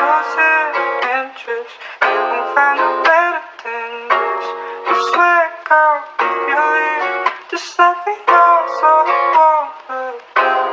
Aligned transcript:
losing 0.00 0.74
interest. 1.16 1.74
You 2.02 2.20
won't 2.30 2.48
find 2.54 2.80
a 2.80 2.90
better 3.04 3.42
than 3.64 3.92
this. 4.10 4.46
You 4.88 4.96
swear, 5.10 5.44
girl, 5.68 5.98
if 6.20 6.36
you 6.50 6.58
leave, 6.74 7.32
just 7.50 7.78
let 7.78 7.96
me 8.06 8.14
know 8.28 8.54
so 8.80 8.88
I 8.88 9.16
won't 9.36 9.72
look 9.90 10.22
down. 10.36 10.70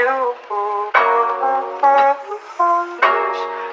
You, 0.00 0.18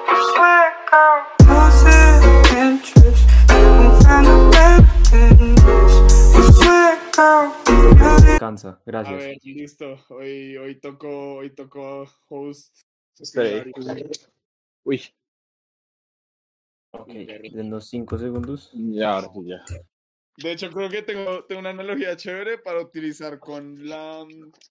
you 0.08 0.16
swear, 0.32 0.66
girl, 0.90 1.20
losing 1.50 2.22
interest. 2.62 3.24
You 3.50 3.68
won't 3.78 3.96
find 4.04 4.26
a 4.26 4.36
better 4.52 4.86
than 5.10 5.54
this. 5.56 5.94
You 6.36 6.42
swear, 6.60 6.92
girl, 7.16 7.52
if 7.66 8.02
you 8.02 8.10
leave. 8.22 8.24
Descansa, 8.24 8.80
A 8.90 8.90
gracias. 8.90 9.14
ver, 9.14 9.36
listo. 9.44 9.96
Hoy, 10.08 10.56
hoy 10.56 10.80
tocó, 10.80 11.36
hoy 11.36 11.50
tocó 11.50 12.06
host. 12.28 12.82
Espera. 13.20 13.64
Uy, 14.84 15.00
Ok, 16.92 17.08
denos 17.52 17.88
5 17.88 18.18
segundos. 18.18 18.70
ya, 18.72 19.14
ahora 19.16 19.28
sí, 19.34 19.40
ya. 19.46 19.64
De 20.36 20.52
hecho, 20.52 20.70
creo 20.70 20.88
que 20.88 21.02
tengo, 21.02 21.44
tengo 21.44 21.60
una 21.60 21.70
analogía 21.70 22.16
chévere 22.16 22.58
para 22.58 22.80
utilizar 22.80 23.38
con, 23.38 23.86
la, 23.88 24.24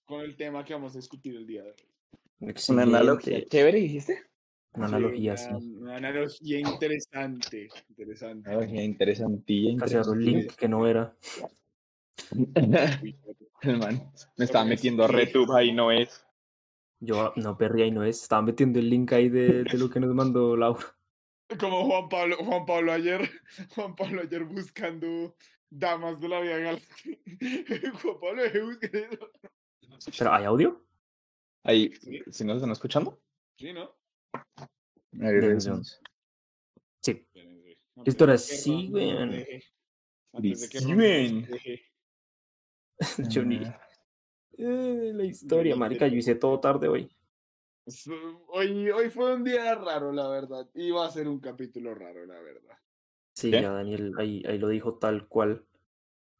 con 0.04 0.20
el 0.20 0.36
tema 0.36 0.64
que 0.64 0.74
vamos 0.74 0.94
a 0.94 0.98
discutir 0.98 1.36
el 1.36 1.46
día 1.46 1.62
de 1.62 1.70
hoy. 1.70 2.54
Una 2.68 2.82
analogía 2.82 3.44
chévere, 3.46 3.78
dijiste. 3.78 4.22
Una 4.74 4.88
Sí, 4.88 4.94
analogía, 4.94 5.32
una, 5.32 5.58
sí. 5.60 5.74
una 5.76 5.96
analogía 5.96 6.58
interesante. 6.60 7.68
interesante. 7.88 8.50
Analogía 8.50 8.82
interesantilla. 8.84 9.78
Casi 9.78 9.94
agarró 9.94 10.12
el 10.14 10.24
link 10.24 10.54
que 10.54 10.68
no 10.68 10.86
era. 10.86 11.16
interesante. 12.32 13.14
El 13.62 13.78
man 13.78 14.12
me 14.36 14.44
estaba 14.44 14.64
metiendo 14.66 15.04
a 15.04 15.08
sí. 15.08 15.14
RedTube 15.14 15.56
ahí, 15.56 15.72
no 15.72 15.90
es. 15.90 16.26
Yo 17.04 17.32
no 17.36 17.56
perría 17.56 17.86
y 17.86 17.90
no 17.90 18.04
es. 18.04 18.22
Estaba 18.22 18.42
metiendo 18.42 18.78
el 18.78 18.88
link 18.88 19.12
ahí 19.12 19.28
de, 19.28 19.64
de 19.64 19.78
lo 19.78 19.90
que 19.90 20.00
nos 20.00 20.14
mandó 20.14 20.56
Laura. 20.56 20.84
Como 21.60 21.84
Juan 21.86 22.08
Pablo, 22.08 22.36
Juan 22.38 22.64
Pablo 22.64 22.92
ayer, 22.92 23.28
Juan 23.74 23.94
Pablo 23.94 24.22
ayer 24.22 24.44
buscando 24.44 25.36
damas 25.70 26.20
de 26.20 26.28
la 26.28 26.40
vida 26.40 26.58
galante. 26.58 27.20
Juan 28.02 28.20
Pablo 28.20 28.42
ayer 28.42 28.62
buscando 28.64 28.98
eso. 28.98 29.30
¿Pero 30.18 30.32
hay 30.32 30.44
audio? 30.44 30.84
Ahí, 31.64 31.92
Sí. 32.00 32.22
si 32.30 32.44
nos 32.44 32.56
están 32.56 32.70
escuchando. 32.72 33.20
Sí, 33.58 33.72
¿no? 33.72 33.94
Ahí. 35.20 35.40
Sí. 37.02 37.26
Que 38.00 38.20
Ron 38.20 38.38
Sí, 38.38 38.88
nos 38.88 38.98
weón. 38.98 39.30
deje. 41.46 41.84
Yo 43.28 43.44
ni- 43.44 43.64
Ah, 43.64 43.80
Eh, 44.58 45.12
la 45.14 45.24
historia, 45.24 45.76
marica. 45.76 46.06
Yo 46.06 46.16
hice 46.16 46.34
todo 46.34 46.60
tarde 46.60 46.88
hoy. 46.88 47.10
Hoy, 48.48 48.90
hoy 48.90 49.10
fue 49.10 49.34
un 49.34 49.44
día 49.44 49.74
raro, 49.74 50.12
la 50.12 50.28
verdad. 50.28 50.68
Iba 50.74 51.06
a 51.06 51.10
ser 51.10 51.28
un 51.28 51.40
capítulo 51.40 51.94
raro, 51.94 52.24
la 52.24 52.40
verdad. 52.40 52.78
Sí, 53.34 53.50
¿Qué? 53.50 53.60
ya 53.62 53.70
Daniel 53.70 54.12
ahí, 54.16 54.42
ahí 54.46 54.58
lo 54.58 54.68
dijo 54.68 54.94
tal 54.94 55.28
cual. 55.28 55.64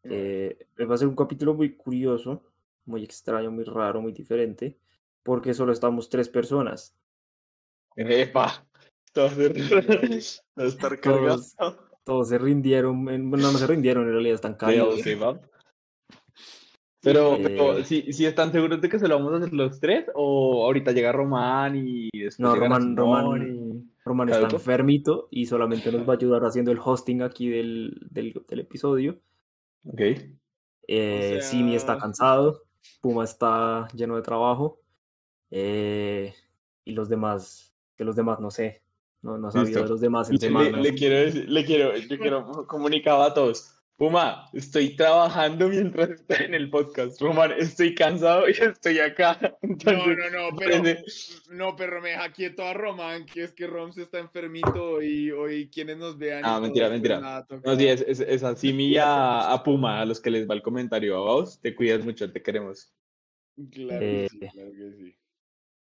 Eh, 0.04 0.66
va 0.88 0.94
a 0.94 0.98
ser 0.98 1.08
un 1.08 1.16
capítulo 1.16 1.54
muy 1.54 1.76
curioso, 1.76 2.42
muy 2.84 3.02
extraño, 3.02 3.50
muy 3.50 3.64
raro, 3.64 4.00
muy 4.00 4.12
diferente, 4.12 4.78
porque 5.22 5.54
solo 5.54 5.72
estamos 5.72 6.08
tres 6.08 6.28
personas. 6.28 6.94
Epa. 7.96 8.66
Va. 9.16 11.00
Todos, 11.00 11.56
todos 12.04 12.28
se 12.28 12.38
rindieron, 12.38 13.08
en- 13.08 13.30
bueno, 13.30 13.52
no 13.52 13.58
se 13.58 13.66
rindieron, 13.66 14.04
en 14.04 14.12
realidad 14.12 14.34
están 14.34 14.54
callados. 14.54 15.00
Sí, 15.00 15.14
Pero, 17.05 17.36
Eh, 17.36 17.41
pero 17.42 17.84
¿sí, 17.84 18.12
sí 18.12 18.24
están 18.27 18.50
seguros 18.52 18.80
de 18.80 18.88
que 18.88 18.98
se 18.98 19.06
lo 19.08 19.16
vamos 19.19 19.33
a 19.34 19.36
hacer 19.36 19.52
los 19.52 19.78
tres? 19.80 20.06
¿O 20.14 20.64
ahorita 20.64 20.92
llega 20.92 21.12
Román 21.12 21.77
y 21.77 22.08
después 22.12 22.41
No, 22.41 22.55
llega 22.55 22.66
Román- 22.66 22.83
Simón 22.83 22.97
Román- 22.97 23.91
Roman 24.05 24.28
está 24.28 24.41
¿Caduco? 24.42 24.56
enfermito 24.56 25.28
y 25.30 25.47
solamente 25.47 25.91
nos 25.92 26.08
va 26.08 26.14
a 26.14 26.16
ayudar 26.16 26.42
haciendo 26.44 26.70
el 26.72 26.78
hosting 26.82 27.22
aquí 27.22 27.48
del, 27.48 27.98
del, 28.10 28.34
del 28.48 28.60
episodio. 28.60 29.19
y- 29.84 29.88
Ok. 29.91 30.00
Eh, 30.86 31.38
Simi 31.42 31.75
está 31.76 31.92
sea- 31.94 32.00
cansado, 32.03 32.62
Puma 33.00 33.25
está 33.25 33.88
lleno 33.94 34.16
de 34.16 34.22
trabajo 34.22 34.81
eh, 35.50 36.34
y 36.84 36.92
los 36.92 37.09
demás, 37.09 37.75
de 37.97 38.04
los 38.04 38.16
demás 38.16 38.41
no 38.41 38.50
sé, 38.50 38.82
no, 39.22 39.38
no 39.38 39.50
sabía 39.50 39.78
de 39.81 39.88
los 39.88 40.00
demás 40.00 40.28
en 40.28 40.34
Le, 40.34 40.41
semanas. 40.41 40.82
le 40.82 40.94
quiero 40.94 41.16
decir- 41.16 41.48
le 41.48 41.65
quiero, 41.65 41.97
yo 41.97 42.19
quiero 42.19 42.66
comunicar 42.66 43.21
a 43.22 43.32
todos. 43.32 43.71
Puma, 43.97 44.49
estoy 44.53 44.97
trabajando 44.97 45.69
mientras 45.69 46.10
estoy 46.10 46.47
en 46.47 46.55
el 46.55 46.69
podcast. 46.69 47.21
Román, 47.21 47.53
estoy 47.53 47.94
cansado 47.94 48.49
y 48.49 48.53
estoy 48.53 48.99
acá. 48.99 49.38
No, 49.41 49.59
Entonces, 49.62 50.16
no, 50.32 50.50
no, 50.50 50.56
pero. 50.56 50.82
No, 51.50 51.77
pero 51.77 52.03
me 52.03 52.10
deja 52.10 52.33
quieto 52.33 52.65
a 52.65 52.75
Román, 52.75 53.25
que 53.25 53.44
es 53.44 53.53
que 53.53 53.69
Roms 53.69 53.97
está 53.99 54.19
enfermito 54.19 55.00
y 55.00 55.31
hoy 55.31 55.71
quienes 55.71 55.99
nos 55.99 56.19
vean. 56.19 56.43
Ah, 56.44 56.59
mentira, 56.59 56.88
mentira. 56.88 57.21
nada, 57.21 57.47
No, 57.65 57.77
sí, 57.77 57.87
es, 57.87 58.00
es, 58.00 58.19
es 58.19 58.43
a 59.00 59.62
Puma, 59.62 60.00
a 60.00 60.04
los 60.04 60.21
que 60.21 60.31
les 60.31 60.50
va 60.50 60.54
el 60.54 60.62
comentario. 60.62 61.16
A 61.16 61.21
vos, 61.21 61.60
te 61.60 61.72
cuidas 61.72 62.04
mucho, 62.04 62.33
te 62.33 62.43
queremos. 62.43 62.93
Claro 63.71 64.00
que 64.00 64.28
sí, 64.28 64.38
Eh, 64.41 64.50
claro 64.53 64.71
que 64.72 64.93
sí. 64.93 65.16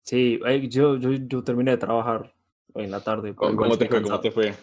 Sí, 0.02 0.40
yo, 0.68 0.98
yo, 0.98 1.14
yo 1.14 1.44
terminé 1.46 1.72
de 1.72 1.78
trabajar 1.78 2.36
hoy 2.74 2.84
en 2.84 2.92
la 2.92 3.00
tarde. 3.00 3.34
¿Cómo, 3.34 3.56
cómo 3.56 3.78
te 3.78 3.88
fue? 3.88 4.02
¿Cómo 4.02 4.20
te 4.20 4.32
fue? 4.32 4.54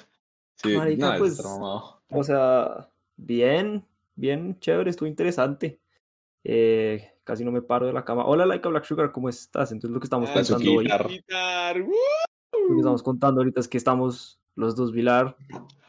Sí, 0.57 0.77
Marica, 0.77 1.13
no, 1.13 1.19
pues. 1.19 1.41
O 2.13 2.25
sea, 2.25 2.90
bien, 3.25 3.85
bien 4.15 4.59
chévere, 4.61 4.91
estuvo 4.91 5.09
interesante. 5.09 5.81
Eh, 6.43 7.13
casi 7.25 7.45
no 7.45 7.53
me 7.53 7.63
paro 7.63 7.87
de 7.87 7.93
la 7.93 8.05
cama. 8.05 8.25
Hola, 8.25 8.47
Laika 8.47 8.69
Black 8.69 8.85
Sugar, 8.85 9.13
¿cómo 9.13 9.29
estás? 9.29 9.73
Entonces 9.73 9.95
lo 9.95 10.01
que 10.01 10.07
estamos 10.07 10.31
Ah, 10.31 10.35
contando 10.35 10.73
hoy, 10.73 10.89
lo 10.89 12.75
que 12.75 12.77
estamos 12.77 13.03
contando 13.03 13.41
ahorita 13.41 13.61
es 13.61 13.69
que 13.69 13.79
estamos 13.79 14.41
los 14.55 14.75
dos, 14.77 14.93
Vilar 14.93 15.37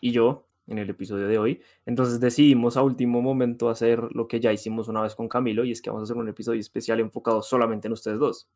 y 0.01 0.11
yo, 0.11 0.45
en 0.67 0.77
el 0.77 0.89
episodio 0.89 1.27
de 1.27 1.37
hoy. 1.37 1.61
Entonces 1.85 2.19
decidimos 2.19 2.77
a 2.77 2.83
último 2.83 3.21
momento 3.21 3.69
hacer 3.69 4.01
lo 4.11 4.27
que 4.27 4.39
ya 4.39 4.51
hicimos 4.51 4.87
una 4.87 5.01
vez 5.01 5.15
con 5.15 5.27
Camilo, 5.27 5.63
y 5.63 5.71
es 5.71 5.81
que 5.81 5.89
vamos 5.89 6.01
a 6.01 6.05
hacer 6.05 6.17
un 6.17 6.29
episodio 6.29 6.59
especial 6.59 6.99
enfocado 6.99 7.41
solamente 7.41 7.87
en 7.87 7.93
ustedes 7.93 8.19
dos. 8.19 8.49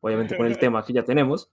Obviamente 0.00 0.36
con 0.36 0.46
el 0.46 0.58
tema 0.58 0.84
que 0.84 0.92
ya 0.92 1.04
tenemos, 1.04 1.50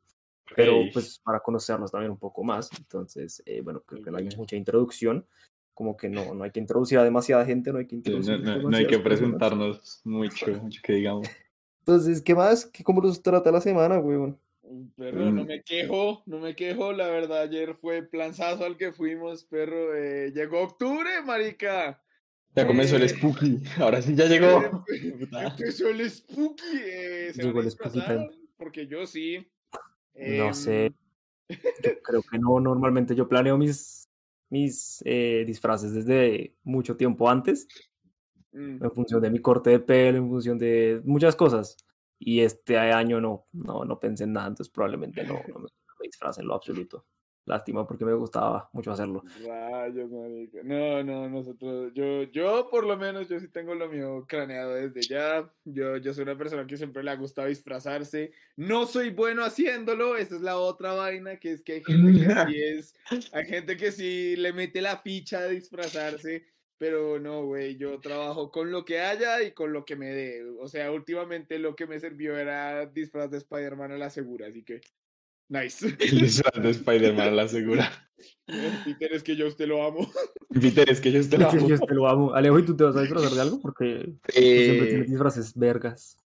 pero 0.56 0.81
pues 0.94 1.19
para 1.19 1.40
conocernos 1.40 1.91
también 1.91 2.11
un 2.11 2.17
poco 2.17 2.44
más. 2.44 2.69
Entonces, 2.78 3.44
eh, 3.46 3.61
bueno, 3.61 3.81
creo 3.85 4.01
que 4.01 4.11
no 4.11 4.17
hay 4.17 4.28
mucha 4.38 4.56
introducción. 4.56 5.25
Como 5.79 5.95
que 5.95 6.09
no, 6.09 6.34
no 6.34 6.44
hay 6.44 6.51
que 6.51 6.59
introducir 6.59 6.97
a 6.97 7.06
demasiada 7.06 7.45
gente, 7.45 7.72
no 7.72 7.78
hay 7.79 7.85
que 7.85 7.91
Sí, 7.95 8.00
introducir 8.00 8.41
no, 8.41 8.57
no- 8.57 8.69
no 8.69 8.75
hay 8.75 8.85
que 8.85 9.00
personas. 9.00 9.19
presentarnos 9.40 10.01
mucho, 10.03 10.51
mucho 10.62 10.81
que 10.84 10.91
digamos. 10.91 11.29
Entonces, 11.79 12.22
¿qué 12.22 12.35
más? 12.35 12.66
¿Qué, 12.66 12.84
¿Cómo 12.84 13.00
los 13.00 13.23
trata 13.23 13.50
la 13.50 13.62
semana, 13.62 13.97
weón? 13.97 14.38
Perro, 14.97 15.31
no 15.31 15.44
Mm. 15.44 15.47
me 15.47 15.63
quejo, 15.63 16.22
no 16.25 16.40
me 16.40 16.53
quejo. 16.53 16.91
La 16.91 17.07
verdad, 17.07 17.44
ayer 17.44 17.75
fue 17.75 18.03
planzazo 18.03 18.66
al 18.66 18.75
que 18.75 18.91
fuimos, 18.91 19.45
perro. 19.45 19.95
eh, 19.95 20.34
llegó 20.35 20.59
octubre, 20.63 21.22
marica. 21.25 22.03
Ya 22.57 22.67
comenzó 22.67 22.97
el 22.97 23.03
Eh, 23.03 23.07
spooky, 23.07 23.61
ahora 23.79 24.01
sí 24.01 24.16
ya 24.16 24.25
llegó. 24.25 24.84
Puta. 25.17 25.56
Empezó 25.66 25.88
el 25.88 26.09
spooky. 26.09 26.61
eh, 26.75 27.31
¿se 27.34 27.41
Llegó 27.41 27.61
el 27.61 27.72
spooky? 27.72 28.01
Porque 28.57 28.85
yo 28.85 29.06
sí. 29.07 29.50
No 30.13 30.53
sé. 30.53 30.88
Em, 30.88 30.94
Yo 31.81 32.01
creo 32.03 32.22
que 32.29 32.38
no. 32.38 32.59
Normalmente 32.59 33.16
yo 33.16 33.29
planeo 33.29 33.57
mis, 33.57 34.09
mis 34.50 35.02
eh, 35.06 35.44
disfraces 35.46 35.94
desde 35.94 36.56
mucho 36.64 36.98
tiempo 36.98 37.30
antes, 37.30 37.68
mm, 38.52 38.84
en 38.84 38.92
función 38.92 39.22
de 39.22 39.30
mi 39.30 39.40
corte 39.40 39.70
de 39.70 39.80
pelo, 39.80 40.18
en 40.18 40.30
función 40.30 40.58
de 40.58 41.02
muchas 41.06 41.36
cosas. 41.36 41.78
Y 42.18 42.42
este 42.42 42.78
año 42.78 43.22
no, 43.22 43.48
no, 43.54 43.86
no 43.86 44.00
pensé 44.00 44.26
en 44.26 44.34
nada, 44.34 44.48
entonces 44.48 44.72
probablemente 44.74 45.24
no, 45.24 45.36
no 45.48 45.59
me, 45.59 45.68
me 46.00 46.06
disfrace 46.06 46.42
en 46.42 46.48
lo 46.48 46.56
absoluto. 46.56 47.06
Lástima 47.50 47.88
porque 47.88 48.06
me 48.06 48.14
gustaba 48.14 48.70
mucho 48.74 48.92
hacerlo. 48.92 49.24
Rayos, 49.44 50.12
marica. 50.12 50.60
No, 50.64 51.04
no, 51.04 51.28
nosotros, 51.28 51.92
yo, 51.96 52.22
yo 52.26 52.70
por 52.70 52.86
lo 52.86 52.96
menos, 52.96 53.28
yo 53.28 53.40
sí 53.40 53.48
tengo 53.48 53.74
lo 53.74 53.90
mío 53.90 54.24
craneado 54.28 54.76
desde 54.76 55.02
ya. 55.02 55.52
Yo, 55.66 55.98
yo 55.98 56.14
soy 56.14 56.22
una 56.26 56.38
persona 56.38 56.68
que 56.68 56.78
siempre 56.78 57.02
le 57.02 57.09
ha 57.09 57.16
gustado 57.16 57.48
disfrazarse. 57.48 58.34
No 58.56 58.86
soy 58.86 59.09
bueno 59.09 59.44
haciéndolo, 59.44 60.16
esa 60.16 60.36
es 60.36 60.42
la 60.42 60.58
otra 60.58 60.94
vaina, 60.94 61.40
que 61.40 61.54
es 61.54 61.64
que 61.64 61.74
hay 61.74 61.84
gente 61.84 62.12
que 62.20 62.36
sí 62.48 62.62
es, 62.62 62.96
hay 63.34 63.46
gente 63.47 63.78
que 63.78 63.91
sí 63.91 64.35
le 64.35 64.53
mete 64.53 64.79
la 64.79 64.97
ficha 64.97 65.41
de 65.41 65.56
disfrazarse, 65.56 66.46
pero 66.78 67.20
no, 67.20 67.46
güey, 67.46 67.78
yo 67.78 68.00
trabajo 68.00 68.52
con 68.52 68.72
lo 68.72 68.85
que 68.85 69.00
haya 69.00 69.41
y 69.41 69.53
con 69.53 69.73
lo 69.73 69.85
que 69.85 69.96
me 69.96 70.09
dé. 70.09 70.46
O 70.59 70.68
sea, 70.68 70.91
últimamente 70.91 71.58
lo 71.58 71.76
que 71.76 71.88
me 71.88 72.00
sirvió 72.00 72.38
era 72.38 72.85
disfraz 72.85 73.32
de 73.32 73.40
Spider-Man 73.40 73.94
a 73.94 73.97
la 73.97 74.12
segura, 74.12 74.46
así 74.46 74.64
que, 74.64 74.82
nice. 75.49 75.85
El 75.99 76.22
disfraz 76.22 76.63
de 76.63 76.69
Spider-Man 76.69 77.28
a 77.28 77.31
la 77.31 77.47
segura. 77.47 77.91
Peter, 78.85 79.13
es 79.13 79.23
que 79.23 79.35
yo 79.35 79.46
a 79.46 79.49
usted 79.49 79.67
lo 79.67 79.84
amo. 79.84 80.11
Peter, 80.59 80.90
es 80.90 80.99
que 80.99 81.11
yo 81.11 81.28
te 81.28 81.37
lo 81.37 81.49
amo. 81.49 81.67
Yo 81.67 81.79
te 81.79 81.93
lo 81.93 82.07
amo. 82.07 82.34
Alejo, 82.34 82.59
¿y 82.59 82.66
tú 82.66 82.75
te 82.75 82.84
vas 82.84 82.96
a 82.96 83.01
disfrazar 83.01 83.31
de 83.31 83.41
algo? 83.41 83.59
Porque 83.61 84.05
tú 84.23 84.31
siempre 84.31 84.85
Eh, 84.85 84.87
tienes 84.87 85.09
disfraces 85.09 85.53
vergas. 85.55 86.17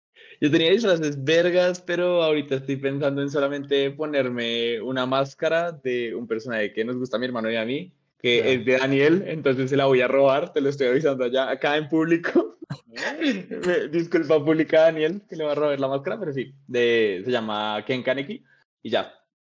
Yo 0.41 0.51
tenía 0.51 0.71
disfraces 0.71 1.23
vergas, 1.23 1.81
pero 1.81 2.23
ahorita 2.23 2.57
estoy 2.57 2.77
pensando 2.77 3.23
en 3.23 3.31
solamente 3.31 3.91
ponerme 3.91 4.81
una 4.81 5.05
máscara 5.07 5.73
de 5.73 6.15
un 6.15 6.27
personaje 6.27 6.73
que 6.73 6.85
nos 6.85 6.97
gusta 6.97 7.17
a 7.17 7.21
mi 7.21 7.27
hermano 7.27 7.51
y 7.51 7.57
a 7.57 7.65
mí, 7.65 7.93
que 8.21 8.39
Ya. 8.39 8.45
es 8.47 8.65
de 8.65 8.79
Daniel, 8.79 9.25
entonces 9.27 9.71
se 9.71 9.77
la 9.77 9.85
voy 9.87 10.01
a 10.01 10.09
robar, 10.09 10.53
te 10.53 10.61
lo 10.61 10.69
estoy 10.69 10.87
avisando 10.89 11.25
allá, 11.25 11.51
acá 11.51 11.77
en 11.77 11.89
público. 11.89 12.59
Disculpa 13.93 14.45
pública 14.45 14.83
Daniel, 14.83 15.23
que 15.29 15.37
le 15.37 15.45
va 15.45 15.53
a 15.53 15.55
robar 15.55 15.79
la 15.79 15.89
máscara, 15.89 16.19
pero 16.19 16.33
sí, 16.33 16.53
de, 16.67 17.23
se 17.25 17.31
llama 17.31 17.85
Ken 17.87 18.03
Kaneki 18.03 18.43
y 18.83 18.91
ya. 18.91 19.13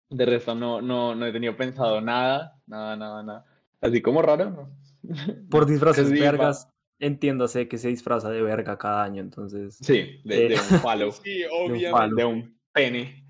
De 0.09 0.25
resto 0.25 0.53
no, 0.53 0.81
no, 0.81 1.15
no 1.15 1.25
he 1.25 1.31
tenido 1.31 1.55
pensado 1.57 1.99
nada, 2.01 2.59
nada, 2.67 2.95
nada, 2.95 3.23
nada. 3.23 3.45
Así 3.81 4.01
como 4.01 4.21
raro, 4.21 4.49
¿no? 4.49 4.77
Por 5.49 5.65
disfraces 5.65 6.09
Sí, 6.09 6.19
vergas, 6.19 6.69
entiéndase 6.99 7.67
que 7.67 7.77
se 7.77 7.89
disfraza 7.89 8.29
de 8.29 8.41
verga 8.41 8.77
cada 8.77 9.03
año, 9.03 9.21
entonces. 9.21 9.77
Sí, 9.81 10.21
de, 10.23 10.49
de 10.49 10.55
un 10.55 10.81
palo, 10.81 11.11
Sí, 11.23 11.43
palo. 11.49 11.73
obviamente. 11.73 12.15
de 12.21 12.25
un 12.25 12.59
pene. 12.71 13.25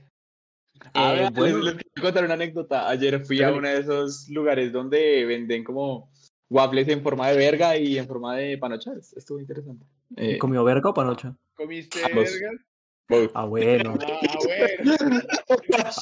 A 0.94 1.14
Eh, 1.14 1.20
ver, 1.22 1.32
bueno. 1.32 1.58
les, 1.58 1.66
les 1.66 1.74
quiero 1.76 2.02
contar 2.02 2.26
una 2.26 2.34
anécdota. 2.34 2.90
Ayer 2.90 3.24
fui 3.26 3.42
a 3.42 3.46
Dale. 3.48 3.58
uno 3.60 3.68
de 3.70 3.78
esos 3.80 4.28
lugares 4.30 4.72
donde 4.74 5.26
venden 5.26 5.64
como 5.64 6.12
waffles 6.50 6.88
en 6.90 7.02
forma 7.02 7.30
de 7.30 7.38
verga 7.38 7.78
y 7.78 7.98
en 7.98 8.06
forma 8.08 8.36
de 8.36 8.58
panocha. 8.58 8.92
Es- 9.00 9.14
Estuvo 9.14 9.40
interesante. 9.40 9.86
¿Y 10.18 10.32
Eh, 10.32 10.38
comió 10.38 10.64
verga 10.66 10.90
o 10.90 10.94
panocha? 10.94 11.34
¿Comiste 11.56 12.04
Ambos. 12.04 12.26
verga? 12.26 12.64
Both. 13.10 13.32
Ah, 13.36 13.46
bueno. 13.46 13.96
Ah, 13.96 14.22
bueno. 14.44 15.22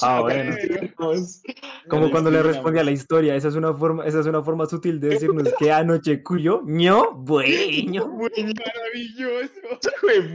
Ah, 0.02 0.20
bueno. 0.20 0.56
Vamos. 0.98 1.42
Como 1.88 2.10
cuando 2.10 2.30
le 2.30 2.42
respondí 2.42 2.78
a 2.78 2.84
la 2.84 2.90
historia, 2.90 3.34
esa 3.34 3.48
es 3.48 3.54
una 3.54 3.74
forma, 3.74 4.06
esa 4.06 4.20
es 4.20 4.26
una 4.26 4.42
forma 4.42 4.66
sutil 4.66 5.00
de 5.00 5.08
decirnos 5.08 5.52
que 5.58 5.72
anoche 5.72 6.22
cuyo, 6.22 6.62
ño, 6.64 7.12
bueno. 7.14 8.08
Buenísimo, 8.08 8.54
Maravilloso. 8.64 9.52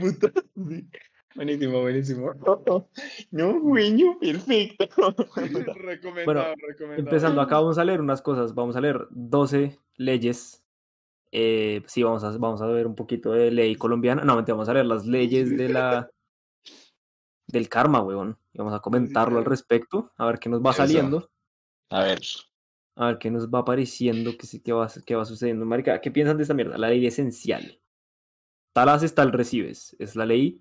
puta. 0.00 0.32
Buenísimo, 1.34 1.80
buenísimo. 1.80 2.32
No, 3.30 3.60
güeño, 3.60 4.18
perfecto. 4.18 5.14
Recomendado, 5.36 5.74
recomendado. 5.86 6.54
Empezando 6.96 7.40
acá 7.40 7.56
vamos 7.60 7.78
a 7.78 7.84
leer 7.84 8.00
unas 8.00 8.22
cosas, 8.22 8.54
vamos 8.54 8.74
a 8.76 8.80
leer 8.80 9.06
12 9.10 9.78
leyes. 9.96 10.64
Eh, 11.30 11.82
sí, 11.86 12.02
vamos 12.02 12.24
a, 12.24 12.36
vamos 12.38 12.60
a 12.60 12.66
ver 12.66 12.86
un 12.86 12.94
poquito 12.94 13.32
de 13.32 13.50
ley 13.50 13.76
colombiana. 13.76 14.24
No, 14.24 14.42
vamos 14.42 14.68
a 14.68 14.74
leer 14.74 14.86
las 14.86 15.06
leyes 15.06 15.56
de 15.56 15.68
la 15.68 16.10
del 17.48 17.68
karma, 17.68 18.00
weón. 18.00 18.38
Y 18.52 18.58
vamos 18.58 18.74
a 18.74 18.80
comentarlo 18.80 19.38
al 19.38 19.44
respecto, 19.44 20.12
a 20.16 20.26
ver 20.26 20.38
qué 20.38 20.48
nos 20.48 20.60
va 20.64 20.70
Eso. 20.70 20.76
saliendo, 20.78 21.30
A 21.90 22.02
ver. 22.04 22.20
a 22.96 23.06
ver 23.06 23.18
qué 23.18 23.30
nos 23.30 23.48
va 23.48 23.60
apareciendo, 23.60 24.32
qué, 24.38 24.62
qué, 24.62 24.72
va, 24.72 24.88
qué 25.04 25.16
va 25.16 25.24
sucediendo. 25.24 25.64
Marica, 25.64 26.00
¿qué 26.00 26.10
piensan 26.10 26.36
de 26.36 26.42
esta 26.42 26.54
mierda? 26.54 26.78
La 26.78 26.88
ley 26.88 27.04
esencial. 27.06 27.80
Tal 28.74 28.88
haces, 28.90 29.14
tal 29.14 29.32
recibes. 29.32 29.96
Es 29.98 30.14
la 30.14 30.26
ley 30.26 30.60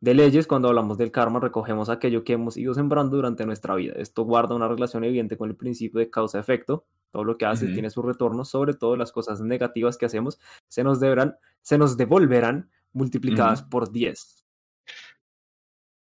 de 0.00 0.14
leyes. 0.14 0.46
Cuando 0.46 0.68
hablamos 0.68 0.98
del 0.98 1.12
karma, 1.12 1.38
recogemos 1.38 1.88
aquello 1.88 2.24
que 2.24 2.32
hemos 2.32 2.56
ido 2.56 2.74
sembrando 2.74 3.16
durante 3.16 3.46
nuestra 3.46 3.74
vida. 3.74 3.94
Esto 3.96 4.24
guarda 4.24 4.54
una 4.54 4.68
relación 4.68 5.04
evidente 5.04 5.36
con 5.36 5.50
el 5.50 5.56
principio 5.56 6.00
de 6.00 6.10
causa-efecto. 6.10 6.86
Todo 7.12 7.24
lo 7.24 7.36
que 7.36 7.44
haces 7.44 7.72
tiene 7.74 7.90
su 7.90 8.00
retorno, 8.00 8.44
sobre 8.46 8.72
todo 8.72 8.96
las 8.96 9.12
cosas 9.12 9.42
negativas 9.42 9.98
que 9.98 10.06
hacemos, 10.06 10.40
se 10.68 10.82
nos 10.82 10.98
deberán, 10.98 11.36
se 11.60 11.76
nos 11.76 11.98
devolverán 11.98 12.70
multiplicadas 12.94 13.62
por 13.62 13.92
10. 13.92 14.41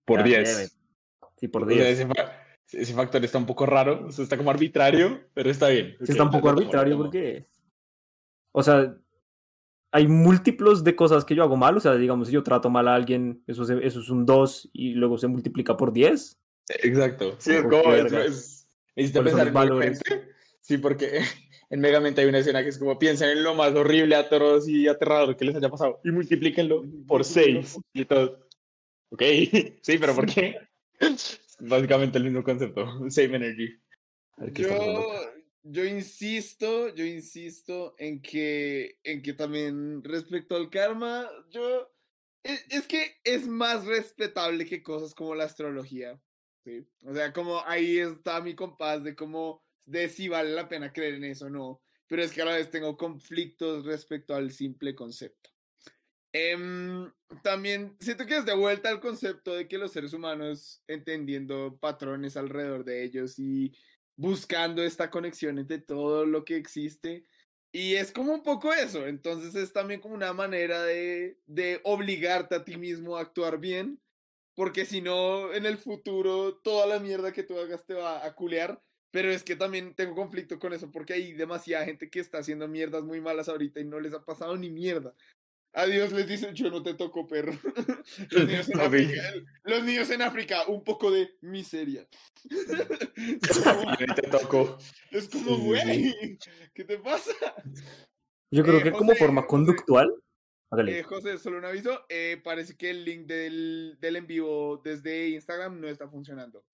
Por 0.08 0.19
Ya, 0.20 0.25
10. 0.40 0.56
debe. 0.56 0.69
Sí, 1.37 1.49
por 1.49 1.62
O 1.62 1.66
sea, 1.66 1.75
10. 1.76 1.88
ese, 2.00 2.06
fa- 2.06 2.32
ese 2.72 2.94
factor 2.94 3.25
está 3.25 3.38
un 3.38 3.46
poco 3.46 3.64
raro, 3.66 4.06
o 4.08 4.10
sea, 4.12 4.25
está 4.25 4.37
como 4.37 4.50
arbitrario, 4.50 5.20
pero 5.34 5.50
está 5.50 5.69
bien. 5.69 5.94
Sí, 6.02 6.10
está 6.12 6.25
un 6.25 6.31
poco 6.32 6.49
arbitrario 6.49 6.94
tomo. 6.94 7.05
porque. 7.05 7.46
O 8.52 8.62
sea, 8.62 8.96
hay 9.93 10.08
múltiplos 10.08 10.82
de 10.84 10.96
cosas 10.96 11.25
que 11.25 11.34
yo 11.34 11.43
hago 11.44 11.56
mal. 11.56 11.76
O 11.76 11.81
sea, 11.81 11.94
digamos, 11.94 12.28
si 12.28 12.34
yo 12.34 12.43
trato 12.43 12.69
mal 12.70 12.88
a 12.88 12.94
alguien, 12.94 13.43
eso, 13.46 13.64
se- 13.64 13.87
eso 13.87 14.00
es 14.00 14.10
un 14.10 14.26
2 14.26 14.69
y 14.72 14.94
luego 14.94 15.16
se 15.19 15.28
multiplica 15.28 15.76
por 15.76 15.93
10. 15.93 16.37
Exacto. 16.82 17.37
Sí, 17.38 17.52
es 17.52 17.62
como. 17.62 17.94
Es, 17.94 18.12
es- 18.12 18.66
me 18.96 19.02
hiciste 19.04 19.19
¿Cuáles 19.20 19.32
son 19.32 19.40
pensar 19.44 19.52
valores? 19.52 20.00
Sí, 20.61 20.76
porque 20.78 21.20
en 21.70 21.81
Megamente 21.81 22.20
hay 22.20 22.26
una 22.26 22.38
escena 22.38 22.62
que 22.62 22.70
es 22.70 22.78
como 22.78 22.99
piensen 22.99 23.31
en 23.31 23.43
lo 23.44 23.54
más 23.54 23.72
horrible, 23.75 24.16
atroz 24.16 24.69
y 24.69 24.88
aterrador 24.88 25.37
que 25.37 25.44
les 25.44 25.54
haya 25.54 25.69
pasado 25.70 26.00
y 26.04 26.11
multiplíquenlo 26.11 26.84
por 27.06 27.25
6 27.25 27.78
y 27.93 28.04
todo. 28.04 28.47
Ok, 29.10 29.22
sí, 29.82 29.99
pero 29.99 30.14
¿por 30.14 30.26
qué? 30.26 30.56
Básicamente 31.60 32.19
el 32.19 32.25
mismo 32.25 32.43
concepto. 32.43 32.87
Same 33.10 33.37
energy. 33.37 33.81
A 34.37 34.44
ver, 34.44 34.52
¿qué 34.52 34.62
está 34.62 34.76
pasando 34.76 35.02
Yo, 35.02 35.82
yo 35.82 35.84
insisto, 35.84 36.94
yo 36.94 37.05
insisto 37.05 37.94
en 37.99 38.22
que, 38.22 38.99
en 39.02 39.22
que 39.22 39.32
también 39.32 40.02
respecto 40.05 40.56
al 40.56 40.70
karma, 40.70 41.28
yo 41.50 41.90
es, 42.43 42.64
es 42.70 42.87
que 42.87 43.16
es 43.25 43.46
más 43.46 43.84
respetable 43.87 44.66
que 44.66 44.82
cosas 44.82 45.14
como 45.14 45.34
la 45.34 45.44
astrología. 45.44 46.20
¿sí? 46.64 46.87
O 47.04 47.14
sea, 47.14 47.32
como 47.32 47.62
ahí 47.66 47.99
está 47.99 48.40
mi 48.40 48.54
compás 48.54 49.02
de 49.04 49.16
cómo 49.16 49.64
de 49.87 50.08
si 50.08 50.28
vale 50.28 50.50
la 50.50 50.69
pena 50.69 50.93
creer 50.93 51.14
en 51.14 51.25
eso 51.25 51.46
o 51.46 51.50
no. 51.50 51.81
Pero 52.06 52.22
es 52.22 52.32
que 52.32 52.43
a 52.43 52.44
la 52.44 52.54
vez 52.54 52.70
tengo 52.70 52.96
conflictos 52.96 53.84
respecto 53.84 54.34
al 54.34 54.50
simple 54.50 54.94
concepto. 54.94 55.50
Em, 56.32 57.10
también 57.42 57.96
siento 58.00 58.26
que 58.26 58.36
es 58.36 58.44
de 58.44 58.54
vuelta 58.54 58.90
al 58.90 59.00
concepto 59.00 59.54
de 59.54 59.66
que 59.66 59.78
los 59.78 59.92
seres 59.92 60.12
humanos, 60.12 60.82
entendiendo 60.86 61.78
patrones 61.80 62.36
alrededor 62.36 62.84
de 62.84 63.04
ellos 63.04 63.38
y 63.38 63.72
buscando 64.16 64.82
esta 64.82 65.10
conexión 65.10 65.58
entre 65.58 65.78
todo 65.78 66.26
lo 66.26 66.44
que 66.44 66.56
existe. 66.56 67.25
Y 67.72 67.94
es 67.96 68.12
como 68.12 68.32
un 68.32 68.42
poco 68.42 68.72
eso, 68.72 69.06
entonces 69.06 69.54
es 69.54 69.72
también 69.72 70.00
como 70.00 70.14
una 70.14 70.32
manera 70.32 70.82
de, 70.82 71.38
de 71.46 71.80
obligarte 71.84 72.54
a 72.56 72.64
ti 72.64 72.76
mismo 72.78 73.16
a 73.16 73.20
actuar 73.22 73.58
bien, 73.58 74.00
porque 74.54 74.86
si 74.86 75.00
no, 75.02 75.52
en 75.54 75.66
el 75.66 75.78
futuro 75.78 76.56
toda 76.56 76.86
la 76.86 76.98
mierda 77.00 77.32
que 77.32 77.44
tú 77.44 77.58
hagas 77.58 77.86
te 77.86 77.94
va 77.94 78.25
a 78.26 78.34
culear. 78.34 78.82
Pero 79.10 79.30
es 79.30 79.42
que 79.42 79.56
también 79.56 79.94
tengo 79.94 80.14
conflicto 80.14 80.58
con 80.58 80.72
eso, 80.75 80.90
porque 80.92 81.14
hay 81.14 81.32
demasiada 81.32 81.84
gente 81.86 82.10
que 82.10 82.20
está 82.20 82.38
haciendo 82.38 82.69
mierdas 82.69 83.02
muy 83.04 83.20
malas 83.22 83.48
ahorita 83.48 83.80
y 83.80 83.84
no 83.84 84.00
les 84.00 84.12
ha 84.12 84.25
pasado 84.25 84.56
ni 84.56 84.70
mierda. 84.70 85.14
A 85.74 85.86
Dios 85.86 86.12
les 86.12 86.26
dicen, 86.26 86.54
yo 86.54 86.70
no 86.70 86.82
te 86.82 86.94
toco, 86.94 87.26
perro. 87.26 87.52
los, 88.30 88.46
niños 88.46 88.68
en. 88.70 88.80
África, 88.80 89.22
los 89.64 89.84
niños 89.84 90.10
en 90.10 90.22
África, 90.22 90.66
un 90.66 90.82
poco 90.82 91.10
de 91.10 91.36
miseria. 91.42 92.08
te 94.16 94.22
tocó. 94.30 94.78
es 95.10 95.28
como, 95.28 95.56
Sí, 95.56 95.56
sí, 95.56 95.64
güey, 95.66 96.38
¿qué 96.74 96.84
te 96.84 96.98
pasa? 96.98 97.32
Yo 98.50 98.64
creo 98.64 98.80
Eh, 98.80 98.82
que 98.82 98.92
como 98.92 99.14
forma 99.14 99.42
José. 99.42 99.48
conductual. 99.50 100.14
Eh, 100.86 101.02
José, 101.02 101.38
solo 101.38 101.58
un 101.58 101.64
aviso, 101.64 102.04
eh, 102.08 102.40
parece 102.42 102.76
que 102.76 102.90
el 102.90 103.04
link 103.04 103.26
del, 103.26 103.96
del 104.00 104.16
en 104.16 104.26
vivo 104.26 104.80
desde 104.84 105.28
Instagram 105.30 105.80
no 105.80 105.88
está 105.88 106.08
funcionando. 106.08 106.64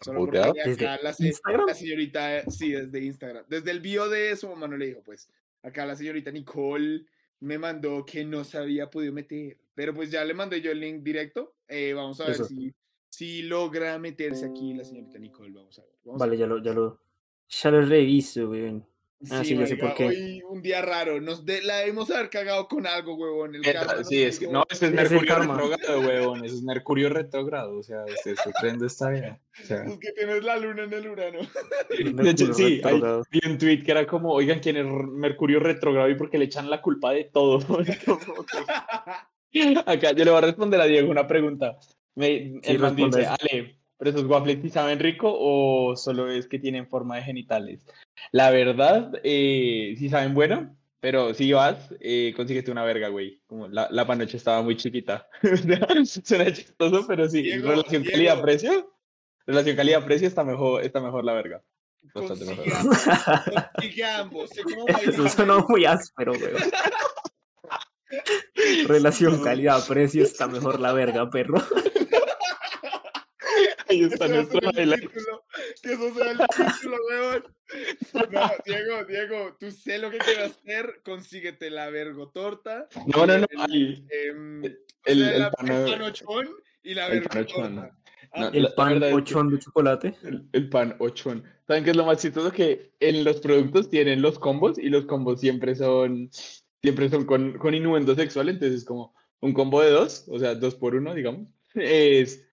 Solo 0.00 0.20
porque 0.20 0.38
acá 0.38 0.52
¿Desde 0.64 0.84
la, 0.84 0.98
la 1.02 1.74
señorita, 1.74 2.50
sí, 2.50 2.72
desde 2.72 3.00
Instagram. 3.04 3.44
Desde 3.48 3.70
el 3.70 3.80
bio 3.80 4.08
de 4.08 4.36
su 4.36 4.48
mamá 4.48 4.68
no 4.68 4.76
le 4.76 4.86
dijo, 4.86 5.02
pues. 5.02 5.28
Acá 5.62 5.86
la 5.86 5.94
señorita 5.96 6.30
Nicole 6.30 7.06
me 7.42 7.58
mandó 7.58 8.04
que 8.04 8.24
no 8.24 8.44
se 8.44 8.58
había 8.58 8.88
podido 8.88 9.12
meter. 9.12 9.58
Pero 9.74 9.94
pues 9.94 10.10
ya 10.10 10.24
le 10.24 10.34
mandé 10.34 10.60
yo 10.60 10.70
el 10.70 10.80
link 10.80 11.02
directo. 11.02 11.56
Eh, 11.68 11.92
vamos 11.92 12.20
a 12.20 12.24
ver 12.24 12.34
Eso. 12.34 12.44
si, 12.46 12.72
si 13.10 13.42
logra 13.42 13.98
meterse 13.98 14.46
aquí 14.46 14.74
la 14.74 14.84
señorita 14.84 15.18
Nicole. 15.18 15.52
Vamos 15.52 15.78
a 15.78 15.82
ver. 15.82 15.92
vamos 16.04 16.20
a 16.20 16.24
Vale, 16.24 16.30
ver. 16.32 16.40
ya 16.40 16.46
lo, 16.46 16.62
ya 16.62 16.72
lo, 16.72 17.00
ya 17.48 17.70
lo 17.70 17.82
reviso, 17.82 18.48
weón. 18.48 18.86
Ah, 19.30 19.44
sí, 19.44 19.56
sé 19.66 19.76
por 19.76 19.94
qué. 19.94 20.06
Hoy 20.06 20.42
un 20.48 20.62
día 20.62 20.82
raro. 20.82 21.20
Nos 21.20 21.44
de- 21.44 21.62
la 21.62 21.76
debemos 21.78 22.10
haber 22.10 22.28
cagado 22.30 22.66
con 22.66 22.86
algo, 22.86 23.14
huevón. 23.14 23.54
El 23.54 23.62
karma 23.62 23.94
nos 23.94 24.08
Sí, 24.08 24.22
es 24.22 24.38
que 24.38 24.48
no, 24.48 24.64
ese 24.68 24.86
es 24.86 24.92
Mercurio 24.92 25.36
retrógrado, 25.36 26.00
huevón. 26.00 26.44
Ese 26.44 26.56
es 26.56 26.62
Mercurio 26.62 27.08
retrógrado. 27.08 27.78
O 27.78 27.82
sea, 27.82 28.04
este, 28.06 28.32
este 28.32 28.50
tren 28.60 28.84
está 28.84 29.10
bien. 29.10 29.38
O 29.62 29.66
sea, 29.66 29.84
Es 29.84 29.98
que 29.98 30.12
tienes 30.12 30.42
la 30.42 30.56
luna 30.56 30.84
en 30.84 30.92
el 30.92 31.08
Urano. 31.08 31.38
de 31.38 32.30
hecho, 32.30 32.46
Mercurio 32.46 32.54
sí, 32.54 32.80
hay, 32.84 33.00
vi 33.30 33.40
un 33.48 33.58
tweet 33.58 33.82
que 33.84 33.90
era 33.92 34.06
como, 34.06 34.32
oigan, 34.32 34.60
¿quién 34.60 34.76
es 34.76 34.86
Mercurio 34.86 35.60
retrógrado? 35.60 36.08
Y 36.10 36.16
porque 36.16 36.38
le 36.38 36.46
echan 36.46 36.68
la 36.68 36.82
culpa 36.82 37.12
de 37.12 37.24
todo. 37.24 37.58
Acá 39.86 40.12
yo 40.12 40.24
le 40.24 40.30
voy 40.30 40.38
a 40.38 40.46
responder 40.46 40.80
a 40.80 40.86
Diego 40.86 41.10
una 41.10 41.26
pregunta. 41.26 41.78
Me, 42.14 42.26
Sí, 42.26 42.60
el 42.64 42.78
man 42.78 42.96
responde 42.96 43.18
dice, 43.20 43.30
Ale, 43.30 43.78
¿pero 44.02 44.16
esos 44.16 44.28
waffles 44.28 44.58
sí 44.60 44.68
saben 44.68 44.98
rico 44.98 45.32
o 45.32 45.94
solo 45.94 46.28
es 46.28 46.48
que 46.48 46.58
tienen 46.58 46.88
forma 46.88 47.14
de 47.14 47.22
genitales? 47.22 47.86
La 48.32 48.50
verdad, 48.50 49.12
eh, 49.22 49.94
sí 49.96 50.08
saben 50.08 50.34
bueno, 50.34 50.76
pero 50.98 51.32
si 51.34 51.52
vas, 51.52 51.94
eh, 52.00 52.32
consíguete 52.34 52.72
una 52.72 52.82
verga, 52.82 53.10
güey. 53.10 53.40
Como 53.46 53.68
la, 53.68 53.86
la 53.92 54.04
panoche 54.04 54.38
estaba 54.38 54.60
muy 54.60 54.76
chiquita. 54.76 55.28
Suena 56.04 56.52
chistoso, 56.52 57.06
pero 57.06 57.28
sí. 57.28 57.42
Diego, 57.42 57.70
relación 57.70 58.02
calidad-precio. 58.02 58.92
Relación 59.46 59.76
calidad-precio 59.76 60.26
está 60.26 60.42
mejor, 60.42 60.82
está 60.82 61.00
mejor 61.00 61.24
la 61.24 61.34
verga. 61.34 61.62
Bastante 62.12 62.44
mejor. 62.44 62.64
ambos. 64.18 64.50
Eso 65.06 65.28
sonó 65.28 65.64
muy 65.68 65.84
áspero, 65.84 66.32
weón. 66.32 66.60
Relación 68.88 69.44
calidad-precio 69.44 70.24
está 70.24 70.48
mejor 70.48 70.80
la 70.80 70.92
verga, 70.92 71.30
perro. 71.30 71.62
Ahí 73.88 74.04
está 74.04 74.28
nuestro 74.28 74.60
highlight. 74.72 75.00
título, 75.02 75.44
Que 75.82 75.92
eso 75.92 76.14
sea 76.14 76.30
el 76.32 76.38
título, 76.38 76.96
weón. 77.10 77.44
No, 78.30 78.50
Diego, 78.66 79.04
Diego, 79.06 79.56
tú 79.58 79.70
sé 79.70 79.98
lo 79.98 80.10
que 80.10 80.18
quieras 80.18 80.52
hacer, 80.52 81.00
consíguete 81.04 81.70
la 81.70 81.90
vergotorta. 81.90 82.88
No, 83.06 83.26
no, 83.26 83.38
no. 83.38 83.46
El, 83.68 84.04
em, 84.10 84.64
el- 84.64 84.78
el 85.04 85.38
la- 85.40 85.50
pan- 85.50 85.70
el 85.70 85.84
panochón 85.92 86.48
y 86.82 86.94
la 86.94 87.08
vergotorta. 87.08 87.68
no. 87.68 87.90
Ah, 88.34 88.50
El 88.52 88.62
la- 88.62 88.68
la 88.70 88.74
pan 88.74 89.02
es 89.02 89.08
que- 89.08 89.14
ochón 89.14 89.50
de 89.50 89.58
chocolate. 89.58 90.14
El, 90.22 90.48
el 90.52 90.68
pan 90.68 90.96
ochón. 90.98 91.44
¿Saben 91.66 91.84
qué 91.84 91.90
es 91.90 91.96
lo 91.96 92.04
más 92.06 92.20
chistoso? 92.20 92.50
Que 92.52 92.92
en 93.00 93.24
los 93.24 93.40
productos 93.40 93.88
tienen 93.90 94.22
los 94.22 94.38
combos 94.38 94.78
y 94.78 94.88
los 94.88 95.04
combos 95.06 95.40
siempre 95.40 95.74
son 95.74 96.30
siempre 96.82 97.08
son 97.08 97.24
con, 97.26 97.58
con 97.58 97.74
innuendo 97.74 98.14
sexual, 98.16 98.48
entonces 98.48 98.78
es 98.80 98.84
como 98.84 99.14
un 99.40 99.52
combo 99.52 99.80
de 99.82 99.90
dos, 99.90 100.24
o 100.28 100.38
sea, 100.38 100.54
dos 100.56 100.74
por 100.74 100.94
uno, 100.96 101.14
digamos. 101.14 101.46
Es 101.74 102.44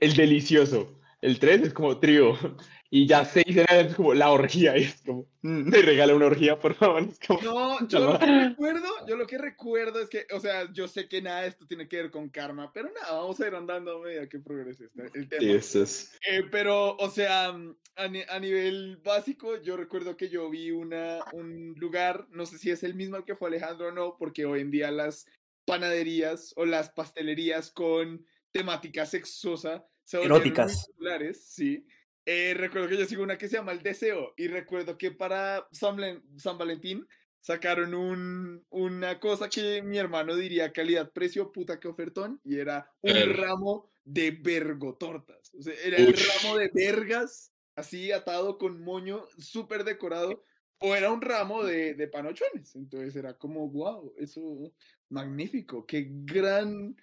el 0.00 0.14
delicioso, 0.14 0.94
El 1.20 1.38
3 1.40 1.62
es 1.62 1.72
como 1.72 1.98
trío. 1.98 2.32
Y 2.90 3.06
ya 3.06 3.22
6 3.22 3.44
en 3.48 3.66
adelante 3.68 3.90
es 3.90 3.96
como 3.96 4.14
la 4.14 4.30
orgía. 4.30 4.74
Y 4.78 4.84
es 4.84 5.02
como, 5.04 5.26
"Mm, 5.42 5.68
me 5.68 5.82
regala 5.82 6.14
una 6.14 6.24
orgía, 6.24 6.58
por 6.58 6.72
favor. 6.74 7.02
Es 7.12 7.18
como, 7.18 7.42
No, 7.42 7.86
yo 7.86 7.98
lo 7.98 8.18
que 8.18 8.24
recuerdo, 8.48 8.88
yo 9.06 9.16
lo 9.16 9.26
que 9.26 9.36
recuerdo 9.36 10.00
es 10.00 10.08
que, 10.08 10.26
o 10.32 10.40
sea, 10.40 10.72
yo 10.72 10.88
sé 10.88 11.06
que 11.06 11.20
nada 11.20 11.42
de 11.42 11.48
esto 11.48 11.66
tiene 11.66 11.86
que 11.86 11.98
ver 11.98 12.10
con 12.10 12.30
karma, 12.30 12.72
pero 12.72 12.90
nada, 12.98 13.12
vamos 13.18 13.38
a 13.40 13.46
ir 13.46 13.54
andando 13.54 13.98
a 13.98 14.02
medida 14.06 14.26
que 14.26 14.38
progrese 14.38 14.86
este- 14.86 15.18
el 15.18 15.28
tema. 15.28 15.42
sí, 15.42 15.50
eso 15.50 15.82
es. 15.82 16.18
Eh, 16.26 16.44
pero, 16.50 16.96
o 16.96 17.10
sea, 17.10 17.52
mm, 17.52 17.76
a, 17.96 18.08
ni- 18.08 18.22
a 18.26 18.40
nivel 18.40 18.96
básico, 19.04 19.60
yo 19.60 19.76
recuerdo 19.76 20.16
que 20.16 20.30
yo 20.30 20.48
vi 20.48 20.70
una, 20.70 21.18
un 21.34 21.74
lugar, 21.76 22.26
no 22.30 22.46
sé 22.46 22.56
si 22.56 22.70
es 22.70 22.82
el 22.84 22.94
mismo 22.94 23.16
al 23.16 23.26
que 23.26 23.34
fue 23.36 23.48
Alejandro 23.50 23.88
o 23.88 23.92
no, 23.92 24.16
porque 24.18 24.46
hoy 24.46 24.62
en 24.62 24.70
día 24.70 24.90
las 24.90 25.26
panaderías 25.66 26.54
o 26.56 26.64
las 26.64 26.88
pastelerías 26.88 27.70
con 27.70 28.24
temática 28.52 29.06
sexosa 29.06 29.86
se 30.04 30.16
volvieron 30.16 30.38
muy 30.40 30.48
Eróticas. 30.48 30.86
populares, 30.86 31.44
sí. 31.44 31.86
Eh, 32.24 32.54
recuerdo 32.54 32.88
que 32.88 32.98
yo 32.98 33.06
sigo 33.06 33.22
una 33.22 33.38
que 33.38 33.48
se 33.48 33.56
llama 33.56 33.72
El 33.72 33.82
Deseo 33.82 34.34
y 34.36 34.48
recuerdo 34.48 34.98
que 34.98 35.10
para 35.10 35.66
San, 35.72 36.22
San 36.36 36.58
Valentín 36.58 37.06
sacaron 37.40 37.94
un, 37.94 38.66
una 38.70 39.20
cosa 39.20 39.48
que 39.48 39.82
mi 39.82 39.96
hermano 39.98 40.36
diría 40.36 40.72
calidad-precio, 40.72 41.52
puta 41.52 41.80
que 41.80 41.88
ofertón, 41.88 42.40
y 42.44 42.58
era 42.58 42.90
un 43.00 43.34
ramo 43.34 43.90
de 44.04 44.32
vergotortas. 44.32 45.54
O 45.54 45.62
sea, 45.62 45.74
era 45.84 45.96
el 45.98 46.14
ramo 46.14 46.56
de 46.58 46.70
vergas, 46.74 47.52
así 47.76 48.12
atado 48.12 48.58
con 48.58 48.82
moño, 48.82 49.26
súper 49.38 49.84
decorado, 49.84 50.44
o 50.78 50.94
era 50.94 51.10
un 51.10 51.22
ramo 51.22 51.64
de, 51.64 51.94
de 51.94 52.08
panochones. 52.08 52.74
Entonces 52.76 53.16
era 53.16 53.38
como, 53.38 53.68
wow, 53.70 54.14
eso, 54.18 54.72
magnífico, 55.08 55.86
qué 55.86 56.08
gran, 56.10 56.96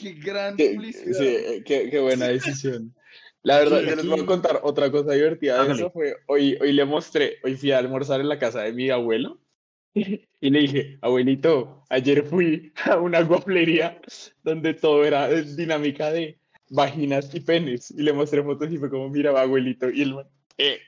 qué 0.00 0.12
gran 0.14 0.56
Qué, 0.56 0.70
publicidad. 0.74 1.18
sí, 1.18 1.26
eh, 1.26 1.62
qué, 1.64 1.90
qué 1.90 1.98
buena 2.00 2.28
decisión. 2.28 2.94
La 3.42 3.58
verdad, 3.58 3.80
Sí, 3.80 3.86
yo 3.86 3.96
les 3.96 4.06
voy 4.06 4.20
a 4.20 4.26
contar 4.26 4.60
otra 4.62 4.90
cosa 4.90 5.12
divertida 5.12 5.64
de 5.64 5.72
eso. 5.72 5.90
Fue, 5.90 6.14
hoy, 6.26 6.58
hoy 6.60 6.72
le 6.72 6.84
mostré, 6.84 7.38
hoy 7.42 7.56
fui 7.56 7.72
a 7.72 7.78
almorzar 7.78 8.20
en 8.20 8.28
la 8.28 8.38
casa 8.38 8.62
de 8.62 8.72
mi 8.72 8.90
abuelo 8.90 9.40
y 9.94 10.50
le 10.50 10.60
dije, 10.60 10.98
abuelito, 11.00 11.84
ayer 11.88 12.22
fui 12.24 12.72
a 12.84 12.98
una 12.98 13.22
guaplería 13.22 14.00
donde 14.42 14.74
todo 14.74 15.04
era 15.04 15.28
dinámica 15.28 16.12
de 16.12 16.38
vaginas 16.68 17.34
y 17.34 17.40
penes. 17.40 17.90
Y 17.90 18.02
le 18.02 18.12
mostré 18.12 18.42
fotos 18.42 18.70
y 18.70 18.76
fue 18.76 18.90
como, 18.90 19.08
mira, 19.08 19.30
abuelito. 19.40 19.90
Y 19.90 20.02
el 20.02 20.14
man, 20.14 20.28
eh, 20.58 20.80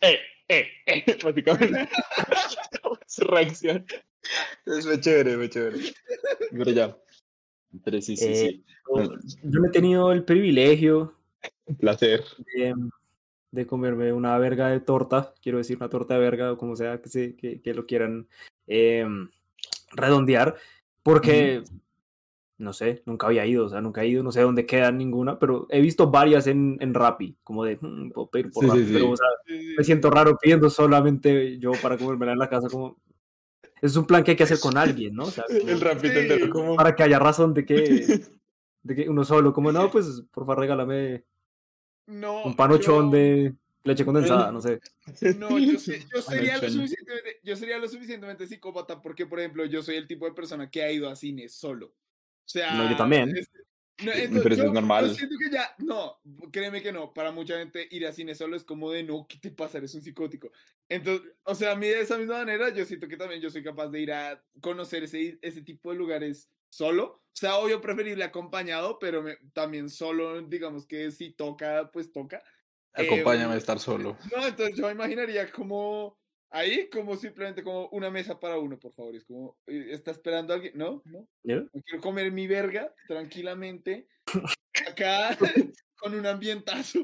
eh, 0.00 0.18
eh, 0.48 0.66
eh, 0.86 1.04
básicamente. 1.24 1.88
Su 3.06 3.24
reacción. 3.24 3.86
Es 4.66 4.86
muy 4.86 5.00
chévere, 5.00 5.36
muy 5.36 5.48
chévere. 5.48 5.78
Pero 6.50 6.70
ya. 6.70 6.96
Pero 7.84 8.00
sí, 8.00 8.16
sí, 8.16 8.24
Eh, 8.28 8.34
sí. 8.34 8.64
Yo 9.42 9.60
no 9.60 9.66
he 9.68 9.70
tenido 9.70 10.12
el 10.12 10.24
privilegio 10.24 11.14
Un 11.66 11.76
placer. 11.76 12.24
de, 12.54 12.74
de 13.50 13.66
comerme 13.66 14.12
una 14.12 14.36
verga 14.38 14.68
de 14.68 14.80
torta, 14.80 15.34
quiero 15.42 15.58
decir 15.58 15.76
una 15.78 15.88
torta 15.88 16.14
de 16.14 16.20
verga 16.20 16.52
o 16.52 16.58
como 16.58 16.76
sea 16.76 17.00
que, 17.00 17.08
se, 17.08 17.36
que, 17.36 17.60
que 17.62 17.74
lo 17.74 17.86
quieran 17.86 18.26
em, 18.66 19.28
redondear, 19.92 20.56
porque, 21.02 21.62
no 22.58 22.72
sé, 22.72 23.02
nunca 23.06 23.26
había 23.26 23.46
ido, 23.46 23.66
o 23.66 23.68
sea, 23.68 23.80
nunca 23.80 24.02
he 24.02 24.08
ido, 24.08 24.22
no 24.22 24.32
sé 24.32 24.40
dónde 24.42 24.66
quedan 24.66 24.98
ninguna, 24.98 25.38
pero 25.38 25.66
he 25.70 25.80
visto 25.80 26.10
varias 26.10 26.46
en, 26.46 26.76
en 26.80 26.94
Rappi, 26.94 27.36
como 27.42 27.64
de, 27.64 27.78
"Mm, 27.80 28.10
puedo 28.10 28.28
pedir 28.28 28.50
por 28.50 28.64
Sí, 28.64 28.68
Rappi", 28.70 28.84
sí, 28.86 28.92
pero, 28.92 29.06
sí. 29.06 29.12
o 29.12 29.16
sea, 29.16 29.26
Sí, 29.46 29.74
me 29.76 29.84
siento 29.84 30.10
raro 30.10 30.36
pidiendo 30.40 30.68
solamente 30.70 31.58
yo 31.58 31.72
para 31.82 31.96
comérmela 31.98 32.32
en 32.32 32.38
la 32.38 32.48
casa, 32.48 32.68
como... 32.68 32.96
Es 33.82 33.96
un 33.96 34.06
plan 34.06 34.24
que 34.24 34.30
hay 34.30 34.36
que 34.38 34.44
hacer 34.44 34.58
con 34.60 34.76
alguien, 34.78 35.14
¿no? 35.14 35.24
O 35.24 35.30
sea, 35.30 35.44
como 35.44 35.68
El 35.68 35.80
rapito 35.80 36.14
Sí. 36.14 36.18
entero 36.20 36.48
como... 36.50 36.76
para 36.76 36.96
que 36.96 37.02
haya 37.02 37.18
razón 37.18 37.52
de 37.52 37.66
que, 37.66 37.74
de 38.82 38.94
que 38.94 39.08
uno 39.10 39.24
solo, 39.24 39.52
como 39.52 39.70
no, 39.72 39.90
pues 39.92 40.22
por 40.32 40.44
favor 40.44 40.60
regálame 40.60 41.24
No, 42.06 42.44
un 42.44 42.56
panochón 42.56 43.10
yo- 43.10 43.16
de 43.18 43.54
leche 43.84 44.04
condensada, 44.04 44.52
no 44.52 44.60
sé. 44.60 44.80
No, 45.38 45.58
yo, 45.58 45.76
sé- 45.78 46.06
yo 46.14 46.22
sería 46.22 46.56
lo 46.58 46.70
suficientemente, 46.70 47.40
yo 47.42 47.56
sería 47.56 47.78
lo 47.78 47.88
suficientemente 47.88 48.46
psicópata 48.46 49.02
porque, 49.02 49.26
por 49.26 49.40
ejemplo, 49.40 49.64
yo 49.66 49.82
soy 49.82 49.96
el 49.96 50.06
tipo 50.06 50.24
de 50.26 50.32
persona 50.32 50.70
que 50.70 50.82
ha 50.84 50.90
ido 50.92 51.10
a 51.10 51.16
cine 51.16 51.48
solo. 51.48 51.86
O 51.88 52.48
sea, 52.48 52.74
No, 52.74 52.88
yo 52.90 52.96
también. 52.96 53.36
es- 53.36 53.50
no, 54.04 54.12
Pero 54.12 54.24
entonces, 54.24 54.52
eso 54.52 54.66
es 54.66 54.72
normal. 54.72 55.08
Yo 55.08 55.14
siento 55.14 55.36
que 55.38 55.50
ya, 55.50 55.74
no, 55.78 56.20
créeme 56.52 56.82
que 56.82 56.92
no. 56.92 57.12
Para 57.12 57.32
mucha 57.32 57.58
gente 57.58 57.86
ir 57.90 58.06
a 58.06 58.12
cine 58.12 58.34
solo 58.34 58.56
es 58.56 58.64
como 58.64 58.90
de 58.90 59.02
no, 59.02 59.26
¿qué 59.28 59.38
te 59.38 59.50
pasa? 59.50 59.78
Eres 59.78 59.94
un 59.94 60.02
psicótico. 60.02 60.50
Entonces, 60.88 61.32
o 61.44 61.54
sea, 61.54 61.72
a 61.72 61.76
mí 61.76 61.86
de 61.88 62.00
esa 62.00 62.18
misma 62.18 62.38
manera, 62.38 62.70
yo 62.70 62.84
siento 62.84 63.08
que 63.08 63.16
también 63.16 63.40
yo 63.40 63.50
soy 63.50 63.62
capaz 63.62 63.88
de 63.88 64.00
ir 64.00 64.12
a 64.12 64.44
conocer 64.60 65.04
ese, 65.04 65.38
ese 65.42 65.62
tipo 65.62 65.90
de 65.92 65.98
lugares 65.98 66.50
solo. 66.68 67.04
O 67.26 67.36
sea, 67.36 67.56
obvio 67.56 67.80
preferible 67.80 68.24
acompañado, 68.24 68.98
pero 68.98 69.22
me- 69.22 69.36
también 69.52 69.88
solo, 69.88 70.42
digamos 70.42 70.86
que 70.86 71.10
si 71.10 71.30
toca, 71.32 71.90
pues 71.92 72.12
toca. 72.12 72.42
Acompáñame 72.94 73.54
a 73.54 73.56
Em, 73.56 73.58
estar 73.58 73.78
solo. 73.78 74.18
no, 74.30 74.46
entonces 74.46 74.76
yo 74.76 74.86
me 74.86 74.92
imaginaría 74.92 75.50
como 75.50 76.21
ahí, 76.52 76.88
como 76.88 77.16
simplemente 77.16 77.62
como 77.62 77.88
una 77.88 78.10
mesa 78.10 78.38
para 78.38 78.58
uno, 78.58 78.78
por 78.78 78.92
favor. 78.92 79.16
Es 79.16 79.24
como, 79.24 79.56
eh, 79.66 79.88
¿está 79.90 80.12
esperando 80.12 80.54
alguien? 80.54 80.72
No, 80.76 81.02
no. 81.04 81.26
No 81.42 81.68
quiero 81.84 82.00
comer 82.00 82.30
mi 82.30 82.46
verga 82.46 82.94
tranquilamente. 83.08 84.06
Acá 84.88 85.36
con 86.02 86.14
un 86.14 86.26
ambientazo. 86.26 87.00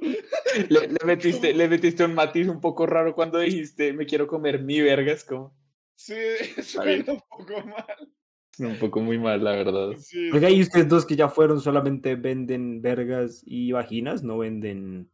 Le, 0.69 0.89
le 0.89 0.99
metiste, 1.05 1.55
le 1.55 1.69
metiste 1.69 2.05
un 2.05 2.15
matiz 2.15 2.49
un 2.49 2.61
poco 2.61 2.85
raro 2.85 3.15
cuando 3.15 3.39
dijiste, 3.39 3.93
me 3.93 4.07
quiero 4.07 4.27
comer 4.27 4.63
mi 4.63 4.81
verga, 4.81 5.13
es 5.13 5.25
como... 5.25 5.57
Sí, 5.95 6.15
suena 6.63 7.13
un 7.13 7.23
poco 7.29 7.65
mal. 7.65 8.13
Un 8.59 8.77
poco 8.79 9.01
muy 9.01 9.19
mal, 9.19 9.43
la 9.43 9.53
verdad. 9.53 9.91
Sí, 9.99 10.31
Oiga, 10.33 10.51
y 10.51 10.61
ustedes 10.63 10.89
dos 10.89 11.07
que 11.07 11.15
ya 11.15 11.29
fueron 11.29 11.61
solamente 11.61 12.17
venden 12.17 12.83
vergas 12.83 13.43
y 13.47 13.71
vaginas, 13.71 14.25
no 14.25 14.39
venden 14.39 15.13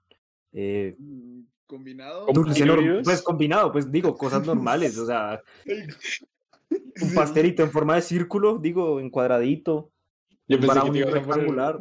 eh, 0.52 0.96
mm, 0.98 1.42
Combinado. 1.66 2.26
Pues 3.04 3.22
combinado, 3.22 3.72
pues 3.72 3.90
digo, 3.90 4.16
cosas 4.16 4.46
normales, 4.46 4.98
o 4.98 5.06
sea, 5.06 5.40
un 7.00 7.14
pastelito 7.14 7.62
en 7.62 7.70
forma 7.70 7.94
de 7.96 8.02
círculo, 8.02 8.58
digo, 8.58 9.00
en 9.00 9.10
cuadradito, 9.10 9.90
Yo 10.46 10.58
pensé 10.60 10.66
que 10.66 10.72
te 10.74 10.80
brownie 10.80 11.00
ibas 11.00 11.08
a 11.08 11.12
poner... 11.14 11.26
rectangular. 11.28 11.78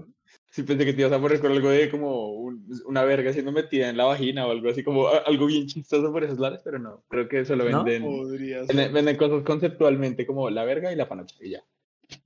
Sí, 0.49 0.63
pensé 0.63 0.85
que 0.85 0.93
te 0.93 1.01
ibas 1.01 1.13
a 1.13 1.19
poner 1.19 1.39
con 1.41 1.51
algo 1.51 1.69
de 1.69 1.89
como 1.89 2.31
un- 2.33 2.67
una 2.85 3.03
verga 3.03 3.33
siendo 3.33 3.51
metida 3.51 3.89
en 3.89 3.97
la 3.97 4.05
vagina 4.05 4.45
o 4.47 4.51
algo 4.51 4.69
así, 4.69 4.83
como 4.83 5.07
algo 5.07 5.47
bien 5.47 5.65
chistoso 5.67 6.11
por 6.11 6.23
esos 6.23 6.39
lados, 6.39 6.61
pero 6.63 6.77
no, 6.79 7.03
creo 7.09 7.27
que 7.27 7.39
eso 7.41 7.55
lo 7.55 7.67
¿No? 7.69 7.83
venden... 7.83 8.27
Ser. 8.29 8.67
Venden, 8.67 8.93
venden 8.93 9.17
cosas 9.17 9.43
conceptualmente 9.43 10.25
como 10.25 10.49
la 10.49 10.63
verga 10.63 10.91
y 10.93 10.95
la 10.95 11.09
panocha 11.09 11.35
y 11.41 11.51
ya. 11.51 11.63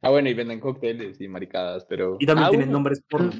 Ah, 0.01 0.09
bueno, 0.09 0.29
y 0.29 0.33
venden 0.33 0.59
cócteles 0.59 1.19
y 1.21 1.27
maricadas, 1.27 1.85
pero... 1.85 2.17
Y 2.19 2.25
también 2.25 2.47
Ah, 2.47 2.49
tienen 2.49 2.67
bueno, 2.67 2.77
nombres 2.79 3.01
porno. 3.09 3.31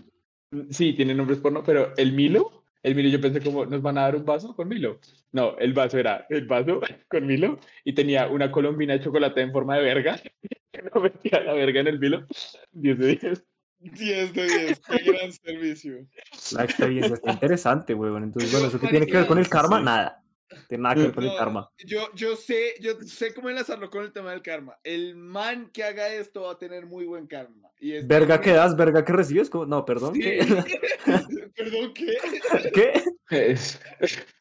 Sí, 0.69 0.93
tienen 0.93 1.17
nombres 1.17 1.39
porno, 1.39 1.63
pero 1.65 1.91
el 1.97 2.13
Milo, 2.13 2.63
el 2.84 2.96
Milo 2.96 3.10
yo 3.10 3.22
pensé 3.22 3.41
como, 3.41 3.65
¿nos 3.65 3.81
van 3.81 3.98
a 3.98 4.01
dar 4.01 4.15
un 4.15 4.25
vaso 4.25 4.55
con 4.55 4.67
Milo? 4.67 5.00
No, 5.31 5.57
el 5.57 5.74
vaso 5.74 5.98
era 5.98 6.25
el 6.29 6.46
vaso 6.46 6.81
con 7.10 7.25
Milo 7.25 7.60
y 7.84 7.93
tenía 7.93 8.27
una 8.27 8.51
colombina 8.51 8.93
de 8.93 9.01
chocolate 9.01 9.41
en 9.41 9.51
forma 9.51 9.77
de 9.77 9.84
verga, 9.84 10.19
que 10.72 10.81
no 10.81 11.01
metía 11.01 11.41
la 11.41 11.53
verga 11.53 11.81
en 11.81 11.88
el 11.88 12.00
Milo. 12.00 12.25
10 12.72 13.00
de 13.00 13.07
10. 13.07 13.43
10 13.79 14.34
de 14.34 14.43
10. 14.43 14.79
Qué 14.79 15.12
gran 15.12 15.31
servicio. 15.31 16.07
La 16.53 16.63
experiencia 16.63 17.13
está 17.13 17.31
interesante, 17.31 17.93
weón. 17.93 18.24
Entonces, 18.24 18.51
bueno, 18.51 18.67
¿eso 18.67 18.79
qué 18.79 18.88
tiene 18.88 19.05
que 19.05 19.17
ver 19.17 19.27
con 19.27 19.38
el 19.38 19.50
karma? 19.50 19.79
Sí. 19.79 19.86
Nada. 19.86 20.24
Tiene 20.69 20.83
nada 20.83 20.95
que 20.95 21.01
ver 21.01 21.13
con 21.13 21.23
el 21.25 21.37
karma. 21.37 21.69
Yo, 21.85 22.09
yo 22.15 22.35
sé, 22.35 22.75
yo 22.79 22.99
sé 23.01 23.33
cómo 23.33 23.49
enlazarlo 23.49 23.89
con 23.89 24.03
el 24.03 24.13
tema 24.13 24.31
del 24.31 24.41
karma. 24.41 24.77
El 24.83 25.15
man 25.15 25.69
que 25.71 25.83
haga 25.83 26.07
esto 26.13 26.43
va 26.43 26.51
a 26.53 26.57
tener 26.57 26.85
muy 26.85 27.05
buen 27.05 27.27
karma. 27.27 27.69
Y 27.79 27.93
es 27.93 28.07
Verga 28.07 28.39
que 28.41 28.51
das, 28.53 28.75
verga 28.75 29.03
que 29.03 29.13
recibes. 29.13 29.51
No, 29.53 29.85
perdón. 29.85 30.15
Sí. 30.15 30.21
¿Qué? 30.21 30.39
Perdón, 31.55 31.93
¿qué? 31.93 32.17
¿Qué? 32.73 33.51
Es- 33.51 33.79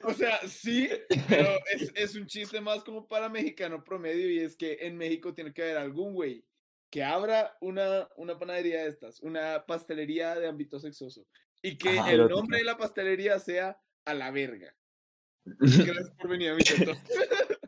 O 0.02 0.12
sea, 0.12 0.38
sí, 0.46 0.88
pero 1.28 1.48
es, 1.74 1.92
es 1.94 2.14
un 2.14 2.26
chiste 2.26 2.60
más 2.60 2.84
como 2.84 3.08
para 3.08 3.28
mexicano 3.28 3.82
promedio 3.82 4.30
y 4.30 4.38
es 4.40 4.56
que 4.56 4.78
en 4.82 4.96
México 4.96 5.34
tiene 5.34 5.52
que 5.52 5.62
haber 5.62 5.78
algún 5.78 6.14
güey 6.14 6.44
que 6.90 7.02
abra 7.02 7.56
una, 7.60 8.08
una 8.16 8.38
panadería 8.38 8.82
de 8.82 8.88
estas, 8.88 9.20
una 9.20 9.64
pastelería 9.66 10.34
de 10.36 10.46
ámbito 10.46 10.78
sexoso 10.78 11.26
y 11.62 11.76
que 11.76 11.98
Ajá. 11.98 12.12
el 12.12 12.28
nombre 12.28 12.58
de 12.58 12.64
la 12.64 12.76
pastelería 12.78 13.38
sea 13.40 13.76
a 14.04 14.14
la 14.14 14.30
verga. 14.30 14.72
Gracias 15.60 16.10
por 16.10 16.28
venir 16.28 16.50
a 16.50 16.54
mi. 16.54 16.62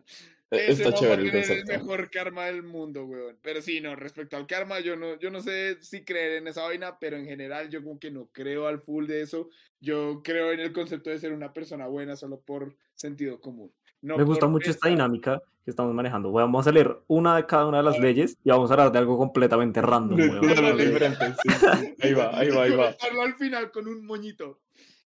Ese 0.51 0.83
Está 0.83 0.85
man 0.85 0.93
va 0.93 0.97
a 0.97 1.01
chévere 1.01 1.61
el 1.61 1.67
mejor 1.67 2.11
karma 2.11 2.47
del 2.47 2.63
mundo, 2.63 3.05
weón. 3.05 3.37
Pero 3.43 3.61
sí, 3.61 3.83
no, 3.83 3.95
respecto 3.97 4.37
al 4.37 4.47
karma, 4.47 4.81
yo 4.81 4.97
no, 4.97 5.19
yo 5.19 5.31
no 5.31 5.43
sé 5.43 5.77
si 5.83 6.05
creer 6.05 6.39
en 6.39 6.49
esa 6.49 6.63
vaina, 6.63 6.99
pero 6.99 7.19
en 7.19 7.27
general 7.27 7.69
yo 7.69 7.83
como 7.83 7.99
que 7.99 8.11
no 8.11 8.31
creo 8.33 8.67
al 8.67 8.79
full 8.79 9.07
de 9.07 9.21
eso. 9.21 9.51
Yo 9.81 10.23
creo 10.25 10.53
en 10.53 10.61
el 10.61 10.73
concepto 10.73 11.11
de 11.11 11.19
ser 11.19 11.33
una 11.33 11.53
persona 11.53 11.87
buena 11.87 12.17
solo 12.17 12.41
por 12.41 12.75
sentido 12.95 13.41
común. 13.41 13.71
No 14.01 14.17
Me 14.17 14.25
gusta 14.25 14.47
mucho 14.47 14.71
esta 14.71 14.89
dinámica 14.89 15.43
que 15.65 15.71
estamos 15.71 15.93
manejando. 15.93 16.31
Bueno, 16.31 16.47
vamos 16.47 16.67
a 16.67 16.73
leer 16.73 16.97
una 17.09 17.37
de 17.37 17.45
cada 17.45 17.67
una 17.67 17.79
de 17.79 17.85
las 17.85 17.99
leyes 17.99 18.39
y 18.43 18.49
vamos 18.49 18.71
a 18.71 18.75
hablar 18.75 18.93
de 18.93 18.99
algo 18.99 19.19
completamente 19.19 19.83
random, 19.83 20.19
weón. 20.19 20.79
sí, 20.79 21.49
sí. 21.49 21.95
Ahí 22.01 22.15
va, 22.15 22.31
ahí 22.39 22.49
va, 22.49 22.63
ahí 22.63 22.71
va. 22.71 22.85
Comentarlo 22.85 23.23
al 23.23 23.35
final 23.35 23.71
con 23.71 23.87
un 23.87 24.07
moñito. 24.07 24.61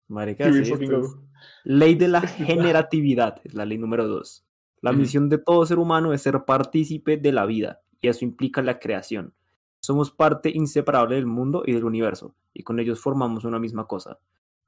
Marica, 0.07 0.51
sí, 0.51 0.59
es-. 0.59 1.17
Ley 1.63 1.95
de 1.95 2.07
la 2.07 2.21
generatividad, 2.27 3.41
es 3.43 3.53
la 3.53 3.65
ley 3.65 3.77
número 3.77 4.07
dos. 4.07 4.45
La 4.81 4.93
misión 4.93 5.27
de 5.27 5.37
todo 5.37 5.65
ser 5.65 5.79
humano 5.79 6.13
es 6.13 6.21
ser 6.21 6.45
partícipe 6.45 7.17
de 7.17 7.31
la 7.31 7.45
vida, 7.45 7.81
y 7.99 8.07
eso 8.07 8.23
implica 8.23 8.61
la 8.61 8.79
creación. 8.79 9.33
Somos 9.79 10.11
parte 10.11 10.51
inseparable 10.53 11.15
del 11.15 11.25
mundo 11.25 11.63
y 11.65 11.73
del 11.73 11.83
universo, 11.83 12.35
y 12.53 12.63
con 12.63 12.79
ellos 12.79 12.99
formamos 12.99 13.43
una 13.43 13.59
misma 13.59 13.87
cosa. 13.87 14.19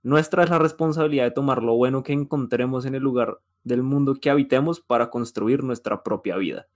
Nuestra 0.01 0.43
es 0.43 0.49
la 0.49 0.59
responsabilidad 0.59 1.25
de 1.25 1.31
tomar 1.31 1.61
lo 1.61 1.75
bueno 1.75 2.03
que 2.03 2.13
encontremos 2.13 2.85
en 2.85 2.95
el 2.95 3.03
lugar 3.03 3.39
del 3.63 3.83
mundo 3.83 4.15
que 4.15 4.29
habitemos 4.29 4.79
para 4.79 5.09
construir 5.09 5.63
nuestra 5.63 6.03
propia 6.03 6.37
vida. 6.37 6.67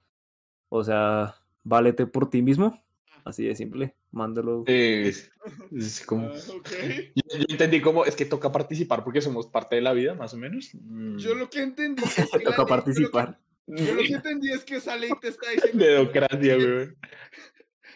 O 0.70 0.84
sea, 0.84 1.36
válete 1.64 2.06
por 2.06 2.30
ti 2.30 2.42
mismo. 2.42 2.84
Así 3.24 3.46
de 3.46 3.56
simple. 3.56 3.96
Mándalo. 4.14 4.64
Eh, 4.68 5.08
es, 5.10 5.32
es 5.76 6.06
como... 6.06 6.28
Ah, 6.30 6.38
ok. 6.56 6.70
Yo, 7.16 7.38
yo 7.40 7.46
entendí 7.50 7.82
como 7.82 8.06
es 8.06 8.16
que 8.16 8.26
toca 8.26 8.52
participar 8.52 9.04
porque 9.04 9.22
somos 9.22 9.48
parte 9.48 9.76
de 9.76 9.82
la 9.82 9.92
vida, 9.92 10.14
más 10.14 10.34
o 10.34 10.38
menos. 10.38 10.70
Mm. 10.74 11.18
Yo 11.18 11.36
lo 11.36 11.50
que 11.50 11.62
entendí 11.62 12.02
es 12.18 12.30
que 12.32 12.40
Toca 12.40 12.58
ley- 12.64 12.68
participar. 12.70 13.40
Yo 13.66 13.74
lo 13.76 13.78
que, 13.78 13.86
yo 13.86 13.94
lo 13.96 14.02
que 14.04 14.14
entendí 14.14 14.52
es 14.52 14.64
que 14.64 14.76
esa 14.78 14.96
ley 14.96 15.10
te 15.20 15.28
está 15.30 15.50
diciendo. 15.50 15.84
Dedocracia, 15.86 16.58
weón. 16.58 16.98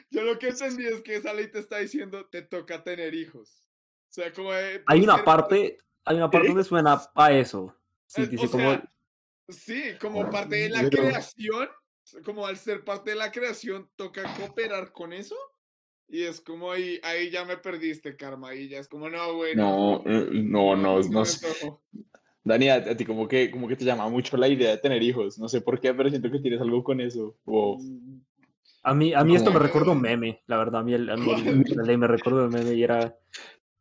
Yo 0.10 0.24
lo 0.24 0.40
que 0.40 0.48
entendí 0.48 0.86
es 0.88 1.02
que 1.02 1.16
esa 1.18 1.34
ley 1.34 1.52
te 1.52 1.60
está 1.60 1.80
diciendo 1.80 2.26
te 2.28 2.42
toca 2.42 2.82
tener 2.84 3.14
hijos. 3.14 3.64
O 4.10 4.14
sea, 4.14 4.32
como 4.32 4.54
de, 4.54 4.82
Hay 4.88 5.02
una 5.02 5.16
ser- 5.18 5.26
parte, 5.26 5.78
hay 6.06 6.16
una 6.16 6.32
parte 6.32 6.48
donde 6.48 6.64
suena 6.64 7.02
a 7.14 7.32
eso. 7.34 7.76
Sí, 8.08 8.22
Eh, 8.22 8.28
dice 8.28 8.46
o 8.46 8.50
como, 8.50 8.64
sea, 8.72 8.94
sí, 9.50 9.84
como 10.00 10.30
parte 10.30 10.56
de 10.56 10.70
la 10.70 10.84
Pero- 10.90 11.04
creación, 11.04 11.68
como 12.24 12.48
al 12.48 12.56
ser 12.58 12.86
parte 12.86 13.10
de 13.10 13.16
la 13.18 13.32
creación, 13.34 13.90
toca 13.98 14.24
cooperar 14.38 14.94
con 14.94 15.12
eso. 15.12 15.36
Y 16.10 16.24
es 16.24 16.40
como 16.40 16.72
ahí, 16.72 17.00
ahí 17.04 17.30
ya 17.30 17.44
me 17.44 17.58
perdiste, 17.58 18.16
Karma. 18.16 18.50
Ahí 18.50 18.70
ya 18.70 18.80
es 18.80 18.88
como, 18.88 19.10
no, 19.10 19.36
güey. 19.36 19.56
No, 19.56 20.02
eh, 20.06 20.30
no, 20.32 20.76
no, 20.76 21.04
se 21.04 21.10
no. 21.66 21.82
Dani, 22.44 22.70
a, 22.70 22.96
ti 22.96 23.04
como 23.04 23.28
que, 23.28 23.52
como 23.52 23.68
que 23.68 23.76
te 23.76 23.84
llama 23.84 24.08
mucho 24.08 24.38
la 24.38 24.48
idea 24.48 24.72
de 24.72 24.78
tener 24.78 25.04
hijos. 25.04 25.38
No 25.38 25.50
sé 25.50 25.60
por 25.60 25.82
qué, 25.82 25.94
pero 25.94 26.10
siento 26.10 26.32
que 26.32 26.40
tienes 26.40 26.62
algo 26.62 26.82
con 26.82 27.02
eso. 27.02 27.36
O 27.44 27.78
a 28.84 28.94
mí, 28.94 29.14
a 29.14 29.24
mí 29.26 29.36
esto 29.36 29.50
me 29.50 29.56
Como- 29.58 29.66
recuerda 29.66 29.92
un 29.92 30.02
meme, 30.02 30.44
la 30.48 30.58
verdad, 30.58 30.80
a 30.80 30.84
mí, 30.84 30.94
el, 30.94 31.10
a 31.10 31.18
mí 31.18 31.30
el- 31.46 31.66
la 31.76 31.84
ley 31.84 31.98
me 31.98 32.08
recordó 32.08 32.46
un 32.46 32.52
meme 32.54 32.74
y 32.74 32.84
era, 32.84 33.18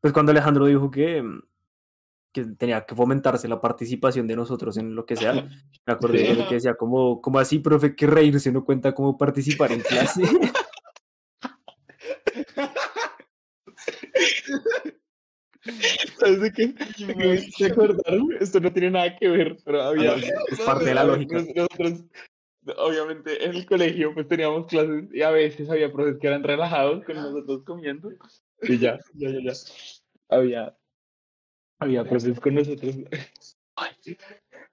pues 0.00 0.12
cuando 0.12 0.32
Alejandro 0.32 0.66
dijo 0.66 0.90
que, 0.90 1.22
mm, 1.22 1.42
que 2.32 2.44
tenía 2.58 2.84
que 2.84 2.96
fomentarse 2.96 3.46
la 3.46 3.60
participación 3.60 4.26
de 4.26 4.34
nosotros 4.34 4.76
en 4.78 4.96
lo 4.96 5.06
que 5.06 5.14
sea, 5.14 5.32
me 5.32 5.92
acordé 5.92 6.24
de 6.24 6.34
lo 6.34 6.48
que 6.48 6.56
decía, 6.56 6.74
como, 6.74 7.20
como 7.20 7.38
así, 7.38 7.60
profe, 7.60 7.94
que 7.94 8.08
reírse 8.08 8.50
no 8.50 8.64
cuenta 8.64 8.92
cómo 8.94 9.16
participar 9.16 9.70
en 9.70 9.80
clase. 9.80 10.22
¿Sabes 16.18 16.40
de 16.40 16.52
qué? 16.52 16.74
Me 17.14 17.34
hiciste 17.34 17.66
acordar, 17.66 18.18
Esto 18.40 18.60
no 18.60 18.72
tiene 18.72 18.90
nada 18.90 19.16
que 19.16 19.28
ver, 19.28 19.56
pero 19.64 19.82
había... 19.82 20.14
es 20.14 20.60
parte 20.64 20.84
de 20.86 20.94
la 20.94 21.04
lógica. 21.04 21.36
Nos- 21.36 21.54
Nosotros, 21.54 22.04
obviamente, 22.78 23.44
en 23.44 23.54
el 23.54 23.66
colegio, 23.66 24.12
pues 24.14 24.26
teníamos 24.28 24.66
clases 24.66 25.04
y 25.12 25.22
a 25.22 25.30
veces 25.30 25.68
había 25.70 25.92
profes 25.92 26.16
que 26.20 26.26
eran 26.26 26.42
relajados 26.42 27.04
con 27.04 27.16
nosotros 27.16 27.62
comiendo. 27.64 28.10
Y 28.62 28.78
ya, 28.78 28.98
ya, 29.14 29.30
ya, 29.30 29.38
ya. 29.42 29.52
Había, 30.28 30.76
había 31.78 32.04
profes 32.04 32.40
con 32.40 32.54
nosotros. 32.54 32.96
Ay, 33.76 34.16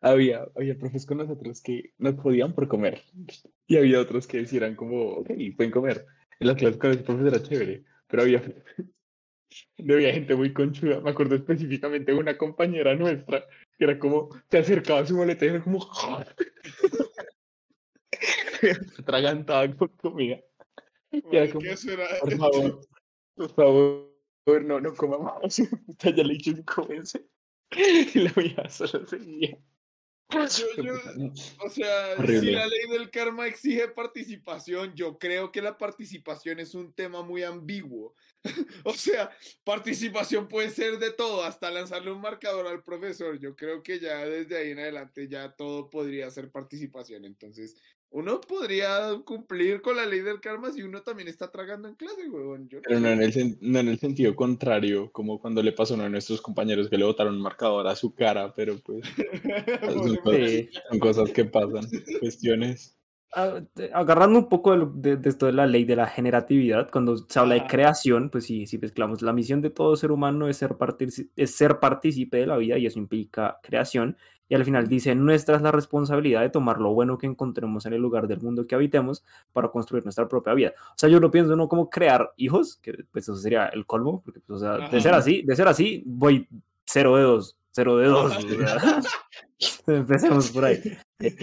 había, 0.01 0.47
había 0.55 0.77
profes 0.77 1.05
con 1.05 1.17
nosotros 1.17 1.62
que 1.62 1.93
nos 1.97 2.15
podían 2.15 2.53
por 2.53 2.67
comer. 2.67 3.03
Y 3.67 3.77
había 3.77 4.00
otros 4.00 4.25
que 4.27 4.38
decían 4.38 4.75
como, 4.75 5.17
ok, 5.17 5.29
pueden 5.55 5.71
comer. 5.71 6.05
En 6.39 6.47
las 6.47 6.57
clases 6.57 6.77
con 6.77 6.91
ese 6.91 7.03
profesor 7.03 7.27
era 7.27 7.43
chévere, 7.43 7.83
pero 8.07 8.23
había, 8.23 8.41
había 9.77 10.13
gente 10.13 10.36
muy 10.36 10.53
conchuda. 10.53 11.01
Me 11.01 11.12
acuerdo 11.12 11.36
específicamente 11.36 12.12
de 12.12 12.18
una 12.18 12.38
compañera 12.38 12.96
nuestra 12.96 13.46
que 13.77 13.86
era 13.86 13.98
como, 13.98 14.30
se 14.50 14.60
acercaba 14.60 15.00
a 15.00 15.06
su 15.06 15.18
maleta 15.18 15.46
y 15.46 15.50
era 15.50 15.63
como, 15.63 15.80
se 18.62 18.72
atragantaba 19.00 19.68
con 19.75 19.89
comida. 19.89 20.39
Y 21.12 21.36
era 21.36 21.51
como, 21.51 21.65
por 22.22 22.38
favor, 22.38 22.82
por 23.36 23.53
favor, 23.53 24.63
no, 24.63 24.80
no 24.80 24.96
coma 24.96 25.18
más. 25.18 25.62
Puta, 25.86 26.10
ya 26.15 26.24
le 26.24 26.34
he 26.34 26.38
dicho 26.38 26.88
veces. 26.88 27.24
Y 27.75 28.20
la 28.20 28.32
vieja 28.32 28.70
solo 28.70 29.06
seguía. 29.08 29.58
Yo- 30.77 30.83
yo- 30.83 31.31
O 31.63 31.69
sea, 31.69 32.15
si 32.41 32.51
la 32.51 32.65
ley 32.67 32.87
del 32.89 33.09
karma 33.09 33.47
exige 33.47 33.87
participación, 33.87 34.93
yo 34.96 35.17
creo 35.17 35.51
que 35.51 35.61
la 35.61 35.77
participación 35.77 36.59
es 36.59 36.74
un 36.75 36.93
tema 36.93 37.22
muy 37.22 37.43
ambiguo. 37.43 38.15
o 38.85 38.93
sea, 38.93 39.31
participación 39.63 40.48
puede 40.48 40.69
ser 40.69 41.00
de 41.00 41.11
todo, 41.11 41.43
hasta 41.43 41.72
lanzarle 41.72 42.11
un 42.11 42.22
marcador 42.22 42.67
al 42.67 42.83
profesor. 42.83 43.39
Yo 43.39 43.55
creo 43.55 43.81
que 43.83 44.00
ya 44.00 44.25
desde 44.25 44.57
ahí 44.57 44.72
en 44.72 44.79
adelante 44.79 45.27
ya 45.27 45.51
todo 45.55 45.89
podría 45.89 46.29
ser 46.31 46.51
participación. 46.51 47.25
Entonces, 47.25 47.75
uno 48.13 48.39
podría 48.41 49.19
cumplir 49.25 49.81
con 49.81 49.95
la 49.97 50.05
ley 50.05 50.21
del 50.21 50.39
karma 50.39 50.71
si 50.71 50.81
uno 50.83 51.01
también 51.01 51.27
está 51.27 51.49
tragando 51.51 51.87
en 51.87 51.95
clase, 51.95 52.29
huevón. 52.29 52.69
Yo 52.69 52.77
no 52.77 52.83
Pero 52.87 52.99
no 52.99 53.07
en, 53.09 53.21
el, 53.23 53.57
no 53.61 53.79
en 53.79 53.87
el 53.89 53.99
sentido 53.99 54.35
contrario, 54.35 55.11
como 55.11 55.39
cuando 55.39 55.61
le 55.61 55.71
pasó 55.73 55.93
a 55.93 55.95
uno 55.95 56.03
de 56.05 56.11
nuestros 56.11 56.41
compañeros 56.41 56.89
que 56.89 56.97
le 56.97 57.05
botaron 57.05 57.35
un 57.35 57.41
marcador 57.41 57.87
a 57.87 57.95
su 57.95 58.13
cara, 58.13 58.53
pero 58.55 58.75
pues 58.85 59.03
Pobre 60.23 60.47
Sí. 60.47 60.69
son 60.89 60.99
cosas 60.99 61.31
que 61.31 61.45
pasan, 61.45 61.85
cuestiones. 62.19 62.97
Ah, 63.35 63.61
agarrando 63.93 64.37
un 64.37 64.47
poco 64.47 64.71
de, 64.73 64.77
lo- 64.77 64.91
de- 64.93 65.17
de 65.17 65.27
esto 65.29 65.47
de 65.47 65.53
la 65.53 65.65
ley 65.65 65.85
de 65.85 65.95
la 65.95 66.05
generatividad, 66.05 66.91
cuando 66.91 67.17
se 67.17 67.39
habla 67.39 67.55
de 67.55 67.65
creación, 67.65 68.29
pues 68.29 68.45
sí, 68.45 68.67
sí 68.67 68.77
mezclamos. 68.77 69.23
La 69.23 69.33
misión 69.33 69.59
de 69.59 69.71
todo 69.71 69.95
ser 69.95 70.11
humano 70.11 70.47
es 70.47 70.57
ser, 70.57 70.73
partici- 70.73 71.29
es 71.35 71.49
ser 71.55 71.79
partícipe 71.79 72.37
de 72.37 72.45
la 72.45 72.57
vida 72.57 72.77
y 72.77 72.85
eso 72.85 72.99
implica 72.99 73.57
creación. 73.63 74.17
Y 74.53 74.55
al 74.55 74.66
final 74.66 74.87
dice, 74.87 75.16
nuestra 75.16 75.55
es 75.55 75.63
la 75.63 75.72
responsabilidad 75.72 76.42
de 76.42 76.51
tomar 76.51 76.79
lo 76.79 76.94
bueno 76.94 77.18
que 77.18 77.25
encontremos 77.25 77.87
en 77.87 77.94
el 77.94 78.01
lugar 78.01 78.27
del 78.27 78.39
mundo 78.39 78.68
que 78.68 78.75
habitemos 78.75 79.24
para 79.51 79.70
construir 79.70 80.03
nuestra 80.03 80.27
propia 80.27 80.53
vida. 80.53 80.74
O 80.92 80.94
sea, 80.96 81.09
yo 81.09 81.20
lo 81.20 81.31
pienso 81.31 81.55
no 81.55 81.68
como 81.68 81.89
crear 81.89 82.33
hijos, 82.37 82.77
que 82.77 83.03
pues 83.11 83.24
eso 83.24 83.35
sería 83.35 83.66
el 83.66 83.87
colmo, 83.87 84.22
porque 84.24 84.42
pues, 84.42 84.61
o 84.61 84.63
sea, 84.63 84.89
de 84.89 85.01
ser 85.01 85.16
así, 85.16 85.42
de 85.42 85.55
ser 85.55 85.68
así, 85.68 86.03
voy 86.05 86.48
cero 86.85 87.16
de 87.18 87.24
dos, 87.24 87.57
cero 87.72 87.98
de 87.98 88.05
dos. 88.05 88.37
empecemos 89.87 90.51
por 90.51 90.66
ahí. 90.66 90.79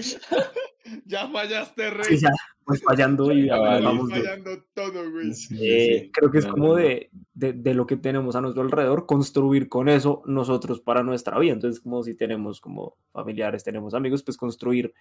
Ya 1.05 1.29
fallaste, 1.29 1.91
rey. 1.91 2.17
Sí, 2.17 2.19
ya, 2.19 2.31
pues 2.71 2.83
fallando 2.83 3.33
y 3.33 3.47
Ya 3.47 3.57
ya 3.57 3.59
vale. 3.61 3.85
vamos 3.85 4.09
de- 4.09 4.15
fallando 4.23 4.65
todo, 4.75 5.11
güey. 5.11 5.33
Sí, 5.35 5.57
Eh, 5.61 6.01
sí. 6.05 6.11
creo 6.13 6.31
que 6.31 6.39
es 6.39 6.47
No, 6.47 6.53
como 6.53 6.65
no, 6.69 6.73
no. 6.75 6.79
de, 6.81 7.11
de, 7.35 7.53
de 7.53 7.75
lo 7.75 7.87
que 7.87 7.97
tenemos 7.97 8.37
a 8.37 8.41
nuestro 8.41 8.63
alrededor, 8.63 9.07
construir 9.07 9.69
con 9.69 9.89
eso 9.89 10.23
nosotros 10.27 10.81
para 10.81 11.03
nuestra 11.03 11.39
vida. 11.39 11.53
Entonces, 11.53 11.81
como 11.81 12.03
si 12.03 12.15
tenemos 12.15 12.61
como 12.61 12.97
familiares, 13.13 13.63
tenemos 13.65 13.95
amigos, 13.95 14.23
pues 14.23 14.37
construir 14.37 14.93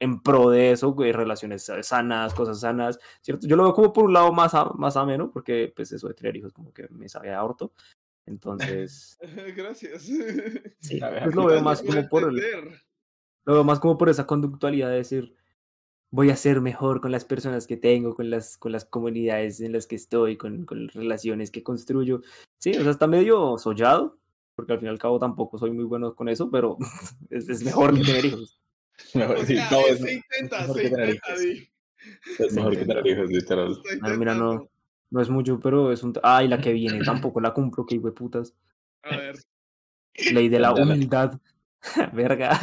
en 0.00 0.22
pro 0.22 0.50
de 0.50 0.70
eso, 0.72 0.92
güey, 0.92 1.10
relaciones 1.12 1.70
sanas, 1.82 2.32
cosas 2.32 2.60
sanas, 2.60 3.00
¿cierto? 3.20 3.46
Yo 3.48 3.56
lo 3.56 3.64
veo 3.64 3.72
como 3.74 3.92
por 3.92 4.04
un 4.04 4.12
lado 4.12 4.32
más, 4.32 4.54
a- 4.54 4.70
más 4.74 4.96
ameno, 4.96 5.30
porque 5.32 5.72
pues 5.74 5.90
eso 5.92 6.06
de 6.06 6.14
tener 6.14 6.36
hijos 6.36 6.52
como 6.52 6.72
que 6.72 6.86
me 6.90 7.08
sabe 7.08 7.32
a 7.34 7.42
orto. 7.42 7.72
Entonces, 8.26 9.18
Gracias. 9.56 10.02
sí, 10.80 11.00
ver, 11.00 11.22
pues 11.24 11.34
lo 11.34 11.46
veo 11.46 11.62
más 11.62 11.82
como 11.82 12.08
por 12.08 12.28
el, 12.28 12.36
lo 13.46 13.54
veo 13.54 13.64
más 13.64 13.80
como 13.80 13.96
por 13.98 14.08
esa 14.08 14.26
conductualidad 14.26 14.90
de 14.90 14.96
decir, 14.96 15.34
voy 16.10 16.30
a 16.30 16.36
ser 16.36 16.60
mejor 16.60 17.00
con 17.00 17.12
las 17.12 17.24
personas 17.24 17.66
que 17.66 17.76
tengo, 17.76 18.14
con 18.14 18.30
las, 18.30 18.56
con 18.56 18.72
las 18.72 18.84
comunidades 18.84 19.60
en 19.60 19.72
las 19.72 19.86
que 19.86 19.96
estoy, 19.96 20.36
con, 20.36 20.64
con 20.64 20.86
las 20.86 20.94
relaciones 20.94 21.50
que 21.50 21.62
construyo. 21.62 22.22
Sí, 22.58 22.70
o 22.70 22.82
sea, 22.82 22.90
está 22.90 23.06
medio 23.06 23.58
sollado, 23.58 24.18
porque 24.54 24.72
al 24.72 24.78
fin 24.78 24.88
y 24.88 24.90
al 24.90 24.98
cabo 24.98 25.18
tampoco 25.18 25.58
soy 25.58 25.70
muy 25.70 25.84
bueno 25.84 26.14
con 26.14 26.28
eso, 26.28 26.50
pero 26.50 26.76
es, 27.30 27.48
es 27.48 27.62
mejor 27.62 27.94
que 27.94 28.04
tener 28.04 28.24
hijos. 28.24 28.58
Mejor, 29.14 29.46
sí, 29.46 29.54
no, 29.54 29.78
es, 29.86 30.00
se 30.00 30.12
intenta, 30.14 30.60
mejor 30.62 30.76
se 30.76 30.82
que 30.82 30.90
tener 30.90 31.08
intenta, 31.10 31.28
hijos. 31.28 31.40
di. 31.40 31.70
es 32.44 32.52
mejor 32.52 32.76
que 32.76 32.84
tener 32.84 33.06
hijos, 33.06 33.30
literal. 33.30 33.82
Ah, 34.02 34.08
mira, 34.18 34.34
no, 34.34 34.68
no 35.10 35.20
es 35.20 35.30
mucho, 35.30 35.60
pero 35.60 35.92
es 35.92 36.02
un... 36.02 36.14
Ay, 36.24 36.48
la 36.48 36.60
que 36.60 36.72
viene, 36.72 36.98
tampoco 37.04 37.40
la 37.40 37.54
cumplo, 37.54 37.86
que 37.86 37.94
hijo 37.94 38.06
de 38.06 38.12
putas. 38.12 38.54
A 39.04 39.16
ver. 39.16 39.36
Ley 40.32 40.48
de 40.48 40.58
la 40.58 40.72
humildad. 40.72 41.38
Verga. 42.12 42.58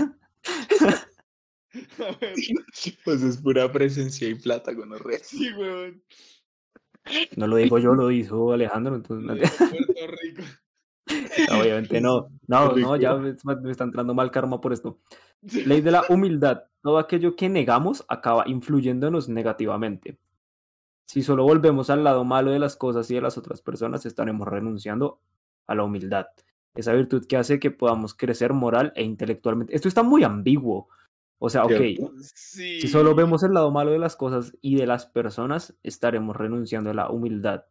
Pues 3.04 3.22
es 3.22 3.38
pura 3.38 3.72
presencia 3.72 4.28
y 4.28 4.36
plata 4.36 4.76
con 4.76 4.90
los 4.90 5.02
Sí, 5.24 5.52
weón. 5.54 6.02
No 7.36 7.48
lo 7.48 7.58
digo 7.58 7.78
yo, 7.78 7.94
lo 7.94 8.08
dijo 8.08 8.52
Alejandro, 8.52 8.96
entonces... 8.96 9.26
Lo 9.28 9.36
dijo 9.36 9.56
Puerto 9.70 10.08
Rico. 10.22 10.44
no, 11.52 11.60
obviamente 11.60 12.02
no. 12.02 12.30
No, 12.48 12.76
no, 12.76 12.96
ya 12.96 13.16
me, 13.16 13.36
me 13.62 13.72
está 13.72 13.84
entrando 13.84 14.14
mal 14.14 14.32
karma 14.32 14.60
por 14.60 14.74
esto. 14.74 15.00
Ley 15.42 15.82
de 15.82 15.92
la 15.92 16.04
humildad. 16.10 16.64
Todo 16.82 16.98
aquello 16.98 17.36
que 17.36 17.50
negamos 17.50 18.04
acaba 18.08 18.44
influyéndonos 18.48 19.30
negativamente. 19.30 20.18
Si 21.06 21.22
solo 21.22 21.44
volvemos 21.44 21.90
al 21.90 22.04
lado 22.04 22.24
malo 22.24 22.52
de 22.52 22.60
las 22.60 22.76
cosas 22.76 23.10
y 23.12 23.16
de 23.16 23.22
las 23.22 23.38
otras 23.38 23.62
personas, 23.62 24.06
estaremos 24.06 24.48
renunciando 24.48 25.20
a 25.68 25.76
la 25.76 25.84
humildad. 25.84 26.28
Esa 26.74 26.94
virtud 26.94 27.26
que 27.28 27.38
hace 27.38 27.60
que 27.60 27.72
podamos 27.72 28.14
crecer 28.16 28.54
moral 28.54 28.92
e 28.96 29.04
intelectualmente. 29.04 29.76
Esto 29.76 29.88
está 29.88 30.04
muy 30.04 30.24
ambiguo. 30.24 30.90
O 31.40 31.50
sea, 31.50 31.66
ok. 31.66 31.82
Sí. 32.24 32.82
si 32.82 32.88
solo 32.88 33.14
vemos 33.14 33.44
el 33.44 33.54
lado 33.54 33.72
malo 33.72 33.92
de 33.92 34.00
las 34.00 34.16
cosas 34.16 34.54
y 34.62 34.76
de 34.76 34.88
las 34.88 35.06
personas, 35.06 35.76
estaremos 35.84 36.36
renunciando 36.36 36.90
a 36.90 36.94
la 36.94 37.10
humildad. 37.10 37.66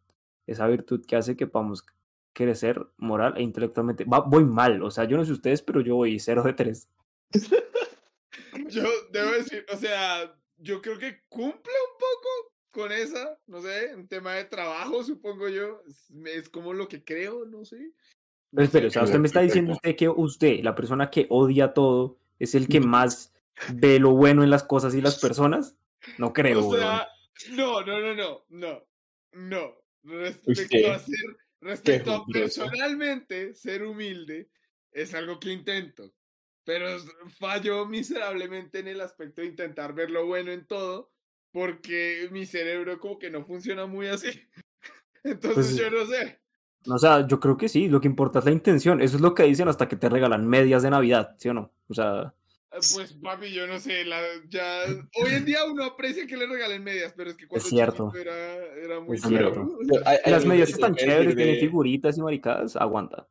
Esa 0.47 0.67
virtud 0.67 1.05
que 1.07 1.17
hace 1.17 1.37
que 1.37 1.47
podamos 1.47 1.87
crecer 2.35 2.87
moral 2.99 3.35
e 3.37 3.43
intelectualmente. 3.43 4.05
Va, 4.05 4.21
voy 4.21 4.45
mal, 4.45 4.83
o 4.83 4.91
sea, 4.91 5.05
yo 5.05 5.17
no 5.17 5.25
sé 5.25 5.33
ustedes, 5.33 5.63
pero 5.63 5.81
yo 5.81 5.97
voy 5.97 6.19
0 6.19 6.43
de 6.43 6.53
3. 6.53 6.89
Yo 8.69 8.85
debo 9.11 9.33
decir, 9.33 9.67
o 9.73 9.77
sea, 9.77 10.33
yo 10.59 10.81
creo 10.81 10.97
que 10.97 11.23
cumple 11.29 11.53
un 11.53 11.99
poco 11.99 12.55
con 12.71 12.93
esa, 12.93 13.39
no 13.47 13.61
sé, 13.61 13.91
en 13.91 14.07
tema 14.07 14.35
de 14.35 14.45
trabajo, 14.45 15.03
supongo 15.03 15.49
yo. 15.49 15.83
Es, 15.89 16.07
es 16.27 16.49
como 16.49 16.73
lo 16.73 16.87
que 16.89 17.03
creo, 17.03 17.45
no 17.47 17.65
sé. 17.65 17.93
Pero 18.53 18.65
espere, 18.65 18.87
o 18.87 18.91
sea, 18.91 19.03
usted 19.03 19.19
me 19.19 19.27
está 19.27 19.41
diciendo 19.41 19.73
usted 19.73 19.97
que 19.97 20.09
usted, 20.09 20.61
la 20.63 20.77
persona 20.77 21.11
que 21.11 21.27
odia 21.31 21.75
todo, 21.75 22.19
es 22.39 22.55
el 22.55 22.69
que 22.69 22.81
más 22.81 23.34
ve 23.73 23.99
lo 23.99 24.11
bueno 24.11 24.43
en 24.43 24.51
las 24.51 24.65
cosas 24.65 24.95
y 24.95 25.01
las 25.01 25.19
personas. 25.19 25.77
No 26.19 26.33
creo, 26.33 26.69
O 26.69 26.77
sea, 26.77 27.09
no, 27.51 27.83
no, 27.83 28.01
no, 28.01 28.15
no, 28.15 28.47
no, 28.51 28.87
no. 29.33 29.75
Respecto 30.03 30.77
Usted, 30.77 30.85
a 30.91 30.99
ser, 30.99 31.37
respecto 31.61 32.13
a 32.13 32.27
personalmente 32.27 33.55
ser 33.55 33.85
humilde, 33.85 34.51
es 34.93 35.15
algo 35.15 35.41
que 35.41 35.51
intento. 35.51 36.13
Pero 36.65 36.87
fallo 37.39 37.87
miserablemente 37.87 38.79
en 38.79 38.89
el 38.89 39.01
aspecto 39.01 39.41
de 39.41 39.49
intentar 39.49 39.95
ver 39.95 40.11
lo 40.11 40.27
bueno 40.27 40.51
en 40.51 40.67
todo, 40.67 41.11
porque 41.53 42.29
mi 42.33 42.47
cerebro 42.47 42.99
como 43.01 43.19
que 43.19 43.31
no 43.31 43.45
funciona 43.45 43.87
muy 43.87 44.09
así. 44.09 44.29
Entonces 45.25 45.67
Pues, 45.67 45.77
yo 45.77 45.91
no 45.91 46.07
sé. 46.07 46.41
O 46.87 46.99
sea, 46.99 47.27
yo 47.27 47.41
creo 47.41 47.57
que 47.57 47.69
sí, 47.69 47.89
lo 47.89 48.01
que 48.01 48.09
importa 48.09 48.41
es 48.41 48.45
la 48.45 48.51
intención. 48.51 49.01
Eso 49.01 49.17
es 49.17 49.23
lo 49.23 49.35
que 49.35 49.45
dicen 49.45 49.69
hasta 49.69 49.89
que 49.89 49.97
te 49.97 50.11
regalan 50.11 50.47
medias 50.47 50.83
de 50.83 50.91
Navidad, 50.91 51.35
¿sí 51.39 51.49
o 51.49 51.55
no? 51.55 51.73
O 51.89 51.95
sea, 51.95 52.35
Pues 52.95 53.13
papi, 53.23 53.53
yo 53.53 53.67
no 53.67 53.79
sé, 53.79 54.05
la, 54.05 54.21
ya 54.49 54.83
hoy 55.23 55.31
en 55.35 55.45
día 55.45 55.65
uno 55.65 55.85
aprecia 55.85 56.27
que 56.27 56.37
le 56.37 56.47
regalen 56.47 56.83
medias, 56.83 57.13
pero 57.17 57.31
es 57.31 57.37
que 57.37 57.47
cuando 57.47 57.69
cierto. 57.69 58.11
chiquito 58.13 58.19
era, 58.31 58.57
era 58.83 59.01
muy 59.01 59.17
Es 59.17 59.23
cierto. 59.23 59.79
Yo- 59.83 60.01
hay- 60.05 60.19
hay 60.25 60.33
las 60.33 60.45
medias 60.45 60.71
están 60.71 60.95
chéveres, 60.97 61.37
tienen 61.37 61.55
de- 61.55 61.61
figuritas 61.61 62.19
y 62.19 62.23
maricadas, 62.23 62.75
aguanta. 62.77 63.29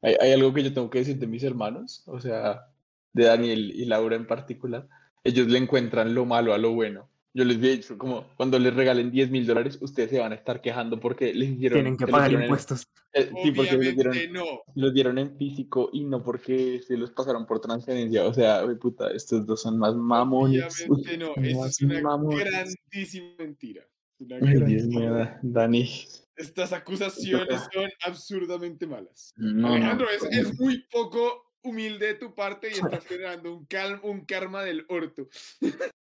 Hay, 0.00 0.16
hay 0.20 0.32
algo 0.32 0.52
que 0.54 0.62
yo 0.64 0.72
tengo 0.72 0.88
que 0.90 1.00
decir 1.00 1.16
de 1.18 1.26
mis 1.26 1.42
hermanos, 1.42 2.02
o 2.06 2.18
sea, 2.20 2.66
de 3.12 3.24
Daniel 3.24 3.72
y 3.74 3.84
Laura 3.84 4.16
en 4.16 4.26
particular. 4.26 4.88
Ellos 5.22 5.46
le 5.48 5.58
encuentran 5.58 6.14
lo 6.14 6.24
malo 6.24 6.54
a 6.54 6.58
lo 6.58 6.72
bueno. 6.72 7.08
Yo 7.34 7.44
les 7.44 7.56
he 7.56 7.76
dicho, 7.76 7.96
como 7.96 8.28
cuando 8.36 8.58
les 8.58 8.74
regalen 8.74 9.10
10 9.10 9.30
mil 9.30 9.46
dólares, 9.46 9.78
ustedes 9.80 10.10
se 10.10 10.18
van 10.18 10.32
a 10.32 10.34
estar 10.34 10.60
quejando 10.60 11.00
porque 11.00 11.32
les 11.32 11.58
dieron. 11.58 11.76
Tienen 11.78 11.96
que 11.96 12.06
pagar 12.06 12.32
en- 12.34 12.42
impuestos. 12.42 12.86
eh, 13.14 13.30
sí, 13.42 13.52
porque 13.52 13.72
los 13.72 13.94
dieron, 13.94 14.32
no. 14.32 14.44
los 14.74 14.92
dieron 14.92 15.16
en 15.18 15.36
físico 15.38 15.88
y 15.94 16.04
no 16.04 16.22
porque 16.22 16.82
se 16.86 16.96
los 16.98 17.10
pasaron 17.12 17.46
por 17.46 17.60
transferencia. 17.60 18.24
O 18.24 18.34
sea, 18.34 18.64
uy, 18.66 18.76
puta, 18.76 19.10
estos 19.12 19.46
dos 19.46 19.62
son 19.62 19.78
más 19.78 19.94
mamones. 19.94 20.84
Obviamente 20.88 21.16
no. 21.18 21.32
Eso 21.36 21.66
es 21.66 21.80
una 21.80 22.00
mamones. 22.02 22.44
grandísima 22.44 23.28
mentira. 23.38 23.82
Una 24.18 24.36
Ay, 24.36 24.62
Dios 24.64 24.84
mío, 24.84 25.14
Da- 25.14 25.40
Dani. 25.42 25.90
Estas 26.36 26.72
acusaciones 26.74 27.60
son 27.72 27.88
absurdamente 28.04 28.86
malas. 28.86 29.32
No, 29.36 29.68
no, 29.68 29.74
Alejandro, 29.74 30.06
es, 30.30 30.60
muy 30.60 30.84
poco 30.90 31.52
humilde 31.62 32.08
de 32.08 32.14
tu 32.14 32.34
parte 32.34 32.68
y 32.68 32.72
estás 32.74 33.06
generando 33.06 33.56
un, 33.56 33.64
cal- 33.66 34.00
un 34.02 34.24
karma 34.26 34.62
del 34.64 34.84
orto. 34.88 35.28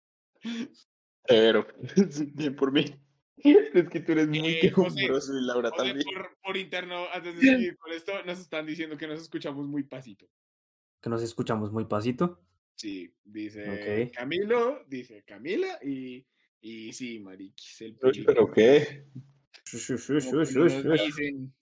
Pero, 1.30 1.66
bien 2.34 2.54
por 2.56 2.72
mí. 2.72 2.84
Es 3.42 3.88
que 3.88 4.00
tú 4.00 4.12
eres 4.12 4.28
muy 4.28 4.46
Eh, 4.46 4.58
quejumbroso 4.60 5.32
y 5.38 5.40
Laura 5.46 5.70
José, 5.70 5.94
también. 5.94 6.04
por, 6.14 6.36
por 6.44 6.56
interno, 6.58 7.06
antes 7.10 7.36
de 7.36 7.40
seguir 7.56 7.78
con 7.78 7.90
esto, 7.92 8.12
nos 8.26 8.38
están 8.38 8.66
diciendo 8.66 8.98
que 8.98 9.06
nos 9.06 9.18
escuchamos 9.22 9.66
muy 9.66 9.82
pasito. 9.84 10.26
Que 11.00 11.08
nos 11.08 11.22
escuchamos 11.22 11.72
muy 11.72 11.86
pasito. 11.86 12.38
Sí, 12.74 13.10
dice 13.24 14.08
Ok. 14.10 14.14
Camilo, 14.14 14.84
dice 14.88 15.22
Camila 15.24 15.78
y, 15.82 16.26
y 16.60 16.92
sí, 16.92 17.18
Mariquis, 17.18 17.80
el 17.80 17.96
Uy. 18.02 18.24
¿Pero 18.26 18.50
qué? 18.50 19.06
Dicen, 19.72 21.54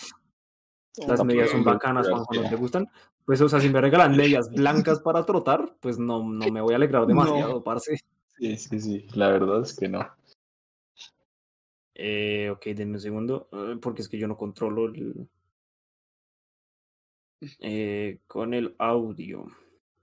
Las 1.06 1.24
medias 1.24 1.50
son 1.50 1.62
bacanas, 1.64 2.08
Juanjo, 2.08 2.34
¿no 2.34 2.48
te 2.48 2.56
gustan? 2.56 2.86
Pues, 3.24 3.40
o 3.40 3.48
sea, 3.48 3.60
si 3.60 3.68
me 3.68 3.80
regalan 3.80 4.16
medias 4.16 4.50
blancas 4.50 5.00
para 5.00 5.24
trotar, 5.24 5.76
pues 5.80 5.98
no, 5.98 6.24
no 6.28 6.50
me 6.50 6.60
voy 6.60 6.72
a 6.72 6.76
alegrar 6.76 7.06
demasiado, 7.06 7.62
parce. 7.62 8.00
Sí, 8.38 8.56
sí, 8.56 8.80
sí, 8.80 9.06
la 9.14 9.30
verdad 9.30 9.62
es 9.62 9.74
que 9.74 9.88
no. 9.88 10.08
Eh, 11.94 12.50
ok, 12.50 12.66
denme 12.66 12.94
un 12.94 13.00
segundo, 13.00 13.48
eh, 13.52 13.76
porque 13.82 14.02
es 14.02 14.08
que 14.08 14.18
yo 14.18 14.28
no 14.28 14.36
controlo 14.36 14.86
el... 14.86 15.28
Eh, 17.58 18.20
con 18.26 18.54
el 18.54 18.76
audio. 18.78 19.46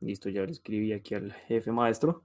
Listo, 0.02 0.30
ya 0.30 0.44
le 0.44 0.52
escribí 0.52 0.92
aquí 0.92 1.16
al 1.16 1.32
jefe 1.32 1.72
maestro 1.72 2.24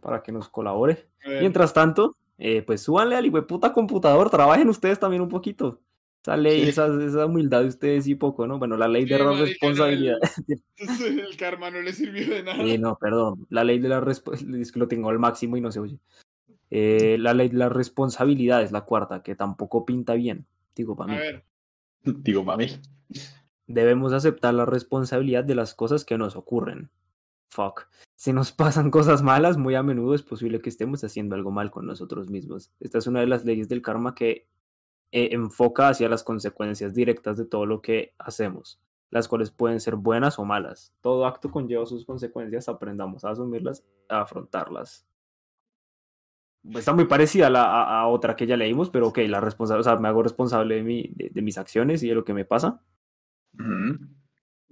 para 0.00 0.22
que 0.22 0.32
nos 0.32 0.48
colabore. 0.48 1.08
Mientras 1.24 1.72
tanto, 1.72 2.16
eh, 2.36 2.62
pues 2.62 2.82
súbanle 2.82 3.16
al 3.16 3.46
puta 3.46 3.72
computador, 3.72 4.30
trabajen 4.30 4.68
ustedes 4.68 4.98
también 4.98 5.22
un 5.22 5.28
poquito. 5.28 5.80
Esa 6.28 6.36
ley, 6.36 6.62
Sí. 6.64 6.68
esa, 6.68 6.86
esa 7.04 7.26
humildad 7.26 7.62
de 7.62 7.68
ustedes 7.68 8.06
y 8.06 8.14
poco, 8.14 8.46
¿no? 8.46 8.58
Bueno, 8.58 8.76
la 8.76 8.86
ley 8.88 9.04
Sí, 9.04 9.08
de 9.10 9.18
la 9.18 9.24
no, 9.24 9.32
el- 9.32 9.40
responsabilidad. 9.40 10.16
el 10.76 11.36
karma 11.38 11.70
no 11.70 11.80
le 11.80 11.92
sirvió 11.92 12.34
de 12.34 12.42
nada. 12.42 12.62
Eh, 12.62 12.76
no, 12.78 12.96
perdón. 12.98 13.46
La 13.50 13.64
ley 13.64 13.78
de 13.78 13.88
la 13.88 14.00
responsabilidad, 14.00 14.60
es 14.60 14.72
que 14.72 14.78
lo 14.78 14.88
tengo 14.88 15.08
al 15.08 15.18
máximo 15.18 15.56
y 15.56 15.60
no 15.60 15.72
se 15.72 15.80
oye. 15.80 15.98
Eh, 16.70 17.16
la 17.18 17.32
ley 17.32 17.48
de 17.48 17.56
la 17.56 17.70
responsabilidad 17.70 18.62
es 18.62 18.72
la 18.72 18.82
cuarta, 18.82 19.22
que 19.22 19.34
tampoco 19.34 19.86
pinta 19.86 20.14
bien. 20.14 20.46
Digo, 20.74 20.94
para 20.96 21.12
a 21.12 21.16
mí. 21.16 21.20
ver, 21.20 21.44
Digo, 22.04 22.44
mami. 22.44 22.66
Debemos 23.66 24.12
aceptar 24.12 24.54
la 24.54 24.64
responsabilidad 24.66 25.44
de 25.44 25.54
las 25.54 25.74
cosas 25.74 26.04
que 26.04 26.16
nos 26.18 26.36
ocurren. 26.36 26.90
Fuck. 27.50 27.86
Si 28.16 28.32
nos 28.32 28.52
pasan 28.52 28.90
cosas 28.90 29.22
malas, 29.22 29.56
muy 29.56 29.74
a 29.74 29.82
menudo 29.82 30.14
es 30.14 30.22
posible 30.22 30.60
que 30.60 30.68
estemos 30.68 31.02
haciendo 31.04 31.34
algo 31.34 31.50
mal 31.50 31.70
con 31.70 31.86
nosotros 31.86 32.28
mismos. 32.28 32.70
Esta 32.80 32.98
es 32.98 33.06
una 33.06 33.20
de 33.20 33.26
las 33.26 33.44
leyes 33.44 33.68
del 33.68 33.80
karma 33.82 34.14
que 34.14 34.46
eh, 35.12 35.30
enfoca 35.32 35.88
hacia 35.88 36.08
las 36.08 36.22
consecuencias 36.24 36.94
directas 36.94 37.36
de 37.36 37.44
todo 37.46 37.66
lo 37.66 37.80
que 37.80 38.14
hacemos, 38.18 38.80
las 39.10 39.28
cuales 39.28 39.50
pueden 39.50 39.80
ser 39.80 39.96
buenas 39.96 40.38
o 40.38 40.44
malas. 40.44 40.92
Todo 41.00 41.26
acto 41.26 41.50
conlleva 41.50 41.86
sus 41.86 42.04
consecuencias, 42.04 42.68
aprendamos 42.68 43.24
a 43.24 43.30
asumirlas, 43.30 43.84
a 44.08 44.20
afrontarlas. 44.20 45.06
Está 46.74 46.92
muy 46.92 47.06
parecida 47.06 47.46
a, 47.46 47.50
la, 47.50 47.64
a, 47.64 48.00
a 48.00 48.08
otra 48.08 48.36
que 48.36 48.46
ya 48.46 48.56
leímos, 48.56 48.90
pero 48.90 49.08
ok, 49.08 49.18
la 49.28 49.40
responsable, 49.40 49.80
o 49.80 49.84
sea, 49.84 49.96
me 49.96 50.08
hago 50.08 50.22
responsable 50.22 50.74
de, 50.74 50.82
mi, 50.82 51.10
de, 51.14 51.30
de 51.30 51.42
mis 51.42 51.56
acciones 51.56 52.02
y 52.02 52.08
de 52.08 52.14
lo 52.14 52.24
que 52.24 52.34
me 52.34 52.44
pasa. 52.44 52.82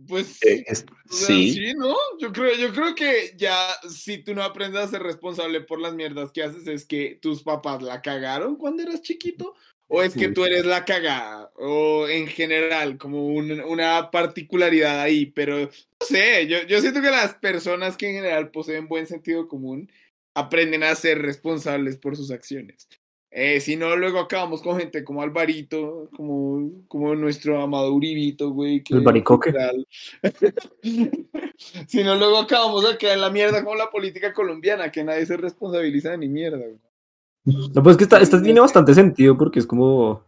Pues 0.06 0.42
Eh, 0.42 0.64
es- 0.66 0.84
o 1.08 1.12
sea, 1.12 1.26
sí. 1.28 1.52
sí, 1.54 1.74
¿no? 1.74 1.94
Yo 2.18 2.32
creo, 2.32 2.54
yo 2.56 2.70
creo 2.74 2.94
que 2.94 3.34
ya 3.38 3.56
si 3.88 4.22
tú 4.22 4.34
no 4.34 4.42
aprendes 4.42 4.82
a 4.82 4.88
ser 4.88 5.02
responsable 5.02 5.62
por 5.62 5.80
las 5.80 5.94
mierdas 5.94 6.32
que 6.32 6.42
haces, 6.42 6.66
es 6.66 6.84
que 6.84 7.18
tus 7.22 7.42
papás 7.42 7.80
la 7.80 8.02
cagaron 8.02 8.56
cuando 8.56 8.82
eras 8.82 9.00
chiquito, 9.00 9.54
o 9.88 10.02
es 10.02 10.14
que 10.14 10.28
tú 10.28 10.44
eres 10.44 10.64
la 10.66 10.84
cagada, 10.84 11.50
o 11.56 12.08
en 12.08 12.26
general, 12.26 12.98
como 12.98 13.26
un- 13.28 13.60
una 13.60 14.10
particularidad 14.10 15.00
ahí, 15.00 15.26
pero 15.26 15.58
no 15.60 15.68
sé, 16.00 16.46
yo, 16.48 16.58
yo 16.66 16.80
siento 16.80 17.00
que 17.00 17.10
las 17.10 17.34
personas 17.34 17.96
que 17.96 18.08
en 18.08 18.16
general 18.16 18.50
poseen 18.50 18.88
buen 18.88 19.06
sentido 19.06 19.46
común 19.48 19.90
aprenden 20.34 20.82
a 20.82 20.94
ser 20.94 21.22
responsables 21.22 21.96
por 21.96 22.16
sus 22.16 22.30
acciones. 22.30 22.88
Eh, 23.30 23.60
si 23.60 23.76
no, 23.76 23.96
luego 23.96 24.18
acabamos 24.18 24.62
con 24.62 24.78
gente 24.78 25.04
como 25.04 25.20
Alvarito, 25.20 26.08
como, 26.16 26.70
como 26.88 27.14
nuestro 27.14 27.60
amado 27.60 27.92
Uribito, 27.92 28.50
güey. 28.50 28.82
que 28.82 28.94
El 28.94 29.00
baricoque. 29.02 29.52
si 31.86 32.02
no, 32.04 32.16
luego 32.16 32.38
acabamos 32.38 32.84
acá 32.90 33.12
en 33.12 33.20
la 33.20 33.30
mierda 33.30 33.62
como 33.62 33.76
la 33.76 33.90
política 33.90 34.32
colombiana, 34.32 34.90
que 34.90 35.04
nadie 35.04 35.26
se 35.26 35.36
responsabiliza 35.36 36.10
de 36.12 36.18
ni 36.18 36.28
mierda, 36.28 36.58
güey. 36.58 36.78
No, 37.46 37.82
pues 37.82 37.96
que 37.96 38.04
esta, 38.04 38.18
esta 38.20 38.42
tiene 38.42 38.60
bastante 38.60 38.92
sentido 38.94 39.38
porque 39.38 39.60
es 39.60 39.66
como. 39.66 40.22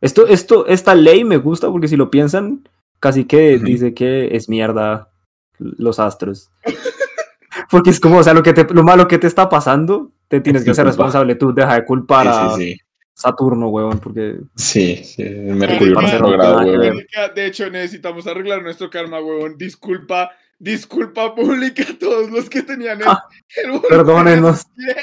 Esto, 0.00 0.26
esto, 0.28 0.66
esta 0.66 0.94
ley 0.94 1.24
me 1.24 1.38
gusta 1.38 1.70
porque 1.70 1.88
si 1.88 1.96
lo 1.96 2.10
piensan, 2.10 2.68
casi 3.00 3.24
que 3.24 3.56
Ujú. 3.56 3.64
dice 3.64 3.94
que 3.94 4.36
es 4.36 4.48
mierda 4.48 5.10
los 5.58 5.98
astros. 5.98 6.50
Porque 7.70 7.90
es 7.90 7.98
como, 7.98 8.18
o 8.18 8.22
sea, 8.22 8.32
lo, 8.34 8.42
que 8.42 8.52
te, 8.54 8.64
lo 8.72 8.82
malo 8.84 9.08
que 9.08 9.18
te 9.18 9.26
está 9.26 9.48
pasando, 9.48 10.12
te 10.28 10.40
tienes 10.40 10.62
que 10.62 10.70
tu 10.70 10.74
ser 10.76 10.84
culpa. 10.84 10.90
responsable 10.96 11.34
tú, 11.34 11.52
deja 11.52 11.74
de 11.74 11.84
culpar 11.84 12.28
a 12.28 12.50
Sí, 12.54 12.72
sí, 12.74 12.80
Saturno, 13.12 13.68
huevón, 13.68 13.98
porque 13.98 14.38
sí. 14.54 15.02
Sí, 15.04 15.24
Mercurio 15.24 16.00
retrogrado, 16.00 16.60
que 16.60 16.78
huevón. 16.78 17.04
De 17.34 17.46
hecho, 17.46 17.68
necesitamos 17.68 18.26
arreglar 18.28 18.62
nuestro 18.62 18.88
karma, 18.88 19.20
huevón. 19.20 19.58
Disculpa, 19.58 20.30
disculpa 20.58 21.34
pública 21.34 21.82
a 21.82 21.98
todos 21.98 22.30
los 22.30 22.48
que 22.48 22.62
tenían 22.62 23.00
el, 23.02 23.08
Ah, 23.08 23.24
el 23.56 23.80
perdónenos. 23.82 24.64
100. 24.76 24.96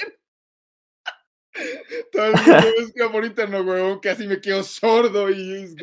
Todo 2.12 2.26
el 2.26 2.32
mundo 2.34 2.68
escribió 2.80 3.12
por 3.12 3.26
interno, 3.26 3.62
huevón. 3.62 4.00
Casi 4.02 4.28
me 4.28 4.40
quedo 4.42 4.64
sordo 4.64 5.30
y 5.30 5.76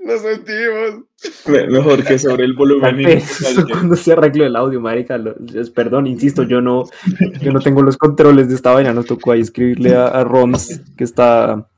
lo 0.00 0.18
sentimos. 0.18 1.04
Me- 1.46 1.66
Mejor 1.68 2.04
que 2.04 2.18
sobre 2.18 2.44
el 2.44 2.52
volumen. 2.54 3.06
Eso 3.08 3.66
cuando 3.68 3.96
se 3.96 4.12
arregló 4.12 4.44
el 4.46 4.56
audio, 4.56 4.80
marica. 4.80 5.16
lo- 5.18 5.34
es- 5.54 5.70
perdón, 5.70 6.06
insisto, 6.06 6.42
yo 6.42 6.60
no, 6.60 6.84
yo 7.40 7.52
no 7.52 7.60
tengo 7.60 7.82
los 7.82 7.96
controles 7.96 8.48
de 8.48 8.54
esta 8.54 8.72
vaina. 8.72 8.92
Nos 8.92 9.06
tocó 9.06 9.32
ahí 9.32 9.40
escribirle 9.40 9.94
a, 9.94 10.06
a 10.08 10.24
Roms 10.24 10.80
que 10.96 11.04
está, 11.04 11.68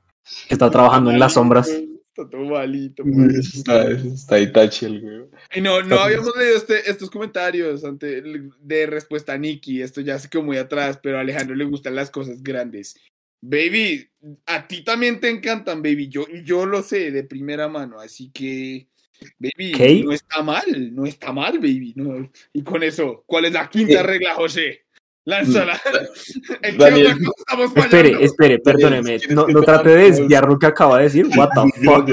que 0.48 0.54
está 0.54 0.70
trabajando 0.70 1.10
en 1.10 1.18
las 1.18 1.34
sombras. 1.34 1.68
Está 1.68 2.28
todo 2.30 2.44
malito. 2.46 3.02
Uy, 3.04 3.36
Está, 3.38 3.88
está 3.90 4.38
Itachi 4.40 4.86
el 4.86 5.04
huevo. 5.04 5.28
Y 5.54 5.60
no, 5.60 5.82
no 5.82 5.98
habíamos 5.98 6.36
leído 6.36 6.56
este- 6.56 6.90
estos 6.90 7.10
comentarios 7.10 7.84
ante, 7.84 8.22
de 8.60 8.86
respuesta 8.86 9.32
a 9.32 9.38
Nikki. 9.38 9.80
Esto 9.80 10.00
ya 10.00 10.18
se 10.18 10.28
quedó 10.28 10.42
muy 10.42 10.58
atrás, 10.58 10.98
pero 11.02 11.16
a 11.16 11.20
Alejandro 11.20 11.56
le 11.56 11.64
gustan 11.64 11.94
las 11.94 12.10
cosas 12.10 12.42
grandes. 12.42 12.96
Baby, 13.40 14.10
a 14.46 14.66
ti 14.66 14.82
también 14.82 15.20
te 15.20 15.30
encantan, 15.30 15.82
baby. 15.82 16.08
Yo, 16.08 16.26
yo 16.44 16.66
lo 16.66 16.82
sé 16.82 17.10
de 17.10 17.24
primera 17.24 17.68
mano, 17.68 18.00
así 18.00 18.30
que, 18.30 18.88
baby, 19.38 19.72
¿Qué? 19.72 20.02
no 20.04 20.12
está 20.12 20.42
mal, 20.42 20.94
no 20.94 21.06
está 21.06 21.32
mal, 21.32 21.58
baby. 21.58 21.94
No. 21.96 22.30
Y 22.52 22.62
con 22.62 22.82
eso, 22.82 23.22
¿cuál 23.26 23.46
es 23.46 23.52
la 23.52 23.70
quinta 23.70 24.02
regla, 24.02 24.34
José? 24.34 24.84
La 25.28 25.40
ensalada. 25.40 25.78
¿En 26.62 26.78
qué 26.78 26.82
Daniel, 26.82 27.06
otra 27.12 27.18
cosa 27.18 27.32
estamos 27.38 27.72
fallando? 27.74 27.96
Espere, 27.98 28.24
espere, 28.24 28.58
perdóneme. 28.60 29.18
¿quieres 29.18 29.30
No, 29.36 29.46
no 29.46 29.60
te 29.60 29.66
trate 29.66 29.90
de 29.90 30.04
desviar 30.04 30.48
lo 30.48 30.58
que 30.58 30.66
acaba 30.66 30.96
de 30.96 31.02
decir. 31.04 31.26
What 31.36 31.50
the 31.50 31.70
fuck. 31.84 32.08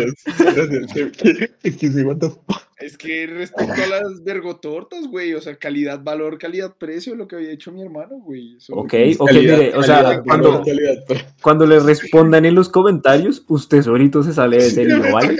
Es 2.77 2.97
que 2.97 3.25
respecto 3.25 3.81
a 3.83 3.87
las 3.87 4.21
vergotortas, 4.21 5.07
güey, 5.07 5.33
o 5.33 5.39
sea, 5.39 5.55
calidad, 5.55 6.03
valor, 6.03 6.37
calidad, 6.37 6.75
precio, 6.77 7.15
lo 7.15 7.25
que 7.25 7.37
había 7.37 7.51
hecho 7.51 7.71
mi 7.71 7.81
hermano, 7.81 8.17
güey. 8.17 8.57
Ok, 8.69 8.93
ok, 9.17 9.27
Calidad, 9.29 9.57
mire, 9.59 9.77
o 9.77 9.81
sea, 9.83 10.03
calidad, 10.03 10.23
cuando, 10.25 10.61
calidad, 10.61 10.95
pero- 11.07 11.21
cuando 11.41 11.65
le 11.67 11.79
respondan 11.79 12.43
en 12.43 12.53
los 12.53 12.67
comentarios, 12.67 13.45
usted 13.47 13.81
solito 13.81 14.23
se 14.23 14.33
sale 14.33 14.57
de 14.57 14.87
toca 14.97 15.11
¿vale? 15.13 15.37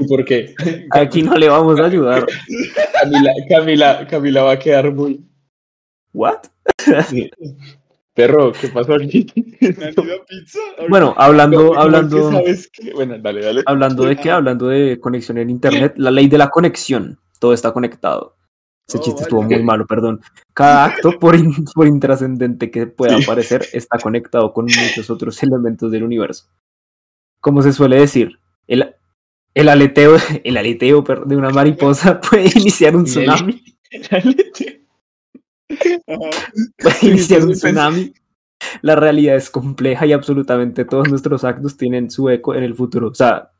¿Y 0.00 0.08
por 0.08 0.24
qué? 0.24 0.56
Aquí 0.90 1.22
no 1.22 1.36
le 1.36 1.48
vamos 1.48 1.78
a 1.78 1.86
ayudar. 1.86 2.26
Camila, 3.00 3.32
Camila, 3.48 4.06
Camila 4.10 4.42
va 4.42 4.52
a 4.54 4.58
quedar 4.58 4.92
muy. 4.92 5.29
¿What? 6.12 6.40
Perro, 8.14 8.52
¿qué 8.52 8.68
pasó 8.68 8.94
aquí? 8.94 9.26
¿Nalida 9.60 10.24
pizza? 10.28 10.58
Bueno, 10.88 11.14
No, 11.16 11.22
hablando, 11.22 11.56
¿cómo 11.58 11.70
es 11.72 11.76
que 11.76 11.82
hablando, 11.82 12.32
sabes 12.32 12.70
que- 12.72 12.92
Bueno, 12.92 13.18
dale, 13.18 13.40
dale. 13.44 13.62
hablando 13.66 14.04
de 14.04 14.16
qué, 14.16 14.30
hablando 14.30 14.66
de 14.68 14.98
conexión 15.00 15.38
en 15.38 15.48
internet, 15.50 15.94
la 15.96 16.10
ley 16.10 16.28
de 16.28 16.36
la 16.38 16.48
conexión, 16.50 17.18
todo 17.38 17.52
está 17.54 17.72
conectado. 17.72 18.36
Ese 18.88 18.98
Oh, 18.98 19.02
chiste 19.02 19.12
vale. 19.20 19.22
estuvo 19.22 19.42
muy 19.42 19.62
malo, 19.62 19.86
perdón. 19.86 20.20
Cada 20.52 20.84
acto, 21.12 21.18
por, 21.18 21.36
in- 21.36 21.64
por 21.74 21.86
intrascendente 21.86 22.70
que 22.70 22.88
pueda 22.88 23.16
parecer, 23.24 23.64
está 23.72 23.98
conectado 23.98 24.52
con 24.52 24.64
muchos 24.64 25.08
otros 25.08 25.40
elementos 25.44 25.90
del 25.92 26.02
universo. 26.02 26.46
Como 27.40 27.62
se 27.62 27.72
suele 27.72 28.00
decir, 28.00 28.38
el, 28.66 28.94
el 29.54 29.68
aleteo, 29.68 30.16
el 30.44 30.56
aleteo 30.56 31.02
de 31.24 31.36
una 31.36 31.50
mariposa 31.50 32.20
puede 32.30 32.50
iniciar 32.56 32.96
un 32.96 33.02
El- 33.02 33.06
tsunami. 33.06 33.64
Dale, 34.10 34.34
tío. 34.52 34.72
Puede 36.78 36.94
Sí, 36.94 37.08
iniciar 37.08 37.42
un 37.44 37.52
tsunami. 37.52 38.12
La 38.82 38.94
realidad 38.96 39.36
es 39.36 39.48
compleja 39.50 40.04
y 40.06 40.12
absolutamente 40.12 40.84
todos 40.84 41.08
nuestros 41.08 41.44
actos 41.44 41.76
tienen 41.76 42.10
su 42.10 42.28
eco 42.28 42.54
en 42.54 42.62
el 42.62 42.74
futuro. 42.74 43.08
O 43.08 43.14
sea, 43.14 43.50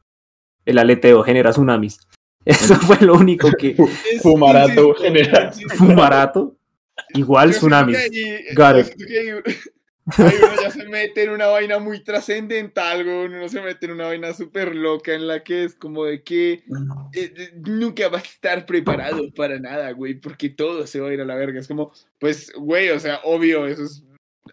el 0.65 0.79
aleteo 0.79 1.23
genera 1.23 1.51
tsunamis. 1.53 1.99
Eso 2.45 2.75
fue 2.77 2.99
lo 3.01 3.15
único 3.15 3.51
que 3.53 3.77
Fumarato 4.23 4.95
insisto. 5.05 5.75
fumarato. 5.77 6.57
Igual 7.15 7.51
ahí- 7.51 8.55
Got 8.55 8.77
it. 8.79 9.57
Ahí 10.19 10.35
uno 10.43 10.63
ya 10.63 10.71
se 10.71 10.89
mete 10.89 11.25
en 11.25 11.31
una 11.31 11.47
vaina 11.47 11.79
muy 11.79 12.03
trascendental. 12.03 13.07
Uno 13.07 13.49
se 13.49 13.61
mete 13.61 13.87
en 13.87 13.93
una 13.93 14.07
vaina 14.07 14.33
súper 14.33 14.75
loca 14.75 15.15
en 15.15 15.27
la 15.27 15.43
que 15.43 15.65
es 15.65 15.75
como 15.75 16.05
de 16.05 16.23
que 16.23 16.63
eh, 17.15 17.53
nunca 17.67 18.09
vas 18.09 18.23
a 18.23 18.27
estar 18.27 18.67
preparado 18.67 19.33
para 19.35 19.59
nada, 19.59 19.91
güey, 19.93 20.15
porque 20.15 20.49
todo 20.49 20.87
se 20.87 21.01
va 21.01 21.09
a 21.09 21.15
ir 21.15 21.21
a 21.21 21.25
la 21.25 21.35
verga. 21.35 21.61
Es 21.61 21.69
como, 21.69 21.93
pues, 22.19 22.53
güey, 22.57 22.91
o 22.91 23.01
sea, 23.01 23.21
obvio, 23.25 23.67
eso 23.67 23.85
es 23.85 24.05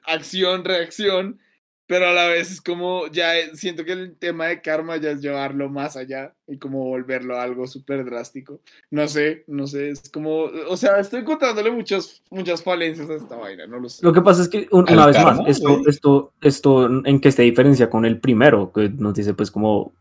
acción, 0.04 0.64
reacción, 0.64 1.40
pero 1.88 2.08
a 2.08 2.12
la 2.14 2.28
vez 2.28 2.52
es 2.52 2.62
como, 2.62 3.08
ya 3.08 3.38
eh, 3.38 3.52
siento 3.56 3.86
que 3.86 3.94
el 3.94 4.16
tema 4.18 4.48
de 4.48 4.62
karma 4.62 4.98
ya 4.98 5.12
es 5.12 5.22
llevarlo 5.22 5.70
más 5.70 5.96
allá 5.96 6.36
y 6.46 6.58
como 6.58 6.84
volverlo 6.84 7.40
algo 7.40 7.66
súper 7.66 8.04
drástico. 8.04 8.60
No 8.92 9.08
sé, 9.08 9.46
no 9.48 9.66
sé, 9.68 9.90
es 9.92 10.10
como, 10.10 10.42
o 10.68 10.76
sea, 10.78 11.00
estoy 11.00 11.22
encontrándole 11.22 11.72
muchas, 11.72 12.22
muchas 12.30 12.62
falencias 12.62 13.10
a 13.10 13.16
esta 13.16 13.38
vaina, 13.38 13.66
no 13.68 13.80
lo 13.80 13.88
sé. 13.88 14.06
Lo 14.06 14.12
que 14.12 14.22
pasa 14.22 14.42
es 14.42 14.50
que, 14.50 14.68
un- 14.72 14.84
una 14.92 15.06
vez 15.06 15.16
karma, 15.16 15.34
más, 15.36 15.48
esto, 15.48 15.82
esto, 15.88 16.34
esto, 16.42 17.06
en 17.06 17.20
qué 17.22 17.32
se 17.32 17.44
diferencia 17.44 17.90
con 17.90 18.04
el 18.06 18.20
primero, 18.20 18.72
que 18.74 18.90
nos 18.90 19.14
dice, 19.14 19.34
pues, 19.34 19.50
como 19.50 19.94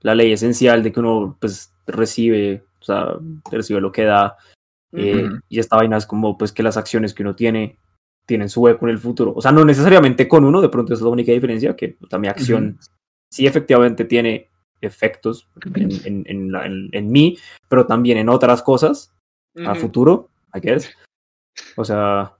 la 0.00 0.14
ley 0.14 0.32
esencial 0.32 0.82
de 0.82 0.90
que 0.92 1.00
uno, 1.00 1.36
pues, 1.40 1.72
recibe, 1.86 2.64
o 2.80 2.84
sea, 2.84 3.14
recibe 3.50 3.80
lo 3.80 3.92
que 3.92 4.04
da, 4.04 4.36
eh, 4.92 5.28
y 5.50 5.58
esta 5.58 5.76
vaina 5.76 5.98
es 5.98 6.06
como, 6.06 6.38
pues, 6.38 6.52
que 6.52 6.62
las 6.62 6.76
acciones 6.78 7.12
que 7.12 7.22
uno 7.22 7.34
tiene 7.36 7.78
tienen 8.28 8.50
su 8.50 8.68
eco 8.68 8.84
en 8.86 8.90
el 8.92 8.98
futuro. 8.98 9.32
O 9.34 9.40
sea, 9.40 9.50
no 9.50 9.64
necesariamente 9.64 10.28
con 10.28 10.44
uno, 10.44 10.60
de 10.60 10.68
pronto 10.68 10.92
esa 10.92 11.00
es 11.00 11.04
la 11.04 11.10
única 11.10 11.32
diferencia, 11.32 11.74
que 11.74 11.96
mi 12.20 12.28
acción 12.28 12.78
sí 13.32 13.46
efectivamente 13.46 14.04
tiene 14.04 14.50
efectos 14.82 15.48
en, 15.74 15.90
en, 16.04 16.24
en, 16.26 16.52
la- 16.52 16.66
en- 16.66 17.10
mí, 17.10 17.38
pero 17.68 17.86
también 17.86 18.18
en 18.18 18.28
otras 18.28 18.62
cosas 18.62 19.12
a 19.64 19.72
Ujú. 19.72 19.80
futuro, 19.80 20.30
I 20.54 20.60
guess. 20.60 20.90
O 21.76 21.84
sea, 21.84 22.36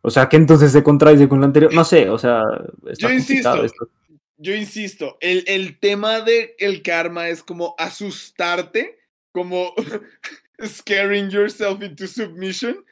o 0.00 0.10
sea 0.10 0.28
que 0.28 0.36
entonces 0.38 0.72
se 0.72 0.82
contradice 0.82 1.28
con 1.28 1.40
lo 1.40 1.44
anterior. 1.46 1.72
No 1.74 1.84
sé, 1.84 2.08
o 2.08 2.18
sea, 2.18 2.42
está 2.88 3.08
Yo 3.08 3.12
insisto. 3.14 3.64
esto. 3.64 3.90
yo 4.38 4.54
insisto, 4.54 5.18
el, 5.20 5.44
el 5.46 5.78
tema 5.78 6.20
del 6.22 6.50
el 6.58 6.80
karma 6.82 7.28
es 7.28 7.42
como 7.42 7.74
asustarte, 7.78 8.98
como 9.32 9.74
scaring 10.64 11.28
yourself 11.28 11.82
into 11.82 12.06
submission 12.06 12.82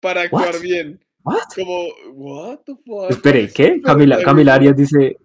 para 0.00 0.22
actuar 0.22 0.54
What? 0.56 0.60
bien. 0.62 1.04
What? 1.24 1.38
Como, 1.54 1.88
what 2.14 2.58
the 2.66 2.74
fuck? 2.84 3.10
Espere, 3.10 3.48
¿qué? 3.52 3.80
Camila, 3.82 4.22
Camila 4.22 4.54
Arias 4.54 4.76
dice, 4.76 5.18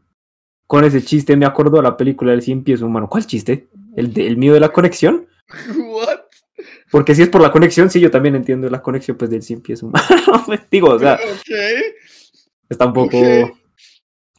con 0.67 0.83
ese 0.83 1.01
chiste 1.03 1.36
me 1.36 1.45
acordó 1.45 1.77
de 1.77 1.83
la 1.83 1.97
película 1.97 2.31
del 2.31 2.41
cien 2.41 2.63
pies 2.63 2.81
humano. 2.81 3.07
¿Cuál 3.10 3.25
chiste? 3.25 3.67
¿El, 3.95 4.13
de- 4.13 4.27
el 4.27 4.38
mío 4.38 4.53
de 4.53 4.60
la 4.60 4.69
conexión? 4.69 5.27
What? 5.77 6.19
Porque 6.91 7.13
si 7.15 7.21
es 7.21 7.29
por 7.29 7.41
la 7.41 7.51
conexión, 7.51 7.89
sí, 7.89 7.99
yo 7.99 8.10
también 8.12 8.36
entiendo 8.36 8.69
la 8.69 8.81
conexión 8.81 9.17
pues 9.17 9.29
del 9.29 9.41
cien 9.43 9.62
pies 9.62 9.83
humano. 9.83 10.05
Digo, 10.71 10.89
o 10.91 10.99
sea, 10.99 11.13
ok. 11.31 11.55
está 12.69 12.86
un 12.86 12.93
poco 12.93 13.17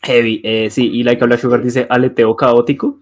heavy. 0.03 0.40
Eh, 0.44 0.68
sí, 0.71 0.88
y 0.90 1.03
Like 1.03 1.23
a 1.23 1.27
Black 1.27 1.40
Sugar 1.40 1.62
dice 1.62 1.87
aleteo 1.90 2.35
caótico. 2.37 3.01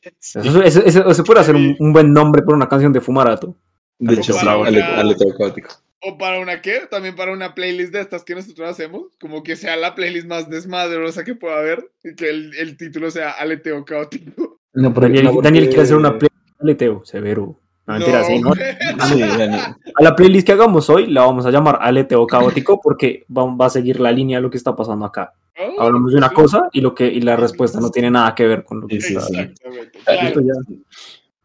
Eso, 0.00 0.40
eso, 0.62 0.82
eso- 0.84 1.08
eso 1.10 1.24
puede 1.24 1.42
ser 1.44 1.56
un, 1.56 1.74
un 1.78 1.92
buen 1.92 2.12
nombre 2.12 2.42
para 2.42 2.56
una 2.56 2.68
canción 2.68 2.92
de 2.92 3.00
Fumarato. 3.00 3.56
De 3.98 4.14
hecho, 4.14 4.32
sí, 4.34 4.46
aleteo 4.46 5.36
caótico. 5.36 5.70
O 6.00 6.16
para 6.16 6.38
una 6.40 6.60
qué? 6.62 6.82
También 6.90 7.16
para 7.16 7.32
una 7.32 7.54
playlist 7.54 7.92
de 7.92 8.00
estas 8.00 8.24
que 8.24 8.34
nosotros 8.34 8.68
hacemos. 8.68 9.04
Como 9.20 9.42
que 9.42 9.56
sea 9.56 9.76
la 9.76 9.94
playlist 9.94 10.26
más 10.28 10.48
desmadrosa 10.48 11.24
que 11.24 11.34
pueda 11.34 11.58
haber. 11.58 11.90
Y 12.04 12.14
que 12.14 12.30
el, 12.30 12.54
el 12.56 12.76
título 12.76 13.10
sea 13.10 13.32
Aleteo 13.32 13.84
Caótico. 13.84 14.60
No, 14.74 14.94
porque- 14.94 15.08
Daniel, 15.08 15.24
no, 15.24 15.32
porque- 15.32 15.46
Daniel 15.48 15.66
quiere 15.68 15.82
hacer 15.82 15.96
una 15.96 16.10
playlist 16.18 16.60
aleteo 16.60 17.04
severo. 17.04 17.58
No, 17.86 17.94
mentira, 17.94 18.22
sí, 18.24 18.38
¿no? 18.38 18.52
Sí, 19.08 19.20
Daniel. 19.20 19.60
A 19.94 20.02
la 20.02 20.14
playlist 20.14 20.46
que 20.46 20.52
hagamos 20.52 20.88
hoy 20.90 21.06
la 21.06 21.22
vamos 21.22 21.46
a 21.46 21.50
llamar 21.50 21.78
aleteo 21.80 22.26
caótico 22.26 22.80
porque 22.80 23.24
va, 23.36 23.44
va 23.56 23.66
a 23.66 23.70
seguir 23.70 23.98
la 23.98 24.12
línea 24.12 24.38
de 24.38 24.42
lo 24.42 24.50
que 24.50 24.58
está 24.58 24.76
pasando 24.76 25.06
acá. 25.06 25.32
Oh, 25.58 25.80
Hablamos 25.82 26.12
de 26.12 26.18
una 26.18 26.28
sí. 26.28 26.34
cosa 26.36 26.68
y 26.72 26.80
lo 26.80 26.94
que 26.94 27.06
y 27.08 27.20
la 27.22 27.34
respuesta 27.34 27.80
no 27.80 27.90
tiene 27.90 28.10
nada 28.12 28.32
que 28.34 28.46
ver 28.46 28.62
con 28.62 28.80
lo 28.82 28.86
que 28.86 28.98
está. 28.98 29.18
Exactamente. 29.20 29.98
Claro. 30.04 30.40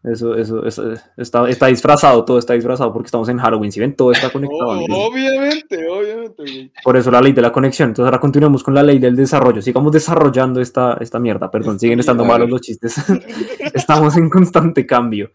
Eso, 0.04 0.36
eso, 0.36 0.66
eso- 0.66 0.94
está, 1.16 1.48
está 1.48 1.68
disfrazado, 1.68 2.26
todo 2.26 2.38
está 2.38 2.54
disfrazado 2.54 2.92
porque 2.92 3.08
estamos 3.08 3.30
en 3.30 3.38
Halloween. 3.38 3.72
Si 3.72 3.80
ven, 3.80 3.96
todo 3.96 4.12
está 4.12 4.30
conectado. 4.34 4.72
Oh, 4.90 5.08
obviamente, 5.08 5.88
obviamente, 5.90 6.44
güey. 6.44 6.72
Por 6.84 6.98
eso 6.98 7.10
la 7.10 7.22
ley 7.22 7.32
de 7.32 7.42
la 7.42 7.52
conexión. 7.54 7.90
Entonces 7.90 8.06
ahora 8.08 8.20
continuemos 8.20 8.64
con 8.64 8.74
la 8.74 8.84
ley 8.84 9.00
del 9.00 9.16
desarrollo. 9.16 9.62
Sigamos 9.62 9.94
desarrollando 9.94 10.60
esta, 10.60 10.98
esta 11.00 11.20
mierda. 11.20 11.50
Perdón, 11.50 11.80
siguen 11.80 12.00
estando 12.02 12.26
malos 12.26 12.50
los 12.50 12.60
chistes. 12.62 12.96
Estamos 13.74 14.18
en 14.18 14.30
constante 14.30 14.86
cambio, 14.86 15.32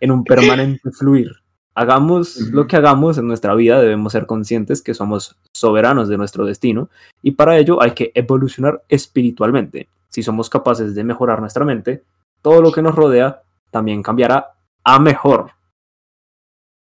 en 0.00 0.10
un 0.12 0.22
permanente 0.22 0.90
fluir. 0.92 1.30
Hagamos 1.76 2.36
Ujú. 2.40 2.52
lo 2.52 2.66
que 2.68 2.76
hagamos 2.76 3.18
en 3.18 3.26
nuestra 3.26 3.52
vida, 3.56 3.80
debemos 3.80 4.12
ser 4.12 4.26
conscientes 4.26 4.80
que 4.80 4.94
somos 4.94 5.36
soberanos 5.52 6.08
de 6.08 6.16
nuestro 6.16 6.46
destino 6.46 6.88
y 7.20 7.32
para 7.32 7.58
ello 7.58 7.82
hay 7.82 7.90
que 7.92 8.12
evolucionar 8.14 8.82
espiritualmente. 8.88 9.88
Si 10.08 10.22
somos 10.22 10.48
capaces 10.48 10.94
de 10.94 11.02
mejorar 11.02 11.40
nuestra 11.40 11.64
mente, 11.64 12.04
todo 12.42 12.62
lo 12.62 12.70
que 12.70 12.80
nos 12.80 12.94
rodea 12.94 13.42
también 13.74 14.02
cambiará 14.04 14.54
a 14.84 14.98
mejor. 15.00 15.50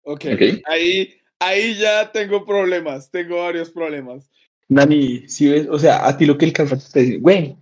Ok, 0.03 0.25
Ok. 0.35 0.43
Ahí, 0.67 1.15
ahí 1.41 1.75
ya 1.79 2.13
tengo 2.13 2.45
problemas, 2.45 3.11
tengo 3.11 3.43
varios 3.43 3.71
problemas. 3.71 4.31
Dani, 4.69 5.27
si 5.27 5.49
ves, 5.49 5.67
o 5.71 5.79
sea, 5.79 6.07
a 6.07 6.17
ti 6.19 6.27
lo 6.27 6.37
que 6.37 6.45
el 6.45 6.53
karma 6.53 6.77
te 6.93 7.01
dice, 7.01 7.19
güey, 7.19 7.57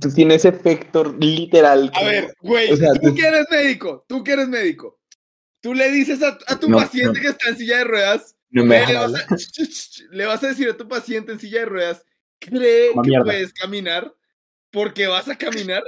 tú 0.00 0.10
tienes 0.14 0.44
efecto 0.46 1.04
literal. 1.18 1.90
A 1.94 2.04
ver, 2.04 2.34
güey, 2.40 2.72
o 2.72 2.76
sea, 2.76 2.92
tú 2.94 3.10
tú- 3.10 3.14
que 3.14 3.26
eres 3.26 3.46
médico, 3.50 4.04
tú 4.08 4.24
que 4.24 4.32
eres 4.32 4.48
médico, 4.48 4.98
tú 5.60 5.74
le 5.74 5.90
dices 5.92 6.22
a, 6.22 6.38
a 6.46 6.58
tu 6.58 6.70
No, 6.70 6.78
paciente 6.78 7.18
no. 7.18 7.22
que 7.22 7.28
está 7.28 7.50
en 7.50 7.56
silla 7.58 7.78
de 7.78 7.84
ruedas, 7.84 8.34
no 8.50 8.64
me 8.64 8.86
le, 8.86 8.94
vas 8.94 9.14
a, 9.14 9.26
le 10.10 10.26
vas 10.26 10.40
decir 10.40 10.70
a 10.70 10.76
tu 10.76 10.88
paciente 10.88 11.32
en 11.32 11.38
silla 11.38 11.60
de 11.60 11.66
ruedas, 11.66 12.04
cree 12.40 12.90
Como 12.92 13.02
que 13.02 13.10
mierda. 13.10 13.24
puedes 13.24 13.52
caminar 13.52 14.14
porque 14.70 15.06
vas 15.06 15.28
a 15.28 15.36
caminar. 15.36 15.82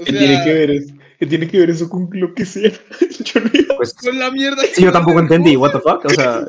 O 0.00 0.04
¿Qué 0.04 0.12
sea, 0.12 0.18
tiene 0.20 0.44
que 0.44 0.52
ver 0.54 0.70
eso? 0.70 0.94
¿Qué 1.18 1.26
tiene 1.26 1.48
que 1.48 1.58
ver 1.58 1.70
eso 1.70 1.88
con 1.88 2.08
lo 2.12 2.32
que 2.34 2.44
sea? 2.44 2.70
Yo 3.24 3.40
no 3.40 3.50
iba 3.52 3.76
Pues 3.76 3.94
con 3.94 4.18
la 4.18 4.30
mierda. 4.30 4.62
sí, 4.72 4.82
yo 4.84 4.92
tampoco 4.92 5.18
entendí. 5.20 5.56
What 5.56 5.72
the 5.72 5.80
fuck? 5.80 6.04
O 6.04 6.10
sea, 6.10 6.46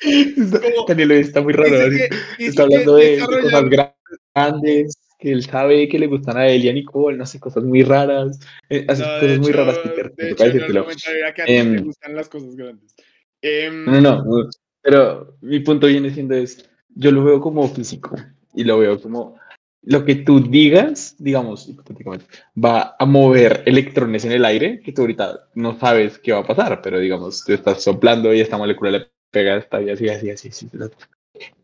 Está- 0.00 0.60
Daniel 0.88 1.12
está 1.12 1.40
muy 1.42 1.52
raro. 1.52 1.70
Que- 1.70 2.08
está 2.46 2.62
hablando 2.64 2.96
de, 2.96 3.18
cosas 3.20 3.64
gra- 3.64 3.94
grandes, 4.34 4.96
que 5.18 5.32
él 5.32 5.44
sabe 5.44 5.88
que 5.88 5.98
le 5.98 6.06
gustan 6.06 6.36
a 6.36 6.46
él 6.48 6.64
y 6.64 6.68
a 6.68 6.72
Nicole, 6.72 7.16
no 7.16 7.26
sé, 7.26 7.38
cosas 7.38 7.62
muy 7.64 7.82
raras. 7.82 8.38
eh, 8.68 8.84
hace 8.88 9.02
No, 9.02 9.20
cosas 9.20 9.38
muy 9.38 9.52
raras, 9.52 9.78
Peter. 9.78 10.12
De 10.16 10.30
hecho, 10.30 10.44
no 10.46 10.52
que 10.52 10.58
a 10.58 11.32
ti 11.34 11.42
te 11.44 11.58
Em, 11.58 11.84
gustan 11.84 12.16
las 12.16 12.28
cosas 12.28 12.56
grandes. 12.56 12.94
Em, 13.40 13.84
No, 13.84 14.00
no, 14.00 14.24
no. 14.24 14.50
Pero 14.82 15.36
mi 15.40 15.60
punto 15.60 15.86
viene 15.86 16.10
siendo 16.12 16.34
es, 16.34 16.68
yo 16.94 17.12
lo 17.12 17.22
veo 17.24 17.40
como 17.40 17.68
físico 17.68 18.16
y 18.54 18.64
lo 18.64 18.78
veo 18.78 19.00
como 19.00 19.36
lo 19.84 20.04
que 20.04 20.14
tú 20.14 20.40
digas, 20.40 21.16
digamos, 21.18 21.68
hipotéticamente, 21.68 22.26
va 22.62 22.94
a 22.98 23.04
mover 23.04 23.62
electrones 23.66 24.24
en 24.24 24.32
el 24.32 24.44
aire 24.44 24.80
que 24.80 24.92
tú 24.92 25.02
ahorita 25.02 25.48
no 25.54 25.78
sabes 25.78 26.18
qué 26.18 26.32
va 26.32 26.40
a 26.40 26.46
pasar, 26.46 26.80
pero 26.82 26.98
digamos, 26.98 27.44
tú 27.44 27.52
estás 27.52 27.82
soplando 27.82 28.32
y 28.32 28.40
esta 28.40 28.58
molécula 28.58 28.92
le 28.92 29.06
pega 29.30 29.56
esta 29.56 29.82
y 29.82 29.90
así, 29.90 30.08
así, 30.08 30.30
así, 30.30 30.48
así. 30.48 30.70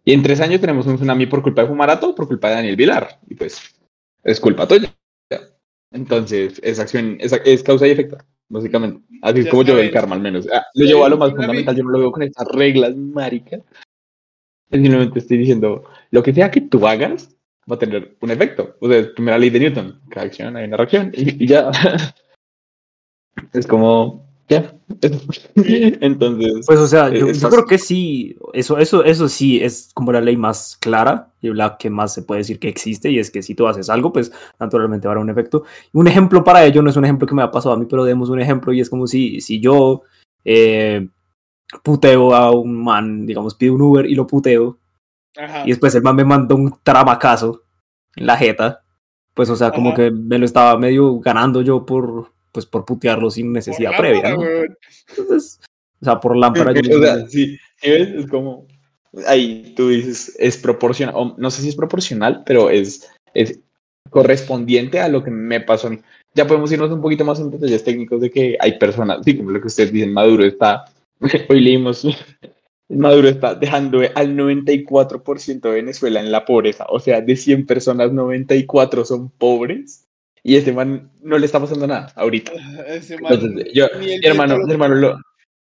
Y 0.04 0.12
en 0.12 0.22
tres 0.22 0.40
años 0.40 0.60
tenemos 0.60 0.86
un 0.86 0.96
tsunami 0.96 1.26
por 1.26 1.42
culpa 1.42 1.62
de 1.62 1.68
Fumarato 1.68 2.14
por 2.14 2.26
culpa 2.26 2.48
de 2.48 2.54
Daniel 2.56 2.76
Vilar. 2.76 3.20
Y 3.28 3.34
pues, 3.34 3.60
es 4.24 4.40
culpa 4.40 4.66
tuya. 4.66 4.92
Entonces, 5.92 6.60
es 6.62 6.78
acción, 6.78 7.16
es, 7.20 7.32
es 7.44 7.62
causa 7.62 7.86
y 7.86 7.90
efecto, 7.92 8.18
básicamente. 8.48 9.00
Así 9.22 9.40
es 9.40 9.48
como 9.48 9.62
yo 9.62 9.74
veo 9.74 9.84
el 9.84 9.90
karma, 9.90 10.16
al 10.16 10.22
menos. 10.22 10.46
Ah, 10.52 10.64
lo 10.74 10.84
llevo 10.84 11.04
a 11.04 11.08
lo 11.08 11.18
más 11.18 11.30
fundamental, 11.30 11.76
yo 11.76 11.84
no 11.84 11.90
lo 11.90 11.98
veo 11.98 12.12
con 12.12 12.22
estas 12.22 12.48
reglas, 12.48 12.96
marica. 12.96 13.58
Simplemente 14.70 15.20
estoy 15.20 15.38
diciendo, 15.38 15.84
lo 16.10 16.22
que 16.22 16.34
sea 16.34 16.50
que 16.50 16.60
tú 16.60 16.86
hagas 16.86 17.37
va 17.70 17.76
a 17.76 17.78
tener 17.78 18.16
un 18.20 18.30
efecto. 18.30 18.76
O 18.80 18.88
sea, 18.88 19.12
primera 19.14 19.38
ley 19.38 19.50
de 19.50 19.60
Newton. 19.60 20.00
Cada 20.10 20.26
acción 20.26 20.56
hay 20.56 20.66
una 20.66 20.76
reacción 20.76 21.12
y, 21.14 21.44
y 21.44 21.46
ya. 21.46 21.70
es 23.52 23.66
como, 23.66 24.28
ya. 24.48 24.74
Entonces, 25.54 26.66
Pues, 26.66 26.78
o 26.78 26.86
sea, 26.86 27.10
yo, 27.10 27.26
creo 27.50 27.66
que 27.66 27.78
sí, 27.78 28.36
eso, 28.54 28.78
eso, 28.78 29.04
eso 29.04 29.28
sí 29.28 29.62
es 29.62 29.90
como 29.92 30.12
la 30.12 30.20
ley 30.20 30.36
más 30.36 30.76
clara 30.80 31.32
y 31.42 31.48
la 31.52 31.76
que 31.76 31.90
más 31.90 32.14
se 32.14 32.22
puede 32.22 32.38
decir 32.38 32.58
que 32.58 32.68
existe, 32.68 33.10
y 33.10 33.18
es 33.18 33.30
que 33.30 33.42
si 33.42 33.54
tú 33.54 33.66
haces 33.66 33.90
algo, 33.90 34.12
pues 34.12 34.32
naturalmente 34.58 35.06
va 35.06 35.12
a 35.12 35.16
haber 35.16 35.24
un 35.24 35.30
efecto. 35.30 35.64
Un 35.92 36.08
ejemplo 36.08 36.42
para 36.42 36.64
ello 36.64 36.82
no 36.82 36.90
es 36.90 36.96
un 36.96 37.04
ejemplo 37.04 37.26
que 37.26 37.34
me 37.34 37.42
ha 37.42 37.50
pasado 37.50 37.74
a 37.74 37.78
mí, 37.78 37.86
pero 37.88 38.04
demos 38.04 38.30
un 38.30 38.40
ejemplo, 38.40 38.72
y 38.72 38.80
es 38.80 38.88
como 38.88 39.06
si, 39.06 39.40
si 39.40 39.60
yo 39.60 40.02
eh, 40.44 41.06
puteo 41.82 42.34
a 42.34 42.50
un 42.50 42.82
man, 42.82 43.26
digamos, 43.26 43.54
pido 43.54 43.74
un 43.74 43.82
Uber 43.82 44.06
y 44.06 44.14
lo 44.14 44.26
puteo, 44.26 44.78
Ajá. 45.36 45.62
y 45.64 45.68
después 45.68 45.94
el 45.94 46.02
man 46.02 46.16
me 46.16 46.24
manda 46.24 46.54
un 46.54 46.74
tramacazo 46.82 47.62
en 48.16 48.26
la 48.26 48.36
jeta, 48.36 48.82
pues, 49.34 49.48
o 49.50 49.56
sea, 49.56 49.70
como 49.70 49.90
Ajá. 49.90 49.96
que 49.96 50.10
me 50.10 50.38
lo 50.38 50.44
estaba 50.44 50.76
medio 50.78 51.20
ganando 51.20 51.62
yo 51.62 51.86
por, 51.86 52.32
pues, 52.52 52.66
por 52.66 52.84
putearlo 52.84 53.30
sin 53.30 53.52
necesidad 53.52 53.90
Por 53.92 54.00
previa, 54.00 54.30
lámpara, 54.30 54.50
¿no? 54.50 54.74
Entonces, 55.16 55.60
o 56.00 56.04
sea, 56.04 56.20
por 56.20 56.36
lámpara 56.36 56.72
yo 56.82 56.98
o 56.98 57.02
sea, 57.02 57.26
sí. 57.28 57.58
Es 57.80 58.26
como, 58.28 58.66
ahí 59.26 59.74
tú 59.76 59.88
dices, 59.88 60.34
es 60.38 60.56
proporcional, 60.56 61.34
no 61.36 61.50
sé 61.50 61.62
si 61.62 61.68
es 61.68 61.76
proporcional, 61.76 62.42
pero 62.44 62.70
es, 62.70 63.08
es 63.34 63.60
correspondiente 64.10 65.00
a 65.00 65.08
lo 65.08 65.22
que 65.22 65.30
me 65.30 65.60
pasó 65.60 65.88
a 65.88 65.90
mí. 65.90 66.00
Ya 66.34 66.46
podemos 66.46 66.70
irnos 66.72 66.90
un 66.90 67.00
poquito 67.00 67.24
más 67.24 67.40
en 67.40 67.50
detalles 67.50 67.84
técnicos 67.84 68.20
de 68.20 68.30
que 68.30 68.56
hay 68.60 68.78
personas, 68.78 69.20
sí, 69.24 69.36
como 69.36 69.50
lo 69.50 69.60
que 69.60 69.66
ustedes 69.66 69.92
dicen, 69.92 70.12
Maduro 70.12 70.44
está, 70.44 70.84
hoy 71.48 71.60
leímos, 71.60 72.06
Maduro 72.90 73.28
está 73.28 73.54
dejando 73.54 74.00
al 74.14 74.34
94% 74.36 75.60
de 75.60 75.74
Venezuela 75.74 76.20
en 76.20 76.32
la 76.32 76.44
pobreza, 76.44 76.86
o 76.88 76.98
sea, 77.00 77.20
de 77.20 77.36
100 77.36 77.66
personas, 77.66 78.12
94 78.12 79.04
son 79.04 79.28
pobres, 79.30 80.06
y 80.42 80.56
este 80.56 80.72
man 80.72 81.10
no 81.22 81.36
le 81.36 81.46
está 81.46 81.60
pasando 81.60 81.86
nada 81.86 82.12
ahorita. 82.16 82.52
Ese 82.88 83.18
man, 83.18 83.34
Entonces, 83.34 83.72
yo, 83.74 83.86
mi 83.98 84.14
hermano, 84.22 84.58
mi 84.64 84.72
hermano, 84.72 84.94
lo- 84.94 85.20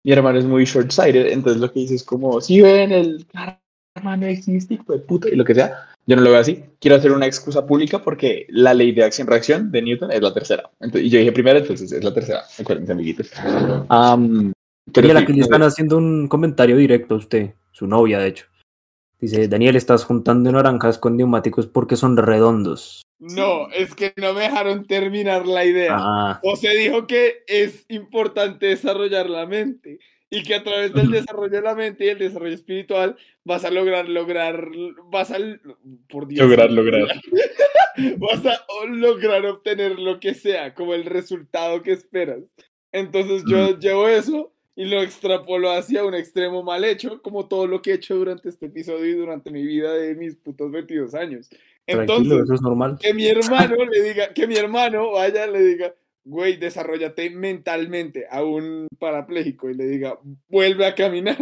mi 0.05 0.13
hermano 0.13 0.39
es 0.39 0.45
muy 0.45 0.65
short-sighted, 0.65 1.29
entonces 1.31 1.61
lo 1.61 1.73
que 1.73 1.81
dice 1.81 1.95
es 1.95 2.03
como, 2.03 2.41
si 2.41 2.61
ven, 2.61 2.91
el 2.91 3.25
karma 3.33 4.17
no 4.17 4.27
existe, 4.27 4.75
hijo 4.75 4.93
de 4.93 4.99
puta, 4.99 5.29
y 5.29 5.37
lo 5.37 5.45
que 5.45 5.55
sea, 5.55 5.91
yo 6.07 6.17
no 6.17 6.23
lo 6.23 6.31
veo 6.31 6.41
así. 6.41 6.65
Quiero 6.81 6.97
hacer 6.97 7.13
una 7.13 7.27
excusa 7.27 7.65
pública 7.65 8.03
porque 8.03 8.47
la 8.49 8.75
ley 8.75 8.91
de 8.91 9.05
acción-reacción 9.05 9.71
de 9.71 9.83
Newton 9.83 10.11
es 10.11 10.21
la 10.21 10.35
tercera. 10.35 10.69
Entonces, 10.81 11.05
y 11.07 11.11
yo 11.11 11.21
dije 11.21 11.31
primera, 11.31 11.61
entonces 11.61 11.93
es 11.93 12.03
la 12.03 12.13
tercera. 12.13 12.43
Acuérdense, 12.59 12.91
amiguitos. 12.91 13.31
Am, 13.89 14.53
pero 14.53 14.62
Daniela, 14.87 15.21
sí, 15.21 15.27
que 15.27 15.33
le 15.33 15.41
están 15.41 15.63
haciendo 15.63 15.97
un 15.97 16.29
comentario 16.29 16.77
directo 16.77 17.15
a 17.15 17.19
usted, 17.19 17.55
su 17.71 17.87
novia, 17.87 18.19
de 18.19 18.29
hecho. 18.29 18.47
Dice, 19.21 19.47
Daniel, 19.47 19.77
estás 19.77 20.05
juntando 20.05 20.51
naranjas 20.51 20.99
con 20.99 21.17
neumáticos 21.17 21.69
porque 21.69 21.95
son 21.95 22.17
redondos. 22.17 23.03
No, 23.21 23.71
es 23.71 23.95
que 23.95 24.13
no 24.17 24.35
me 24.35 24.41
dejaron 24.43 24.85
terminar 24.85 25.47
la 25.47 25.65
idea. 25.65 25.97
Ah, 25.97 26.41
O 26.43 26.57
se 26.57 26.71
dijo 26.77 27.07
que 27.07 27.45
es 27.47 27.85
importante 27.89 28.67
desarrollar 28.67 29.31
la 29.31 29.47
mente 29.47 30.01
y 30.29 30.43
que 30.43 30.57
a 30.57 30.65
través 30.65 30.93
del 30.93 31.13
desarrollo 31.13 31.53
de 31.53 31.63
la 31.63 31.77
mente 31.77 32.07
y 32.07 32.09
el 32.09 32.19
desarrollo 32.19 32.55
espiritual 32.55 33.17
vas 33.45 33.65
a 33.65 33.71
lograr, 33.71 34.09
lograr, 34.09 34.67
vas 35.11 35.31
a, 35.31 35.37
por 36.09 36.27
Dios, 36.27 36.45
Lograr, 36.45 36.73
lograr. 36.73 37.03
vas 38.19 38.45
a 38.45 38.87
lograr 38.89 39.47
obtener 39.47 40.01
lo 40.01 40.19
que 40.19 40.35
sea, 40.35 40.75
como 40.75 40.95
el 40.95 41.05
resultado 41.05 41.83
que 41.83 41.93
esperas. 41.93 42.41
Entonces 42.91 43.45
yo 43.47 43.79
llevo 43.79 44.09
eso 44.09 44.53
y 44.75 44.87
lo 44.87 45.03
extrapolo 45.03 45.71
hacia 45.71 46.05
un 46.05 46.15
extremo 46.15 46.63
mal 46.63 46.85
hecho, 46.85 47.21
como 47.23 47.47
todo 47.47 47.67
lo 47.67 47.83
que 47.83 47.91
he 47.91 47.95
hecho 47.95 48.17
durante 48.17 48.49
este 48.49 48.67
episodio 48.67 49.05
y 49.07 49.13
durante 49.15 49.51
mi 49.51 49.63
vida 49.67 49.93
de 49.95 50.15
mis 50.15 50.37
putos 50.37 50.71
22 50.71 51.15
años. 51.15 51.49
tranquilo, 51.85 52.13
Entonces, 52.15 52.45
eso 52.45 52.55
es 52.55 52.63
normal. 52.63 52.99
que 53.01 53.13
mi 53.13 53.27
hermano 53.27 53.77
le 53.85 54.03
diga, 54.03 54.33
que 54.33 54.47
mi 54.47 54.57
hermano 54.57 55.13
vaya, 55.13 55.47
le 55.47 55.61
diga, 55.63 55.95
güey, 56.25 56.57
desarrollate 56.57 57.29
mentalmente 57.31 58.27
a 58.31 58.43
un 58.45 58.87
parapléjico 58.99 59.69
y 59.69 59.75
le 59.75 59.87
diga, 59.87 60.19
vuelve 60.49 60.87
a 60.87 60.95
caminar. 60.95 61.37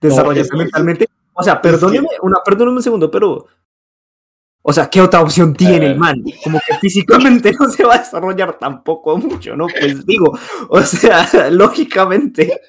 Desarrollarte 0.00 0.40
es 0.42 0.50
que- 0.50 0.56
mentalmente. 0.58 1.06
O 1.34 1.42
sea, 1.42 1.60
perdóneme, 1.62 2.08
una, 2.22 2.36
perdóneme 2.44 2.76
un 2.76 2.82
segundo, 2.82 3.10
pero. 3.10 3.46
O 4.62 4.72
sea, 4.72 4.90
¿qué 4.90 5.00
otra 5.00 5.20
opción 5.22 5.54
tiene 5.54 5.86
el 5.86 5.96
man? 5.96 6.22
Como 6.44 6.60
que 6.66 6.74
físicamente 6.78 7.52
no 7.58 7.68
se 7.70 7.84
va 7.84 7.94
a 7.94 7.98
desarrollar 7.98 8.58
tampoco 8.58 9.16
mucho, 9.16 9.56
¿no? 9.56 9.66
Pues 9.68 10.04
digo, 10.04 10.36
o 10.68 10.82
sea, 10.82 11.48
lógicamente. 11.50 12.60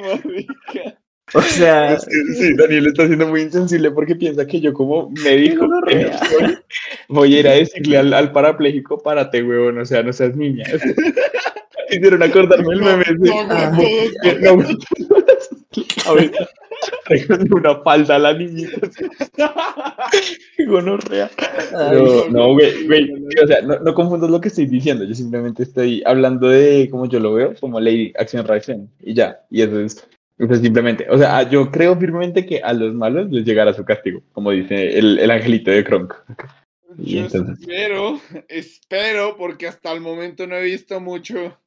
Marica. 0.00 0.98
O 1.34 1.42
sea, 1.42 1.92
Es 1.94 2.06
que, 2.06 2.34
sí, 2.34 2.54
Daniel 2.54 2.86
está 2.86 3.06
siendo 3.06 3.26
muy 3.28 3.42
insensible 3.42 3.90
porque 3.90 4.14
piensa 4.16 4.46
que 4.46 4.60
yo 4.62 4.72
como 4.72 5.10
médico 5.10 5.66
gonorrea. 5.66 6.18
voy, 6.40 6.58
voy 7.08 7.34
a 7.36 7.40
ir 7.40 7.48
a 7.48 7.52
decirle 7.52 7.98
al, 7.98 8.14
al 8.14 8.32
parapléjico, 8.32 8.96
párate, 9.02 9.42
huevón, 9.42 9.78
o 9.78 9.84
sea, 9.84 10.02
no 10.02 10.12
seas 10.14 10.34
niña. 10.36 10.64
Hicieron 11.90 12.22
acordarme 12.22 12.72
el 12.74 12.80
No, 12.80 12.86
meme. 12.96 13.04
no, 13.18 13.40
Ah. 13.50 13.70
no, 13.72 13.78
Que 14.22 14.38
no, 14.40 14.56
traigan 17.06 17.52
una 17.52 17.76
falda 17.82 18.16
a 18.16 18.18
la 18.18 18.32
niñita. 18.34 18.78
Gonorrea. 20.66 21.30
Ay, 21.76 21.98
no, 22.30 22.52
güey, 22.54 22.86
güey, 22.86 23.08
no, 23.08 23.18
no, 23.18 23.26
o 23.42 23.46
sea, 23.46 23.62
no, 23.62 23.78
no 23.80 23.94
confundas 23.94 24.30
lo 24.30 24.40
que 24.40 24.48
estoy 24.48 24.66
diciendo, 24.66 25.04
yo 25.04 25.14
simplemente 25.14 25.62
estoy 25.62 26.02
hablando 26.04 26.48
de 26.48 26.88
cómo 26.90 27.06
yo 27.06 27.20
lo 27.20 27.34
veo, 27.34 27.54
como 27.60 27.80
ley 27.80 28.12
acción-reacción, 28.18 28.90
y 29.00 29.14
ya, 29.14 29.40
y 29.50 29.62
eso 29.62 29.80
es, 29.80 30.08
eso 30.38 30.52
es 30.52 30.60
simplemente, 30.60 31.06
o 31.10 31.18
sea, 31.18 31.48
yo 31.48 31.70
creo 31.70 31.96
firmemente 31.98 32.46
que 32.46 32.60
a 32.62 32.72
los 32.72 32.94
malos 32.94 33.30
les 33.30 33.44
llegará 33.44 33.72
su 33.72 33.84
castigo, 33.84 34.22
como 34.32 34.50
dice 34.50 34.98
el, 34.98 35.18
el 35.18 35.30
angelito 35.30 35.70
de 35.70 35.84
Kronk. 35.84 36.14
Y 36.98 37.16
Yo 37.16 37.20
entonces- 37.22 37.58
espero, 37.60 38.20
espero, 38.48 39.36
porque 39.36 39.68
hasta 39.68 39.92
el 39.92 40.00
momento 40.00 40.46
no 40.46 40.56
he 40.56 40.62
visto 40.64 41.00
mucho. 41.00 41.58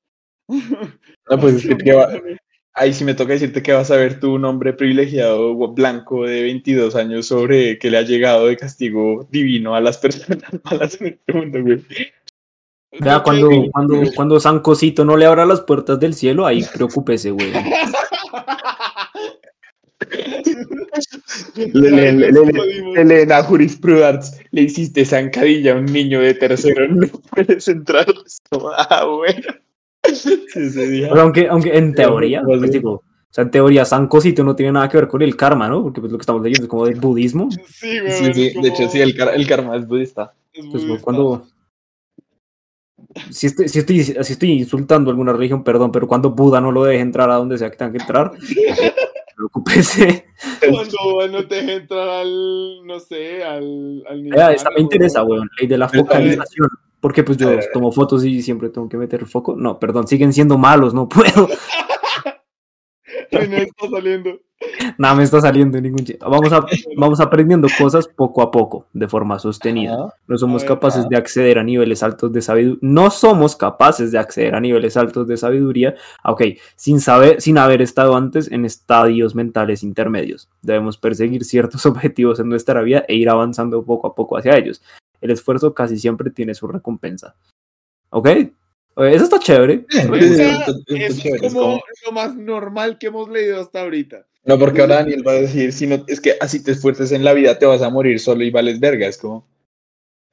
No, 0.49 1.39
pues 1.39 1.55
es 1.55 1.67
que, 1.67 1.77
¿qué 1.77 1.93
va- 1.93 2.11
ahí 2.73 2.93
sí 2.93 3.03
me 3.03 3.13
toca 3.13 3.33
decirte 3.33 3.61
que 3.61 3.73
vas 3.73 3.91
a 3.91 3.97
ver 3.97 4.19
tú 4.19 4.33
un 4.35 4.45
hombre 4.45 4.73
privilegiado 4.73 5.53
blanco 5.73 6.25
de 6.25 6.43
22 6.43 6.95
años 6.95 7.25
sobre 7.27 7.77
que 7.77 7.91
le 7.91 7.97
ha 7.97 8.01
llegado 8.03 8.47
de 8.47 8.57
castigo 8.57 9.27
divino 9.31 9.75
a 9.75 9.81
las 9.81 9.97
personas 9.97 10.39
malas 10.63 10.99
en 11.01 11.07
este 11.07 11.33
mundo, 11.33 11.61
güey. 11.61 11.83
vea, 12.99 13.21
cuando, 13.23 13.49
cuando, 13.71 14.01
cuando 14.15 14.39
San 14.39 14.59
Cosito 14.59 15.03
no 15.05 15.15
le 15.17 15.25
abra 15.25 15.45
las 15.45 15.61
puertas 15.61 15.99
del 15.99 16.13
cielo, 16.13 16.45
ahí 16.45 16.63
preocúpese, 16.73 17.31
güey. 17.31 17.51
Le 21.55 21.89
le- 21.91 22.11
le- 22.13 22.31
le 22.93 23.05
leen 23.05 23.31
a 23.31 23.43
Jurisprudence, 23.43 24.45
le 24.51 24.63
hiciste 24.63 25.05
zancadilla 25.05 25.73
a 25.73 25.77
un 25.77 25.85
niño 25.85 26.19
de 26.21 26.33
tercero, 26.33 26.87
no 26.87 27.07
puedes 27.07 27.67
entrar. 27.67 28.07
Ah, 28.77 29.05
bueno. 29.05 29.53
Sí, 30.13 30.45
ese 30.55 30.87
día. 30.87 31.11
O 31.11 31.15
sea, 31.15 31.23
aunque, 31.23 31.47
aunque 31.47 31.77
en 31.77 31.93
teoría, 31.93 32.41
Pues, 32.43 32.59
pues 32.59 32.83
o 33.31 33.33
sea, 33.33 33.45
en 33.45 33.51
teoría 33.51 33.85
San 33.85 34.07
Cosito 34.07 34.43
no 34.43 34.57
tiene 34.57 34.73
nada 34.73 34.89
que 34.89 34.97
ver 34.97 35.07
con 35.07 35.21
el 35.21 35.37
karma, 35.37 35.69
¿no? 35.69 35.83
Porque 35.83 36.01
pues 36.01 36.11
lo 36.11 36.17
que 36.17 36.23
estamos 36.23 36.41
leyendo 36.41 36.63
es 36.63 36.69
como 36.69 36.85
del 36.85 36.99
budismo. 36.99 37.49
Sí, 37.65 37.99
güey, 38.01 38.11
Sí, 38.11 38.33
sí, 38.33 38.61
de 38.61 38.67
hecho, 38.67 38.89
sí, 38.89 38.99
el, 38.99 39.17
el 39.17 39.47
karma 39.47 39.77
es 39.77 39.87
budista. 39.87 40.33
Pues 40.69 40.85
güey, 40.85 40.99
cuando... 40.99 41.47
Si 43.29 43.47
estoy, 43.47 43.69
si, 43.69 43.79
estoy, 43.79 44.03
si 44.03 44.33
estoy 44.33 44.51
insultando 44.51 45.11
alguna 45.11 45.31
religión, 45.31 45.63
perdón, 45.63 45.93
pero 45.93 46.07
cuando 46.07 46.31
Buda 46.31 46.59
no 46.59 46.73
lo 46.73 46.83
deje 46.83 47.01
entrar 47.01 47.29
a 47.29 47.35
donde 47.35 47.57
sea 47.57 47.69
que 47.69 47.77
tenga 47.77 47.91
que 47.93 47.99
entrar, 47.99 48.31
preocúpese. 49.35 50.25
Cuando 50.59 51.27
no 51.29 51.47
te 51.47 51.55
deje 51.55 51.75
entrar 51.75 52.09
al, 52.09 52.85
no 52.85 52.99
sé, 52.99 53.43
al... 53.43 54.03
al 54.09 54.53
esta 54.53 54.71
me 54.71 54.81
interesa, 54.81 55.23
weón, 55.23 55.49
ley 55.57 55.67
de 55.67 55.77
la 55.77 55.87
focalización. 55.87 56.67
Porque 57.01 57.23
pues 57.23 57.37
yo 57.37 57.49
tomo 57.73 57.91
fotos 57.91 58.23
y 58.23 58.41
siempre 58.41 58.69
tengo 58.69 58.87
que 58.87 58.97
meter 58.97 59.25
foco. 59.25 59.55
No, 59.55 59.79
perdón, 59.79 60.07
siguen 60.07 60.31
siendo 60.31 60.57
malos, 60.57 60.93
no 60.93 61.09
puedo. 61.09 61.49
Ay, 63.31 63.47
no 63.47 63.57
está 63.57 63.89
saliendo. 63.89 64.39
Nada 64.97 65.15
me 65.15 65.23
está 65.23 65.41
saliendo 65.41 65.77
en 65.77 65.83
ningún 65.83 66.05
chiste. 66.05 66.23
Vamos, 66.23 66.51
a, 66.51 66.65
vamos 66.95 67.19
aprendiendo 67.19 67.67
cosas 67.77 68.07
poco 68.07 68.41
a 68.41 68.51
poco, 68.51 68.87
de 68.93 69.07
forma 69.07 69.39
sostenida. 69.39 70.13
No 70.27 70.37
somos 70.37 70.63
capaces 70.63 71.07
de 71.09 71.17
acceder 71.17 71.57
a 71.57 71.63
niveles 71.63 72.03
altos 72.03 72.31
de 72.31 72.41
sabiduría. 72.41 72.79
No 72.81 73.09
somos 73.09 73.55
capaces 73.55 74.11
de 74.11 74.19
acceder 74.19 74.53
a 74.53 74.59
niveles 74.59 74.97
altos 74.97 75.27
de 75.27 75.37
sabiduría, 75.37 75.95
ok, 76.23 76.43
sin 76.75 76.99
saber, 76.99 77.41
sin 77.41 77.57
haber 77.57 77.81
estado 77.81 78.15
antes 78.15 78.51
en 78.51 78.65
estadios 78.65 79.33
mentales 79.33 79.81
intermedios. 79.81 80.49
Debemos 80.61 80.97
perseguir 80.97 81.43
ciertos 81.43 81.85
objetivos 81.87 82.39
en 82.39 82.49
nuestra 82.49 82.81
vida 82.81 83.03
e 83.07 83.15
ir 83.15 83.29
avanzando 83.29 83.83
poco 83.83 84.07
a 84.07 84.15
poco 84.15 84.37
hacia 84.37 84.57
ellos. 84.57 84.81
El 85.21 85.31
esfuerzo 85.31 85.73
casi 85.73 85.97
siempre 85.97 86.29
tiene 86.31 86.53
su 86.53 86.67
recompensa. 86.67 87.35
¿Ok? 88.09 88.27
Eh, 88.27 88.51
Eso 88.97 89.23
está 89.23 89.39
chévere. 89.39 89.85
Sí, 89.89 89.99
es 89.99 91.19
chévere, 91.19 91.47
es 91.47 91.53
como 91.53 91.81
lo 92.05 92.11
más 92.11 92.35
normal 92.35 92.97
que 92.97 93.07
hemos 93.07 93.29
leído 93.29 93.61
hasta 93.61 93.81
ahorita. 93.81 94.27
No, 94.43 94.57
porque 94.57 94.81
ahora 94.81 94.95
Daniel 94.95 95.25
va 95.25 95.33
a 95.33 95.41
decir, 95.41 95.71
si 95.71 95.85
no, 95.85 96.03
es 96.07 96.19
que 96.19 96.33
así 96.41 96.63
te 96.63 96.71
esfuerces 96.71 97.11
en 97.11 97.23
la 97.23 97.33
vida, 97.33 97.59
te 97.59 97.67
vas 97.67 97.83
a 97.83 97.91
morir 97.91 98.19
solo 98.19 98.43
y 98.43 98.49
vales 98.49 98.79
verga. 98.79 99.07
Es 99.07 99.17
como, 99.17 99.47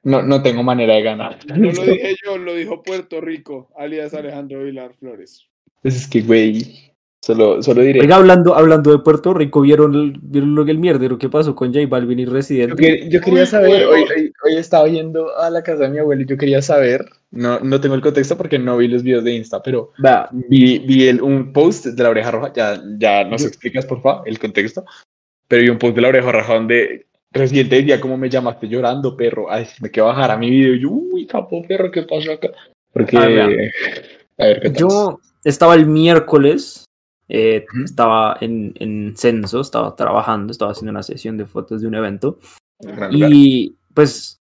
no, 0.03 0.22
no 0.22 0.43
tengo 0.43 0.62
manera 0.62 0.95
de 0.95 1.03
ganar. 1.03 1.39
No 1.47 1.72
lo 1.72 1.82
dije 1.84 2.16
yo, 2.24 2.39
lo 2.39 2.55
dijo 2.55 2.82
Puerto 2.82 3.20
Rico, 3.20 3.70
alias 3.76 4.14
Alejandro 4.14 4.64
Vilar 4.64 4.95
Flores. 4.95 5.47
Pues 5.82 5.97
es 5.97 6.09
que, 6.09 6.22
güey, 6.22 6.88
solo, 7.28 7.62
solo 7.62 7.82
diré. 7.82 8.00
Oiga, 8.00 8.16
hablando, 8.16 8.54
hablando 8.54 8.90
de 8.90 8.98
Puerto 9.00 9.34
Rico, 9.34 9.60
¿vieron, 9.60 9.94
el- 9.94 10.18
¿vieron 10.22 10.54
lo 10.54 10.64
que 10.64 10.70
el 10.70 10.78
mierdero 10.78 11.18
que 11.18 11.28
pasó 11.28 11.54
con 11.54 11.72
J 11.74 11.86
Balvin 11.86 12.18
y 12.20 12.24
Yo, 12.24 12.32
Residente? 12.32 12.76
que- 12.76 13.08
yo 13.10 13.20
quería 13.20 13.44
saber, 13.44 13.84
hoy, 13.86 14.02
hoy, 14.16 14.32
hoy 14.44 14.56
estaba 14.56 14.88
yendo 14.88 15.36
a 15.36 15.50
la 15.50 15.62
casa 15.62 15.84
de 15.84 15.90
mi 15.90 15.98
abuelo 15.98 16.22
y 16.22 16.26
yo 16.26 16.36
quería 16.38 16.62
saber, 16.62 17.04
no, 17.30 17.60
no 17.60 17.80
tengo 17.80 17.94
el 17.94 18.00
contexto 18.00 18.36
porque 18.38 18.58
no 18.58 18.78
vi 18.78 18.88
los 18.88 19.02
videos 19.02 19.24
de 19.24 19.34
Insta, 19.34 19.62
pero 19.62 19.90
Vea, 19.98 20.28
vi, 20.32 20.78
vi 20.78 21.06
el, 21.08 21.20
un 21.20 21.52
post 21.52 21.84
de 21.86 22.02
la 22.02 22.08
oreja 22.10 22.30
roja, 22.30 22.52
ya, 22.54 22.80
ya 22.98 23.24
nos 23.24 23.42
Yo- 23.42 23.48
explicas 23.48 23.84
por 23.84 24.00
favor 24.00 24.26
el 24.26 24.38
contexto, 24.38 24.84
pero 25.46 25.62
vi 25.62 25.68
un 25.68 25.78
post 25.78 25.94
de 25.96 26.00
la 26.02 26.08
oreja 26.08 26.32
roja 26.32 26.54
donde 26.54 27.04
Residente 27.30 27.76
decía 27.76 28.00
como 28.00 28.16
me 28.16 28.30
llamaste 28.30 28.68
llorando, 28.68 29.14
perro, 29.14 29.52
ay, 29.52 29.66
me 29.82 29.90
quedé 29.90 30.02
a 30.04 30.08
bajar 30.08 30.30
a 30.30 30.38
mi 30.38 30.48
video 30.48 30.74
y 30.74 30.80
yo, 30.80 30.88
uy, 30.90 31.26
capo, 31.26 31.62
perro, 31.68 31.90
¿qué 31.90 32.02
pasó 32.04 32.32
acá? 32.32 32.48
Porque, 32.90 33.18
A 33.18 33.26
ver, 33.26 33.70
a 34.38 34.44
ver, 34.46 34.60
¿qué 34.62 34.70
tal? 34.70 34.80
Yo 34.80 35.20
estaba 35.44 35.74
el 35.74 35.86
miércoles, 35.86 36.84
eh, 37.28 37.66
Ujú. 37.72 37.84
estaba 37.84 38.36
en, 38.40 38.72
en 38.76 39.14
censo, 39.16 39.60
estaba 39.60 39.94
trabajando, 39.94 40.50
estaba 40.50 40.72
haciendo 40.72 40.90
una 40.90 41.02
sesión 41.02 41.36
de 41.36 41.46
fotos 41.46 41.80
de 41.82 41.88
un 41.88 41.94
evento. 41.94 42.38
Gran 42.80 43.12
lugar. 43.12 43.30
Y 43.32 43.76
pues, 43.94 44.40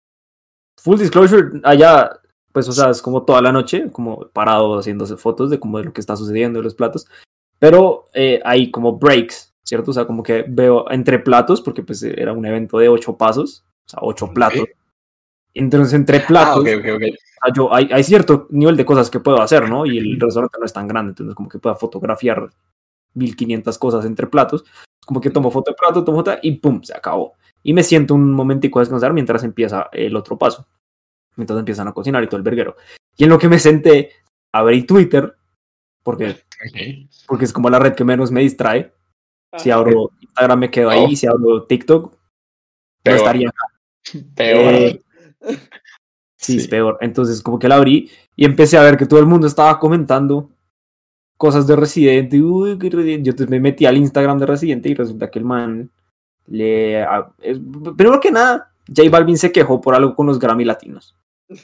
full 0.77 0.97
disclosure, 0.99 1.61
allá, 1.63 2.19
pues, 2.51 2.67
o 2.67 2.71
sea, 2.73 2.89
es 2.89 3.01
como 3.01 3.23
toda 3.23 3.41
la 3.41 3.51
noche, 3.51 3.89
como 3.91 4.27
parado 4.29 4.79
haciéndose 4.79 5.17
fotos 5.17 5.49
de 5.49 5.59
como 5.59 5.77
de 5.77 5.85
lo 5.85 5.93
que 5.93 6.01
está 6.01 6.15
sucediendo 6.15 6.59
en 6.59 6.65
los 6.65 6.75
platos. 6.75 7.07
Pero 7.59 8.05
eh, 8.13 8.41
hay 8.43 8.69
como 8.71 8.97
breaks, 8.97 9.53
¿cierto? 9.63 9.91
O 9.91 9.93
sea, 9.93 10.05
como 10.05 10.21
que 10.21 10.43
veo 10.47 10.89
entre 10.91 11.19
platos, 11.19 11.61
porque 11.61 11.83
pues 11.83 12.03
era 12.03 12.33
un 12.33 12.45
evento 12.45 12.77
de 12.77 12.89
ocho 12.89 13.15
pasos, 13.17 13.63
o 13.85 13.89
sea, 13.89 13.99
ocho 14.01 14.27
platos. 14.33 14.67
Entonces, 15.53 15.93
entre 15.93 16.17
Ah, 16.17 16.25
platos, 16.27 16.59
ok, 16.63 16.67
ok, 16.79 16.85
ok. 16.95 17.03
o 17.03 17.45
sea, 17.45 17.53
yo, 17.55 17.73
hay, 17.73 17.87
hay 17.91 18.03
cierto 18.03 18.47
nivel 18.49 18.75
de 18.75 18.85
cosas 18.85 19.09
que 19.09 19.19
puedo 19.19 19.41
hacer, 19.41 19.69
¿no? 19.69 19.85
Y 19.85 19.97
el 19.99 20.19
restaurante 20.19 20.57
no 20.59 20.65
es 20.65 20.73
tan 20.73 20.87
grande, 20.87 21.11
entonces 21.11 21.35
como 21.35 21.47
que 21.47 21.59
puedo 21.59 21.75
fotografiar 21.75 22.49
1500 23.13 23.77
cosas 23.77 24.05
entre 24.05 24.27
platos. 24.27 24.63
Como 25.05 25.19
que 25.21 25.29
tomo 25.29 25.51
foto 25.51 25.71
de 25.71 25.75
plato, 25.75 26.03
tomo 26.03 26.19
foto 26.19 26.33
y 26.41 26.51
pum, 26.57 26.81
se 26.83 26.95
acabó. 26.95 27.33
Y 27.61 27.73
me 27.73 27.83
siento 27.83 28.13
un 28.15 28.31
momentico 28.31 28.79
a 28.79 28.81
descansar 28.81 29.13
mientras 29.13 29.43
empieza 29.43 29.89
el 29.91 30.15
otro 30.15 30.37
paso. 30.37 30.65
Mientras 31.35 31.57
empiezan 31.59 31.87
a 31.87 31.93
cocinar 31.93 32.23
y 32.23 32.27
todo 32.27 32.37
el 32.37 32.43
verguero. 32.43 32.75
Y 33.17 33.23
en 33.25 33.29
lo 33.29 33.37
que 33.39 33.49
me 33.49 33.59
senté, 33.59 34.11
abrí 34.53 34.83
Twitter, 34.83 35.35
porque, 36.03 36.43
porque 37.27 37.45
es 37.45 37.53
como 37.53 37.69
la 37.69 37.79
red 37.79 37.95
que 37.95 38.03
menos 38.03 38.31
me 38.31 38.41
distrae. 38.41 38.93
Si 39.57 39.69
Ajá. 39.71 39.79
abro 39.79 40.11
Instagram 40.19 40.59
me 40.59 40.71
quedo 40.71 40.89
ahí, 40.89 41.05
Oh. 41.13 41.15
si 41.15 41.27
abro 41.27 41.63
TikTok, 41.63 42.11
no 42.11 42.17
Peor. 43.03 43.17
estaría 43.17 43.51
Peor. 44.35 44.73
Eh, 44.73 45.03
Sí, 46.37 46.57
es 46.57 46.63
Sí. 46.63 46.69
peor. 46.69 46.97
Entonces, 46.99 47.41
como 47.41 47.57
que 47.57 47.69
la 47.69 47.75
abrí 47.75 48.09
y 48.35 48.43
empecé 48.45 48.77
a 48.77 48.83
ver 48.83 48.97
que 48.97 49.05
todo 49.05 49.19
el 49.19 49.25
mundo 49.25 49.47
estaba 49.47 49.79
comentando 49.79 50.49
cosas 51.37 51.67
de 51.67 51.75
Residente. 51.75 52.41
Uy. 52.41 52.77
Yo 52.79 52.87
entonces 52.97 53.49
me 53.49 53.59
metí 53.59 53.85
al 53.85 53.97
Instagram 53.97 54.39
de 54.39 54.45
Residente 54.45 54.89
y 54.89 54.93
resulta 54.95 55.29
que 55.29 55.39
el 55.39 55.45
man 55.45 55.89
le. 56.47 57.01
a- 57.03 57.31
es- 57.41 57.59
primero 57.97 58.19
que 58.19 58.31
nada, 58.31 58.71
J 58.87 59.09
Balvin 59.09 59.37
se 59.37 59.51
quejó 59.51 59.79
por 59.81 59.95
algo 59.95 60.15
con 60.15 60.27
los 60.27 60.39
Grammy 60.39 60.65
Latinos. 60.65 61.15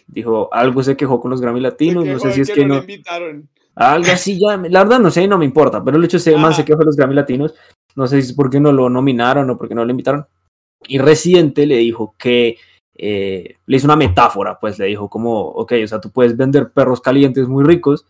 Dijo, 0.08 0.54
algo 0.54 0.84
se 0.84 0.96
quejó 0.98 1.20
con 1.20 1.32
los 1.32 1.42
Grammy 1.42 1.60
Latinos. 1.62 2.06
No 2.06 2.20
sé 2.20 2.32
si 2.34 2.42
es 2.42 2.52
que 2.52 2.66
no. 2.66 2.78
invitaron. 2.78 3.50
Algo 3.76 4.12
así 4.12 4.40
ya. 4.40 4.58
La 4.70 4.84
verdad, 4.84 5.00
no 5.00 5.10
sé, 5.10 5.28
no 5.28 5.38
me 5.38 5.46
importa. 5.46 5.84
Pero 5.84 5.98
el 5.98 6.04
hecho 6.04 6.18
es 6.18 6.24
que 6.26 6.32
el 6.32 6.40
man 6.40 6.54
se 6.54 6.66
quejó 6.66 6.80
de 6.80 6.86
los 6.86 6.96
Grammy 6.98 7.16
Latinos. 7.16 7.56
No 7.96 8.06
sé 8.08 8.22
si 8.22 8.30
es 8.30 8.34
porque 8.34 8.60
no 8.60 8.72
lo 8.72 8.90
nominaron 8.90 9.50
o 9.50 9.58
porque 9.58 9.74
no 9.76 9.84
lo 9.86 9.92
invitaron. 9.92 10.26
Y 10.88 10.98
Residente 11.00 11.66
le 11.66 11.78
dijo 11.78 12.14
que 12.18 12.58
eh, 12.96 13.56
le 13.66 13.78
hizo 13.78 13.88
una 13.88 13.96
metáfora, 13.96 14.60
pues 14.60 14.78
le 14.78 14.86
dijo 14.86 15.10
como, 15.10 15.40
ok, 15.42 15.74
o 15.84 15.88
sea, 15.88 16.02
tú 16.02 16.12
puedes 16.12 16.36
vender 16.36 16.72
perros 16.72 17.00
calientes 17.02 17.48
muy 17.48 17.64
ricos, 17.64 18.06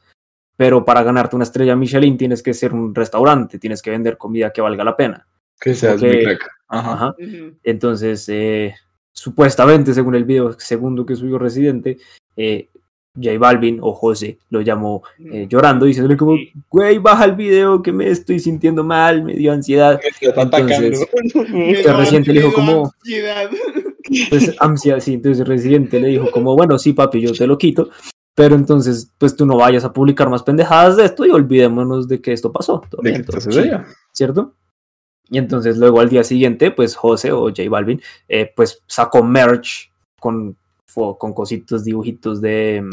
pero 0.60 0.84
para 0.84 1.04
ganarte 1.04 1.38
una 1.38 1.44
estrella 1.46 1.74
Michelin 1.74 2.18
tienes 2.18 2.44
que 2.44 2.54
ser 2.54 2.74
un 2.74 2.94
restaurante, 2.94 3.58
tienes 3.60 3.82
que 3.82 3.92
vender 3.92 4.18
comida 4.18 4.52
que 4.52 4.60
valga 4.60 4.84
la 4.84 4.98
pena. 4.98 5.26
Que 5.58 5.74
seas 5.74 6.02
muy 6.02 6.22
crack. 6.22 6.50
Ajá. 6.68 6.92
Ajá. 6.96 7.16
Entonces, 7.64 8.28
eh, 8.28 8.76
supuestamente, 9.14 9.94
según 9.94 10.16
el 10.16 10.26
video 10.26 10.60
segundo 10.60 11.06
que 11.06 11.16
subió 11.16 11.38
Residente, 11.40 11.98
eh, 12.36 12.68
J 13.16 13.38
Balvin 13.40 13.80
o 13.82 13.94
José 13.94 14.38
lo 14.50 14.60
llamó 14.60 15.02
eh, 15.32 15.48
llorando, 15.50 15.86
diciéndole 15.86 16.18
como, 16.18 16.36
güey, 16.70 16.98
baja 16.98 17.24
el 17.24 17.36
video 17.36 17.82
que 17.82 17.94
me 17.94 18.10
estoy 18.10 18.40
sintiendo 18.42 18.84
mal, 18.84 19.24
me 19.24 19.36
dio 19.36 19.54
ansiedad. 19.54 19.98
Entonces- 20.20 21.08
Residente 21.98 22.34
le 22.34 22.42
dijo 22.42 22.52
como- 22.54 22.92
ansiedad. 23.00 23.50
Entonces, 24.12 24.56
ansia, 24.60 25.00
sí, 25.00 25.14
entonces 25.14 25.48
Residente 25.48 26.02
le 26.02 26.10
dijo 26.10 26.30
como, 26.32 26.54
bueno, 26.58 26.78
sí, 26.78 26.92
papi, 26.92 27.22
yo 27.22 27.32
te 27.32 27.48
lo 27.48 27.58
quito, 27.58 27.90
pero 28.36 28.56
entonces, 28.56 29.12
pues 29.18 29.36
tú 29.36 29.46
no 29.46 29.58
vayas 29.58 29.84
a 29.84 29.94
publicar 29.94 30.30
más 30.30 30.44
pendejadas 30.44 30.98
de 30.98 31.06
esto 31.06 31.26
y 31.26 31.32
olvidémonos 31.32 32.08
de 32.08 32.22
que 32.22 32.34
esto 32.34 32.52
pasó. 32.52 32.82
todo 32.90 33.02
¿De 33.02 33.12
bien, 33.12 33.26
todo 33.26 33.42
sucedió? 33.42 33.84
¿Cierto? 34.14 34.54
Y 35.30 35.38
entonces 35.38 35.78
luego 35.78 36.00
al 36.00 36.10
día 36.10 36.24
siguiente, 36.24 36.72
pues 36.72 36.96
José 36.96 37.32
o 37.32 37.44
J 37.50 37.64
Balvin, 37.70 38.02
eh, 38.28 38.52
pues 38.56 38.82
sacó 38.88 39.24
merch 39.24 39.92
con, 40.20 40.56
con 40.94 41.34
cositos, 41.34 41.84
dibujitos 41.84 42.42
de, 42.42 42.84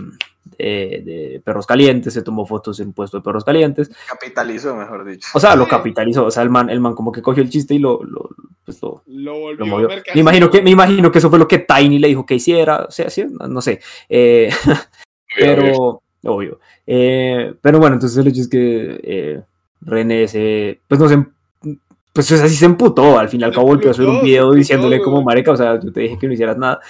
de, 0.58 1.02
de 1.04 1.42
perros 1.44 1.66
calientes, 1.66 2.12
se 2.12 2.22
tomó 2.22 2.46
fotos 2.46 2.78
en 2.80 2.88
un 2.88 2.92
puesto 2.92 3.16
de 3.18 3.22
perros 3.22 3.44
calientes, 3.44 3.90
Capitalizó, 4.08 4.76
mejor 4.76 5.04
dicho. 5.04 5.28
o 5.34 5.40
sea, 5.40 5.56
lo 5.56 5.66
capitalizó, 5.66 6.26
o 6.26 6.30
sea, 6.30 6.42
el 6.42 6.50
man, 6.50 6.70
el 6.70 6.80
man 6.80 6.94
como 6.94 7.10
que 7.10 7.22
cogió 7.22 7.42
el 7.42 7.50
chiste 7.50 7.74
y 7.74 7.78
lo, 7.78 8.02
lo, 8.04 8.30
pues 8.64 8.80
lo, 8.82 9.02
Lo 9.06 9.38
volvió 9.38 9.64
lo 9.64 9.66
movió. 9.66 9.88
Me 10.14 10.20
imagino, 10.20 10.50
que, 10.50 10.62
me 10.62 10.70
imagino 10.70 11.10
que 11.10 11.18
eso 11.18 11.30
fue 11.30 11.38
lo 11.38 11.48
que 11.48 11.60
Tiny 11.60 11.98
le 11.98 12.08
dijo 12.08 12.26
que 12.26 12.34
hiciera, 12.34 12.84
o 12.84 12.90
sea, 12.90 13.10
sí, 13.10 13.24
no, 13.28 13.48
no 13.48 13.60
sé, 13.60 13.80
eh, 14.08 14.50
pero, 15.38 16.02
obvio. 16.24 16.60
Eh, 16.86 17.54
pero 17.60 17.78
bueno, 17.78 17.94
entonces 17.94 18.18
el 18.18 18.28
hecho 18.28 18.40
es 18.42 18.48
que 18.48 19.00
eh, 19.02 19.42
René 19.80 20.28
se, 20.28 20.80
pues 20.88 21.00
no 21.00 21.08
se, 21.08 21.24
pues 22.12 22.30
o 22.32 22.36
sea, 22.36 22.48
sí 22.48 22.56
se 22.56 22.66
emputó, 22.66 23.18
al 23.18 23.28
fin 23.28 23.40
y 23.40 23.44
al 23.44 23.52
cabo 23.52 23.66
volvió 23.68 23.90
a 23.90 23.94
subir 23.94 24.08
un 24.08 24.22
video 24.22 24.52
diciéndole 24.52 25.00
como 25.02 25.22
mareca, 25.22 25.52
o 25.52 25.56
sea, 25.56 25.78
yo 25.80 25.92
te 25.92 26.00
dije 26.00 26.18
que 26.18 26.26
no 26.26 26.32
hicieras 26.34 26.56
nada. 26.56 26.80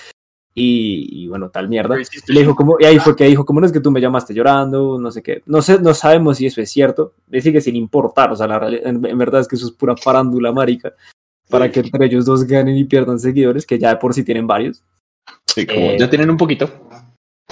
Y, 0.59 1.25
y 1.25 1.29
bueno, 1.29 1.51
tal 1.51 1.69
mierda. 1.69 1.97
Y 2.01 2.33
le 2.33 2.41
dijo 2.41 2.57
como, 2.57 2.77
y 2.81 2.87
ahí 2.87 2.99
fue 2.99 3.15
que 3.15 3.25
dijo, 3.25 3.45
como 3.45 3.61
no 3.61 3.67
es 3.67 3.73
que 3.73 3.81
tú 3.81 3.91
me 3.91 4.01
llamaste 4.01 4.33
llorando, 4.33 4.99
no 4.99 5.11
sé 5.11 5.23
qué. 5.23 5.43
No 5.45 5.61
sé, 5.61 5.79
no 5.81 5.93
sabemos 5.93 6.39
si 6.39 6.47
eso 6.47 6.63
es 6.63 6.71
cierto. 6.71 7.13
Le 7.29 7.43
sigue 7.43 7.61
sin 7.61 7.77
importar, 7.77 8.33
o 8.33 8.37
sea, 8.37 8.47
la 8.47 8.59
reali- 8.59 8.81
en, 8.83 9.05
en 9.05 9.19
verdad 9.19 9.43
es 9.43 9.49
que 9.49 9.57
eso 9.57 9.67
es 9.67 9.73
pura 9.73 9.95
farándula, 9.99 10.53
marica. 10.53 10.95
Para 11.51 11.67
Sí. 11.67 11.73
que 11.73 11.81
entre 11.81 12.07
ellos 12.07 12.25
dos 12.25 12.45
ganen 12.45 12.75
y 12.75 12.85
pierdan 12.85 13.19
seguidores, 13.19 13.67
que 13.67 13.79
ya 13.79 13.91
de 13.91 13.97
por 13.97 14.15
sí 14.15 14.25
tienen 14.25 14.47
varios. 14.47 14.83
Sí, 15.45 15.67
como 15.67 15.79
eh, 15.79 15.97
ya 15.99 16.09
tienen 16.09 16.31
un 16.31 16.39
poquito. 16.39 16.71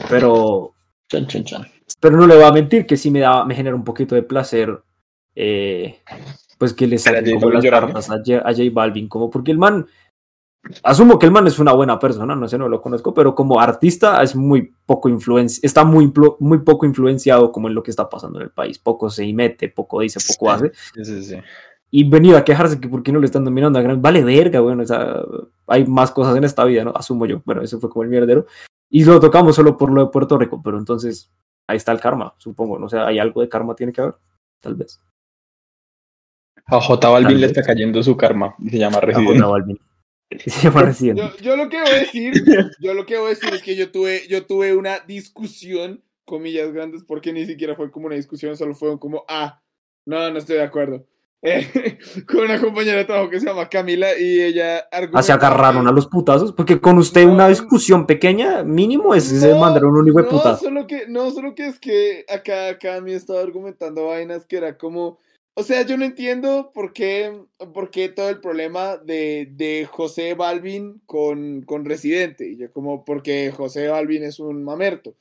Pero, 0.08 0.72
Chan, 1.10 1.26
chan, 1.26 1.44
chan. 1.44 1.62
pero 2.00 2.16
no 2.16 2.26
le 2.26 2.34
voy 2.34 2.44
a 2.44 2.52
mentir 2.52 2.86
que 2.86 2.96
sí 2.96 3.10
me 3.10 3.20
da, 3.20 3.44
me 3.44 3.54
genera 3.54 3.76
un 3.76 3.84
poquito 3.84 4.14
de 4.14 4.22
placer, 4.22 4.82
eh, 5.34 6.00
pues 6.58 6.72
que 6.72 6.86
le 6.86 6.98
saquen 6.98 7.34
como 7.34 7.46
Balvin 7.52 7.70
las 7.70 7.80
cartas 7.80 8.10
a, 8.10 8.14
J- 8.24 8.38
a 8.44 8.52
J 8.52 8.62
Balvin, 8.72 9.08
como 9.08 9.28
porque 9.30 9.50
el 9.50 9.58
man, 9.58 9.86
asumo 10.82 11.18
que 11.18 11.26
el 11.26 11.32
man 11.32 11.46
es 11.46 11.58
una 11.58 11.72
buena 11.72 11.98
persona, 11.98 12.34
no 12.34 12.48
sé, 12.48 12.56
no 12.56 12.68
lo 12.68 12.80
conozco, 12.80 13.12
pero 13.12 13.34
como 13.34 13.60
artista 13.60 14.22
es 14.22 14.34
muy 14.34 14.72
poco 14.86 15.08
influencia, 15.08 15.60
está 15.66 15.84
muy, 15.84 16.12
muy 16.40 16.58
poco 16.58 16.86
influenciado 16.86 17.52
como 17.52 17.68
en 17.68 17.74
lo 17.74 17.82
que 17.82 17.90
está 17.90 18.08
pasando 18.08 18.38
en 18.38 18.44
el 18.46 18.50
país, 18.50 18.78
poco 18.78 19.10
se 19.10 19.30
mete, 19.32 19.68
poco 19.68 20.00
dice, 20.00 20.20
poco 20.26 20.46
Sí. 20.50 20.54
hace, 20.66 20.72
Sí, 20.94 21.04
sí, 21.04 21.22
sí. 21.24 21.36
y 21.90 22.08
venir 22.08 22.34
a 22.34 22.44
quejarse 22.44 22.80
que 22.80 22.88
por 22.88 23.02
qué 23.02 23.12
no 23.12 23.20
le 23.20 23.26
están 23.26 23.44
dominando 23.44 23.78
a 23.78 23.82
gran, 23.82 24.00
vale 24.00 24.24
verga, 24.24 24.60
bueno, 24.60 24.82
o 24.82 24.86
sea, 24.86 25.16
hay 25.66 25.84
más 25.86 26.10
cosas 26.12 26.34
en 26.36 26.44
esta 26.44 26.64
vida, 26.64 26.82
¿no? 26.84 26.92
Asumo 26.94 27.26
yo, 27.26 27.42
bueno, 27.44 27.60
eso 27.62 27.78
fue 27.78 27.90
como 27.90 28.04
el 28.04 28.08
mierdero, 28.08 28.46
y 28.90 29.04
lo 29.04 29.20
tocamos 29.20 29.56
solo 29.56 29.76
por 29.76 29.90
lo 29.90 30.04
de 30.04 30.10
Puerto 30.10 30.38
Rico, 30.38 30.60
pero 30.62 30.78
entonces 30.78 31.32
ahí 31.66 31.76
está 31.76 31.92
el 31.92 32.00
karma, 32.00 32.34
supongo, 32.38 32.78
no 32.78 32.88
sé, 32.88 32.98
hay 32.98 33.18
algo 33.18 33.40
de 33.40 33.48
karma 33.48 33.74
tiene 33.74 33.92
que 33.92 34.00
haber, 34.00 34.14
tal 34.60 34.74
vez. 34.74 35.00
A 36.66 36.80
J 36.80 37.08
Balvin 37.08 37.28
Tal 37.28 37.40
le 37.40 37.46
vez. 37.46 37.56
está 37.56 37.62
cayendo 37.62 38.02
su 38.02 38.16
karma 38.16 38.54
y 38.58 38.70
se 38.70 38.78
llama 38.78 39.00
Resident. 39.00 39.40
J 39.40 39.46
Balvin. 39.46 39.78
Se 40.46 40.62
llama 40.62 40.82
Resident. 40.82 41.18
Yo, 41.18 41.36
yo 41.36 41.56
lo 41.56 41.68
que 41.68 41.80
voy 41.80 41.90
a 41.90 41.98
decir, 42.00 42.32
yo 42.80 42.94
lo 42.94 43.06
que 43.06 43.18
voy 43.18 43.26
a 43.26 43.28
decir 43.30 43.54
es 43.54 43.62
que 43.62 43.76
yo 43.76 43.92
tuve, 43.92 44.26
yo 44.28 44.46
tuve 44.46 44.74
una 44.74 44.98
discusión, 45.00 46.02
comillas 46.24 46.72
grandes, 46.72 47.04
porque 47.04 47.32
ni 47.32 47.46
siquiera 47.46 47.76
fue 47.76 47.90
como 47.90 48.06
una 48.06 48.16
discusión, 48.16 48.56
solo 48.56 48.74
fue 48.74 48.98
como, 48.98 49.24
ah, 49.28 49.62
no, 50.06 50.30
no 50.30 50.38
estoy 50.38 50.56
de 50.56 50.62
acuerdo. 50.62 51.06
Eh, 51.44 51.98
con 52.26 52.40
una 52.40 52.60
compañera 52.60 52.98
de 52.98 53.04
trabajo 53.04 53.30
que 53.30 53.38
se 53.38 53.46
llama 53.46 53.68
Camila 53.68 54.18
y 54.18 54.40
ella 54.40 54.88
Ah, 55.12 55.22
se 55.22 55.32
agarraron 55.32 55.86
a 55.86 55.92
los 55.92 56.06
putazos, 56.08 56.52
porque 56.52 56.80
con 56.80 56.98
usted 56.98 57.24
una 57.26 57.44
No. 57.44 57.48
discusión 57.50 58.06
pequeña, 58.06 58.62
mínimo 58.64 59.14
es 59.14 59.24
se 59.24 59.50
No, 59.50 59.58
mandaron 59.58 59.94
un 59.96 60.08
hijo 60.08 60.18
de 60.18 60.24
no, 60.24 60.30
puta. 60.30 60.56
Solo 60.56 60.86
que, 60.86 61.06
no, 61.06 61.30
solo 61.30 61.54
que 61.54 61.66
es 61.66 61.78
que 61.78 62.24
acá, 62.28 62.68
acá 62.70 63.00
me 63.00 63.14
estaba 63.14 63.40
argumentando 63.42 64.06
vainas 64.06 64.46
que 64.46 64.56
era 64.56 64.76
como. 64.78 65.18
O 65.56 65.62
sea, 65.62 65.82
yo 65.82 65.96
no 65.96 66.04
entiendo 66.04 66.72
por 66.74 66.92
qué, 66.92 67.32
por 67.72 67.90
qué 67.90 68.08
todo 68.08 68.28
el 68.28 68.40
problema 68.40 68.96
de, 68.96 69.48
de 69.52 69.86
José 69.88 70.34
Balvin 70.34 71.00
con, 71.06 71.62
con 71.62 71.84
Residente. 71.84 72.48
Y 72.48 72.56
yo, 72.56 72.72
como, 72.72 73.04
porque 73.04 73.52
José 73.52 73.86
Balvin 73.86 74.24
es 74.24 74.40
un 74.40 74.64
mamerto. 74.64 75.14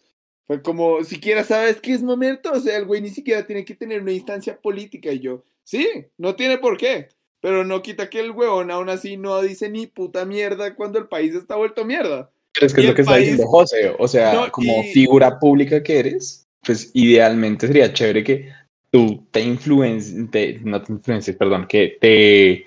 Fue 0.47 0.61
como, 0.63 1.03
siquiera 1.03 1.43
sabes 1.43 1.79
qué 1.81 1.93
es 1.93 2.01
mamerto. 2.01 2.51
O 2.51 2.59
sea, 2.59 2.77
el 2.77 2.85
güey 2.85 3.01
ni 3.01 3.09
siquiera 3.09 3.45
tiene 3.45 3.63
que 3.63 3.75
tener 3.75 4.01
una 4.01 4.11
instancia 4.11 4.59
política. 4.59 5.11
Y 5.11 5.19
yo, 5.19 5.43
sí, 5.63 5.87
no 6.17 6.35
tiene 6.35 6.57
por 6.57 6.77
qué. 6.77 7.09
Pero 7.41 7.65
no 7.65 7.81
quita 7.81 8.09
que 8.09 8.21
el 8.21 8.31
huevón 8.31 8.71
aún 8.71 8.89
así 8.89 9.17
no 9.17 9.41
dice 9.41 9.69
ni 9.69 9.85
puta 9.85 10.23
mierda 10.25 10.75
cuando 10.75 10.97
el 10.97 11.07
país 11.07 11.35
está 11.35 11.57
vuelto 11.57 11.83
mierda. 11.83 12.31
Pero 12.53 12.67
es 12.67 12.73
que 12.73 12.81
Y 12.81 12.83
es 12.85 12.89
lo 12.91 12.95
que 12.95 13.01
está 13.01 13.17
diciendo 13.17 13.47
José. 13.47 13.93
O 13.99 14.07
sea, 14.07 14.33
No, 14.33 14.51
como 14.51 14.81
y- 14.81 14.93
figura 14.93 15.39
pública 15.39 15.83
que 15.83 15.99
eres, 15.99 16.47
pues 16.61 16.91
idealmente 16.93 17.67
sería 17.67 17.91
chévere 17.91 18.23
que 18.23 18.49
tú 18.91 19.27
te 19.31 19.41
influencies, 19.41 20.61
no 20.63 20.81
te 20.81 20.93
influencies, 20.93 21.35
perdón, 21.35 21.67
que 21.67 21.97
te, 21.99 22.65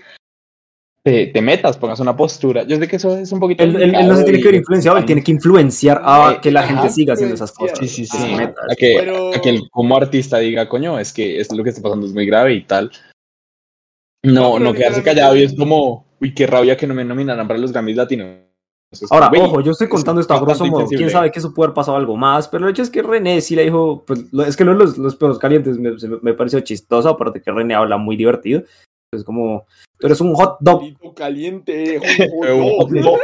te, 1.07 1.29
te 1.29 1.41
metas, 1.41 1.79
pongas 1.79 2.01
una 2.01 2.17
postura. 2.17 2.65
Yo 2.65 2.77
sé 2.79 2.89
que 2.89 2.97
eso 2.97 3.17
es 3.17 3.31
un 3.31 3.39
poquito. 3.39 3.63
Él, 3.63 3.77
él- 3.77 3.95
él 3.95 4.09
no 4.09 4.17
se 4.17 4.25
tiene 4.25 4.41
que 4.41 4.47
ver 4.47 4.55
influenciado, 4.57 4.99
él 4.99 5.05
tiene 5.05 5.23
que 5.23 5.31
influenciar 5.31 6.01
a 6.05 6.33
Eh, 6.33 6.39
que 6.43 6.51
la 6.51 6.61
ajá, 6.63 6.69
gente 6.75 6.91
siga 6.91 7.13
haciendo 7.15 7.37
esas 7.37 7.53
cosas. 7.53 7.79
Sí, 7.79 7.87
sí, 7.87 8.03
que 8.03 8.09
sí. 8.19 8.19
se 8.19 8.37
meta. 8.37 8.61
A 8.69 8.75
que, 8.75 8.97
Pero- 8.99 9.33
a 9.33 9.41
que 9.41 9.51
él 9.51 9.63
como 9.71 9.97
artista 9.97 10.39
diga, 10.39 10.69
coño, 10.69 10.99
es 10.99 11.13
que 11.13 11.39
es 11.41 11.53
lo 11.55 11.63
que 11.63 11.71
está 11.71 11.81
pasando 11.81 12.07
es 12.07 12.13
muy 12.13 12.27
grave 12.27 12.55
y 12.55 12.65
tal. 12.65 12.91
No, 14.25 14.59
No, 14.59 14.59
no 14.59 14.73
quedarse 14.73 15.03
callado 15.05 15.37
y 15.37 15.45
es 15.45 15.55
como, 15.55 16.07
uy, 16.21 16.35
qué 16.35 16.47
rabia 16.49 16.77
que 16.77 16.89
no 16.89 16.95
me 16.95 17.05
nominaran 17.05 17.47
para 17.47 17.61
los 17.61 17.71
Grammys 17.71 17.97
latinos. 17.97 18.29
Ahora, 19.11 19.29
güey, 19.29 19.43
ojo, 19.43 19.61
yo 19.61 19.73
estoy 19.73 19.87
es 19.87 19.91
contando 19.93 20.21
esto 20.21 20.35
a 20.35 20.41
grosso 20.41 20.65
modo. 20.65 20.87
Quién 20.89 21.03
insensible. 21.03 21.11
sabe 21.13 21.31
que 21.31 21.39
eso 21.39 21.55
puede 21.55 21.67
haber 21.69 21.75
pasado 21.75 21.97
algo 21.97 22.17
más, 22.17 22.49
pero 22.49 22.65
el 22.65 22.71
hecho 22.73 22.83
es 22.83 22.91
que 22.91 23.03
René 23.03 23.41
sí 23.41 23.55
le 23.55 23.63
dijo, 23.65 24.05
pues 24.07 24.25
lo- 24.33 24.45
es 24.45 24.57
que 24.57 24.65
lo 24.65 24.73
de 24.73 24.79
los, 24.79 24.99
los 24.99 25.15
perros 25.15 25.39
calientes 25.39 25.79
me, 25.79 25.93
me 26.23 26.35
pareció 26.35 26.59
chistoso, 26.61 27.09
aparte 27.11 27.41
que 27.41 27.53
René 27.53 27.75
habla 27.77 27.97
muy 27.97 28.17
divertido. 28.17 28.65
Es 29.17 29.25
como, 29.25 29.64
tú 29.99 30.07
eres 30.07 30.21
un 30.21 30.35
hot 30.35 30.59
dog, 30.61 30.83
caliente, 31.14 31.99
hot 32.79 32.91
dog. 32.91 33.19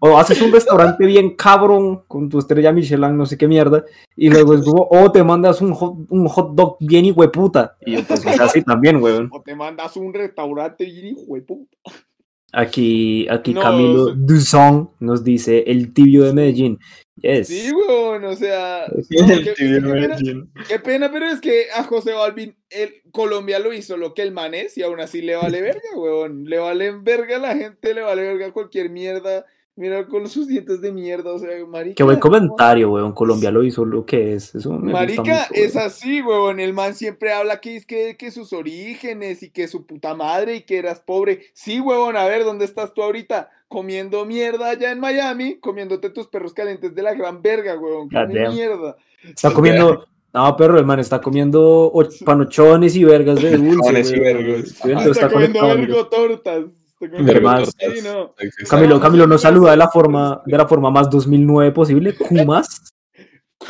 o 0.00 0.18
haces 0.18 0.40
un 0.42 0.52
restaurante 0.52 1.04
bien 1.06 1.36
cabrón 1.36 2.02
con 2.08 2.28
tu 2.28 2.38
estrella 2.38 2.72
Michelin, 2.72 3.16
no 3.16 3.26
sé 3.26 3.36
qué 3.38 3.46
mierda, 3.46 3.84
y 4.16 4.30
luego 4.30 4.54
es 4.54 4.62
como, 4.62 4.88
o 4.90 5.12
te 5.12 5.22
mandas 5.22 5.60
un 5.60 5.72
hot, 5.72 5.94
un 6.08 6.26
hot 6.28 6.54
dog 6.54 6.76
bien 6.80 7.04
hijueputa. 7.04 7.76
Y 7.84 7.92
yo, 7.96 8.00
pues, 8.06 8.24
es 8.26 8.40
así 8.40 8.62
también, 8.62 8.96
weón. 9.02 9.28
O 9.32 9.40
te 9.42 9.54
mandas 9.54 9.96
un 9.96 10.12
restaurante 10.12 10.84
y 10.84 11.08
hijo 11.10 11.34
de 11.34 11.42
puta. 11.42 11.76
Aquí, 12.54 13.26
aquí 13.30 13.54
No, 13.54 13.62
Camilo 13.62 14.06
se- 14.08 14.12
Duzón 14.16 14.90
nos 15.00 15.24
dice, 15.24 15.64
el 15.66 15.92
tibio 15.94 16.24
de 16.24 16.34
Medellín. 16.34 16.78
Yes. 17.16 17.48
Sí, 17.48 17.70
weón, 17.72 18.24
o 18.24 18.34
sea. 18.34 18.86
No, 18.88 19.26
qué, 19.44 19.54
pena, 19.56 19.88
Medellín. 19.88 20.50
qué 20.66 20.78
pena, 20.78 21.10
pero 21.12 21.26
es 21.26 21.40
que 21.40 21.66
a 21.74 21.84
José 21.84 22.12
Balvin, 22.12 22.56
el, 22.70 23.02
Colombia 23.12 23.58
lo 23.58 23.72
hizo 23.72 23.96
lo 23.96 24.14
que 24.14 24.22
el 24.22 24.32
man 24.32 24.54
es 24.54 24.78
y 24.78 24.82
aún 24.82 24.98
así 25.00 25.20
le 25.20 25.36
vale 25.36 25.60
verga, 25.62 25.80
weón. 25.96 26.44
Le 26.44 26.58
vale 26.58 26.92
verga 26.92 27.36
a 27.36 27.40
la 27.40 27.56
gente, 27.56 27.94
le 27.94 28.00
vale 28.00 28.22
verga 28.22 28.52
cualquier 28.52 28.90
mierda. 28.90 29.44
Mira 29.74 30.06
con 30.06 30.28
sus 30.28 30.48
dientes 30.48 30.82
de 30.82 30.92
mierda, 30.92 31.32
o 31.32 31.38
sea, 31.38 31.48
marica. 31.66 31.94
Qué 31.94 32.02
buen 32.02 32.18
comentario, 32.18 32.90
weón. 32.90 33.12
Colombia 33.12 33.50
lo 33.50 33.62
hizo 33.62 33.84
lo 33.86 34.04
que 34.04 34.34
es. 34.34 34.54
Eso 34.54 34.70
me 34.72 34.92
gusta 34.92 34.98
Marica, 34.98 35.22
mucho, 35.22 35.62
es 35.62 35.74
weón. 35.74 35.86
así, 35.86 36.20
huevón. 36.20 36.60
El 36.60 36.74
man 36.74 36.94
siempre 36.94 37.32
habla 37.32 37.60
que 37.60 37.76
es 37.76 37.86
que, 37.86 38.16
que 38.18 38.30
sus 38.30 38.52
orígenes 38.52 39.42
y 39.42 39.50
que 39.50 39.68
su 39.68 39.86
puta 39.86 40.14
madre 40.14 40.56
y 40.56 40.62
que 40.62 40.78
eras 40.78 41.00
pobre. 41.00 41.46
Sí, 41.54 41.80
huevón, 41.80 42.16
a 42.16 42.26
ver, 42.26 42.44
¿dónde 42.44 42.66
estás 42.66 42.92
tú 42.92 43.02
ahorita? 43.02 43.50
Comiendo 43.72 44.26
mierda 44.26 44.68
allá 44.68 44.92
en 44.92 45.00
Miami, 45.00 45.58
comiéndote 45.58 46.10
tus 46.10 46.26
perros 46.26 46.52
calientes 46.52 46.94
de 46.94 47.00
la 47.02 47.14
gran 47.14 47.40
verga, 47.40 47.74
Come 47.78 48.08
damn. 48.12 48.52
mierda. 48.54 48.96
Está 49.24 49.50
comiendo. 49.50 50.06
No, 50.34 50.56
perro, 50.56 50.78
el 50.78 50.84
man 50.84 51.00
está 51.00 51.22
comiendo 51.22 51.90
och- 51.90 52.22
panochones 52.22 52.94
y 52.96 53.04
vergas 53.04 53.40
de 53.40 53.56
dulce. 53.56 53.76
Panochones 53.78 54.10
y 54.12 54.20
weón. 54.20 54.24
vergas. 54.24 54.68
Sí, 54.68 54.88
entonces 54.90 55.12
está, 55.12 55.30
comiendo 55.30 55.60
vergo 55.62 56.06
tortas. 56.08 56.64
Está 56.64 56.98
comiendo 56.98 57.32
Vergo 57.32 57.48
vergo 57.50 57.64
tortas. 57.64 57.92
Sí, 57.94 58.00
no. 58.02 58.34
Camilo, 58.68 59.00
Camilo 59.00 59.26
nos 59.26 59.40
saluda 59.40 59.70
de 59.70 59.76
la 59.78 59.88
forma, 59.88 60.42
de 60.44 60.56
la 60.58 60.68
forma 60.68 60.90
más 60.90 61.08
2009 61.08 61.72
posible. 61.72 62.14
Kumas. 62.14 62.92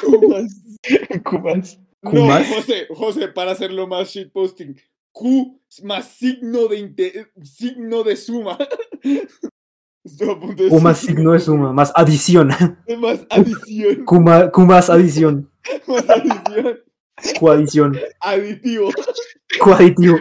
Kumas. 0.01 0.79
Cubas. 1.25 1.79
No, 2.03 2.11
Kumas. 2.11 2.49
José, 2.49 2.87
José, 2.91 3.29
para 3.29 3.53
hacerlo 3.53 3.87
más 3.87 4.09
shitposting. 4.09 4.77
Q 5.13 5.61
más 5.85 6.09
signo 6.09 6.67
de 6.67 7.29
signo 7.45 8.03
de 8.03 8.17
suma. 8.17 8.59
Estoy 10.05 10.31
a 10.31 10.39
punto 10.39 10.63
de 10.65 10.69
Kumas 10.69 11.01
decir- 11.01 11.15
signo 11.15 11.33
de 11.33 11.41
suma. 11.41 11.73
Más 11.73 11.93
adición. 11.95 12.49
Más 12.99 13.21
adición. 13.31 14.05
Kuma, 14.05 14.51
Kumas 14.51 14.91
adición. 14.91 15.51
Más 15.87 16.05
adición. 16.11 16.79
Coadición. 17.39 17.97
Aditivo. 18.21 18.91
Coaditivo. 19.61 20.19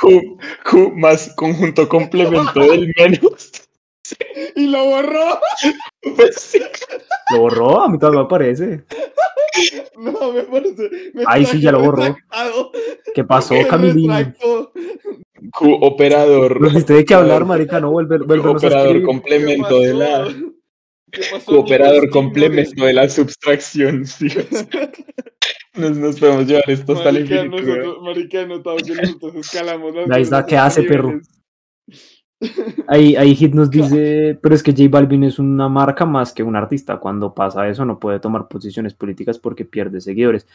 Q, 0.00 0.38
Q 0.68 0.92
más 0.96 1.32
conjunto 1.36 1.88
complemento 1.88 2.60
del 2.60 2.92
menos. 2.96 3.52
Y 4.56 4.66
lo 4.66 4.84
borró. 4.84 5.40
Pues 6.16 6.36
sí. 6.36 6.60
Lo 7.32 7.38
borró, 7.40 7.82
a 7.82 7.88
mí 7.88 7.98
todavía 7.98 8.20
me 8.20 8.26
aparece. 8.26 8.84
No, 9.96 10.32
me 10.32 10.42
parece. 10.42 10.90
me 11.14 11.24
Ay, 11.26 11.46
sí, 11.46 11.60
ya 11.60 11.72
lo 11.72 11.80
borró. 11.80 12.16
¿Qué 13.14 13.24
pasó, 13.24 13.54
Camilín? 13.68 14.34
operador. 15.60 16.60
¿Nos 16.60 16.74
diste 16.74 16.94
de 16.94 17.04
qué 17.04 17.14
hablar, 17.14 17.44
marica? 17.44 17.80
No, 17.80 17.90
vuelve, 17.90 18.18
vuélvenos 18.18 18.62
a 18.62 18.66
Operador 18.66 18.96
escribir. 18.96 19.02
¿Qué 19.02 19.06
complemento 19.06 19.80
de 19.80 19.94
la. 19.94 20.34
operador 21.46 22.10
complemento 22.10 22.84
de 22.84 22.92
la 22.92 23.08
subtracción. 23.08 24.06
sí. 24.06 24.28
Nos, 25.74 25.96
nos 25.96 26.20
podemos 26.20 26.46
llevar 26.46 26.68
esto 26.68 26.92
hasta 26.92 27.08
el 27.08 27.14
Marica, 27.16 27.44
infinito. 27.44 27.62
güey. 27.64 27.78
nosotros, 28.46 29.34
escalamos 29.36 29.94
¿qué 30.46 30.56
hace, 30.56 30.82
perro? 30.84 31.20
Ahí, 32.86 33.16
ahí 33.16 33.34
Hit 33.34 33.54
nos 33.54 33.70
dice, 33.70 34.38
pero 34.42 34.54
es 34.54 34.62
que 34.62 34.72
J 34.72 34.84
Balvin 34.90 35.24
es 35.24 35.38
una 35.38 35.68
marca 35.68 36.04
más 36.04 36.32
que 36.32 36.42
un 36.42 36.56
artista. 36.56 36.98
Cuando 36.98 37.34
pasa 37.34 37.68
eso 37.68 37.84
no 37.84 37.98
puede 37.98 38.20
tomar 38.20 38.48
posiciones 38.48 38.94
políticas 38.94 39.38
porque 39.38 39.64
pierde 39.64 40.00
seguidores. 40.00 40.46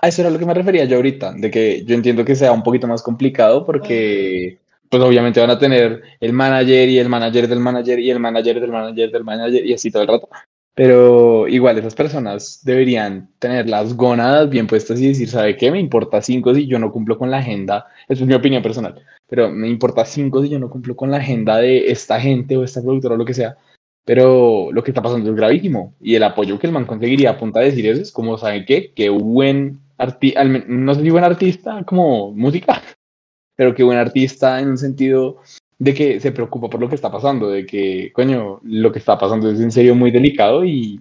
A 0.00 0.08
eso 0.08 0.22
era 0.22 0.30
lo 0.30 0.38
que 0.38 0.46
me 0.46 0.54
refería 0.54 0.84
yo 0.84 0.96
ahorita, 0.96 1.32
de 1.32 1.50
que 1.50 1.84
yo 1.84 1.94
entiendo 1.94 2.24
que 2.24 2.36
sea 2.36 2.52
un 2.52 2.62
poquito 2.62 2.86
más 2.86 3.02
complicado 3.02 3.64
porque, 3.64 4.58
pues 4.88 5.02
obviamente 5.02 5.40
van 5.40 5.50
a 5.50 5.58
tener 5.58 6.02
el 6.20 6.32
manager 6.32 6.88
y 6.88 6.98
el 6.98 7.08
manager 7.08 7.48
del 7.48 7.60
manager 7.60 7.98
y 7.98 8.10
el 8.10 8.20
manager 8.20 8.60
del 8.60 8.70
manager 8.70 9.10
del 9.10 9.24
manager 9.24 9.66
y 9.66 9.72
así 9.72 9.90
todo 9.90 10.02
el 10.02 10.08
rato. 10.08 10.28
Pero 10.74 11.48
igual 11.48 11.76
esas 11.76 11.94
personas 11.94 12.60
deberían 12.64 13.28
tener 13.38 13.68
las 13.68 13.94
gónadas 13.94 14.48
bien 14.48 14.66
puestas 14.66 14.98
y 15.00 15.08
decir, 15.08 15.28
¿sabe 15.28 15.56
qué? 15.56 15.70
Me 15.70 15.78
importa 15.78 16.22
cinco 16.22 16.54
si 16.54 16.66
yo 16.66 16.78
no 16.78 16.90
cumplo 16.90 17.18
con 17.18 17.30
la 17.30 17.38
agenda. 17.38 17.86
Esa 18.08 18.22
es 18.22 18.28
mi 18.28 18.34
opinión 18.34 18.62
personal. 18.62 18.94
Pero 19.32 19.50
me 19.50 19.66
importa 19.66 20.04
cinco 20.04 20.42
si 20.42 20.50
yo 20.50 20.58
no 20.58 20.68
cumplo 20.68 20.94
con 20.94 21.10
la 21.10 21.16
agenda 21.16 21.56
de 21.56 21.90
esta 21.90 22.20
gente 22.20 22.54
o 22.54 22.64
esta 22.64 22.82
productora 22.82 23.14
o 23.14 23.16
lo 23.16 23.24
que 23.24 23.32
sea. 23.32 23.56
Pero 24.04 24.68
lo 24.70 24.84
que 24.84 24.90
está 24.90 25.00
pasando 25.00 25.30
es 25.30 25.34
gravísimo. 25.34 25.94
Y 26.02 26.16
el 26.16 26.22
apoyo 26.22 26.58
que 26.58 26.66
el 26.66 26.72
man 26.74 26.84
conseguiría 26.84 27.30
a 27.30 27.38
punta 27.38 27.60
de 27.60 27.70
decir 27.70 27.86
eso 27.86 28.02
es 28.02 28.12
como, 28.12 28.36
¿saben 28.36 28.66
qué? 28.66 28.92
Que 28.92 29.08
buen 29.08 29.80
artista, 29.96 30.44
no 30.44 30.94
sé 30.94 31.00
si 31.00 31.08
buen 31.08 31.24
artista 31.24 31.82
como 31.84 32.30
música, 32.32 32.82
pero 33.56 33.74
que 33.74 33.82
buen 33.82 33.96
artista 33.96 34.60
en 34.60 34.68
un 34.68 34.76
sentido 34.76 35.38
de 35.78 35.94
que 35.94 36.20
se 36.20 36.32
preocupa 36.32 36.68
por 36.68 36.82
lo 36.82 36.90
que 36.90 36.96
está 36.96 37.10
pasando, 37.10 37.48
de 37.48 37.64
que, 37.64 38.12
coño, 38.12 38.60
lo 38.62 38.92
que 38.92 38.98
está 38.98 39.16
pasando 39.16 39.50
es 39.50 39.60
en 39.60 39.72
serio 39.72 39.94
muy 39.94 40.10
delicado 40.10 40.62
y, 40.62 41.00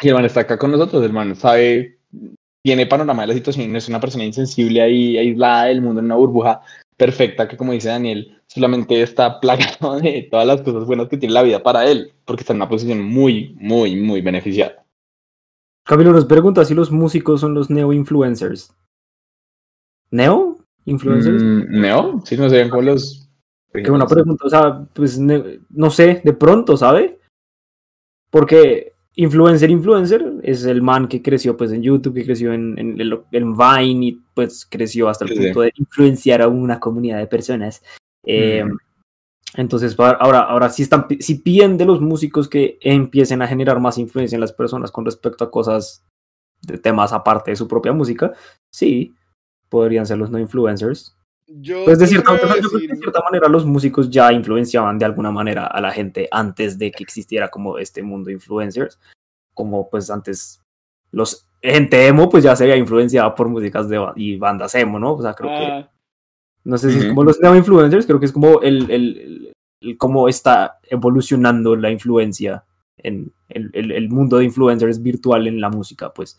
y 0.00 0.08
el 0.08 0.14
man 0.14 0.24
está 0.24 0.40
acá 0.40 0.56
con 0.56 0.70
nosotros, 0.70 1.04
el 1.04 1.12
man 1.12 1.36
sabe, 1.36 1.98
tiene 2.64 2.86
panorama 2.86 3.20
de 3.20 3.28
la 3.28 3.34
situación, 3.34 3.70
no 3.70 3.76
es 3.76 3.88
una 3.90 4.00
persona 4.00 4.24
insensible 4.24 4.80
ahí, 4.80 5.18
aislada 5.18 5.66
del 5.66 5.82
mundo 5.82 6.00
en 6.00 6.06
una 6.06 6.16
burbuja 6.16 6.62
perfecta 7.00 7.48
que, 7.48 7.56
como 7.56 7.72
dice 7.72 7.88
Daniel, 7.88 8.42
solamente 8.46 9.00
está 9.00 9.40
plagado 9.40 9.98
de 10.02 10.28
todas 10.30 10.46
las 10.46 10.60
cosas 10.60 10.84
buenas 10.84 11.08
que 11.08 11.16
tiene 11.16 11.32
la 11.32 11.42
vida 11.42 11.62
para 11.62 11.90
él, 11.90 12.12
porque 12.26 12.42
está 12.42 12.52
en 12.52 12.58
una 12.58 12.68
posición 12.68 13.00
muy, 13.02 13.56
muy, 13.58 13.96
muy 13.96 14.20
beneficiada. 14.20 14.84
Camilo 15.82 16.12
nos 16.12 16.26
pregunta 16.26 16.62
si 16.66 16.74
los 16.74 16.90
músicos 16.90 17.40
son 17.40 17.54
los 17.54 17.70
neo-influencers. 17.70 18.76
¿Neo? 20.10 20.58
¿Influencers? 20.84 21.42
Mm, 21.42 21.80
¿No? 21.80 22.22
Sí, 22.26 22.36
no 22.36 22.50
serían 22.50 22.68
como 22.68 22.82
los... 22.82 23.30
Qué 23.72 23.88
buena 23.88 24.06
pregunta. 24.06 24.44
O 24.44 24.50
sea, 24.50 24.84
pues 24.92 25.18
no 25.18 25.90
sé, 25.90 26.20
de 26.22 26.32
pronto, 26.34 26.76
¿sabe? 26.76 27.18
Porque 28.28 28.92
influencer, 29.22 29.70
influencer 29.70 30.32
es 30.42 30.64
el 30.64 30.82
man 30.82 31.08
que 31.08 31.22
creció 31.22 31.56
pues 31.56 31.72
en 31.72 31.82
YouTube, 31.82 32.14
que 32.14 32.24
creció 32.24 32.52
en, 32.52 32.78
en, 32.78 33.00
el- 33.00 33.20
en 33.32 33.56
Vine 33.56 34.06
y 34.06 34.20
pues 34.34 34.66
creció 34.68 35.08
hasta 35.08 35.24
el 35.24 35.30
Sí, 35.30 35.36
sí. 35.36 35.42
punto 35.44 35.60
de 35.62 35.72
influenciar 35.76 36.42
a 36.42 36.48
una 36.48 36.78
comunidad 36.80 37.18
de 37.18 37.26
personas. 37.26 37.82
Eh, 38.24 38.64
Mm. 38.64 38.76
Entonces, 39.56 39.96
ahora, 39.98 40.40
ahora 40.42 40.68
sí 40.70 40.82
están, 40.84 41.06
si 41.18 41.34
piden 41.36 41.76
de 41.76 41.84
los 41.84 42.00
músicos 42.00 42.48
que 42.48 42.78
empiecen 42.82 43.42
a 43.42 43.48
generar 43.48 43.80
más 43.80 43.98
influencia 43.98 44.36
en 44.36 44.40
las 44.40 44.52
personas 44.52 44.92
con 44.92 45.04
respecto 45.04 45.42
a 45.42 45.50
cosas 45.50 46.04
de 46.62 46.78
temas 46.78 47.12
aparte 47.12 47.50
de 47.50 47.56
su 47.56 47.66
propia 47.66 47.92
música, 47.92 48.32
sí, 48.72 49.12
podrían 49.68 50.06
ser 50.06 50.18
los 50.18 50.30
no 50.30 50.38
influencers. 50.38 51.16
Yo, 51.52 51.84
Pues 51.84 51.98
de 51.98 52.06
cierta, 52.06 52.36
creo 52.36 52.36
yo 52.36 52.48
creo 52.48 52.54
que 52.70 52.78
de 52.78 52.82
decir- 52.88 52.96
cierta 52.98 53.20
manera 53.22 53.48
los 53.48 53.64
músicos 53.66 54.08
ya 54.10 54.32
influenciaban 54.32 54.98
de 54.98 55.04
alguna 55.04 55.30
manera 55.30 55.66
a 55.66 55.80
la 55.80 55.90
gente 55.90 56.28
antes 56.30 56.78
de 56.78 56.90
que 56.92 57.02
existiera 57.02 57.48
como 57.48 57.78
este 57.78 58.02
mundo 58.02 58.28
de 58.28 58.34
influencers. 58.34 58.98
Como 59.54 59.88
pues 59.90 60.10
antes 60.10 60.60
los 61.12 61.46
gente 61.62 62.06
emo 62.06 62.28
pues 62.30 62.44
ya 62.44 62.54
se 62.56 62.64
había 62.64 62.76
influenciado 62.76 63.34
por 63.34 63.48
músicas 63.48 63.88
de 63.88 64.00
y 64.16 64.36
bandas 64.36 64.74
emo, 64.76 64.98
¿no? 64.98 65.14
O 65.14 65.22
sea, 65.22 65.34
creo 65.34 65.50
que 65.50 65.66
Ah, 65.66 65.90
no 66.64 66.78
sé 66.78 66.90
si 66.90 66.98
es 66.98 67.04
Ujú. 67.04 67.10
como 67.14 67.24
los 67.24 67.40
neo 67.40 67.56
influencers, 67.56 68.06
creo 68.06 68.20
que 68.20 68.26
es 68.26 68.32
como 68.32 68.60
el, 68.62 68.90
el, 68.90 69.18
el- 69.18 69.52
el 69.82 69.96
cómo 69.96 70.28
está 70.28 70.78
evolucionando 70.84 71.74
la 71.74 71.90
influencia 71.90 72.64
en 72.98 73.32
el, 73.48 73.70
el, 73.72 73.90
el 73.92 74.08
mundo 74.10 74.36
de 74.36 74.44
influencers 74.44 75.02
virtual 75.02 75.46
en 75.46 75.58
la 75.60 75.70
música, 75.70 76.12
pues 76.12 76.38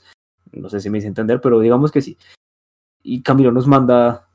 no 0.52 0.70
sé 0.70 0.80
si 0.80 0.90
me 0.92 1.00
hice 1.00 1.08
entender, 1.08 1.42
pero 1.42 1.60
digamos 1.60 1.92
que 1.92 2.02
sí. 2.02 2.18
Y 3.04 3.22
Camilo 3.24 3.52
nos 3.52 3.66
manda 3.68 4.28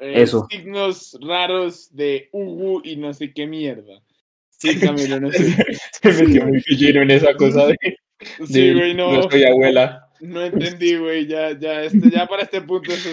eh, 0.00 0.22
Eso. 0.22 0.46
Signos 0.50 1.18
raros 1.20 1.94
de 1.94 2.28
Ugu 2.32 2.80
y 2.84 2.96
no 2.96 3.12
sé 3.14 3.32
qué 3.32 3.46
mierda. 3.46 4.02
Sí, 4.50 4.78
Camilo, 4.80 5.20
no 5.20 5.30
sé. 5.30 5.54
Se 6.02 6.12
metió 6.24 6.46
muy 6.46 6.60
pillero 6.62 7.02
en 7.02 7.10
esa 7.10 7.34
cosa 7.34 7.66
de, 7.66 7.76
Sí, 8.46 8.60
de 8.68 8.74
güey, 8.74 8.94
no. 8.94 9.30
soy 9.30 9.44
abuela. 9.44 10.08
No 10.20 10.42
entendí, 10.42 10.96
güey. 10.96 11.26
Ya, 11.26 11.56
ya, 11.58 11.84
este, 11.84 12.10
ya 12.10 12.26
para 12.26 12.42
este 12.42 12.60
punto 12.60 12.92
eso, 12.92 13.10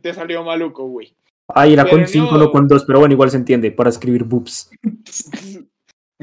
te 0.00 0.12
salió 0.12 0.44
maluco, 0.44 0.86
güey. 0.86 1.14
Ah, 1.48 1.66
era 1.66 1.84
Pero 1.84 1.96
con 1.96 2.08
5, 2.08 2.32
no. 2.32 2.38
no 2.38 2.50
con 2.50 2.68
2, 2.68 2.84
pero 2.86 2.98
bueno, 3.00 3.14
igual 3.14 3.30
se 3.30 3.36
entiende, 3.36 3.72
para 3.72 3.90
escribir 3.90 4.24
boobs. 4.24 4.70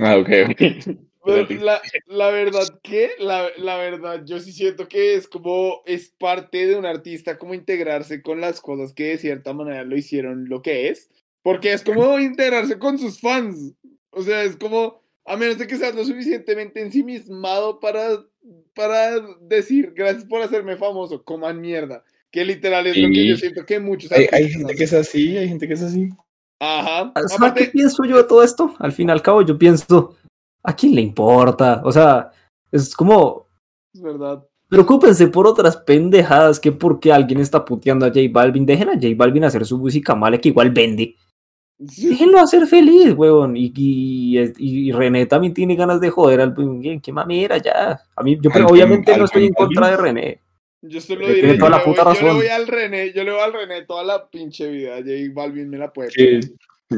Ah, 0.02 0.16
ok, 0.16 0.30
ok. 0.52 1.09
La, 1.26 1.82
la 2.08 2.32
verdad 2.32 2.68
que, 2.82 3.12
la, 3.20 3.50
la 3.58 3.78
verdad, 3.78 4.24
yo 4.26 4.40
sí 4.40 4.52
siento 4.54 4.88
que 4.88 5.16
es 5.16 5.28
como, 5.28 5.82
es 5.86 6.14
parte 6.18 6.66
de 6.66 6.76
un 6.76 6.86
artista 6.86 7.38
como 7.38 7.54
integrarse 7.54 8.22
con 8.22 8.40
las 8.40 8.62
cosas 8.62 8.94
que 8.94 9.10
de 9.10 9.18
cierta 9.18 9.54
manera 9.54 9.84
lo 9.84 9.98
hicieron 9.98 10.48
lo 10.48 10.62
que 10.62 10.88
es, 10.88 11.10
porque 11.42 11.74
es 11.74 11.84
como 11.84 12.20
integrarse 12.20 12.80
con 12.80 12.98
sus 12.98 13.20
fans, 13.20 13.74
o 14.12 14.22
sea, 14.22 14.44
es 14.44 14.56
como, 14.56 15.02
a 15.26 15.36
menos 15.36 15.58
de 15.58 15.68
que 15.68 15.76
seas 15.78 15.94
lo 15.94 16.06
suficientemente 16.06 16.82
ensimismado 16.82 17.80
para, 17.80 18.24
para 18.74 19.20
decir, 19.42 19.94
gracias 19.96 20.26
por 20.26 20.42
hacerme 20.42 20.78
famoso, 20.78 21.24
coman 21.24 21.60
mierda, 21.60 22.04
que 22.32 22.46
literal 22.46 22.88
es 22.88 22.98
lo 22.98 23.10
que 23.10 23.14
Sí. 23.14 23.28
yo 23.28 23.38
siento 23.38 23.66
que 23.66 23.80
muchos 23.80 24.12
Hay, 24.12 24.28
hay 24.32 24.50
gente 24.50 24.74
que 24.76 24.84
es 24.86 24.94
así, 24.94 25.38
hay 25.38 25.50
gente 25.50 25.68
que 25.68 25.74
es 25.74 25.82
así. 25.82 26.10
Ajá, 26.62 27.14
¿Sabes 27.28 27.54
qué 27.54 27.66
pienso 27.66 28.04
yo 28.04 28.18
de 28.18 28.26
todo 28.26 28.44
esto? 28.44 28.76
Al 28.80 28.92
fin 28.92 29.08
y 29.08 29.12
al 29.12 29.22
cabo, 29.22 29.42
yo 29.42 29.58
pienso, 29.58 30.18
¿a 30.64 30.76
quién 30.76 30.96
le 30.96 31.02
importa? 31.02 31.82
O 31.86 31.92
sea, 31.92 32.32
es 32.72 32.96
como, 32.96 33.48
es 33.94 34.02
verdad. 34.02 34.44
preocúpense 34.68 35.28
por 35.28 35.48
otras 35.48 35.78
pendejadas 35.78 36.60
que 36.60 36.72
porque 36.72 37.12
alguien 37.12 37.40
está 37.40 37.64
puteando 37.66 38.06
a 38.06 38.10
J 38.10 38.22
Balvin. 38.32 38.66
Dejen 38.66 38.90
a 38.90 38.94
J 38.94 39.08
Balvin 39.16 39.44
hacer 39.46 39.66
su 39.66 39.78
música 39.78 40.16
mala 40.16 40.38
que 40.38 40.50
igual 40.50 40.72
vende. 40.72 41.16
Sí. 41.88 42.10
Déjenlo 42.10 42.40
hacer 42.40 42.68
feliz, 42.68 43.14
huevón. 43.16 43.56
Y, 43.56 43.72
y, 43.76 44.38
y 44.58 44.92
René 44.92 45.26
también 45.28 45.54
tiene 45.54 45.76
ganas 45.78 46.02
de 46.02 46.10
joder 46.10 46.42
al 46.42 46.54
qué, 46.54 47.00
qué 47.02 47.12
mamera 47.14 47.58
ya. 47.58 48.02
A 48.16 48.22
mí, 48.24 48.38
yo 48.42 48.50
pero 48.52 48.66
Al- 48.68 48.72
obviamente 48.74 49.14
al- 49.14 49.20
no 49.20 49.26
estoy 49.26 49.46
en 49.46 49.54
contra 49.54 49.90
de 49.90 49.98
René. 49.98 50.42
Yo 50.82 51.02
solo 51.02 51.22
Tiene 51.26 51.34
diré, 51.36 51.48
yo 51.54 51.58
toda 51.60 51.72
la 51.72 51.78
le, 51.80 51.84
puta 51.86 52.04
voy, 52.04 52.14
yo 52.16 52.20
le 52.22 52.26
razón. 52.28 52.38
voy 52.38 52.48
al 52.48 52.68
René, 52.68 53.12
yo 53.14 53.24
le 53.26 53.32
voy 53.32 53.42
al 53.42 53.54
René 53.54 53.86
toda 53.86 54.04
la 54.04 54.30
pinche 54.30 54.70
vida. 54.70 54.96
J 54.98 55.10
Balvin 55.34 55.70
me 55.70 55.78
la 55.78 55.92
puede 55.92 56.10
pegar. 56.12 56.42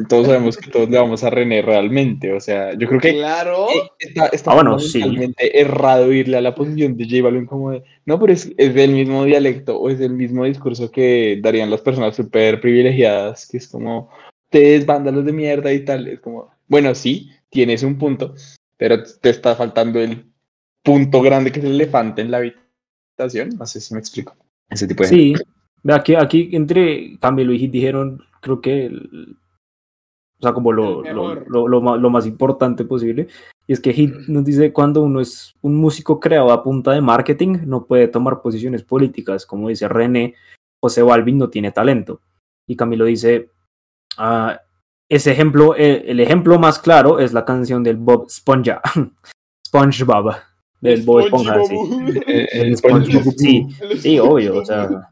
Todos 0.08 0.28
sabemos 0.28 0.56
que 0.58 0.72
todos 0.72 0.89
le 0.89 0.98
vamos 0.98 1.24
a 1.24 1.30
René 1.30 1.62
realmente. 1.62 2.32
O 2.34 2.39
sea, 2.39 2.74
yo 2.78 2.88
creo 2.88 3.00
que 3.02 3.14
Claro. 3.14 3.68
eh, 3.70 3.89
está, 4.00 4.28
está 4.28 4.52
Ah, 4.52 4.56
bueno, 4.56 4.80
sí. 4.80 5.02
fundamentalmente 5.02 5.60
errado 5.60 6.14
irle 6.14 6.38
a 6.38 6.42
la 6.42 6.56
posición 6.56 6.96
de 6.96 7.06
J 7.06 7.22
Balvin 7.24 7.46
como 7.46 7.72
de, 7.72 7.84
no, 8.06 8.20
pero 8.20 8.32
es, 8.34 8.52
es 8.58 8.74
del 8.74 8.92
mismo 8.92 9.26
dialecto 9.26 9.78
o 9.78 9.89
es 9.89 10.00
del 10.00 10.14
mismo 10.14 10.46
discurso 10.46 10.89
que 10.92 11.39
darían 11.42 11.70
las 11.70 11.82
personas 11.82 12.16
súper 12.16 12.62
privilegiadas, 12.62 13.48
que 13.48 13.58
es 13.58 13.68
como, 13.68 14.10
ustedes 14.46 14.86
vándalos 14.86 15.26
de 15.26 15.34
mierda 15.34 15.74
y 15.74 15.84
tal. 15.84 16.08
Es 16.08 16.20
como, 16.22 16.50
bueno, 16.68 16.96
sí, 16.96 17.30
tienes 17.50 17.84
un 17.84 17.98
punto, 17.98 18.34
pero 18.78 19.04
te 19.04 19.30
está 19.30 19.56
faltando 19.56 20.00
el 20.00 20.26
punto 20.84 21.22
grande 21.22 21.52
que 21.52 21.60
es 21.60 21.66
el 21.66 21.74
elefante 21.76 22.22
en 22.22 22.32
la 22.32 22.38
habitación. 22.38 23.50
No 23.58 23.66
sé 23.66 23.82
si 23.82 23.94
me 23.94 24.00
explico. 24.00 24.36
Ese 24.70 24.88
tipo 24.88 25.04
de 25.04 25.10
Sí, 25.10 25.34
aquí, 25.89 26.16
aquí 26.16 26.50
entre 26.54 27.18
Camilo 27.20 27.52
y 27.54 27.60
Hit 27.60 27.72
dijeron, 27.72 28.22
creo 28.39 28.62
que, 28.62 28.86
el- 28.86 29.36
o 30.42 30.44
sea, 30.44 30.54
como 30.54 30.72
lo, 30.72 31.04
lo, 31.04 31.36
lo, 31.36 31.68
lo 31.68 31.82
ma- 31.82 31.98
lo 31.98 32.10
más 32.10 32.26
importante 32.26 32.84
posible. 32.84 33.28
Y 33.68 33.74
es 33.74 33.80
que 33.80 33.94
Hit 33.94 34.12
nos 34.28 34.44
dice, 34.44 34.74
cuando 34.74 35.04
uno 35.04 35.22
es 35.22 35.54
un 35.62 35.76
músico 35.76 36.20
creado 36.20 36.52
a 36.52 36.64
punta 36.64 36.92
de 36.94 37.02
marketing, 37.02 37.60
no 37.68 37.86
puede 37.86 38.08
tomar 38.08 38.42
posiciones 38.42 38.82
políticas. 38.84 39.46
Como 39.46 39.70
dice 39.70 39.88
René, 39.88 40.34
José 40.82 41.04
Balvin 41.04 41.38
no 41.38 41.50
tiene 41.50 41.72
talento. 41.72 42.22
Y 42.68 42.76
Camilo 42.76 43.06
dice, 43.06 43.50
ah, 44.18 44.60
ese 45.08 45.32
ejemplo, 45.32 45.76
eh, 45.78 46.06
el 46.08 46.20
ejemplo 46.20 46.58
más 46.58 46.80
claro 46.80 47.20
es 47.20 47.34
la 47.34 47.46
canción 47.46 47.84
del 47.84 47.98
Bob 47.98 48.26
Esponja, 48.28 48.82
SpongeBob, 49.68 50.34
del 50.82 51.04
Bob 51.04 51.20
Esponja, 51.20 51.64
sí. 51.66 51.76
Eh, 52.26 52.48
El 52.52 52.68
el 52.70 52.78
SpongeBob, 52.78 53.34
sí, 53.38 53.68
El 53.82 54.00
sí, 54.00 54.20
obvio, 54.20 54.58
o 54.58 54.66
sea... 54.66 55.11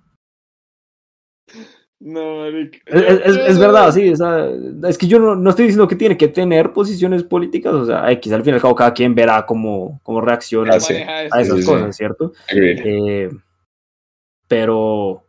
No, 2.02 2.38
marica. 2.38 2.78
Es, 2.86 3.04
es- 3.26 3.38
es- 3.50 3.60
verdad, 3.60 3.92
sí. 3.92 4.10
o 4.10 4.16
sea, 4.16 4.48
es 4.88 4.98
que 4.98 5.06
yo 5.08 5.20
no, 5.20 5.36
no 5.36 5.50
estoy 5.50 5.66
diciendo 5.66 5.88
que 5.88 5.98
tiene 5.98 6.16
que 6.18 6.30
tener 6.30 6.72
posiciones 6.72 7.24
políticas, 7.24 7.74
o 7.74 7.86
sea, 7.86 8.10
X, 8.14 8.32
al 8.32 8.42
fin 8.44 8.54
y 8.54 8.56
al 8.56 8.62
cabo, 8.62 8.74
cada 8.76 8.94
quien 8.94 9.14
verá 9.14 9.46
cómo, 9.46 10.00
cómo 10.04 10.22
reacciona 10.22 10.76
Ah, 10.76 10.80
sí. 10.80 10.94
a 10.94 11.26
esas 11.26 11.58
sí, 11.58 11.62
sí. 11.64 11.68
cosas, 11.68 11.96
¿cierto? 11.98 12.32
Eh, 12.56 13.30
pero. 14.48 15.24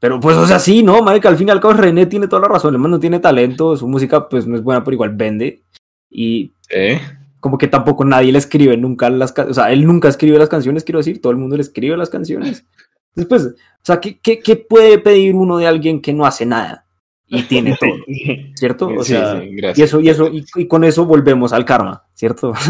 Pero, 0.00 0.20
pues, 0.20 0.36
o 0.36 0.46
sea, 0.46 0.60
sí, 0.60 0.82
¿no? 0.84 1.02
Marica, 1.02 1.28
al 1.28 1.36
fin 1.36 1.48
y 1.48 1.50
al 1.50 1.60
cabo, 1.60 1.74
René 1.74 2.06
tiene 2.06 2.28
toda 2.28 2.42
la 2.42 2.48
razón. 2.48 2.72
El 2.72 2.80
man 2.80 2.92
no 2.92 3.00
tiene 3.00 3.18
talento, 3.18 3.76
su 3.76 3.88
música, 3.88 4.28
pues, 4.28 4.46
no 4.46 4.54
es 4.56 4.62
buena, 4.62 4.84
pero 4.84 4.94
igual 4.94 5.10
vende. 5.16 5.64
Y 6.08 6.54
Sí. 6.70 6.98
como 7.40 7.58
que 7.58 7.66
tampoco 7.66 8.04
nadie 8.04 8.30
le 8.32 8.38
escribe 8.38 8.76
nunca 8.76 9.10
las 9.10 9.32
canciones. 9.32 9.58
O 9.58 9.60
sea, 9.60 9.72
él 9.72 9.84
nunca 9.84 10.08
escribe 10.08 10.38
las 10.38 10.48
canciones, 10.48 10.84
quiero 10.84 10.98
decir, 11.00 11.20
todo 11.20 11.32
el 11.32 11.38
mundo 11.38 11.56
le 11.56 11.62
escribe 11.62 11.96
las 11.96 12.10
canciones. 12.10 12.64
Después, 13.14 13.44
o 13.46 13.54
sea, 13.82 14.00
¿qué, 14.00 14.18
qué, 14.20 14.38
qué 14.40 14.56
puede 14.56 14.98
pedir 14.98 15.34
uno 15.34 15.56
de 15.58 15.66
alguien 15.66 16.00
que 16.00 16.12
no 16.12 16.24
hace 16.26 16.46
nada 16.46 16.86
y 17.26 17.42
tiene 17.42 17.76
todo? 17.78 17.90
¿Cierto? 18.54 18.88
O 18.88 19.02
Sí, 19.04 19.12
sea, 19.12 19.40
sí, 19.40 19.50
y 19.76 19.82
eso, 19.82 20.00
y 20.00 20.08
eso, 20.08 20.28
y, 20.28 20.44
y 20.56 20.66
con 20.68 20.84
eso 20.84 21.04
volvemos 21.06 21.52
al 21.52 21.64
karma, 21.64 22.04
¿cierto? 22.14 22.52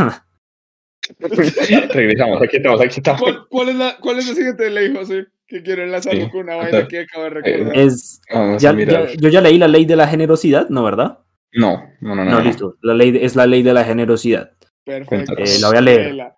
Regresamos, 1.19 2.43
aquí 2.43 2.57
estamos, 2.59 2.81
aquí 2.81 2.97
estamos. 2.99 3.21
¿Cuál, 3.23 3.47
cuál 3.49 3.69
es 3.71 3.77
la, 3.77 3.97
¿Cuál 3.99 4.19
es 4.19 4.29
la 4.29 4.35
siguiente 4.35 4.69
ley, 4.71 4.95
José? 4.95 5.27
Que 5.47 5.63
quiero 5.63 5.83
enlazarlo 5.83 6.25
Sí, 6.27 6.31
con 6.31 6.41
una 6.43 6.57
vaina 6.57 6.87
que 6.87 7.01
acabo 7.01 7.25
de 7.25 7.31
recordar. 7.31 7.79
es, 7.79 8.21
ya, 8.59 8.75
yo 9.17 9.29
ya 9.31 9.41
leí 9.41 9.57
la 9.57 9.69
ley 9.69 9.87
de 9.87 9.97
la 9.97 10.07
generosidad, 10.07 10.69
¿no, 10.69 10.85
verdad? 10.85 11.21
No, 11.53 11.83
no, 12.03 12.15
no, 12.15 12.25
no. 12.25 12.31
No, 12.33 12.41
listo. 12.43 12.77
La 12.83 12.93
ley 12.93 13.13
de- 13.13 13.25
es 13.25 13.35
la 13.35 13.47
ley 13.47 13.63
de 13.63 13.73
la 13.73 13.85
generosidad. 13.85 14.51
Perfecto. 14.85 15.33
Eh, 15.39 15.59
la 15.61 15.69
voy 15.69 15.79
a 15.79 15.81
leer. 15.81 16.33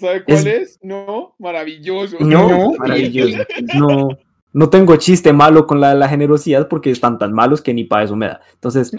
¿Sabe 0.00 0.24
cuál 0.24 0.38
Es- 0.38 0.46
es? 0.46 0.78
No, 0.82 1.34
maravilloso. 1.38 2.16
No, 2.20 2.48
No. 2.48 2.72
maravilloso. 2.78 3.38
No, 3.78 4.08
no 4.52 4.70
tengo 4.70 4.96
chiste 4.96 5.32
malo 5.32 5.66
con 5.66 5.80
la, 5.80 5.94
la 5.94 6.08
generosidad 6.08 6.68
porque 6.68 6.90
están 6.90 7.18
tan 7.18 7.32
malos 7.32 7.62
que 7.62 7.74
ni 7.74 7.84
para 7.84 8.04
eso 8.04 8.16
me 8.16 8.26
da. 8.26 8.40
Entonces, 8.54 8.90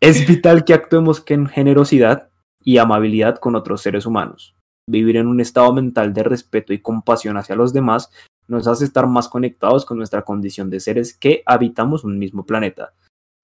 es 0.00 0.26
vital 0.26 0.64
que 0.64 0.74
actuemos 0.74 1.20
con 1.20 1.46
generosidad 1.46 2.28
y 2.64 2.78
amabilidad 2.78 3.38
con 3.38 3.56
otros 3.56 3.80
seres 3.82 4.06
humanos. 4.06 4.54
Vivir 4.88 5.16
en 5.16 5.26
un 5.28 5.40
estado 5.40 5.72
mental 5.72 6.12
de 6.12 6.22
respeto 6.24 6.72
y 6.72 6.78
compasión 6.80 7.36
hacia 7.36 7.54
los 7.56 7.72
demás 7.72 8.10
nos 8.48 8.66
hace 8.66 8.84
estar 8.84 9.06
más 9.06 9.28
conectados 9.28 9.84
con 9.84 9.96
nuestra 9.96 10.22
condición 10.22 10.68
de 10.70 10.80
seres 10.80 11.16
que 11.16 11.42
habitamos 11.46 12.04
un 12.04 12.18
mismo 12.18 12.44
planeta. 12.44 12.92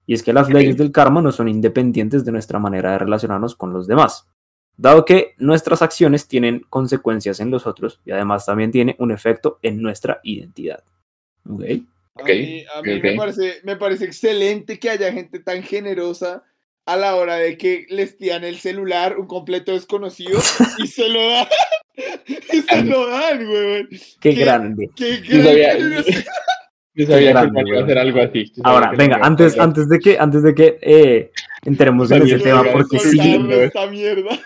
Y 0.06 0.14
es 0.14 0.22
que 0.22 0.32
las 0.32 0.48
leyes 0.50 0.76
del 0.76 0.90
karma 0.90 1.22
no 1.22 1.30
son 1.32 1.48
independientes 1.48 2.24
de 2.24 2.32
nuestra 2.32 2.58
manera 2.58 2.92
de 2.92 2.98
relacionarnos 2.98 3.54
con 3.54 3.72
los 3.72 3.86
demás, 3.86 4.26
dado 4.78 5.04
que 5.04 5.34
nuestras 5.36 5.82
acciones 5.82 6.26
tienen 6.28 6.64
consecuencias 6.70 7.40
en 7.40 7.50
los 7.50 7.66
otros 7.66 8.00
y 8.06 8.12
además 8.12 8.46
también 8.46 8.70
tiene 8.70 8.96
un 8.98 9.12
efecto 9.12 9.58
en 9.62 9.82
nuestra 9.82 10.20
identidad. 10.22 10.82
¿Ok? 11.44 11.60
A 11.60 12.24
mí, 12.24 12.64
a 12.74 12.82
mí 12.82 12.94
ok, 12.94 13.02
me, 13.02 13.16
parece, 13.16 13.60
me 13.64 13.76
parece 13.76 14.04
excelente 14.06 14.78
que 14.78 14.90
haya 14.90 15.12
gente 15.12 15.40
tan 15.40 15.62
generosa 15.62 16.44
a 16.86 16.96
la 16.96 17.16
hora 17.16 17.36
de 17.36 17.58
que 17.58 17.86
les 17.90 18.16
tiran 18.16 18.44
el 18.44 18.58
celular 18.58 19.18
un 19.18 19.26
completo 19.26 19.72
desconocido 19.72 20.40
y 20.78 20.86
se 20.86 21.08
lo 21.08 21.28
dan. 21.28 21.48
y 22.26 22.62
se 22.62 22.82
lo 22.84 23.08
dan, 23.08 23.46
weón. 23.46 23.88
Qué 24.20 24.34
¿Qué? 24.34 24.40
grande. 24.40 24.90
Qué 24.96 25.20
Yo 25.22 25.42
sabía, 25.42 25.74
gran 25.74 25.82
generosidad. 25.82 26.24
Yo 26.98 27.06
sabía 27.06 27.30
grande, 27.30 27.62
que 27.64 27.70
iba 27.70 27.78
a 27.80 27.82
hacer 27.84 27.98
algo 27.98 28.20
así. 28.20 28.52
Ahora, 28.64 28.92
venga, 28.96 29.18
antes, 29.22 29.58
antes 29.58 29.88
de 29.88 29.98
que, 30.00 30.18
antes 30.18 30.42
de 30.42 30.54
que 30.54 30.78
eh, 30.82 31.30
entremos 31.64 32.10
en 32.10 32.22
ese 32.22 32.38
tema, 32.40 32.64
porque 32.72 32.98
sí, 32.98 33.20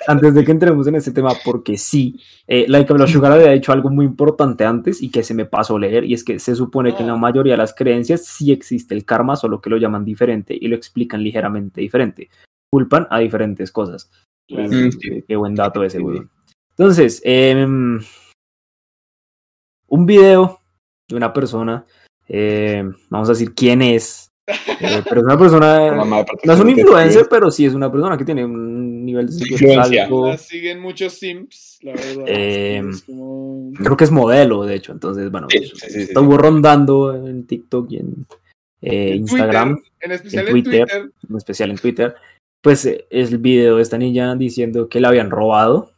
antes 0.07 0.35
de 0.35 0.45
que 0.45 0.53
entremos 0.53 0.87
en 0.87 0.95
ese 0.97 1.13
tema, 1.13 1.31
porque 1.45 1.77
sí, 1.79 2.21
eh, 2.47 2.67
Like 2.69 2.93
Blood 2.93 3.07
Sugar 3.09 3.33
había 3.33 3.53
dicho 3.53 3.73
algo 3.73 3.89
muy 3.91 4.05
importante 4.05 4.65
antes 4.65 5.03
y 5.03 5.11
que 5.11 5.23
se 5.23 5.33
me 5.35 5.47
pasó 5.47 5.77
a 5.77 5.81
leer, 5.81 6.05
y 6.05 6.15
es 6.15 6.23
que 6.25 6.39
se 6.39 6.55
supone 6.55 6.95
que 6.95 7.01
en 7.03 7.07
la 7.09 7.15
Ah. 7.15 7.17
mayoría 7.19 7.55
de 7.55 7.59
las 7.59 7.75
creencias 7.75 8.25
sí 8.27 8.53
existe 8.53 8.95
el 8.95 9.05
karma, 9.05 9.35
solo 9.37 9.61
que 9.61 9.71
lo 9.71 9.79
llaman 9.79 10.05
diferente 10.05 10.57
y 10.61 10.69
lo 10.69 10.77
explican 10.77 11.23
ligeramente 11.23 11.81
diferente. 11.81 12.29
Culpan 12.71 13.07
a 13.11 13.19
diferentes 13.19 13.73
cosas. 13.73 14.11
Claro. 14.49 14.69
Pues, 14.69 14.97
Mm, 14.97 14.99
qué, 15.01 15.25
qué 15.27 15.37
buen 15.37 15.55
dato 15.55 15.83
ese, 15.85 15.99
güey. 16.01 16.23
Entonces, 16.77 17.21
em, 17.25 18.01
un 19.89 20.07
video 20.07 20.59
de 21.09 21.17
una 21.17 21.33
persona 21.33 21.85
eh, 22.35 22.83
vamos 23.11 23.29
a 23.29 23.33
decir 23.33 23.55
quién 23.55 23.83
es, 23.83 24.33
eh, 24.47 25.03
pero 25.09 25.21
es 25.21 25.25
una 25.27 25.39
persona, 25.39 26.05
no 26.45 26.53
es 26.53 26.61
un 26.61 26.71
influencer, 26.71 27.27
pero 27.29 27.51
sí 27.51 27.67
es 27.67 27.75
una 27.75 27.93
persona 27.93 28.17
que 28.17 28.25
tiene 28.25 28.45
un 28.45 29.05
nivel 29.05 29.27
de 29.27 29.35
Influencia. 29.35 30.09
La 30.09 30.39
siguen 30.39 30.81
muchos 30.81 31.13
simps, 31.13 31.79
la 31.83 31.93
verdad. 31.93 32.25
Eh, 32.27 32.83
es 32.91 33.03
como... 33.03 33.71
Creo 33.75 33.97
que 33.97 34.05
es 34.05 34.11
modelo, 34.11 34.65
de 34.65 34.77
hecho, 34.77 34.93
entonces, 34.93 35.31
bueno, 35.31 35.47
Sí, 35.51 35.59
pues, 35.59 35.71
sí, 35.71 35.77
sí, 35.81 35.93
sí. 35.93 36.01
estuvo 36.05 36.39
rondando 36.39 37.15
en 37.15 37.47
TikTok 37.47 37.93
y 37.93 37.97
en 37.99 38.27
eh, 38.81 39.11
en 39.11 39.17
Instagram. 39.19 39.77
Twitter, 39.77 39.93
en 40.01 40.13
especial 40.13 40.49
en 40.49 40.57
en 40.57 40.63
Twitter. 40.63 40.89
En 41.29 41.37
especial 41.37 41.71
en 41.71 41.77
Twitter, 41.77 42.15
pues 42.63 42.87
es 42.87 43.33
el 43.33 43.39
video 43.39 43.77
de 43.77 43.83
esta 43.83 43.99
niña 43.99 44.35
diciendo 44.35 44.89
que 44.89 45.01
la 45.01 45.09
habían 45.09 45.31
robado. 45.31 45.93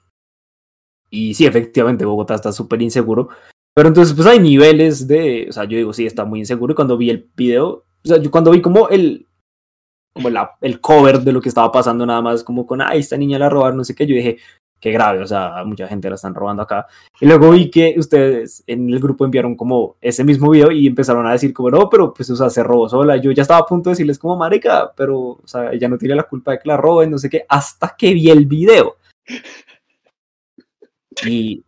Y 1.11 1.35
sí, 1.35 1.47
efectivamente, 1.47 2.05
Bogotá 2.05 2.35
está 2.35 2.53
súper 2.53 2.83
inseguro. 2.83 3.29
Pero 3.75 3.89
entonces, 3.89 4.15
pues 4.15 4.27
hay 4.27 4.39
niveles 4.39 5.07
de. 5.09 5.47
O 5.49 5.53
sea, 5.53 5.65
yo 5.65 5.77
digo, 5.77 5.93
sí, 5.93 6.07
está 6.07 6.25
muy 6.25 6.41
inseguro. 6.41 6.73
Y 6.73 6.77
cuando 6.77 6.97
vi 6.97 7.11
el 7.11 7.29
video, 7.37 7.69
o 8.05 8.09
sea, 8.09 8.19
yo 8.19 8.31
cuando 8.31 8.51
vi 8.51 8.63
como 8.63 8.89
el. 8.89 9.27
Como 10.15 10.31
la, 10.31 10.53
el 10.61 10.81
cover 10.81 11.23
de 11.23 11.33
lo 11.33 11.41
que 11.41 11.49
estaba 11.49 11.73
pasando, 11.73 12.07
nada 12.07 12.23
más 12.23 12.45
como 12.45 12.67
con, 12.67 12.81
ay, 12.81 13.01
esta 13.01 13.17
niña 13.17 13.37
la 13.37 13.49
robaron, 13.49 13.79
no 13.79 13.83
sé 13.83 13.97
qué, 13.97 14.07
yo 14.07 14.15
dije, 14.15 14.39
qué 14.85 14.93
grave, 14.93 15.23
o 15.23 15.27
sea, 15.27 15.65
mucha 15.65 15.89
gente 15.89 16.11
la 16.11 16.17
están 16.17 16.35
robando 16.35 16.63
acá. 16.63 16.87
Y 17.19 17.25
luego 17.27 17.51
vi 17.51 17.71
que 17.71 17.95
ustedes 17.99 18.63
en 18.67 18.91
el 18.91 19.01
grupo 19.01 19.25
enviaron 19.25 19.57
como 19.57 19.97
ese 20.01 20.23
mismo 20.25 20.51
video 20.51 20.71
y 20.71 20.87
empezaron 20.87 21.27
a 21.27 21.33
decir 21.33 21.55
como, 21.55 21.71
no, 21.71 21.89
pero 21.89 22.13
pues, 22.13 22.29
o 22.29 22.37
sea, 22.37 22.51
se 22.51 22.63
robó 22.63 22.89
sola. 22.89 23.17
Yo 23.17 23.33
ya 23.33 23.43
estaba 23.43 23.61
a 23.61 23.67
punto 23.67 23.89
de 23.89 23.95
decirles 23.95 24.19
como, 24.19 24.37
marica, 24.37 24.93
pero, 24.95 25.19
o 25.19 25.43
sea, 25.47 25.73
ella 25.73 25.89
no 25.89 25.97
tiene 25.97 26.15
la 26.15 26.25
culpa 26.25 26.53
de 26.53 26.59
que 26.59 26.69
la 26.69 26.77
roben, 26.77 27.11
no 27.11 27.19
sé 27.19 27.31
qué, 27.31 27.47
hasta 27.49 27.97
que 27.97 28.13
vi 28.13 28.31
el 28.31 28.45
video. 28.45 28.99
Y, 31.27 31.65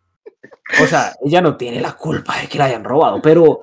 o 0.82 0.86
sea, 0.86 1.12
ella 1.24 1.40
no 1.40 1.56
tiene 1.56 1.80
la 1.80 1.92
culpa 1.92 2.38
de 2.40 2.48
que 2.48 2.58
la 2.58 2.64
hayan 2.66 2.84
robado, 2.84 3.20
pero, 3.22 3.60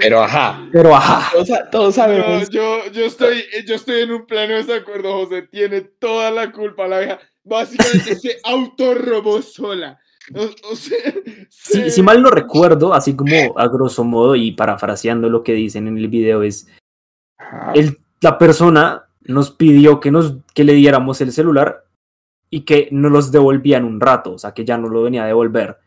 Pero 0.00 0.22
ajá. 0.22 0.68
pero 0.72 0.94
ajá. 0.94 1.30
Todos, 1.32 1.48
sa- 1.48 1.70
todos 1.70 1.96
No, 1.96 2.02
sabemos. 2.04 2.48
yo, 2.50 2.86
yo, 2.92 3.04
estoy, 3.04 3.44
yo 3.66 3.74
estoy 3.74 4.02
en 4.02 4.12
un 4.12 4.26
plano 4.26 4.54
de 4.54 4.64
desacuerdo, 4.64 5.12
José. 5.24 5.42
Tiene 5.42 5.80
toda 5.80 6.30
la 6.30 6.52
culpa 6.52 6.86
la 6.88 6.98
vieja. 7.00 7.18
Básicamente 7.44 8.14
se 8.16 8.38
autorrobó 8.44 9.42
sola. 9.42 9.98
O, 10.34 10.42
o 10.72 10.76
sea, 10.76 10.98
Si, 11.48 11.72
se- 11.82 11.90
si 11.90 12.02
mal 12.02 12.22
no 12.22 12.30
recuerdo, 12.30 12.92
así 12.94 13.16
como 13.16 13.58
a 13.58 13.66
grosso 13.68 14.04
modo 14.04 14.36
y 14.36 14.52
parafraseando 14.52 15.28
lo 15.30 15.42
que 15.42 15.54
dicen 15.54 15.88
en 15.88 15.98
el 15.98 16.08
video, 16.08 16.42
es 16.42 16.68
el- 17.74 17.98
la 18.20 18.36
persona 18.38 19.08
nos 19.22 19.50
pidió 19.50 20.00
que, 20.00 20.10
nos, 20.10 20.34
que 20.54 20.64
le 20.64 20.72
diéramos 20.74 21.20
el 21.20 21.32
celular 21.32 21.84
y 22.50 22.62
que 22.62 22.88
nos 22.92 23.12
los 23.12 23.30
devolvían 23.32 23.84
un 23.84 24.00
rato, 24.00 24.32
o 24.34 24.38
sea, 24.38 24.52
que 24.54 24.64
ya 24.64 24.78
no 24.78 24.88
lo 24.88 25.02
venía 25.02 25.24
a 25.24 25.26
devolver. 25.26 25.78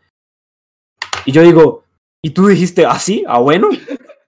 Y 1.25 1.31
yo 1.31 1.41
digo, 1.43 1.83
¿y 2.21 2.31
tú 2.31 2.47
dijiste 2.47 2.85
así? 2.85 3.23
¿Ah, 3.27 3.39
bueno? 3.39 3.69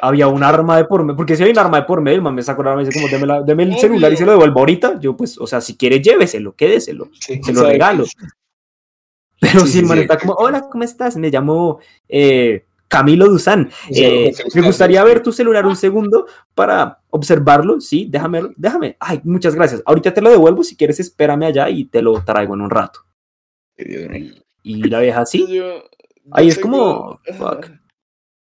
Había 0.00 0.28
un 0.28 0.42
arma 0.44 0.76
de 0.76 0.84
por 0.84 1.02
medio, 1.02 1.16
porque 1.16 1.34
si 1.36 1.42
hay 1.42 1.50
un 1.50 1.58
arma 1.58 1.78
de 1.80 1.86
por 1.86 2.00
medio, 2.00 2.16
el 2.16 2.22
man 2.22 2.34
me 2.34 2.42
sacó 2.42 2.62
el 2.62 2.68
arma 2.68 2.82
y 2.82 2.86
dice 2.86 2.98
como, 3.00 3.10
deme, 3.10 3.26
la- 3.26 3.42
deme 3.42 3.64
el 3.64 3.70
Obvio. 3.70 3.80
celular 3.80 4.12
y 4.12 4.16
se 4.16 4.24
lo 4.24 4.32
devuelvo 4.32 4.60
ahorita. 4.60 5.00
Yo, 5.00 5.16
pues, 5.16 5.36
o 5.38 5.46
sea, 5.48 5.60
si 5.60 5.76
quiere, 5.76 6.00
lléveselo, 6.00 6.54
quédeselo, 6.54 7.08
Sí, 7.18 7.42
se 7.42 7.52
lo 7.52 7.60
sabe- 7.62 7.72
regalo. 7.72 8.04
Pero 9.40 9.60
Sí, 9.60 9.72
si 9.72 9.78
el 9.80 9.86
man 9.86 9.96
sí. 9.96 10.02
está 10.02 10.18
como, 10.18 10.34
hola, 10.34 10.68
¿cómo 10.70 10.84
estás? 10.84 11.16
Me 11.16 11.30
llamo 11.30 11.80
eh, 12.08 12.66
Camilo 12.90 13.26
Duzán. 13.28 13.70
Sí, 13.90 14.04
Eh, 14.04 14.32
me 14.54 14.62
gustaría 14.62 15.00
sí. 15.00 15.06
ver 15.08 15.22
tu 15.22 15.30
celular 15.32 15.64
un 15.64 15.76
segundo 15.76 16.26
para 16.54 16.98
observarlo. 17.10 17.80
Sí, 17.80 18.06
déjame, 18.10 18.42
déjame. 18.56 18.96
Ay, 18.98 19.20
muchas 19.22 19.54
gracias. 19.54 19.80
Ahorita 19.86 20.12
te 20.12 20.20
lo 20.20 20.28
devuelvo. 20.30 20.64
Si 20.64 20.76
quieres, 20.76 20.98
espérame 20.98 21.44
allá 21.44 21.70
y 21.70 21.84
te 21.84 22.02
lo 22.02 22.22
traigo 22.24 22.54
en 22.54 22.62
un 22.62 22.70
rato. 22.70 23.00
Y 24.62 24.88
la 24.88 25.00
vieja 25.00 25.20
así. 25.22 25.40
yo- 25.46 25.46
yo 25.54 25.82
Ahí 26.32 26.48
es 26.48 26.60
tengo- 26.60 27.20
como, 27.26 27.38
fuck. 27.38 27.66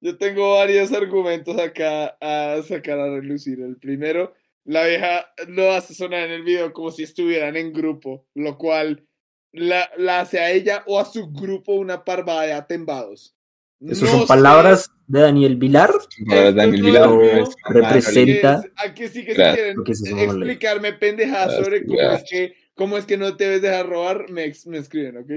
Yo 0.01 0.17
tengo 0.19 0.55
varios 0.57 0.91
argumentos 0.93 1.57
acá 1.59 2.15
a 2.21 2.61
sacar 2.61 2.99
a 2.99 3.07
relucir. 3.09 3.59
El 3.61 3.77
primero, 3.77 4.33
la 4.63 4.85
vieja 4.85 5.25
lo 5.47 5.71
hace 5.71 5.95
sonar 5.95 6.25
en 6.27 6.31
el 6.31 6.43
video 6.43 6.73
como 6.73 6.91
si 6.91 7.01
estuvieran 7.01 7.55
en 7.55 7.73
grupo, 7.73 8.27
lo 8.35 8.55
cual 8.59 9.07
la, 9.51 9.89
la 9.97 10.19
hace 10.19 10.39
a 10.39 10.51
ella 10.51 10.83
o 10.85 10.99
a 10.99 11.05
su 11.05 11.31
grupo 11.31 11.73
una 11.73 12.03
parvada 12.05 12.43
de 12.43 12.53
atembados. 12.53 13.34
Esas 13.81 14.03
No 14.03 14.07
son 14.09 14.21
sé 14.21 14.27
palabras 14.27 14.91
de 15.07 15.19
Daniel 15.21 15.55
Vilar. 15.57 15.91
Esto 15.91 16.51
Daniel 16.53 16.81
no 16.81 16.85
Vilar, 16.87 17.09
no 17.09 17.49
Representa- 17.67 18.63
a 18.77 18.93
que 18.93 19.07
sí 19.09 19.25
que 19.25 19.33
Claro, 19.33 19.55
quieren 19.55 19.77
eso 19.87 20.17
explicarme 20.17 20.93
pendejadas 20.93 21.47
Claro, 21.49 21.63
sobre 21.65 21.85
cómo 21.85 21.99
claro. 21.99 22.13
es 22.15 22.23
que 22.29 22.55
cómo 22.75 22.97
es 22.97 23.05
que 23.05 23.15
no 23.17 23.37
te 23.37 23.45
debes 23.45 23.61
dejar 23.61 23.87
robar, 23.87 24.29
me, 24.29 24.51
me 24.65 24.77
escriben, 24.77 25.17
¿ok? 25.17 25.31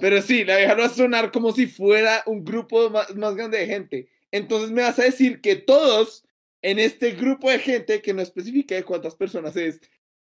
Pero 0.00 0.22
sí, 0.22 0.44
la 0.44 0.74
lo 0.74 0.84
hace 0.84 0.96
sonar 0.96 1.30
como 1.30 1.52
si 1.52 1.66
fuera 1.66 2.22
un 2.24 2.44
grupo 2.44 2.88
más, 2.88 3.14
más 3.14 3.34
grande 3.36 3.58
de 3.58 3.66
gente. 3.66 4.08
Entonces 4.30 4.70
me 4.70 4.82
vas 4.82 4.98
a 4.98 5.02
decir 5.04 5.40
que 5.42 5.56
todos 5.56 6.24
en 6.62 6.78
este 6.78 7.10
grupo 7.12 7.50
de 7.50 7.58
gente, 7.58 8.00
que 8.00 8.14
no 8.14 8.22
especifica 8.22 8.74
de 8.74 8.84
cuántas 8.84 9.14
personas 9.14 9.54
es, 9.56 9.80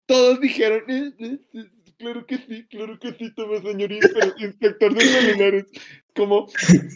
todos 0.05 0.39
dijeron, 0.39 0.83
"Eh, 0.87 1.11
eh, 1.19 1.37
eh, 1.53 1.65
claro 2.01 2.25
que 2.25 2.37
sí, 2.37 2.65
claro 2.69 2.99
que 2.99 3.13
sí, 3.13 3.33
toma 3.35 3.61
señorita, 3.61 4.09
pero 4.13 4.33
inspector 4.37 4.93
de 4.93 5.05
celulares. 5.05 5.65
Como, 6.15 6.47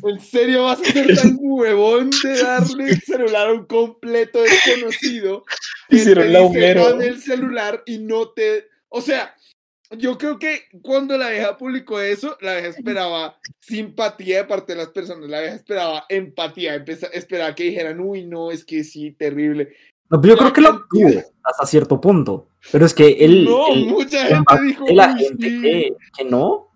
¿en 0.03 0.19
serio 0.19 0.63
vas 0.63 0.81
a 0.81 0.85
ser 0.85 1.15
tan 1.15 1.37
huevón 1.39 2.09
de 2.23 2.41
darle 2.41 2.89
el 2.89 3.01
celular 3.01 3.47
a 3.47 3.53
un 3.53 3.65
completo 3.65 4.41
desconocido? 4.41 5.45
Hicieron 5.89 6.25
te 6.25 6.73
la. 6.73 6.83
"Dame 6.89 7.07
el 7.07 7.21
celular 7.21 7.83
y 7.85 7.99
no 7.99 8.29
te... 8.29 8.67
O 8.89 9.01
sea, 9.01 9.35
yo 9.91 10.17
creo 10.17 10.39
que 10.39 10.63
cuando 10.81 11.17
la 11.17 11.29
vieja 11.29 11.57
publicó 11.57 12.01
eso, 12.01 12.37
la 12.41 12.53
vieja 12.53 12.69
esperaba 12.69 13.39
simpatía 13.59 14.37
de 14.39 14.43
parte 14.45 14.73
de 14.73 14.79
las 14.79 14.89
personas, 14.89 15.29
la 15.29 15.41
vieja 15.41 15.55
esperaba 15.55 16.05
empatía, 16.09 16.83
esperaba 17.13 17.55
que 17.55 17.65
dijeran, 17.65 17.99
uy, 17.99 18.25
no, 18.25 18.51
es 18.51 18.65
que 18.65 18.83
sí, 18.83 19.11
terrible. 19.11 19.75
No, 20.09 20.19
pero 20.19 20.33
yo 20.33 20.37
creo 20.39 20.53
que 20.53 20.61
lo 20.61 20.85
tuvo 20.89 21.34
hasta 21.45 21.65
cierto 21.65 22.01
punto. 22.01 22.47
Pero 22.71 22.85
es 22.85 22.93
que 22.93 23.07
él. 23.19 23.45
no, 23.45 23.67
él- 23.73 23.85
mucha 23.87 24.27
el 24.27 24.35
gente 24.35 24.61
dijo, 24.65 24.85
la 24.89 25.13
"Uy, 25.13 25.23
gente 25.25 25.49
sí". 25.49 25.61
que, 25.61 25.95
que 26.17 26.25
no. 26.25 26.69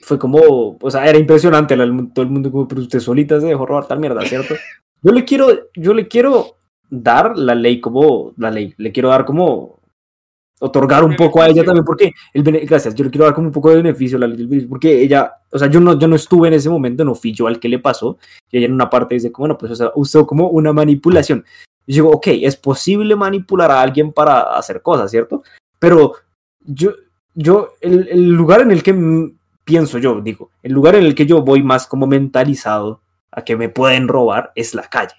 Fue 0.00 0.18
como, 0.18 0.76
o 0.80 0.90
sea, 0.90 1.06
era 1.06 1.18
impresionante, 1.18 1.74
el- 1.74 2.12
todo 2.12 2.24
el 2.24 2.30
mundo 2.30 2.50
como, 2.52 2.68
pero 2.68 2.82
usted 2.82 3.00
solita 3.00 3.40
se 3.40 3.46
dejó 3.46 3.66
robar 3.66 3.86
tal 3.88 3.98
mierda, 3.98 4.22
¿cierto? 4.24 4.54
Yo 5.02 5.12
le 5.12 5.24
quiero, 5.24 5.48
yo 5.76 5.92
le 5.94 6.08
quiero 6.08 6.56
dar 6.88 7.36
la 7.36 7.54
ley 7.54 7.80
como, 7.80 8.32
la 8.38 8.50
ley, 8.50 8.74
le 8.78 8.90
quiero 8.92 9.10
dar 9.10 9.24
como, 9.24 9.78
otorgar 10.58 11.04
un 11.04 11.14
poco 11.14 11.42
a 11.42 11.48
ella 11.48 11.62
también, 11.64 11.84
porque, 11.84 12.12
el 12.32 12.42
gracias, 12.66 12.94
yo 12.94 13.04
le 13.04 13.10
quiero 13.10 13.26
dar 13.26 13.34
como 13.34 13.48
un 13.48 13.52
poco 13.52 13.68
de 13.70 13.76
beneficio 13.76 14.16
a 14.16 14.20
la 14.22 14.26
ley 14.26 14.66
porque 14.66 15.02
ella, 15.02 15.32
o 15.52 15.58
sea, 15.58 15.68
yo 15.68 15.80
no, 15.80 15.98
yo 15.98 16.08
no 16.08 16.16
estuve 16.16 16.48
en 16.48 16.54
ese 16.54 16.70
momento, 16.70 17.04
no 17.04 17.14
fui 17.14 17.32
yo 17.32 17.46
al 17.46 17.60
que 17.60 17.68
le 17.68 17.78
pasó, 17.78 18.18
y 18.50 18.56
ella 18.56 18.66
en 18.66 18.72
una 18.72 18.88
parte 18.90 19.14
dice, 19.14 19.30
como, 19.30 19.42
bueno, 19.48 19.58
pues, 19.58 19.70
o 19.72 19.76
sea, 19.76 19.92
usó 19.94 20.26
como 20.26 20.48
una 20.48 20.72
manipulación. 20.72 21.44
Y 21.86 21.94
digo, 21.94 22.10
ok, 22.10 22.26
es 22.28 22.56
posible 22.56 23.14
manipular 23.14 23.70
a 23.70 23.80
alguien 23.80 24.12
para 24.12 24.56
hacer 24.56 24.82
cosas, 24.82 25.10
¿cierto? 25.10 25.42
Pero 25.78 26.14
yo, 26.60 26.90
yo, 27.34 27.74
el, 27.80 28.08
el 28.08 28.30
lugar 28.32 28.60
en 28.62 28.72
el 28.72 28.82
que 28.82 28.94
pienso 29.64 29.98
yo, 29.98 30.20
digo, 30.20 30.50
el 30.62 30.72
lugar 30.72 30.96
en 30.96 31.04
el 31.04 31.14
que 31.14 31.26
yo 31.26 31.42
voy 31.42 31.62
más 31.62 31.86
como 31.86 32.06
mentalizado 32.06 33.00
a 33.30 33.42
que 33.42 33.56
me 33.56 33.68
pueden 33.68 34.08
robar 34.08 34.52
es 34.54 34.74
la 34.74 34.88
calle. 34.88 35.14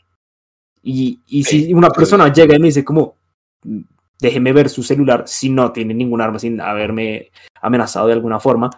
Y, 0.83 1.21
y 1.27 1.43
si 1.43 1.73
una 1.73 1.89
persona 1.89 2.31
llega 2.31 2.55
y 2.55 2.59
me 2.59 2.67
dice 2.67 2.83
como, 2.85 3.15
"Mm, 3.63 3.81
déjeme 4.19 4.53
ver 4.53 4.69
su 4.69 4.83
celular 4.83 5.23
si 5.27 5.49
no 5.49 5.71
tiene 5.71 5.93
ningún 5.93 6.21
arma, 6.21 6.39
sin 6.39 6.59
haberme 6.61 7.31
amenazado 7.61 8.07
de 8.07 8.13
alguna 8.13 8.39
forma, 8.39 8.69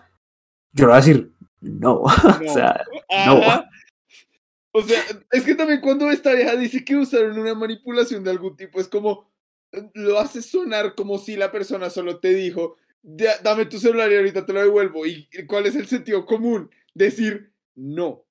yo 0.73 0.85
le 0.85 0.87
voy 0.87 0.93
a 0.93 0.97
decir, 0.97 1.31
no, 1.61 2.01
o 2.01 2.53
sea, 2.53 2.83
no. 3.25 3.39
O 4.71 4.81
sea, 4.83 5.01
es 5.31 5.43
que 5.43 5.55
también 5.55 5.81
cuando 5.81 6.09
esta 6.11 6.33
vieja 6.33 6.55
dice 6.55 6.85
que 6.85 6.95
usaron 6.95 7.37
una 7.39 7.55
manipulación 7.55 8.23
de 8.23 8.31
algún 8.31 8.55
tipo, 8.55 8.79
es 8.79 8.87
como, 8.87 9.29
eh, 9.71 9.89
lo 9.95 10.19
hace 10.19 10.41
sonar 10.41 10.95
como 10.95 11.17
si 11.17 11.35
la 11.35 11.51
persona 11.51 11.89
solo 11.89 12.19
te 12.19 12.33
dijo, 12.33 12.77
"Da- 13.01 13.39
dame 13.43 13.65
tu 13.65 13.79
celular 13.79 14.11
y 14.11 14.15
ahorita 14.17 14.45
te 14.45 14.53
lo 14.53 14.61
devuelvo. 14.61 15.05
¿Y 15.05 15.27
cuál 15.47 15.65
es 15.65 15.75
el 15.75 15.87
sentido 15.87 16.25
común? 16.25 16.69
Decir, 16.93 17.51
no, 17.75 18.25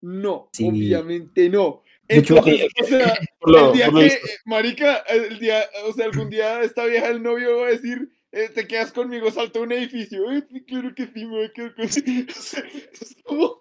no, 0.00 0.48
Sí. 0.52 0.68
obviamente 0.68 1.48
no. 1.48 1.82
Entonces, 2.08 2.66
o 2.82 2.84
sea, 2.86 3.14
el 3.46 3.72
día 3.72 3.90
que, 3.90 4.06
eh, 4.06 4.20
marica, 4.44 4.96
el 5.08 5.38
día, 5.38 5.62
o 5.86 5.92
sea, 5.92 6.06
algún 6.06 6.28
día 6.28 6.60
esta 6.62 6.84
vieja, 6.86 7.08
el 7.08 7.22
novio 7.22 7.58
va 7.58 7.68
a 7.68 7.70
decir, 7.70 8.10
eh, 8.32 8.48
te 8.52 8.66
quedas 8.66 8.92
conmigo, 8.92 9.30
salta 9.30 9.60
un 9.60 9.70
edificio. 9.72 10.22
Sí, 10.52 10.64
claro 10.64 10.92
que 10.94 11.04
sí, 11.06 11.24
me 11.24 11.36
voy 11.36 11.44
a 11.46 11.52
quedar 11.52 11.74
con... 11.74 11.84
O 12.36 12.40
sea, 12.40 12.64
es 13.00 13.16
como, 13.24 13.60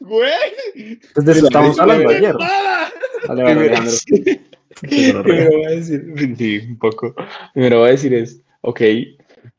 güey. 0.00 0.98
pues 1.14 1.26
de 1.26 1.32
eso 1.32 1.46
estamos 1.46 1.78
hablando 1.78 2.08
ayer. 2.08 2.34
¡Nada! 2.34 2.92
Vale, 3.28 3.42
vale, 3.42 3.54
Primero, 4.80 5.20
Alejandro. 5.20 5.22
primero 5.22 5.50
voy 5.50 5.64
a 5.64 5.70
decir, 5.70 6.34
sí, 6.36 6.60
un 6.68 6.78
poco. 6.78 7.14
Primero 7.52 7.78
voy 7.80 7.88
a 7.88 7.92
decir 7.92 8.14
es, 8.14 8.42
ok, 8.62 8.80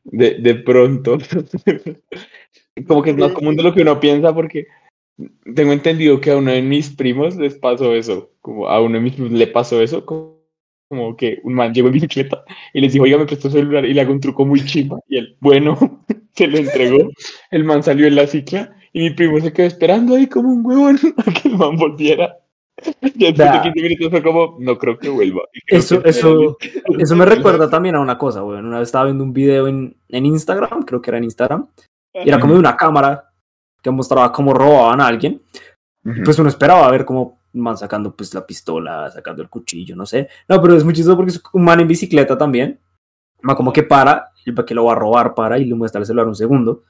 de, 0.04 0.34
de 0.40 0.54
pronto, 0.56 1.18
como 2.86 3.02
que 3.02 3.10
es 3.10 3.16
más 3.16 3.32
común 3.32 3.56
de 3.56 3.62
lo 3.62 3.74
que 3.74 3.82
uno 3.82 4.00
piensa 4.00 4.34
porque 4.34 4.66
tengo 5.54 5.72
entendido 5.72 6.20
que 6.20 6.30
a 6.30 6.36
uno 6.36 6.50
de 6.50 6.62
mis 6.62 6.90
primos 6.90 7.36
les 7.36 7.54
pasó 7.54 7.94
eso, 7.94 8.32
como 8.40 8.68
a 8.68 8.80
uno 8.80 8.94
de 8.94 9.00
mis 9.00 9.14
primos 9.14 9.32
le 9.32 9.46
pasó 9.46 9.80
eso, 9.80 10.04
como, 10.04 10.40
como 10.88 11.16
que 11.16 11.40
un 11.44 11.54
man 11.54 11.72
llegó 11.72 11.88
en 11.88 11.94
bicicleta 11.94 12.44
y 12.72 12.80
les 12.80 12.92
dijo, 12.92 13.04
oiga, 13.04 13.18
me 13.18 13.26
prestó 13.26 13.50
celular 13.50 13.84
y 13.84 13.94
le 13.94 14.00
hago 14.00 14.12
un 14.12 14.20
truco 14.20 14.44
muy 14.44 14.64
chimba 14.64 14.98
y 15.08 15.18
él, 15.18 15.36
bueno, 15.40 16.04
se 16.34 16.46
lo 16.46 16.58
entregó, 16.58 17.08
el 17.50 17.64
man 17.64 17.82
salió 17.82 18.06
en 18.06 18.16
la 18.16 18.26
cicla 18.26 18.76
Y 18.94 19.00
mi 19.00 19.10
primo 19.10 19.38
se 19.40 19.52
quedó 19.52 19.66
esperando 19.66 20.14
ahí 20.14 20.26
como 20.28 20.48
un 20.50 20.64
huevón 20.64 20.98
a 21.18 21.22
que 21.30 21.48
el 21.48 21.58
man 21.58 21.76
volviera. 21.76 22.36
Y 23.02 23.10
después 23.10 23.36
de 23.36 23.44
Da. 23.44 23.62
15 23.62 23.82
minutos 23.82 24.10
fue 24.10 24.22
como, 24.22 24.56
no 24.60 24.78
creo 24.78 24.98
que 24.98 25.08
vuelva. 25.10 25.42
Creo 25.66 25.78
Eso, 25.80 26.02
que- 26.02 26.08
eso, 26.08 26.56
eso 26.98 27.16
me 27.16 27.24
recuerda 27.26 27.68
también 27.68 27.96
a 27.96 28.00
una 28.00 28.16
cosa, 28.16 28.42
weón. 28.42 28.64
Una 28.66 28.78
vez 28.78 28.88
estaba 28.88 29.04
viendo 29.04 29.22
un 29.24 29.32
video 29.32 29.68
en, 29.68 29.94
en 30.08 30.26
Instagram, 30.26 30.84
creo 30.84 31.02
que 31.02 31.10
era 31.10 31.18
en 31.18 31.24
Instagram, 31.24 31.66
y 32.14 32.28
era 32.28 32.38
como 32.40 32.54
de 32.54 32.60
una 32.60 32.76
cámara 32.76 33.30
que 33.82 33.90
mostraba 33.90 34.32
cómo 34.32 34.54
robaban 34.54 35.00
a 35.00 35.06
alguien. 35.06 35.42
Pues 36.24 36.38
uno 36.38 36.48
esperaba 36.48 36.90
ver 36.90 37.04
cómo 37.04 37.40
man 37.54 37.76
sacando 37.78 38.14
pues 38.14 38.34
la 38.34 38.44
pistola, 38.46 39.10
sacando 39.10 39.42
el 39.42 39.48
cuchillo, 39.48 39.94
no 39.96 40.04
sé. 40.06 40.28
No, 40.48 40.60
pero 40.60 40.76
es 40.76 40.84
muy 40.84 40.92
chistoso 40.94 41.16
porque 41.16 41.30
es 41.32 41.42
un 41.52 41.64
man 41.64 41.80
en 41.80 41.88
bicicleta 41.88 42.36
también. 42.36 42.78
Man 43.42 43.56
como 43.56 43.72
que 43.72 43.82
para, 43.84 44.30
el 44.44 44.54
que 44.64 44.74
lo 44.74 44.84
va 44.84 44.92
a 44.92 44.96
robar 44.96 45.34
para 45.34 45.58
y 45.58 45.64
le 45.64 45.74
muestra 45.74 46.00
el 46.00 46.06
celular 46.06 46.26
un 46.28 46.34
segundo. 46.34 46.82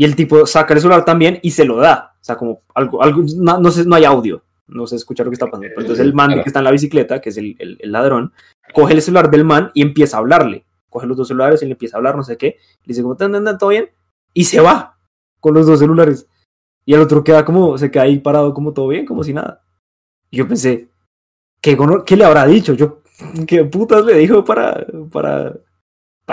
Y 0.00 0.04
el 0.04 0.16
tipo 0.16 0.46
saca 0.46 0.72
el 0.72 0.80
celular 0.80 1.04
también 1.04 1.38
y 1.42 1.50
se 1.50 1.66
lo 1.66 1.76
da. 1.76 2.14
O 2.18 2.24
sea, 2.24 2.36
como 2.36 2.62
algo, 2.74 3.02
algo 3.02 3.22
no, 3.36 3.58
no 3.60 3.70
sé, 3.70 3.84
no 3.84 3.96
hay 3.96 4.04
audio. 4.04 4.42
No 4.66 4.86
sé 4.86 4.96
escuchar 4.96 5.26
lo 5.26 5.30
que 5.30 5.34
está 5.34 5.44
pasando. 5.46 5.68
Pero 5.68 5.80
entonces 5.82 6.02
el 6.06 6.14
man 6.14 6.28
Claro. 6.28 6.42
que 6.42 6.48
está 6.48 6.60
en 6.60 6.64
la 6.64 6.70
bicicleta, 6.70 7.20
que 7.20 7.28
es 7.28 7.36
el, 7.36 7.54
el- 7.58 7.76
el 7.80 7.92
ladrón, 7.92 8.32
coge 8.72 8.94
el 8.94 9.02
celular 9.02 9.30
del 9.30 9.44
man 9.44 9.70
y 9.74 9.82
empieza 9.82 10.16
a 10.16 10.20
hablarle. 10.20 10.64
Coge 10.88 11.06
los 11.06 11.18
dos 11.18 11.28
celulares 11.28 11.60
y 11.62 11.66
le 11.66 11.72
empieza 11.72 11.96
a 11.96 11.98
hablar, 11.98 12.16
no 12.16 12.22
sé 12.24 12.38
qué. 12.38 12.56
Le 12.84 12.86
dice 12.86 13.02
como, 13.02 13.14
tan, 13.16 13.30
tan, 13.32 13.44
tan, 13.44 13.58
todo 13.58 13.68
bien. 13.70 13.90
Y 14.32 14.44
se 14.44 14.60
va 14.60 14.96
con 15.38 15.52
los 15.52 15.66
dos 15.66 15.78
celulares. 15.80 16.26
Y 16.86 16.94
el 16.94 17.00
otro 17.00 17.22
queda 17.22 17.44
como, 17.44 17.76
se 17.76 17.90
queda 17.90 18.04
ahí 18.04 18.18
parado 18.20 18.54
como 18.54 18.72
todo 18.72 18.88
bien, 18.88 19.04
como 19.04 19.22
si 19.22 19.34
nada. 19.34 19.62
Y 20.30 20.38
yo 20.38 20.48
pensé, 20.48 20.88
¿qué, 21.60 21.76
qué 22.06 22.16
le 22.16 22.24
habrá 22.24 22.46
dicho? 22.46 22.72
Yo, 22.72 23.02
¿qué 23.46 23.64
putas 23.64 24.02
le 24.06 24.14
dijo 24.16 24.44
para, 24.44 24.86
para, 25.12 25.56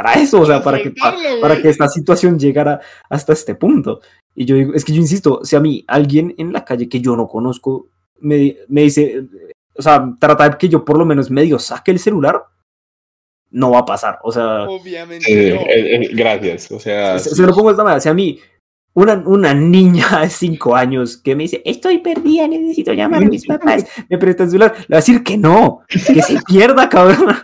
para 0.03 0.13
eso? 0.21 0.41
O 0.41 0.45
sea, 0.45 0.61
para 0.63 0.81
que, 0.81 0.91
para 0.91 1.17
güey. 1.39 1.61
que 1.61 1.69
esta 1.69 1.87
situación 1.87 2.37
llegara 2.39 2.79
hasta 3.09 3.33
este 3.33 3.55
punto. 3.55 4.01
Y 4.35 4.45
yo 4.45 4.55
digo, 4.55 4.73
es 4.73 4.85
que 4.85 4.93
yo 4.93 5.01
insisto, 5.01 5.41
si 5.43 5.55
a 5.55 5.59
mí 5.59 5.83
alguien 5.87 6.33
en 6.37 6.53
la 6.53 6.63
calle 6.63 6.87
que 6.87 7.01
yo 7.01 7.15
no 7.15 7.27
conozco 7.27 7.87
me, 8.19 8.57
me 8.67 8.81
dice, 8.83 9.23
o 9.75 9.81
sea, 9.81 10.13
trata 10.19 10.49
de 10.49 10.57
que 10.57 10.69
yo 10.69 10.83
por 10.83 10.97
lo 10.97 11.05
menos 11.05 11.29
medio 11.29 11.59
saque 11.59 11.91
el 11.91 11.99
celular, 11.99 12.43
no 13.51 13.71
va 13.71 13.79
a 13.79 13.85
pasar. 13.85 14.19
O 14.23 14.31
sea, 14.31 14.63
Obviamente 14.63 15.25
Eh, 15.27 15.53
no. 15.53 15.61
eh, 15.61 15.95
eh, 16.05 16.09
gracias. 16.13 16.71
O 16.71 16.79
sea, 16.79 17.17
se, 17.19 17.35
se 17.35 17.41
lo 17.43 17.53
pongo 17.53 17.69
de 17.69 17.73
esta 17.73 17.83
manera. 17.83 18.01
Si 18.01 18.09
a 18.09 18.13
mí, 18.13 18.39
una, 18.93 19.13
una 19.25 19.53
niña 19.53 20.05
de 20.21 20.29
5 20.29 20.75
años 20.75 21.17
que 21.17 21.35
me 21.35 21.43
dice, 21.43 21.61
estoy 21.65 21.99
perdida, 21.99 22.47
necesito 22.47 22.93
llamar 22.93 23.23
a 23.23 23.27
mis 23.27 23.45
papás, 23.45 23.85
me 24.09 24.17
presta 24.17 24.43
el 24.43 24.49
celular, 24.49 24.73
le 24.75 24.85
voy 24.87 24.95
a 24.95 24.97
decir 24.97 25.23
que 25.23 25.37
no, 25.37 25.81
que 25.87 26.21
se 26.21 26.39
pierda, 26.47 26.89
cabrón, 26.89 27.35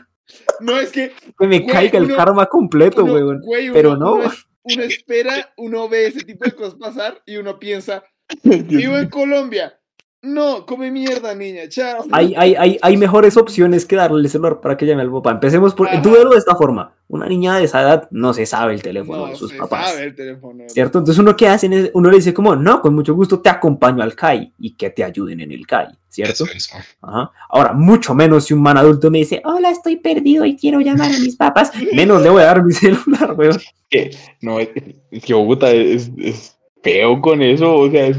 No, 0.60 0.80
es 0.80 0.92
que 0.92 1.12
que 1.38 1.48
me 1.48 1.60
Güey, 1.60 1.68
caiga 1.68 1.98
el 2.00 2.06
uno- 2.06 2.16
karma 2.16 2.46
completo, 2.46 3.04
uno, 3.04 3.14
weón. 3.14 3.42
güey, 3.42 3.66
uno- 3.66 3.74
pero 3.74 3.98
no. 3.98 4.24
Es- 4.24 4.46
uno 4.64 4.84
espera, 4.84 5.54
uno 5.58 5.90
ve 5.90 6.08
ese 6.08 6.22
tipo 6.24 6.46
de 6.46 6.54
cosas 6.54 6.76
pasar 6.76 7.22
y 7.26 7.36
uno 7.38 7.60
piensa, 7.60 8.04
vivo 8.44 8.98
en 8.98 9.10
Colombia. 9.10 9.78
No, 10.26 10.66
come 10.66 10.90
mierda, 10.90 11.36
niña, 11.36 11.68
chao. 11.68 12.06
Hay, 12.14 12.34
hay, 12.38 12.56
hay, 12.56 12.80
hay 12.82 12.96
mejores 12.96 13.36
opciones 13.36 13.86
que 13.86 13.98
darle 13.98 14.22
el 14.22 14.30
celular 14.30 14.62
para 14.62 14.78
que 14.78 14.86
llame 14.86 15.02
al 15.02 15.12
papá. 15.12 15.32
Empecemos 15.32 15.76
por. 15.76 15.90
Velo 16.02 16.30
de 16.30 16.38
esta 16.38 16.56
forma. 16.56 16.94
Una 17.10 17.28
niña 17.28 17.58
de 17.58 17.66
esa 17.66 17.82
edad 17.82 18.08
no 18.10 18.34
se 18.34 18.46
sabe 18.46 18.74
el 18.74 18.82
teléfono 18.82 19.26
no, 19.26 19.28
de 19.28 19.36
sus 19.36 19.52
se 19.52 19.58
papás. 19.58 19.92
sabe 19.92 20.06
el 20.06 20.16
teléfono. 20.16 20.64
¿Cierto? 20.68 21.00
Entonces 21.00 21.20
uno 21.20 21.36
que 21.36 21.48
hace, 21.50 21.68
es- 21.68 21.92
uno 21.94 22.10
le 22.10 22.16
dice 22.16 22.34
como, 22.34 22.56
no, 22.56 22.80
con 22.82 22.96
mucho 22.96 23.14
gusto 23.14 23.42
te 23.42 23.50
acompaño 23.50 24.02
al 24.02 24.16
CAI 24.16 24.54
y 24.58 24.76
que 24.76 24.90
te 24.92 25.04
ayuden 25.04 25.42
en 25.42 25.52
el 25.52 25.68
CAI, 25.68 25.90
¿cierto? 26.08 26.46
Eso, 26.46 26.54
eso. 26.56 26.78
Ajá. 27.02 27.30
Ahora, 27.50 27.74
mucho 27.74 28.16
menos 28.16 28.46
si 28.46 28.54
un 28.54 28.62
man 28.62 28.78
adulto 28.78 29.12
me 29.12 29.18
dice, 29.20 29.42
hola, 29.44 29.72
estoy 29.72 29.98
perdido 29.98 30.46
y 30.46 30.56
quiero 30.56 30.80
llamar 30.80 31.12
a 31.12 31.20
mis 31.20 31.36
papás, 31.36 31.72
menos 31.94 32.22
le 32.24 32.30
voy 32.30 32.42
a 32.42 32.46
dar 32.46 32.64
mi 32.64 32.72
celular, 32.74 33.34
weón. 33.38 33.60
No, 34.42 34.60
es, 34.60 34.70
es 35.12 35.24
que 35.24 35.34
Bogotá 35.36 35.70
es, 35.70 36.10
es 36.18 36.58
feo 36.82 37.22
con 37.22 37.42
eso. 37.44 37.76
O 37.76 37.92
sea, 37.92 38.08
es 38.08 38.18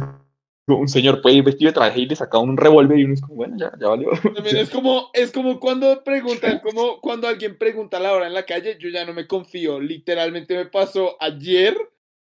un 0.67 0.89
señor 0.89 1.21
puede 1.21 1.37
ir 1.37 1.45
vestido 1.45 1.71
de 1.71 1.75
traje 1.75 2.01
y 2.01 2.07
le 2.07 2.17
saca 2.17 2.39
un 2.39 2.57
revólver 2.57 2.99
y 2.99 3.05
uno 3.05 3.15
es 3.15 3.21
como, 3.21 3.35
bueno, 3.35 3.57
ya, 3.59 3.73
ya 3.79 3.89
valió. 3.89 4.11
También 4.35 4.57
es 4.57 4.71
como, 4.71 5.11
es 5.12 5.31
como 5.31 5.61
cuando 5.61 6.03
preguntan, 6.03 6.61
como 6.61 7.01
cuando 7.01 7.29
alguien 7.29 7.59
pregunta 7.59 8.01
la 8.01 8.12
hora 8.12 8.27
en 8.27 8.35
la 8.35 8.47
calle, 8.47 8.79
yo 8.81 8.89
ya 8.89 9.05
no 9.05 9.12
me 9.12 9.27
confío. 9.27 9.81
Literalmente 9.81 10.57
me 10.57 10.67
pasó 10.67 11.17
ayer, 11.21 11.77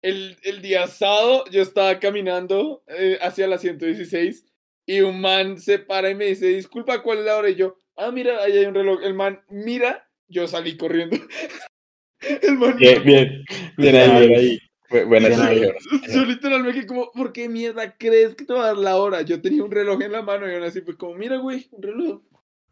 el, 0.02 0.36
el 0.42 0.62
día 0.62 0.86
sábado, 0.88 1.44
yo 1.50 1.62
estaba 1.62 1.98
caminando 1.98 2.82
eh, 2.88 3.18
hacia 3.20 3.46
la 3.46 3.58
116 3.58 4.44
y 4.86 5.00
un 5.00 5.20
man 5.20 5.58
se 5.58 5.78
para 5.78 6.10
y 6.10 6.14
me 6.14 6.26
dice, 6.26 6.46
disculpa, 6.46 7.02
¿cuál 7.02 7.18
es 7.18 7.24
la 7.24 7.36
hora? 7.36 7.50
Y 7.50 7.56
yo, 7.56 7.76
ah, 7.96 8.10
mira, 8.12 8.42
ahí 8.42 8.52
hay 8.52 8.66
un 8.66 8.74
reloj. 8.74 9.00
El 9.02 9.14
man 9.14 9.40
mira, 9.48 10.08
yo 10.28 10.46
salí 10.46 10.76
corriendo. 10.76 11.16
El 12.42 12.56
man 12.56 12.76
Bien, 12.78 13.02
bien, 13.04 13.44
bien 13.76 13.96
ahí, 13.96 14.26
bien 14.26 14.38
ahí. 14.38 14.58
Bu- 15.04 15.08
Buena 15.08 15.28
Bien 15.28 15.40
ahí. 15.40 15.60
situación. 15.60 16.00
Yo 16.14 16.24
literalmente 16.24 16.86
como, 16.86 17.10
¿por 17.12 17.32
qué 17.32 17.48
mierda 17.48 17.94
crees 17.96 18.34
que 18.34 18.44
te 18.44 18.52
va 18.52 18.62
a 18.64 18.66
dar 18.68 18.76
la 18.78 18.96
hora? 18.96 19.22
Yo 19.22 19.40
tenía 19.40 19.64
un 19.64 19.70
reloj 19.70 20.00
en 20.02 20.12
la 20.12 20.22
mano 20.22 20.50
y 20.50 20.54
aún 20.54 20.64
así 20.64 20.80
fue 20.80 20.96
como, 20.96 21.14
mira, 21.14 21.36
güey, 21.38 21.68
un 21.72 21.82
reloj. 21.82 22.20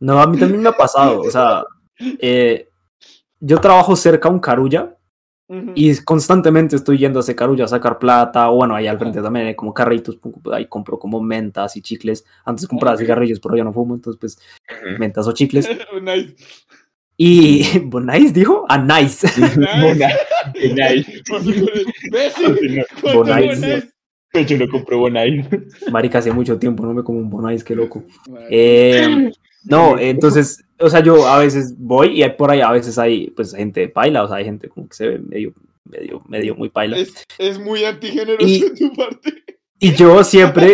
No, 0.01 0.21
a 0.21 0.27
mí 0.27 0.37
también 0.39 0.63
me 0.63 0.69
ha 0.69 0.73
pasado, 0.77 1.21
o 1.21 1.31
sea, 1.31 1.65
eh, 2.19 2.69
yo 3.41 3.59
trabajo 3.61 3.95
cerca 3.97 4.29
a 4.29 4.33
un 4.33 4.41
carulla 4.41 4.97
y 5.77 5.97
constantemente 6.03 6.75
estoy 6.77 6.99
yendo 6.99 7.19
a 7.19 7.23
ese 7.23 7.35
carulla 7.37 7.65
a 7.65 7.69
sacar 7.69 7.99
plata, 7.99 8.51
o 8.51 8.57
bueno, 8.57 8.75
ahí 8.75 8.87
al 8.87 8.99
frente 8.99 9.21
también 9.23 9.47
hay 9.47 9.55
como 9.55 9.73
carritos, 9.73 10.19
ahí 10.53 10.67
compro 10.67 10.99
como 10.99 11.21
mentas 11.23 11.77
y 11.77 11.83
chicles, 11.83 12.25
antes 12.45 12.67
compraba 12.67 12.95
Ok. 12.97 13.01
cigarrillos, 13.03 13.41
pero 13.41 13.57
ya 13.57 13.63
no 13.65 13.73
fumo, 13.73 13.95
entonces 13.95 14.19
pues 14.19 14.39
mentas 14.99 15.27
o 15.27 15.33
chicles. 15.33 15.69
nice. 16.03 16.35
Y, 17.17 17.79
¿Bonais 17.85 18.33
dijo? 18.35 18.65
Ah, 18.69 18.79
nice. 18.79 19.27
Bona- 19.39 20.09
Bonai. 20.61 21.07
¿Ves? 22.11 22.35
Sí, 22.37 22.69
no, 22.69 22.83
¿Cuánto 23.01 23.19
Bonais. 23.19 23.61
Bonais? 23.61 23.85
Yo 24.49 24.59
no 24.59 24.69
compro 24.69 24.99
Bonai. 24.99 25.49
Marica, 25.93 26.19
hace 26.19 26.33
mucho 26.33 26.59
tiempo 26.59 26.85
no 26.85 26.93
me 26.93 27.05
como 27.05 27.21
un 27.21 27.31
Bonais, 27.31 27.63
qué 27.63 27.75
loco. 27.77 28.03
Eh, 28.51 29.31
no, 29.65 29.97
entonces, 29.99 30.65
o 30.81 30.91
sea, 30.91 31.01
yo 31.01 31.27
a 31.29 31.39
veces 31.39 31.75
voy 31.79 32.19
y 32.19 32.23
hay 32.25 32.31
por 32.31 32.51
ahí 32.51 32.61
a 32.61 32.73
veces 32.73 32.99
hay 32.99 33.31
pues 33.31 33.55
gente 33.55 33.81
de 33.81 33.89
paila, 33.89 34.25
o 34.25 34.29
sea, 34.29 34.39
hay 34.39 34.45
gente 34.45 34.69
como 34.69 34.89
que 34.89 34.97
se 34.97 35.09
ve 35.09 35.19
medio, 35.21 35.55
medio, 35.85 36.21
medio 36.29 36.57
muy 36.57 36.69
paila. 36.69 36.97
Es, 36.99 37.15
es 37.39 37.61
muy 37.61 37.85
antigeneroso 37.85 38.45
Y- 38.49 38.59
de 38.71 38.71
tu 38.71 38.93
parte. 38.93 39.35
Y 39.85 39.93
yo 39.93 40.25
siempre, 40.25 40.73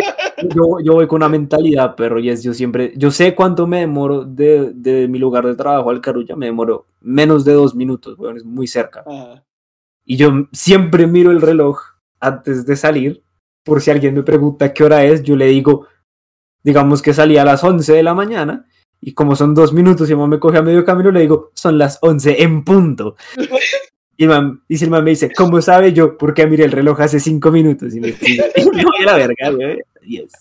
yo, 0.55 0.79
yo 0.81 0.93
voy 0.93 1.05
con 1.05 1.17
una 1.17 1.27
mentalidad, 1.27 1.95
pero 1.97 2.17
y 2.17 2.29
es 2.29 2.43
yo 2.43 2.53
siempre, 2.53 2.93
yo 2.95 3.11
sé 3.11 3.35
cuánto 3.35 3.67
me 3.67 3.81
demoro 3.81 4.23
de, 4.23 4.71
de 4.73 5.09
mi 5.09 5.19
lugar 5.19 5.45
de 5.45 5.53
trabajo 5.53 5.89
al 5.89 5.99
Carulla, 5.99 6.37
me 6.37 6.45
demoro 6.45 6.85
menos 7.01 7.43
de 7.43 7.51
dos 7.51 7.75
minutos, 7.75 8.17
weón, 8.17 8.37
es 8.37 8.45
muy 8.45 8.67
cerca. 8.67 9.03
Ajá. 9.05 9.43
Y 10.05 10.15
yo 10.15 10.47
siempre 10.53 11.07
miro 11.07 11.31
el 11.31 11.41
reloj 11.41 11.81
antes 12.21 12.65
de 12.65 12.77
salir, 12.77 13.21
por 13.63 13.81
si 13.81 13.91
alguien 13.91 14.15
me 14.15 14.23
pregunta 14.23 14.71
qué 14.73 14.85
hora 14.85 15.03
es, 15.03 15.23
yo 15.23 15.35
le 15.35 15.47
digo, 15.47 15.87
digamos 16.63 17.01
que 17.01 17.13
salí 17.13 17.35
a 17.35 17.43
las 17.43 17.65
11 17.65 17.91
de 17.91 18.03
la 18.03 18.13
mañana, 18.13 18.65
y 19.01 19.11
como 19.13 19.35
son 19.35 19.53
dos 19.53 19.73
minutos 19.73 20.09
y 20.09 20.15
man 20.15 20.29
me 20.29 20.39
coge 20.39 20.59
a 20.59 20.61
medio 20.61 20.85
camino, 20.85 21.11
le 21.11 21.19
digo, 21.19 21.51
son 21.53 21.77
las 21.77 21.99
11 22.01 22.43
en 22.43 22.63
punto. 22.63 23.17
Y, 24.21 24.25
el 24.25 24.29
man- 24.29 24.61
y 24.67 24.77
si 24.77 24.85
el 24.85 24.91
man 24.91 25.03
me 25.03 25.09
dice, 25.09 25.31
¿cómo 25.35 25.59
sabe 25.63 25.93
yo? 25.93 26.15
Porque 26.15 26.45
miré 26.45 26.65
el 26.65 26.71
reloj 26.71 27.01
hace 27.01 27.19
cinco 27.19 27.49
minutos 27.51 27.95
y 27.95 27.99
me, 27.99 28.09
a 28.09 29.03
la 29.05 29.15
verga, 29.15 29.49
güey. 29.49 29.79
Yes. 30.05 30.31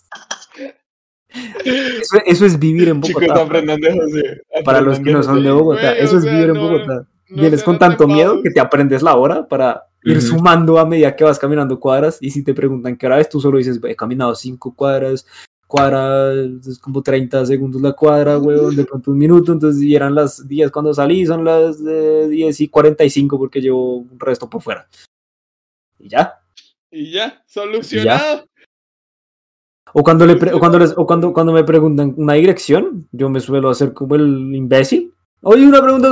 Eso, 1.64 2.18
eso 2.26 2.44
es 2.44 2.58
vivir 2.58 2.90
en 2.90 3.00
Bogotá. 3.00 3.46
José. 3.46 4.42
Para 4.66 4.82
los 4.82 5.00
que 5.00 5.10
no 5.10 5.22
son 5.22 5.42
de 5.42 5.50
Bogotá, 5.50 5.92
güey, 5.92 6.02
eso 6.04 6.18
es 6.18 6.24
sea, 6.24 6.32
vivir 6.32 6.50
en 6.50 6.54
no- 6.56 6.60
Bogotá. 6.60 7.06
no 7.30 7.40
Vienes 7.40 7.62
con 7.62 7.78
tanto 7.78 8.06
miedo 8.06 8.42
que 8.42 8.50
te 8.50 8.60
aprendes 8.60 9.02
la 9.02 9.14
hora 9.16 9.48
para 9.48 9.84
ir 10.04 10.20
sumando 10.20 10.78
a 10.78 10.84
medida 10.84 11.16
que 11.16 11.24
vas 11.24 11.38
caminando 11.38 11.80
cuadras. 11.80 12.18
Y 12.20 12.30
si 12.32 12.44
te 12.44 12.52
preguntan 12.52 12.96
qué 12.98 13.06
hora 13.06 13.18
es, 13.18 13.30
tú 13.30 13.40
solo 13.40 13.56
dices, 13.56 13.80
he 13.82 13.96
caminado 13.96 14.34
cinco 14.34 14.74
cuadras, 14.74 15.26
cuadra, 15.70 16.32
es 16.34 16.78
como 16.80 17.00
30 17.02 17.46
segundos 17.46 17.80
la 17.80 17.92
cuadra, 17.92 18.38
weón, 18.38 18.74
de 18.74 18.84
pronto 18.84 19.12
un 19.12 19.18
minuto. 19.18 19.52
Entonces, 19.52 19.80
y 19.82 19.94
eran 19.94 20.14
las 20.14 20.46
10 20.46 20.70
cuando 20.72 20.92
salí, 20.92 21.24
son 21.24 21.44
las 21.44 21.80
eh, 21.86 22.26
10 22.28 22.60
y 22.60 22.68
45 22.68 23.38
porque 23.38 23.60
llevo 23.60 23.98
un 23.98 24.18
resto 24.18 24.50
por 24.50 24.60
fuera. 24.60 24.88
Y 25.98 26.08
ya. 26.08 26.34
Y 26.90 27.12
ya, 27.12 27.42
solucionado. 27.46 28.46
O 29.92 30.02
cuando, 30.02 30.26
le 30.26 30.36
pre- 30.36 30.52
o 30.52 30.58
cuando, 30.58 30.78
les- 30.78 30.94
o 30.96 31.06
cuando, 31.06 31.32
cuando 31.32 31.52
me 31.52 31.64
preguntan 31.64 32.14
una 32.16 32.34
dirección, 32.34 33.08
yo 33.12 33.28
me 33.30 33.40
suelo 33.40 33.70
hacer 33.70 33.92
como 33.92 34.16
el 34.16 34.54
imbécil. 34.54 35.14
Oye, 35.42 35.66
una 35.66 35.80
pregunta. 35.82 36.08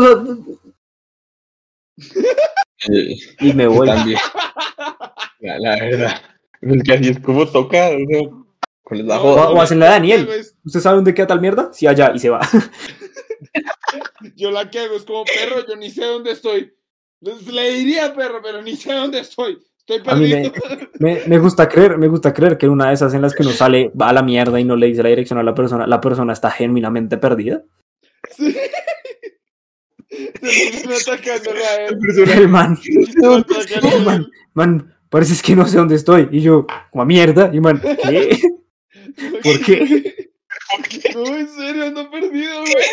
Y 3.40 3.52
me 3.54 3.66
voy. 3.66 3.88
También. 3.88 4.18
La, 5.40 5.58
la 5.58 5.76
verdad. 5.76 6.22
Es 6.60 6.82
que 6.82 6.92
así 6.92 7.08
es 7.10 7.20
como 7.20 7.46
toca. 7.46 7.88
O 7.90 8.06
sea, 8.08 8.20
¿cuál 8.88 9.00
es 9.00 9.06
la 9.06 9.16
No, 9.16 9.20
joda? 9.20 9.50
o 9.50 9.60
hacen 9.60 9.78
la 9.78 9.86
de 9.86 9.92
Daniel. 9.92 10.28
es- 10.30 10.56
¿Usted 10.64 10.80
sabe 10.80 10.96
dónde 10.96 11.12
queda 11.14 11.26
tal 11.26 11.40
mierda? 11.42 11.68
Sí, 11.72 11.86
allá, 11.86 12.10
y 12.14 12.18
se 12.18 12.30
va. 12.30 12.40
Yo 14.36 14.50
la 14.50 14.70
que 14.70 14.78
hago 14.80 14.96
es 14.96 15.04
como 15.04 15.24
perro, 15.24 15.64
yo 15.66 15.76
ni 15.76 15.90
sé 15.90 16.04
dónde 16.04 16.32
estoy. 16.32 16.72
Les- 17.20 17.46
Le 17.46 17.70
diría 17.72 18.14
perro, 18.14 18.40
pero 18.42 18.62
ni 18.62 18.76
sé 18.76 18.92
dónde 18.92 19.20
estoy. 19.20 19.58
Estoy 19.86 20.02
A 20.12 20.16
mí 20.16 20.30
perdido. 20.30 20.52
Me, 20.98 21.20
me 21.26 21.38
gusta 21.38 21.68
creer, 21.68 21.96
me 21.98 22.08
gusta 22.08 22.32
creer 22.34 22.58
que 22.58 22.66
en 22.66 22.72
una 22.72 22.88
de 22.88 22.94
esas 22.94 23.14
en 23.14 23.22
las 23.22 23.34
que 23.34 23.42
uno 23.42 23.52
sale, 23.52 23.92
va 24.00 24.08
a 24.08 24.12
la 24.12 24.22
mierda 24.22 24.58
y 24.58 24.64
no 24.64 24.74
le 24.76 24.86
dice 24.88 25.02
la 25.02 25.08
dirección 25.10 25.38
a 25.38 25.42
la 25.44 25.54
persona, 25.54 25.86
la 25.86 26.00
persona 26.00 26.32
está 26.32 26.50
genuinamente 26.50 27.16
perdida. 27.18 27.62
Sí. 28.36 28.54
Se 30.10 30.88
me 30.88 30.94
están 30.94 31.14
atacando 31.18 31.50
a 31.50 31.74
él. 31.86 31.98
El 32.30 32.48
man, 32.48 32.78
a 33.24 33.28
man, 34.04 34.14
él. 34.20 34.30
man, 34.54 34.94
parece 35.08 35.34
es 35.34 35.42
que 35.42 35.54
no 35.54 35.66
sé 35.66 35.76
dónde 35.78 35.94
estoy. 35.94 36.28
Y 36.32 36.40
yo, 36.40 36.66
como 36.90 37.04
mierda, 37.04 37.50
y 37.52 37.60
man, 37.60 37.80
¿qué? 37.80 38.38
¿Por 39.42 39.60
qué? 39.64 40.28
No, 41.14 41.24
en 41.26 41.48
serio, 41.48 41.84
ando 41.86 42.10
perdido, 42.10 42.60
güey. 42.60 42.84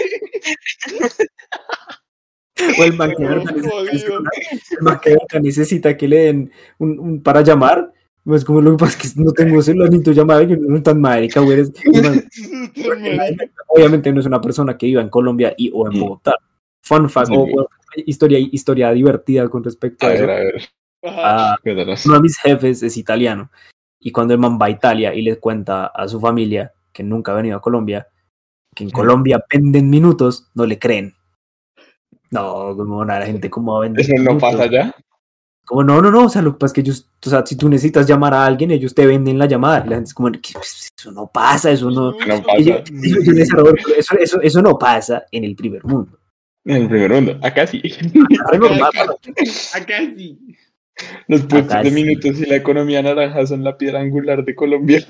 O 2.79 2.83
el 2.83 2.93
man 2.93 3.11
que 3.17 3.23
necesita- 3.25 5.01
que 5.29 5.39
necesita 5.41 5.97
le 6.07 6.17
den 6.17 6.51
un, 6.77 6.99
un- 6.99 7.23
para 7.23 7.41
llamar. 7.41 7.91
Pues 8.23 8.43
como 8.45 8.59
lo 8.61 8.71
que 8.71 8.77
pasa 8.77 8.97
es 8.97 9.13
que 9.13 9.21
no 9.21 9.31
tengo 9.33 9.61
celular 9.61 9.91
ni 9.91 10.01
tu 10.01 10.11
llamada, 10.13 10.41
yo 10.43 10.55
no 10.57 10.75
soy 10.75 10.81
tan 10.83 10.99
marica, 11.01 11.41
güey. 11.41 11.59
eres- 11.59 11.73
obviamente 13.67 14.11
no 14.11 14.19
es 14.19 14.25
una 14.25 14.41
persona 14.41 14.77
que 14.77 14.85
viva 14.87 15.01
en 15.01 15.09
Colombia 15.09 15.53
y 15.57 15.69
o 15.73 15.85
en 15.91 15.97
Mm. 15.97 16.01
Bogotá. 16.01 16.35
Fun 16.81 17.09
fact, 17.09 17.27
Sí. 17.27 17.33
o, 17.35 17.41
o 17.61 17.67
historia, 18.05 18.39
historia 18.39 18.91
divertida 18.93 19.47
con 19.49 19.63
respecto 19.63 20.05
A 20.07 20.09
a, 20.09 20.13
eso. 20.13 20.23
a 20.23 20.27
ver. 20.27 20.61
Ajá. 21.03 21.53
Ah, 21.53 21.57
uno 21.63 22.15
de 22.15 22.21
mis 22.21 22.37
jefes 22.37 22.81
es 22.83 22.97
italiano 22.97 23.51
y 24.07 24.11
cuando 24.11 24.35
el 24.35 24.39
man 24.39 24.59
va 24.61 24.67
a 24.67 24.69
Italia 24.69 25.15
y 25.15 25.23
le 25.23 25.39
cuenta 25.39 25.87
a 25.87 26.07
su 26.07 26.19
familia 26.19 26.71
que 26.93 27.01
nunca 27.01 27.31
ha 27.31 27.35
venido 27.35 27.57
a 27.57 27.61
Colombia, 27.61 28.07
que 28.75 28.83
en 28.83 28.91
Colombia 28.91 29.43
venden 29.51 29.89
minutos, 29.89 30.51
no 30.53 30.67
le 30.67 30.77
creen. 30.77 31.15
No, 32.29 32.75
como 32.77 33.01
a 33.01 33.05
la 33.05 33.25
gente 33.25 33.49
como 33.49 33.73
va 33.73 33.79
a 33.79 33.81
vender 33.81 34.01
¿Eso 34.05 34.13
no 34.17 34.21
minutos? 34.33 34.41
pasa 34.41 34.65
ya? 34.67 34.93
Como 35.65 35.83
no, 35.83 35.99
no, 36.03 36.11
no, 36.11 36.25
o 36.25 36.29
sea, 36.29 36.43
lo 36.43 36.51
que 36.53 36.59
pasa 36.59 36.67
es 36.67 36.73
que 36.73 36.81
ellos, 36.81 37.09
o 37.25 37.29
sea, 37.31 37.43
si 37.43 37.55
tú 37.57 37.67
necesitas 37.67 38.05
llamar 38.05 38.35
a 38.35 38.45
alguien, 38.45 38.69
ellos 38.69 38.93
te 38.93 39.07
venden 39.07 39.39
la 39.39 39.47
llamada 39.47 39.83
y 39.83 39.89
la 39.89 39.95
gente 39.95 40.09
es 40.09 40.13
como, 40.13 40.31
"¿Qué? 40.31 40.51
Pues, 40.53 40.91
eso 40.95 41.11
no 41.11 41.25
pasa, 41.33 41.71
eso 41.71 41.89
no... 41.89 42.11
No 42.11 42.19
yo- 42.19 42.43
pasa. 42.43 42.59
yo- 42.59 42.83
yo 42.83 43.41
eso, 43.97 44.17
eso, 44.19 44.41
eso 44.41 44.61
no 44.61 44.77
pasa 44.77 45.23
en 45.31 45.43
el 45.45 45.55
primer 45.55 45.83
mundo. 45.83 46.19
En 46.63 46.83
el 46.83 46.87
primer 46.89 47.11
mundo. 47.11 47.39
Acá 47.41 47.65
sí. 47.65 47.81
Acá, 48.53 48.99
acá 49.73 49.97
sí. 50.15 50.37
Los 51.27 51.41
puestos 51.41 51.71
Acá 51.73 51.83
de 51.83 51.89
sí. 51.89 51.95
minutos 51.95 52.39
y 52.39 52.45
la 52.45 52.55
economía 52.55 53.01
naranja 53.01 53.45
son 53.45 53.63
la 53.63 53.77
piedra 53.77 53.99
angular 53.99 54.43
de 54.45 54.55
Colombia. 54.55 55.03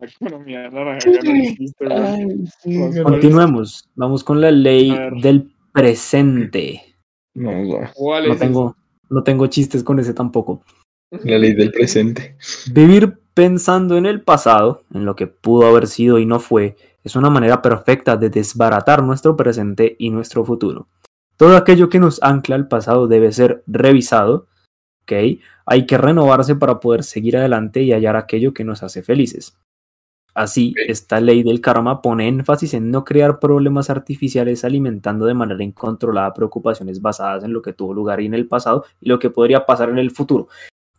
La 0.00 0.06
economía 0.06 0.70
naranja 0.70 1.10
ya 1.10 1.22
no 1.22 1.34
existe, 1.42 1.84
güey. 1.84 1.98
Ay, 1.98 2.26
sí, 2.62 2.78
Con- 2.78 2.92
qué 2.94 3.02
Continuemos, 3.02 3.88
vamos 3.96 4.22
con 4.22 4.40
la 4.40 4.50
ley 4.52 4.94
del 5.22 5.50
presente. 5.72 6.82
No, 7.34 7.50
no. 7.64 7.78
¿Cuál 7.94 8.28
No 8.28 8.34
es 8.34 8.38
tengo, 8.38 8.76
no 9.10 9.22
tengo 9.24 9.46
chistes 9.48 9.82
con 9.82 9.98
ese 9.98 10.14
tampoco. 10.14 10.62
La 11.24 11.38
ley 11.38 11.52
del 11.54 11.72
presente. 11.72 12.36
Vivir 12.72 13.18
pensando 13.34 13.96
en 13.96 14.06
el 14.06 14.20
pasado, 14.22 14.82
en 14.94 15.04
lo 15.04 15.16
que 15.16 15.26
pudo 15.26 15.66
haber 15.66 15.86
sido 15.86 16.18
y 16.18 16.26
no 16.26 16.38
fue, 16.38 16.76
es 17.02 17.16
una 17.16 17.30
manera 17.30 17.60
perfecta 17.62 18.16
de 18.16 18.30
desbaratar 18.30 19.02
nuestro 19.02 19.36
presente 19.36 19.96
y 19.98 20.10
nuestro 20.10 20.44
futuro. 20.44 20.86
Todo 21.36 21.56
aquello 21.56 21.88
que 21.88 21.98
nos 21.98 22.22
ancla 22.22 22.56
al 22.56 22.68
pasado 22.68 23.08
debe 23.08 23.32
ser 23.32 23.62
revisado, 23.66 24.46
¿ok? 25.08 25.40
Hay 25.66 25.86
que 25.86 25.98
renovarse 25.98 26.54
para 26.56 26.80
poder 26.80 27.04
seguir 27.04 27.36
adelante 27.36 27.82
y 27.82 27.92
hallar 27.92 28.16
aquello 28.16 28.52
que 28.52 28.64
nos 28.64 28.82
hace 28.82 29.02
felices. 29.02 29.56
Así, 30.34 30.72
esta 30.86 31.20
ley 31.20 31.42
del 31.42 31.60
karma 31.60 32.00
pone 32.00 32.28
énfasis 32.28 32.74
en 32.74 32.92
no 32.92 33.04
crear 33.04 33.40
problemas 33.40 33.90
artificiales 33.90 34.64
alimentando 34.64 35.26
de 35.26 35.34
manera 35.34 35.64
incontrolada 35.64 36.32
preocupaciones 36.32 37.02
basadas 37.02 37.42
en 37.42 37.52
lo 37.52 37.60
que 37.60 37.72
tuvo 37.72 37.92
lugar 37.92 38.20
en 38.20 38.34
el 38.34 38.46
pasado 38.46 38.84
y 39.00 39.08
lo 39.08 39.18
que 39.18 39.30
podría 39.30 39.66
pasar 39.66 39.88
en 39.88 39.98
el 39.98 40.12
futuro. 40.12 40.46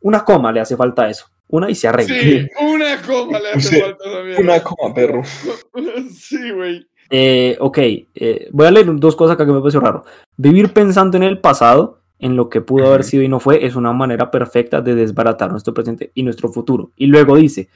Una 0.01 0.26
coma 0.26 0.51
le 0.51 0.60
hace 0.60 0.76
falta 0.76 1.03
a 1.03 1.10
eso. 1.10 1.28
Una 1.47 1.70
y 1.70 1.76
se 1.76 1.88
arregla. 1.88 2.20
Sí, 2.20 2.47
una 2.62 3.01
coma 3.01 3.39
le 3.39 3.49
hace 3.51 3.76
Sí, 3.76 3.82
falta 3.82 4.03
mierda. 4.24 4.41
Una 4.41 4.62
coma, 4.62 4.93
perro. 4.93 5.22
Sí, 6.12 6.51
güey. 6.51 6.86
Eh, 7.10 7.57
ok, 7.60 7.78
eh, 7.78 8.49
voy 8.51 8.68
a 8.68 8.72
leer 8.72 8.88
dos 8.97 9.16
cosas 9.16 9.36
acá 9.36 9.45
que 9.45 9.51
me 9.51 9.60
pareció 9.60 9.80
raro. 9.80 10.03
Vivir 10.38 10.74
pensando 10.74 11.18
en 11.18 11.24
el 11.24 11.39
pasado, 11.39 12.01
en 12.20 12.36
lo 12.36 12.49
que 12.49 12.61
pudo 12.61 12.88
haber 12.88 13.03
sido 13.03 13.24
y 13.24 13.28
no 13.30 13.39
fue, 13.39 13.65
es 13.65 13.76
una 13.76 13.93
manera 13.93 14.30
perfecta 14.30 14.82
de 14.82 14.93
desbaratar 14.95 15.51
nuestro 15.51 15.74
presente 15.74 16.11
y 16.13 16.24
nuestro 16.24 16.49
futuro. 16.49 16.91
Y 16.95 17.07
luego 17.07 17.36
dice, 17.38 17.70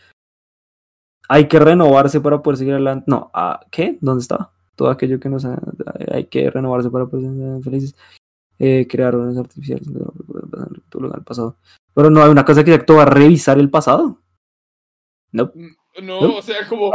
hay 1.30 1.48
que 1.48 1.60
renovarse 1.60 2.20
para 2.22 2.42
poder 2.42 2.58
seguir 2.58 2.74
adelante. 2.74 3.06
No, 3.08 3.32
ah, 3.34 3.60
¿qué? 3.72 3.98
¿Dónde 4.02 4.22
está? 4.22 4.52
Todo 4.76 4.90
aquello 4.90 5.20
que 5.20 5.30
nos... 5.30 5.46
ha- 5.46 5.62
Hay 6.12 6.26
que 6.26 6.50
renovarse 6.50 6.90
para 6.90 7.06
poder 7.06 7.32
ser 7.34 7.64
felices. 7.64 7.96
Eh, 8.60 8.88
crear 8.90 9.16
órdenes 9.16 9.38
artificiales. 9.38 9.88
del 9.92 11.24
pasado. 11.26 11.58
Pero 11.94 12.10
no 12.10 12.22
hay 12.24 12.30
una 12.30 12.46
cosa 12.46 12.64
que 12.64 12.72
se 12.72 12.76
actúa 12.78 13.04
a 13.04 13.06
revisar 13.06 13.58
el 13.60 13.70
pasado. 13.70 14.20
No, 15.32 15.52
No, 16.02 16.38
o 16.38 16.42
sea, 16.42 16.68
como. 16.68 16.92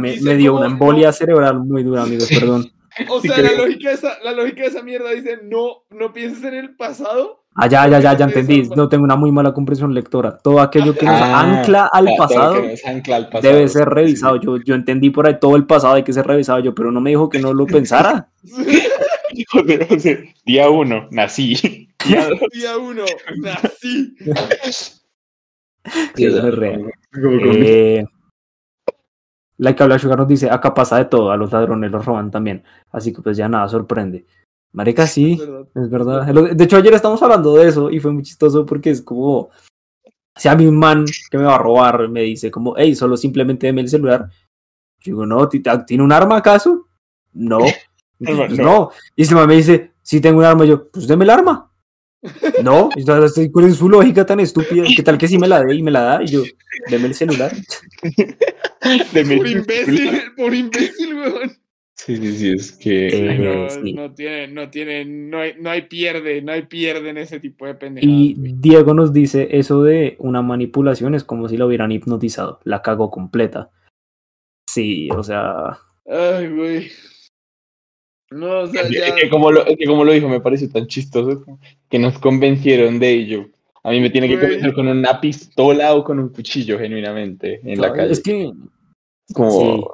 Me, 0.00 0.34
dio 0.36 0.52
como 0.52 0.64
una 0.64 0.72
embolia 0.72 1.08
no. 1.08 1.12
cerebral 1.12 1.60
muy 1.60 1.82
dura, 1.82 2.02
amigos, 2.04 2.28
perdón. 2.28 2.70
O 3.08 3.20
sea, 3.20 3.36
la 3.38 3.52
lógica, 3.52 3.88
de 3.90 3.94
esa, 3.94 4.18
la 4.24 4.32
lógica 4.32 4.62
de 4.62 4.68
esa 4.68 4.82
mierda 4.82 5.10
dice: 5.10 5.38
no, 5.44 5.84
no 5.90 6.12
pienses 6.12 6.42
en 6.44 6.54
el 6.54 6.76
pasado. 6.76 7.44
Ah, 7.54 7.68
ya, 7.68 7.88
ya, 7.88 8.00
ya, 8.00 8.16
ya 8.16 8.24
entendí. 8.26 8.68
no- 8.76 8.88
tengo 8.88 9.04
una 9.04 9.16
muy 9.16 9.32
mala 9.32 9.54
comprensión 9.54 9.94
lectora. 9.94 10.36
Todo 10.38 10.60
aquello 10.60 10.94
que 10.94 11.06
nos 11.06 11.14
Ah, 11.20 11.40
ancla 11.40 11.88
al 11.90 12.08
pasado 12.18 12.60
que 12.62 12.68
nos 12.68 12.84
ancla 12.84 13.16
al 13.16 13.28
pasado. 13.30 13.54
debe 13.54 13.68
ser 13.68 13.88
revisado. 13.88 14.36
Yo, 14.36 14.58
yo 14.58 14.74
entendí 14.74 15.08
por 15.10 15.26
ahí 15.26 15.38
todo 15.40 15.56
el 15.56 15.64
pasado 15.66 15.94
hay 15.94 16.02
que 16.04 16.12
ser 16.12 16.26
revisado 16.26 16.58
yo, 16.60 16.74
pero 16.74 16.90
no 16.92 17.00
me 17.00 17.10
dijo 17.10 17.28
que 17.30 17.38
no 17.38 17.54
lo 17.54 17.66
pensara. 17.66 18.28
Joder, 19.52 19.86
o 19.90 19.98
sea, 19.98 20.18
día 20.44 20.68
uno, 20.70 21.08
nací. 21.10 21.88
Día 22.06 22.28
dos, 22.28 22.40
Día 22.52 22.76
uno, 22.78 23.04
nací. 23.38 24.14
Sí, 26.14 26.24
eso 26.24 26.48
es 26.48 26.54
real. 26.54 26.92
como 27.12 27.38
con- 27.38 27.52
Eh, 27.56 28.04
like 29.58 29.82
Habla 29.82 29.98
Sugar 29.98 30.18
nos 30.18 30.28
dice, 30.28 30.50
acá 30.50 30.74
pasa 30.74 30.98
de 30.98 31.06
todo, 31.06 31.30
a 31.30 31.36
los 31.36 31.52
ladrones 31.52 31.90
los 31.90 32.04
roban 32.04 32.30
también. 32.30 32.62
Así 32.90 33.12
que 33.12 33.22
pues 33.22 33.36
ya 33.36 33.48
nada 33.48 33.68
sorprende. 33.68 34.26
Marica, 34.72 35.06
sí, 35.06 35.32
Es 35.32 35.38
verdad. 35.48 35.66
es 35.74 35.90
verdad. 35.90 36.28
Lo- 36.34 36.54
De 36.54 36.64
hecho, 36.64 36.76
ayer 36.76 36.92
estamos 36.94 37.22
hablando 37.22 37.54
de 37.54 37.68
eso 37.68 37.90
y 37.90 37.98
fue 38.00 38.12
muy 38.12 38.22
chistoso 38.22 38.66
porque 38.66 38.90
es 38.90 39.00
como, 39.02 39.48
si 40.36 40.48
a 40.48 40.54
mí 40.54 40.66
un 40.66 40.78
man 40.78 41.04
que 41.30 41.38
me 41.38 41.44
va 41.44 41.54
a 41.54 41.58
robar 41.58 42.08
me 42.08 42.22
dice 42.22 42.50
como, 42.50 42.74
hey, 42.76 42.94
solo 42.94 43.16
simplemente 43.16 43.66
deme 43.66 43.80
el 43.80 43.88
celular. 43.88 44.28
Yo 45.00 45.12
digo, 45.12 45.26
no, 45.26 45.48
¿ti- 45.48 45.62
¿tiene 45.86 46.02
un 46.04 46.12
arma 46.12 46.36
acaso? 46.36 46.88
No. 47.32 47.58
No. 48.18 48.90
Y 49.14 49.22
ese 49.22 49.34
man 49.34 49.46
me 49.46 49.56
dice, 49.56 49.92
si 50.00 50.22
tengo 50.22 50.38
un 50.38 50.44
arma, 50.46 50.64
yo, 50.64 50.88
pues 50.90 51.06
deme 51.06 51.24
el 51.24 51.30
arma. 51.30 51.70
No, 52.64 52.88
estoy 52.96 53.52
con 53.52 53.70
su 53.74 53.90
lógica 53.90 54.24
tan 54.24 54.40
estúpida. 54.40 54.84
¿Qué 54.96 55.02
tal 55.02 55.18
que 55.18 55.28
si 55.28 55.36
me 55.36 55.46
la 55.46 55.62
dé 55.62 55.74
y 55.74 55.82
me 55.82 55.90
la 55.90 56.00
da? 56.00 56.22
Y 56.22 56.28
yo, 56.28 56.42
deme 56.90 57.08
el 57.08 57.14
celular. 57.14 57.52
de 59.12 59.36
Por 59.36 59.46
imbécil, 59.48 60.10
por 60.36 60.54
imbécil, 60.54 61.14
weón. 61.14 61.50
Sí, 61.98 62.16
sí, 62.18 62.32
sí, 62.36 62.50
es 62.52 62.72
que. 62.72 63.08
Eh, 63.08 63.38
No, 63.38 63.70
sí. 63.70 63.92
no 63.94 64.12
tiene, 64.14 64.48
no 64.48 64.68
tiene, 64.70 65.04
no 65.06 65.38
hay, 65.38 65.54
no 65.58 65.70
hay 65.70 65.82
pierde, 65.82 66.42
no 66.42 66.52
hay 66.52 66.62
pierde 66.62 67.08
en 67.08 67.16
ese 67.16 67.40
tipo 67.40 67.64
de 67.66 67.74
pendejadas. 67.74 68.14
Y 68.14 68.34
güey. 68.34 68.52
Diego 68.58 68.92
nos 68.94 69.12
dice, 69.14 69.48
eso 69.52 69.82
de 69.82 70.16
una 70.18 70.42
manipulación 70.42 71.14
es 71.14 71.24
como 71.24 71.48
si 71.48 71.56
la 71.56 71.64
hubieran 71.66 71.92
hipnotizado. 71.92 72.60
La 72.64 72.82
cagó 72.82 73.10
completa. 73.10 73.70
Sí, 74.68 75.08
o 75.10 75.22
sea, 75.22 75.78
Ay, 76.06 76.48
güey. 76.48 76.88
No, 78.30 78.60
o 78.60 78.66
sea, 78.66 78.82
Es 78.82 78.88
que- 78.88 78.94
ya. 78.98 79.06
es 79.06 79.14
que 79.14 79.28
como 79.30 79.50
lo, 79.52 79.64
que 79.64 79.86
como 79.86 80.04
lo 80.04 80.12
dijo, 80.12 80.28
me 80.28 80.40
pareció 80.40 80.68
tan 80.68 80.86
chistoso 80.88 81.44
que 81.88 81.98
nos 81.98 82.18
convencieron 82.18 82.98
de 82.98 83.10
ello. 83.10 83.48
A 83.84 83.90
mí 83.90 84.00
me 84.00 84.10
tiene 84.10 84.28
que 84.28 84.38
convencer 84.38 84.74
con 84.74 84.88
una 84.88 85.20
pistola 85.20 85.94
o 85.94 86.02
con 86.02 86.18
un 86.18 86.30
cuchillo, 86.30 86.76
genuinamente, 86.78 87.60
en 87.64 87.80
la 87.80 87.92
calle. 87.92 88.12
es 88.12 88.20
que 88.20 88.50
Como, 89.34 89.50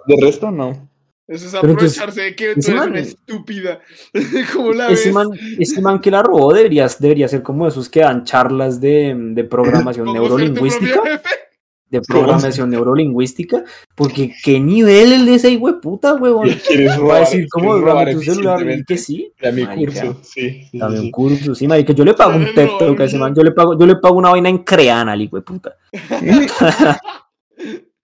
sí. 0.07 0.15
de 0.15 0.25
resto, 0.27 0.51
no. 0.51 0.89
Eso 1.29 1.47
es 1.47 1.55
aprovecharse 1.55 2.21
de 2.21 2.37
que 2.37 2.53
tú 2.55 2.61
ese 2.61 2.71
eres 2.73 2.81
man- 2.83 2.91
una 2.91 3.01
estúpida. 3.01 3.81
¿Cómo 4.53 4.73
la 4.73 4.89
ese 4.91 5.07
ves? 5.07 5.15
man, 5.15 5.29
ese 5.59 5.81
man 5.81 6.01
que 6.01 6.11
la 6.11 6.23
robó 6.23 6.53
debería, 6.53 6.87
debería 6.99 7.29
ser 7.29 7.43
como 7.43 7.67
esos 7.67 7.89
que 7.89 8.01
dan 8.01 8.25
charlas 8.25 8.81
de, 8.81 9.15
de 9.17 9.45
programación 9.45 10.07
¿Cómo 10.09 10.19
ser 10.19 10.27
tu 10.27 10.29
neurolingüística. 10.37 11.23
De 11.89 12.01
programación 12.01 12.71
neurolingüística. 12.71 13.65
Porque 13.95 14.35
qué 14.43 14.59
nivel 14.59 15.13
el 15.13 15.27
de 15.27 15.35
ese 15.35 15.57
hueputa, 15.57 16.15
huevón. 16.15 16.49
¿Quieres 16.67 16.99
Va 17.01 17.17
a 17.17 17.21
decir, 17.21 17.47
¿cómo 17.51 17.79
dame 17.81 18.15
tu 18.15 18.23
celular? 18.23 18.71
Y 18.71 18.85
que 18.85 18.99
sí. 18.99 19.33
Dame 19.41 19.67
curso, 19.77 20.17
sí. 20.23 20.69
un 20.73 21.11
curso, 21.11 21.55
sí, 21.55 21.69
marica. 21.69 21.93
Yo 21.93 22.05
le 22.05 22.15
pago 22.15 22.35
un 22.37 22.43
Dale, 22.45 22.55
TED 22.55 22.67
no, 22.67 22.79
Talk 22.79 23.01
a 23.01 23.05
ese 23.05 23.17
no. 23.17 23.25
man. 23.25 23.35
Yo 23.35 23.43
le 23.43 23.53
pago, 23.53 23.79
yo 23.79 23.87
le 23.87 23.97
pago 23.97 24.17
una 24.17 24.31
vaina 24.31 24.49
en 24.49 24.59
creana 24.59 25.13
al 25.13 25.21
hijo 25.23 25.37
de 25.37 25.43
puta. 25.43 25.77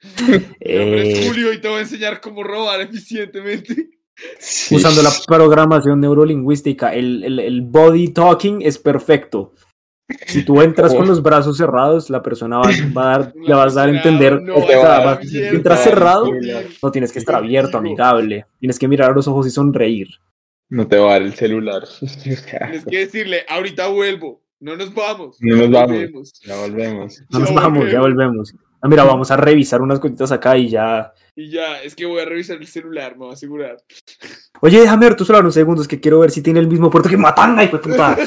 Mi 0.28 0.74
nombre 0.74 1.10
es 1.12 1.18
Eh, 1.18 1.26
Julio 1.28 1.52
y 1.52 1.60
te 1.60 1.68
voy 1.68 1.78
a 1.78 1.80
enseñar 1.82 2.20
cómo 2.20 2.42
robar 2.42 2.80
eficientemente. 2.80 3.90
Sí. 4.40 4.74
usando 4.74 5.00
la 5.02 5.10
programación 5.26 6.00
neurolingüística, 6.00 6.92
el, 6.92 7.22
el, 7.24 7.38
el 7.38 7.60
body 7.62 8.08
talking 8.12 8.62
es 8.62 8.76
perfecto. 8.78 9.54
Si 10.26 10.42
tú 10.42 10.60
entras 10.62 10.92
con 10.94 11.02
Oh. 11.04 11.06
los 11.08 11.22
brazos 11.22 11.56
cerrados, 11.58 12.08
la 12.10 12.22
persona 12.22 12.58
va, 12.58 12.70
va 12.96 13.02
a 13.14 13.18
dar, 13.18 13.32
le 13.46 13.54
vas 13.54 13.76
a 13.76 13.80
dar 13.80 13.88
a 13.90 13.92
entender. 13.96 14.40
no 14.42 14.54
va 14.66 15.12
a 15.12 15.20
entras 15.22 15.84
cerrado, 15.84 16.30
no 16.82 16.90
tienes 16.90 17.12
que 17.12 17.18
estar 17.20 17.34
abierto, 17.36 17.78
amigable. 17.78 18.46
Tienes 18.58 18.78
que 18.78 18.88
mirar 18.88 19.10
a 19.10 19.14
los 19.14 19.28
ojos 19.28 19.46
y 19.46 19.50
sonreír. 19.50 20.08
No 20.70 20.88
te 20.88 20.96
va 20.98 21.10
a 21.10 21.12
dar 21.12 21.22
el 21.22 21.34
celular. 21.34 21.84
Tienes 22.22 22.84
que 22.86 22.98
decirle, 22.98 23.44
ahorita 23.48 23.86
vuelvo. 23.88 24.42
No 24.60 24.76
nos 24.76 24.92
vamos. 24.92 25.36
No 25.40 25.56
nos 25.56 25.70
vamos. 25.70 26.32
ya 26.44 26.56
volvemos. 26.56 27.22
No 27.30 27.38
nos 27.38 27.48
Ya 27.50 27.54
vamos, 27.54 27.92
ya 27.92 28.00
volvemos. 28.00 28.54
Ah, 28.80 28.88
mira, 28.88 29.04
vamos 29.04 29.30
a 29.30 29.36
revisar 29.36 29.82
unas 29.82 29.98
cositas 29.98 30.30
acá 30.30 30.56
y 30.56 30.68
ya. 30.68 31.12
Y 31.34 31.50
ya, 31.50 31.80
es 31.82 31.94
que 31.94 32.06
voy 32.06 32.20
a 32.20 32.24
revisar 32.24 32.56
el 32.56 32.66
celular, 32.66 33.12
me 33.12 33.24
voy 33.24 33.30
a 33.30 33.34
asegurar. 33.34 33.76
Oye, 34.60 34.80
déjame 34.80 35.06
ver 35.06 35.16
tu 35.16 35.24
celular 35.24 35.42
unos 35.42 35.54
segundos 35.54 35.88
que 35.88 36.00
quiero 36.00 36.20
ver 36.20 36.30
si 36.30 36.42
tiene 36.42 36.60
el 36.60 36.68
mismo 36.68 36.90
puerto 36.90 37.08
que 37.08 37.16
Matanga, 37.16 37.62
de 37.62 37.78
puta. 37.78 38.16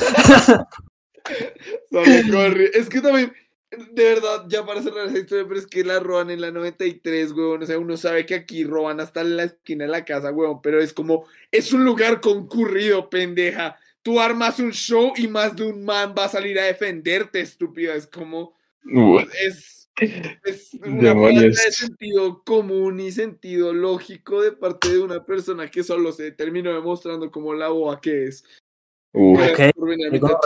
Es 2.74 2.90
que 2.90 3.02
también, 3.02 3.34
De 3.70 4.04
verdad, 4.04 4.46
ya 4.48 4.66
para 4.66 4.82
cerrar 4.82 5.08
esa 5.08 5.20
historia, 5.20 5.46
pero 5.48 5.60
es 5.60 5.68
que 5.68 5.84
la 5.84 6.00
roban 6.00 6.30
en 6.30 6.42
la 6.42 6.52
93, 6.52 7.32
weón. 7.34 7.64
O 7.64 7.66
sea, 7.66 7.78
uno 7.78 7.98
sabe 7.98 8.26
que 8.26 8.36
aquí 8.36 8.64
roban 8.64 9.00
hasta 9.00 9.22
en 9.22 9.38
la 9.38 9.44
esquina 9.44 9.86
de 9.86 9.92
la 9.92 10.06
casa, 10.06 10.32
weón. 10.32 10.62
Pero 10.62 10.82
es 10.82 10.94
como, 10.94 11.26
es 11.52 11.72
un 11.74 11.84
lugar 11.84 12.22
concurrido, 12.22 13.10
pendeja. 13.10 13.78
Tú 14.02 14.20
armas 14.20 14.60
un 14.60 14.72
show 14.72 15.14
y 15.16 15.28
más 15.28 15.56
de 15.56 15.64
un 15.64 15.84
man 15.84 16.16
va 16.18 16.26
a 16.26 16.30
salir 16.30 16.60
a 16.60 16.66
defenderte, 16.66 17.40
estúpida. 17.40 17.94
Es 17.94 18.08
como, 18.08 18.56
es, 19.46 19.81
es 19.98 20.74
una 20.86 21.14
falta 21.14 21.42
de 21.42 21.54
sentido 21.54 22.42
común 22.44 23.00
y 23.00 23.12
sentido 23.12 23.74
lógico 23.74 24.42
de 24.42 24.52
parte 24.52 24.90
de 24.90 25.00
una 25.00 25.24
persona 25.26 25.70
que 25.70 25.84
solo 25.84 26.12
se 26.12 26.32
terminó 26.32 26.74
demostrando 26.74 27.30
como 27.30 27.54
la 27.54 27.70
boa 27.70 28.00
que 28.02 28.28
es. 28.28 28.44
uh. 29.14 29.38
Gracias 29.38 29.70
Ok, 29.70 29.76
por 29.76 29.90
venir 29.90 30.08
a 30.08 30.10
mi 30.10 30.16
Digo, 30.18 30.28
tacho. 30.28 30.40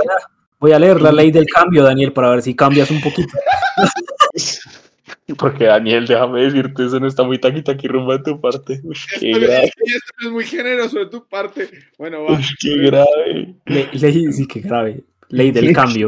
voy 0.60 0.72
a- 0.72 0.80
leer 0.80 1.02
la 1.02 1.12
ley 1.12 1.32
del 1.32 1.46
cambio, 1.48 1.84
Daniel, 1.84 2.12
para 2.12 2.30
ver 2.32 2.42
si 2.42 2.56
cambias 2.56 2.90
un 2.92 3.02
poquito. 3.02 3.34
Porque 5.38 5.66
Daniel, 5.66 6.06
déjame 6.06 6.42
decirte, 6.44 6.86
eso 6.86 7.00
no 7.00 7.08
está 7.08 7.24
muy 7.24 7.40
taquita 7.40 7.72
aquí 7.72 7.88
rumba 7.88 8.18
de 8.18 8.24
tu 8.24 8.40
parte. 8.40 8.80
Uy, 8.84 8.96
qué 9.20 9.32
Esto, 9.32 9.42
grave, 9.46 9.64
es, 9.66 9.96
esto 9.96 10.14
es 10.28 10.32
muy 10.32 10.46
generoso 10.46 11.00
de 11.00 11.06
tu 11.08 11.28
parte. 11.28 11.70
Bueno, 11.98 12.24
va. 12.24 12.34
uy, 12.38 12.44
qué 12.60 12.78
grave. 12.78 13.56
Le- 13.66 13.90
ley, 13.94 14.34
sí, 14.34 14.48
que 14.48 14.60
grave. 14.62 15.04
Ley 15.30 15.52
del 15.52 15.74
cambio. 15.74 16.08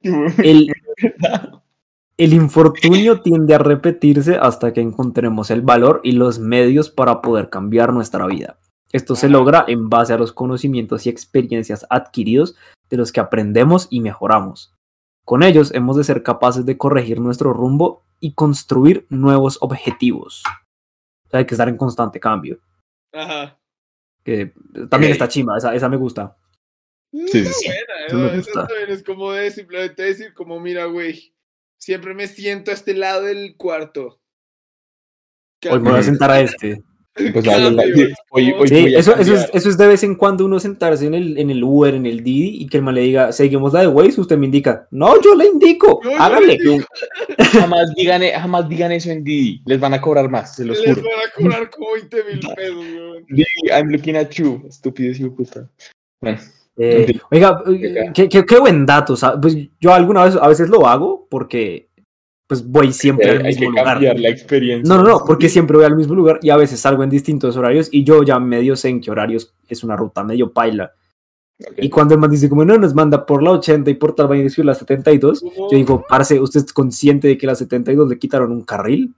El, 0.42 0.72
el 2.18 2.32
infortunio 2.32 3.20
tiende 3.20 3.54
a 3.54 3.58
repetirse 3.58 4.36
hasta 4.36 4.72
que 4.72 4.80
encontremos 4.80 5.50
el 5.50 5.60
valor 5.60 6.00
y 6.02 6.12
los 6.12 6.38
medios 6.38 6.90
para 6.90 7.20
poder 7.20 7.50
cambiar 7.50 7.92
nuestra 7.92 8.26
vida. 8.26 8.58
Esto 8.92 9.14
se 9.14 9.28
logra 9.28 9.64
en 9.68 9.90
base 9.90 10.14
a 10.14 10.18
los 10.18 10.32
conocimientos 10.32 11.06
y 11.06 11.10
experiencias 11.10 11.86
adquiridos 11.90 12.56
de 12.88 12.96
los 12.96 13.12
que 13.12 13.20
aprendemos 13.20 13.88
y 13.90 14.00
mejoramos. 14.00 14.74
Con 15.24 15.42
ellos 15.42 15.74
hemos 15.74 15.96
de 15.96 16.04
ser 16.04 16.22
capaces 16.22 16.64
de 16.64 16.78
corregir 16.78 17.20
nuestro 17.20 17.52
rumbo 17.52 18.04
y 18.20 18.32
construir 18.32 19.06
nuevos 19.10 19.58
objetivos. 19.60 20.42
O 21.26 21.30
sea, 21.30 21.40
hay 21.40 21.46
que 21.46 21.54
estar 21.54 21.68
en 21.68 21.76
constante 21.76 22.20
cambio. 22.20 22.60
Ajá. 23.12 23.58
Que 24.24 24.54
también 24.88 25.12
está 25.12 25.28
chima, 25.28 25.58
esa, 25.58 25.74
esa 25.74 25.88
me 25.88 25.96
gusta. 25.96 26.36
Sí, 27.12 27.38
Está 27.38 27.52
sí, 27.52 27.68
sí. 28.08 28.16
buena, 28.16 28.34
Eso 28.34 28.50
también 28.52 28.90
es 28.90 29.02
como 29.02 29.32
de 29.32 29.50
simplemente 29.50 30.02
decir, 30.02 30.32
como, 30.32 30.60
mira, 30.60 30.86
güey, 30.86 31.32
siempre 31.78 32.14
me 32.14 32.26
siento 32.26 32.70
a 32.70 32.74
este 32.74 32.94
lado 32.94 33.22
del 33.24 33.56
cuarto. 33.56 34.20
Hoy 35.70 35.80
me 35.80 35.90
voy 35.90 36.00
a 36.00 36.02
sentar 36.02 36.30
a 36.30 36.40
este. 36.40 36.82
Pues, 37.32 37.46
hoy- 38.30 38.52
hoy 38.52 38.68
Sí, 38.68 38.92
eso, 38.94 39.12
eso, 39.12 39.12
es, 39.12 39.26
cambiar. 39.26 39.50
eso 39.54 39.68
es 39.70 39.78
de 39.78 39.86
vez 39.86 40.02
en 40.02 40.16
cuando 40.16 40.44
uno 40.44 40.60
sentarse 40.60 41.06
en 41.06 41.14
el, 41.14 41.38
en 41.38 41.48
el 41.48 41.64
Uber, 41.64 41.94
en 41.94 42.04
el 42.04 42.22
Didi, 42.22 42.62
y 42.62 42.66
que 42.66 42.76
el 42.76 42.82
man 42.82 42.94
le 42.94 43.00
diga, 43.00 43.32
seguimos 43.32 43.72
la 43.72 43.80
de 43.80 43.86
Waze, 43.86 44.20
usted 44.20 44.36
me 44.36 44.44
indica. 44.44 44.86
No, 44.90 45.18
yo 45.22 45.34
le 45.34 45.46
indico, 45.46 45.98
No, 46.04 46.10
hágale. 46.22 46.58
le 46.58 46.84
Jamás 47.52 47.94
digan, 47.96 48.22
e- 48.22 48.32
jamás 48.32 48.68
digan 48.68 48.92
eso 48.92 49.10
en 49.10 49.24
Didi. 49.24 49.62
Les 49.64 49.80
van 49.80 49.94
a 49.94 50.00
cobrar 50.02 50.28
más, 50.28 50.56
se 50.56 50.66
los 50.66 50.78
Les 50.78 50.94
juro. 50.94 51.08
van 51.08 51.26
a 51.26 51.32
cobrar 51.32 51.70
como 51.70 51.92
20 51.94 52.24
mil 52.24 52.40
pesos. 52.54 52.84
Didi, 53.30 53.46
I'm 53.70 53.88
looking 53.88 54.16
at 54.16 54.28
you. 54.32 54.62
Estúpido, 54.68 55.10
hijo 55.12 55.34
puta. 55.34 55.70
Bueno, 56.20 56.38
Eh, 56.78 57.18
oiga, 57.30 57.62
eh, 57.66 58.10
qué, 58.14 58.28
qué- 58.28 58.44
qué 58.44 58.58
buen 58.58 58.84
dato. 58.84 59.16
sa- 59.16 59.40
Pues 59.40 59.56
yo 59.80 59.94
alguna 59.94 60.24
vez, 60.24 60.36
a 60.36 60.46
veces 60.48 60.68
lo 60.68 60.86
hago 60.86 61.26
porque 61.30 61.88
pues 62.48 62.64
voy 62.64 62.92
siempre 62.92 63.30
al 63.30 63.38
hay 63.38 63.44
mismo 63.54 63.72
que 63.72 63.80
lugar. 63.80 64.02
la 64.20 64.28
experiencia. 64.28 64.94
No, 64.94 65.02
no, 65.02 65.08
no, 65.08 65.24
porque 65.26 65.48
siempre 65.48 65.76
voy 65.78 65.86
al 65.86 65.96
mismo 65.96 66.14
lugar 66.14 66.38
y 66.42 66.50
a 66.50 66.56
veces 66.56 66.78
salgo 66.78 67.02
en 67.02 67.10
distintos 67.10 67.56
horarios 67.56 67.88
y 67.90 68.04
yo 68.04 68.22
ya 68.22 68.38
medio 68.38 68.76
sé 68.76 68.88
en 68.88 69.00
qué 69.00 69.10
horarios 69.10 69.54
es 69.68 69.82
una 69.82 69.96
ruta 69.96 70.22
medio 70.22 70.52
paila. 70.52 70.92
Ok. 71.60 71.72
Y 71.78 71.88
cuando 71.90 72.14
el 72.14 72.20
man 72.20 72.30
dice 72.30 72.48
como 72.48 72.64
no, 72.64 72.76
nos 72.78 72.94
manda 72.94 73.24
por 73.26 73.42
la 73.42 73.50
80 73.52 73.90
y 73.90 73.94
por 73.94 74.14
tal 74.14 74.28
vaina 74.28 74.48
la 74.58 74.74
72, 74.74 75.40
Como- 75.40 75.70
yo 75.70 75.76
digo, 75.76 76.04
parce, 76.08 76.38
¿usted 76.38 76.60
es 76.66 76.72
consciente 76.72 77.26
de 77.26 77.38
que 77.38 77.46
la 77.46 77.54
72 77.56 78.08
le 78.08 78.18
quitaron 78.18 78.52
un 78.52 78.62
carril? 78.62 79.14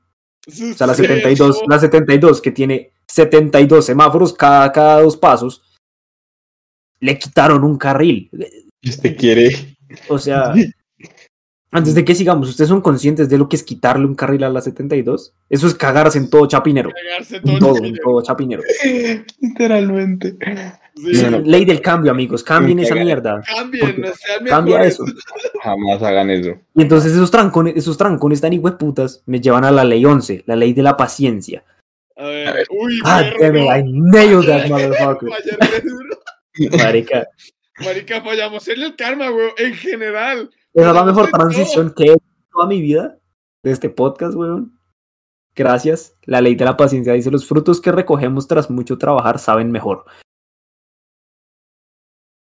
O 0.47 0.51
sea, 0.75 0.87
la 0.87 0.95
Sí, 0.95 1.03
72, 1.03 1.59
como- 1.59 1.69
la 1.71 1.79
72 1.81 2.41
que 2.41 2.53
tiene 2.53 2.93
72 3.07 3.85
semáforos 3.85 4.33
cada, 4.33 4.73
cada 4.73 5.03
dos 5.03 5.17
pasos, 5.19 5.63
le 7.01 7.19
quitaron 7.19 7.65
un 7.65 7.79
carril. 7.79 8.31
Usted 8.85 9.17
quiere. 9.17 9.77
O 10.09 10.19
sea, 10.19 10.55
antes 11.71 11.95
de 11.95 12.05
que 12.05 12.15
sigamos, 12.15 12.49
¿ustedes 12.49 12.69
son 12.69 12.81
conscientes 12.81 13.29
de 13.29 13.37
lo 13.37 13.49
que 13.49 13.57
es 13.57 13.63
quitarle 13.63 14.07
un 14.07 14.15
carril 14.15 14.45
a 14.45 14.49
la 14.49 14.61
72? 14.61 15.35
Eso 15.51 15.67
es 15.67 15.75
cagarse 15.75 16.19
en 16.19 16.31
todo 16.31 16.47
chapinero. 16.47 16.91
Cagarse 16.91 17.37
En 17.37 17.43
todo 17.43 17.59
todo, 17.59 17.79
el 17.79 17.85
en 17.87 17.97
todo 17.97 18.23
chapinero. 18.23 18.63
Literalmente. 19.41 20.37
Sí. 20.97 21.25
Ley 21.45 21.65
del 21.65 21.81
cambio, 21.81 22.11
amigos. 22.11 22.43
Cambien 22.43 22.79
esa 22.81 22.95
mierda. 22.95 23.43
Cambien, 23.43 24.01
no 24.01 24.09
sean 24.15 24.45
Cambia 24.47 24.83
eso. 24.83 25.05
Jamás 25.63 26.03
hagan 26.03 26.31
eso. 26.31 26.55
Y 26.75 26.83
entonces 26.83 27.13
esos 27.13 27.31
trancones, 27.31 27.77
esos 27.77 27.97
trancones 27.97 28.41
tan 28.41 28.53
hijueputas 28.53 29.23
me 29.27 29.41
llevan 29.41 29.65
a 29.65 29.71
la 29.71 29.85
ley 29.85 30.05
11, 30.05 30.45
la 30.47 30.57
ley 30.57 30.73
de 30.73 30.83
la 30.83 30.97
paciencia. 30.97 31.65
A 32.17 32.25
ver, 32.25 32.67
uy, 32.71 32.99
Ah, 33.05 33.23
damn 33.41 33.57
it, 33.57 33.63
no. 33.63 33.77
I 33.77 33.83
nailed 33.85 34.47
that 34.47 34.69
motherfucker. 34.69 35.29
Marica, 36.77 37.27
Marica, 37.85 38.23
fallamos 38.23 38.67
en 38.69 38.83
el 38.83 38.97
karma, 38.97 39.31
weón, 39.31 39.53
en 39.59 39.75
general. 39.75 40.51
esa 40.75 40.89
es 40.89 40.95
la 40.95 41.05
mejor 41.05 41.31
todo. 41.31 41.39
transición 41.39 41.95
que 41.95 42.05
he 42.05 42.13
hecho 42.13 42.25
en 42.37 42.51
toda 42.51 42.67
mi 42.67 42.81
vida 42.81 43.19
de 43.63 43.71
este 43.71 43.89
podcast, 43.89 44.35
weón. 44.35 44.79
Gracias. 45.55 46.17
La 46.23 46.41
ley 46.41 46.55
de 46.55 46.65
la 46.65 46.77
paciencia 46.77 47.13
dice, 47.13 47.31
los 47.31 47.47
frutos 47.47 47.81
que 47.81 47.93
recogemos 47.93 48.47
tras 48.47 48.71
mucho 48.71 48.97
trabajar 48.97 49.39
saben 49.39 49.73
mejor. 49.73 50.05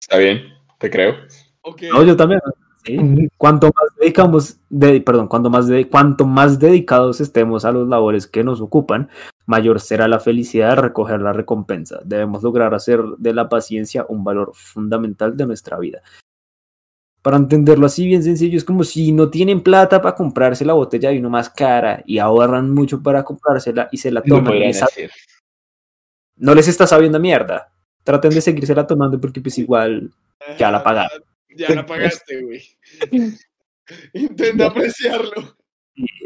Está 0.01 0.19
bien, 0.19 0.55
te 0.79 0.91
creo. 0.91 1.16
Ok. 1.62 1.83
No, 1.93 2.03
yo 2.05 2.16
también. 2.16 2.41
Sí. 2.85 3.29
Cuanto 3.37 3.66
más 3.66 3.95
dedicamos, 3.99 4.59
de, 4.68 5.01
perdón, 5.01 5.29
cuanto 5.29 5.51
más 5.51 5.66
de, 5.66 5.89
cuanto 5.89 6.26
más 6.26 6.59
dedicados 6.59 7.20
estemos 7.20 7.64
a 7.64 7.72
los 7.72 7.89
labores 7.89 8.26
que 8.26 8.45
nos 8.45 8.61
ocupan, 8.61 9.09
mayor 9.47 9.81
será 9.81 10.09
la 10.09 10.20
felicidad 10.20 10.70
de 10.70 10.83
recoger 10.83 11.20
la 11.20 11.33
recompensa. 11.33 12.01
Debemos 12.05 12.43
lograr 12.43 12.74
hacer 12.74 13.03
de 13.18 13.35
la 13.35 13.49
paciencia 13.49 14.07
un 14.09 14.24
valor 14.24 14.53
fundamental 14.55 15.37
de 15.37 15.47
nuestra 15.47 15.79
vida. 15.79 16.03
Para 17.22 17.37
entenderlo 17.37 17.87
así 17.87 18.07
bien 18.07 18.22
sencillo, 18.22 18.57
es 18.57 18.64
como 18.64 18.85
si 18.85 19.12
no 19.12 19.29
tienen 19.29 19.61
plata 19.61 20.01
para 20.01 20.14
comprarse 20.14 20.64
la 20.64 20.74
botella 20.74 21.09
de 21.09 21.16
vino 21.16 21.29
más 21.29 21.51
cara 21.51 22.03
y 22.07 22.18
ahorran 22.18 22.70
mucho 22.70 23.03
para 23.03 23.24
comprársela 23.24 23.89
y 23.91 23.99
se 23.99 24.11
la 24.11 24.22
toman. 24.22 24.55
hacer. 24.68 25.11
no 26.37 26.55
les 26.55 26.68
está 26.68 26.87
sabiendo 26.87 27.18
mierda. 27.18 27.72
Traten 28.05 28.31
de 28.31 28.41
seguírsela 28.41 28.87
tomando 28.87 29.20
porque 29.20 29.41
pues 29.41 29.59
igual 29.59 30.11
ya 30.59 30.70
la 30.70 30.83
pagaron. 30.83 31.22
Ya 31.57 31.71
la 31.75 31.85
pagaste, 31.87 32.43
güey. 32.43 32.63
Intenta 34.13 34.67
apreciarlo. 34.67 35.57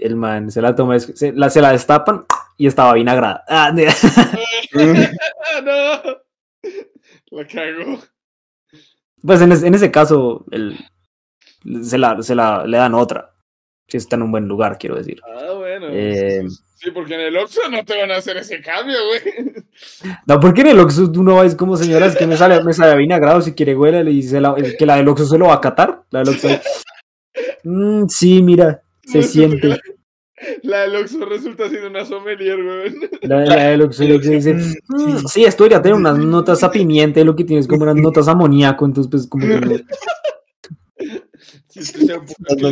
El 0.01 0.17
man 0.17 0.51
se 0.51 0.61
la 0.61 0.75
toma, 0.75 0.99
se 0.99 1.33
la, 1.33 1.49
se 1.49 1.61
la 1.63 1.73
destapan 1.73 2.25
y 2.59 2.67
estaba 2.67 2.95
vinagrada. 2.95 3.45
Ah, 3.49 3.73
no. 5.65 6.03
La 7.31 7.47
cago. 7.47 8.03
pues 9.23 9.41
en, 9.41 9.53
es- 9.53 9.63
en 9.63 9.75
ese 9.75 9.91
caso, 9.91 10.45
el, 10.51 10.79
se, 11.83 11.99
la, 11.99 12.23
se 12.23 12.35
la 12.35 12.67
le 12.67 12.77
dan 12.79 12.95
otra. 12.95 13.35
Si 13.89 13.97
está 13.99 14.17
en 14.17 14.23
un 14.23 14.31
buen 14.33 14.49
lugar, 14.49 14.79
quiero 14.79 14.97
decir. 14.97 15.21
Ah, 15.27 15.53
bueno. 15.55 15.87
Eh, 15.91 16.43
Sí, 16.83 16.91
porque 16.91 17.15
en 17.15 17.21
el 17.21 17.37
Oxxo 17.37 17.61
no 17.71 17.85
te 17.85 17.97
van 17.97 18.11
a 18.11 18.17
hacer 18.17 18.37
ese 18.39 18.61
cambio, 18.61 18.97
güey. 19.07 19.63
no, 20.27 20.41
porque 20.41 20.63
en 20.63 20.67
el 20.69 20.81
Oxxo 20.81 21.13
uno 21.17 21.37
va 21.37 21.47
es 21.47 21.55
como 21.55 21.77
señoras 21.77 22.17
que 22.17 22.27
me 22.27 22.37
sale, 22.37 22.63
me 22.65 22.73
sale 22.73 22.97
vinagrado, 22.97 23.41
si 23.41 23.53
quiere 23.53 23.77
huele 23.77 24.11
y 24.11 24.21
se 24.25 24.41
la, 24.41 24.57
que 24.57 24.85
la 24.85 24.97
del 24.97 25.07
Oxxo 25.07 25.27
se 25.27 25.39
lo 25.39 25.47
va 25.47 25.55
a 25.55 25.61
catar. 25.61 26.03
La 26.11 26.21
del 26.25 26.31
Oxxo. 26.31 26.49
Mm, 27.63 28.09
sí, 28.09 28.43
mira, 28.43 28.83
se 29.05 29.21
que 29.21 29.25
siente. 29.25 29.69
La, 29.69 29.79
la 30.65 30.81
del 30.83 30.97
Oxxo 30.97 31.25
resulta 31.25 31.69
siendo 31.69 31.89
una 31.89 32.05
sommelier, 32.05 32.61
güey. 32.61 32.95
La, 33.23 33.45
la 33.45 33.65
del 33.69 33.83
Oxxo 33.83 34.03
que 34.05 34.19
dice, 34.19 34.55
"Mm, 34.55 35.19
sí, 35.29 35.45
esto 35.45 35.63
debería 35.63 35.83
tener 35.83 35.97
unas 35.97 36.19
notas 36.19 36.65
a 36.65 36.71
pimienta 36.73 37.21
y 37.21 37.25
lo 37.25 37.37
que 37.37 37.45
tienes 37.45 37.69
como 37.69 37.85
unas 37.85 37.95
notas 37.95 38.27
a 38.27 38.33
amoníaco, 38.33 38.85
entonces 38.85 39.09
pues 39.09 39.29
como 39.29 39.47
que 39.47 39.61
no. 39.61 39.77
Si 41.69 41.81
usted 41.81 42.01
sea 42.01 42.19
un 42.19 42.27
poco 42.27 42.71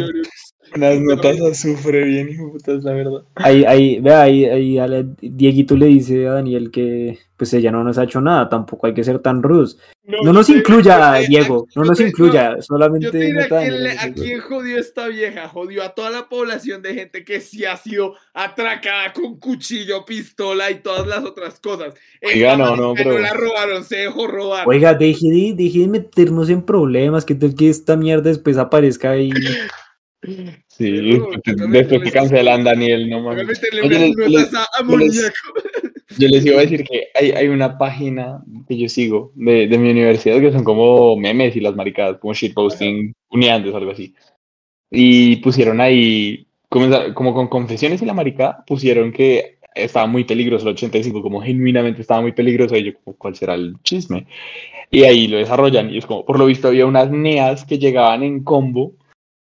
No, 0.76 0.86
no. 0.86 0.86
Unas 0.86 1.00
notas 1.00 1.40
azufre 1.40 2.04
bien, 2.04 2.28
hijo 2.30 2.46
de 2.46 2.50
puta, 2.52 2.72
es 2.72 2.84
la 2.84 2.92
verdad. 2.92 3.22
Ahí, 3.36 3.64
ahí, 3.64 4.00
vea, 4.00 4.22
ahí, 4.22 4.44
ahí 4.44 4.78
a 4.78 4.86
la- 4.86 5.04
Dieguito 5.20 5.76
le 5.76 5.86
dice 5.86 6.26
a 6.28 6.32
Daniel 6.34 6.70
que 6.70 7.18
pues 7.36 7.54
ella 7.54 7.72
no 7.72 7.82
nos 7.82 7.96
ha 7.96 8.04
hecho 8.04 8.20
nada, 8.20 8.50
tampoco 8.50 8.86
hay 8.86 8.92
que 8.92 9.02
ser 9.02 9.18
tan 9.20 9.42
rudos. 9.42 9.78
No 10.22 10.32
nos 10.34 10.50
incluya, 10.50 11.14
te- 11.20 11.28
Diego, 11.28 11.66
no 11.74 11.84
nos 11.84 11.96
te- 11.96 12.08
incluya, 12.08 12.50
Yo 12.50 12.56
te 12.56 12.62
solamente 12.62 13.16
diré 13.16 13.44
a 13.44 13.48
quién, 13.48 13.60
Daniel, 13.60 13.82
le- 13.82 13.94
no 13.94 14.00
a 14.00 14.02
sé, 14.04 14.12
quién 14.12 14.40
jodió 14.40 14.78
esta 14.78 15.08
vieja. 15.08 15.48
Jodió 15.48 15.82
a 15.82 15.88
toda 15.94 16.10
la 16.10 16.28
población 16.28 16.82
de 16.82 16.92
gente 16.92 17.24
que 17.24 17.40
sí 17.40 17.64
ha 17.64 17.78
sido 17.78 18.14
atracada 18.34 19.14
con 19.14 19.38
cuchillo, 19.40 20.04
pistola 20.04 20.70
y 20.70 20.80
todas 20.82 21.06
las 21.06 21.24
otras 21.24 21.58
cosas. 21.60 21.94
Oiga, 22.22 22.52
Esta 22.52 22.56
no, 22.58 22.76
no, 22.76 22.94
pero- 22.94 23.18
la 23.18 23.32
robaron, 23.32 23.84
se 23.84 23.96
dejó 23.96 24.26
robar. 24.26 24.68
Oiga, 24.68 24.92
deje 24.92 25.30
de, 25.30 25.54
deje 25.56 25.78
de 25.80 25.88
meternos 25.88 26.50
en 26.50 26.60
problemas, 26.62 27.24
que 27.24 27.38
esta 27.70 27.96
mierda 27.96 28.28
después 28.28 28.58
aparezca 28.58 29.12
ahí. 29.12 29.30
Sí, 30.68 30.90
después 31.70 32.00
les- 32.02 32.02
que 32.02 32.10
cancelan 32.12 32.64
Daniel, 32.64 33.08
no 33.08 33.20
mames. 33.22 33.46
Oye. 34.96 35.08
Yo 36.18 36.28
les 36.28 36.44
iba 36.44 36.58
a 36.58 36.62
decir 36.62 36.84
que 36.84 37.06
hay, 37.14 37.30
hay 37.30 37.48
una 37.48 37.78
página 37.78 38.42
que 38.68 38.76
yo 38.76 38.88
sigo 38.88 39.32
de, 39.34 39.66
de 39.68 39.78
mi 39.78 39.90
universidad 39.90 40.40
que 40.40 40.52
son 40.52 40.64
como 40.64 41.16
memes 41.16 41.54
y 41.56 41.60
las 41.60 41.74
maricadas, 41.76 42.18
como 42.18 42.34
shitposting 42.34 43.14
uniantes 43.30 43.72
o 43.72 43.76
algo 43.76 43.92
así. 43.92 44.14
y 44.90 45.36
pusieron 45.36 45.80
ahí, 45.80 46.46
comenza- 46.68 47.14
como 47.14 47.32
con 47.34 47.48
confesiones 47.48 48.02
y 48.02 48.06
la 48.06 48.14
maricada, 48.14 48.64
pusieron 48.66 49.12
que 49.12 49.58
estaba 49.74 50.06
muy 50.06 50.24
peligroso 50.24 50.66
el 50.68 50.74
85, 50.74 51.22
como 51.22 51.40
genuinamente 51.40 52.00
estaba 52.02 52.20
muy 52.22 52.32
peligroso. 52.32 52.76
Y 52.76 52.84
yo, 52.84 52.92
como, 53.04 53.16
¿cuál 53.16 53.36
será 53.36 53.54
el 53.54 53.76
chisme? 53.84 54.26
Y 54.90 55.04
ahí 55.04 55.28
lo 55.28 55.38
desarrollan. 55.38 55.90
Y 55.94 55.98
es 55.98 56.06
como, 56.06 56.24
por 56.26 56.38
lo 56.38 56.46
visto, 56.46 56.68
había 56.68 56.86
unas 56.86 57.10
neas 57.10 57.64
que 57.64 57.78
llegaban 57.78 58.22
en 58.24 58.42
combo 58.44 58.94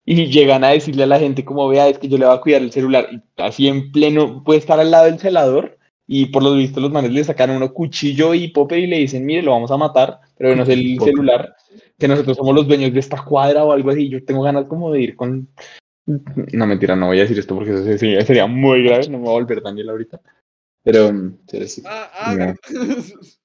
y 0.09 0.27
llegan 0.27 0.63
a 0.63 0.69
decirle 0.69 1.03
a 1.03 1.07
la 1.07 1.19
gente, 1.19 1.43
como 1.43 1.67
vea, 1.67 1.89
es 1.89 1.97
que 1.97 2.07
yo 2.07 2.17
le 2.17 2.25
voy 2.25 2.33
a 2.33 2.39
cuidar 2.39 2.61
el 2.61 2.71
celular. 2.71 3.09
Y 3.11 3.21
así 3.41 3.67
en 3.67 3.91
pleno, 3.91 4.41
puede 4.41 4.57
estar 4.59 4.79
al 4.79 4.89
lado 4.89 5.03
del 5.05 5.19
celador. 5.19 5.77
Y 6.07 6.27
por 6.27 6.41
lo 6.41 6.53
visto, 6.55 6.79
los 6.79 6.89
manes 6.93 7.11
le 7.11 7.21
sacan 7.25 7.49
uno 7.49 7.73
cuchillo 7.73 8.33
y 8.33 8.47
popper 8.47 8.79
y 8.79 8.87
le 8.87 8.99
dicen, 8.99 9.25
mire, 9.25 9.41
lo 9.41 9.51
vamos 9.51 9.69
a 9.69 9.75
matar, 9.75 10.21
pero 10.37 10.55
no 10.55 10.63
es 10.63 10.69
el 10.69 10.95
Popper. 10.95 11.13
celular, 11.13 11.55
que 11.99 12.07
nosotros 12.07 12.37
somos 12.37 12.55
los 12.55 12.65
dueños 12.65 12.93
de 12.93 13.01
esta 13.01 13.21
cuadra 13.21 13.65
o 13.65 13.73
algo 13.73 13.89
así. 13.89 14.07
Yo 14.07 14.23
tengo 14.23 14.43
ganas 14.43 14.65
como 14.67 14.93
de 14.93 15.01
ir 15.01 15.15
con. 15.17 15.49
No, 16.05 16.65
mentira, 16.65 16.95
no 16.95 17.07
voy 17.07 17.17
a 17.17 17.23
decir 17.23 17.37
esto 17.37 17.53
porque 17.53 17.71
eso 17.73 17.83
sería, 17.83 18.21
sería 18.25 18.47
muy 18.47 18.83
grave. 18.83 19.09
No 19.09 19.17
me 19.17 19.25
voy 19.25 19.31
a 19.31 19.39
volver 19.41 19.61
Daniel 19.61 19.89
ahorita. 19.89 20.21
Pero, 20.83 21.11
sí. 21.65 21.83
Ah, 21.85 22.09
ah, 22.17 22.35
No. 22.37 22.55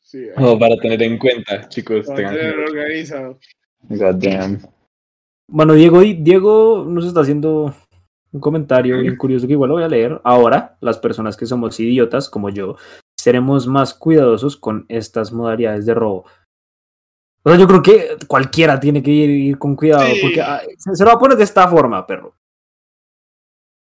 sí, 0.01 0.26
Como 0.36 0.56
para 0.60 0.76
tener 0.76 1.02
en 1.02 1.18
cuenta, 1.18 1.68
chicos. 1.68 2.06
tengan 2.14 2.36
organizado. 2.68 3.40
God 3.89 4.14
damn. 4.20 4.60
Bueno, 5.54 5.74
Diego, 5.74 6.00
Diego 6.00 6.84
nos 6.88 7.04
está 7.04 7.20
haciendo 7.20 7.74
un 8.32 8.40
comentario 8.40 8.98
bien 9.00 9.16
curioso 9.16 9.46
que 9.46 9.52
igual 9.52 9.68
lo 9.68 9.74
voy 9.74 9.84
a 9.84 9.88
leer. 9.88 10.18
Ahora, 10.24 10.78
las 10.80 10.98
personas 10.98 11.36
que 11.36 11.44
somos 11.44 11.78
idiotas, 11.78 12.30
como 12.30 12.48
yo, 12.48 12.76
seremos 13.18 13.66
más 13.66 13.92
cuidadosos 13.92 14.56
con 14.56 14.86
estas 14.88 15.30
modalidades 15.30 15.84
de 15.84 15.92
robo. 15.94 16.24
O 17.44 17.50
sea, 17.50 17.58
yo 17.58 17.66
creo 17.66 17.82
que 17.82 18.16
cualquiera 18.26 18.80
tiene 18.80 19.02
que 19.02 19.10
ir, 19.10 19.28
ir 19.30 19.58
con 19.58 19.76
cuidado, 19.76 20.06
Sí. 20.06 20.20
porque 20.22 20.40
ah, 20.40 20.62
se, 20.78 20.94
se 20.94 21.04
lo 21.04 21.10
va 21.10 21.16
a 21.16 21.18
poner 21.18 21.36
de 21.36 21.44
esta 21.44 21.68
forma, 21.68 22.06
perro. 22.06 22.34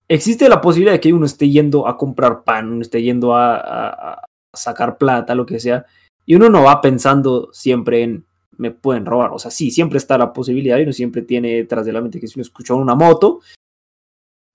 Existe 0.08 0.48
la 0.48 0.60
posibilidad 0.60 0.94
de 0.94 1.00
que 1.00 1.12
uno 1.12 1.26
esté 1.26 1.48
yendo 1.48 1.86
a 1.86 1.96
comprar 1.96 2.42
pan, 2.42 2.72
uno 2.72 2.82
esté 2.82 3.02
yendo 3.02 3.34
a, 3.36 3.56
a- 3.56 4.12
a 4.14 4.24
sacar 4.52 4.98
plata, 4.98 5.34
lo 5.36 5.46
que 5.46 5.60
sea, 5.60 5.86
y 6.26 6.34
uno 6.34 6.48
no 6.48 6.64
va 6.64 6.80
pensando 6.80 7.50
siempre 7.52 8.02
en 8.02 8.26
me 8.62 8.70
pueden 8.70 9.04
robar. 9.04 9.30
O 9.32 9.38
sea, 9.38 9.50
sí, 9.50 9.70
siempre 9.70 9.98
está 9.98 10.16
la 10.16 10.32
posibilidad 10.32 10.78
y 10.78 10.82
uno 10.84 10.92
siempre 10.92 11.22
tiene 11.22 11.56
detrás 11.56 11.84
de 11.84 11.92
la 11.92 12.00
mente 12.00 12.18
que 12.20 12.26
si 12.28 12.38
uno 12.38 12.42
escucha 12.42 12.74
una 12.74 12.94
moto, 12.94 13.40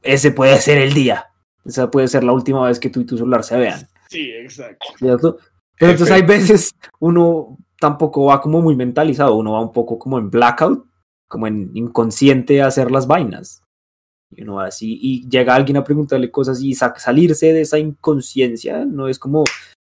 ese 0.01 0.31
puede 0.31 0.57
ser 0.59 0.77
el 0.77 0.93
día. 0.93 1.27
Esa 1.65 1.91
puede 1.91 2.07
ser 2.07 2.23
la 2.23 2.31
última 2.31 2.65
vez 2.67 2.79
que 2.79 2.89
tú 2.89 3.01
y 3.01 3.05
tu 3.05 3.17
celular 3.17 3.43
se 3.43 3.57
vean. 3.57 3.87
Sí, 4.09 4.31
exacto. 4.31 4.87
¿cierto? 4.97 5.37
Pero 5.77 5.91
entonces 5.91 6.15
hay 6.15 6.21
veces 6.23 6.71
uno 6.99 7.57
tampoco 7.79 8.25
va 8.25 8.41
como 8.41 8.61
muy 8.61 8.75
mentalizado, 8.75 9.35
uno 9.35 9.51
va 9.51 9.61
un 9.61 9.71
poco 9.71 9.99
como 9.99 10.17
en 10.17 10.29
blackout, 10.29 10.85
como 11.27 11.45
en 11.45 11.69
inconsciente 11.75 12.61
a 12.61 12.67
hacer 12.67 12.89
las 12.89 13.05
vainas. 13.05 13.61
Y 14.31 14.41
uno 14.43 14.55
va 14.55 14.65
así, 14.67 14.97
y 15.01 15.27
llega 15.29 15.55
alguien 15.55 15.77
a 15.77 15.83
preguntarle 15.83 16.31
cosas 16.31 16.61
y 16.61 16.73
sa- 16.73 16.95
salirse 16.97 17.53
de 17.53 17.61
esa 17.61 17.77
inconsciencia, 17.79 18.83
no 18.85 19.07
es 19.07 19.19
como 19.19 19.43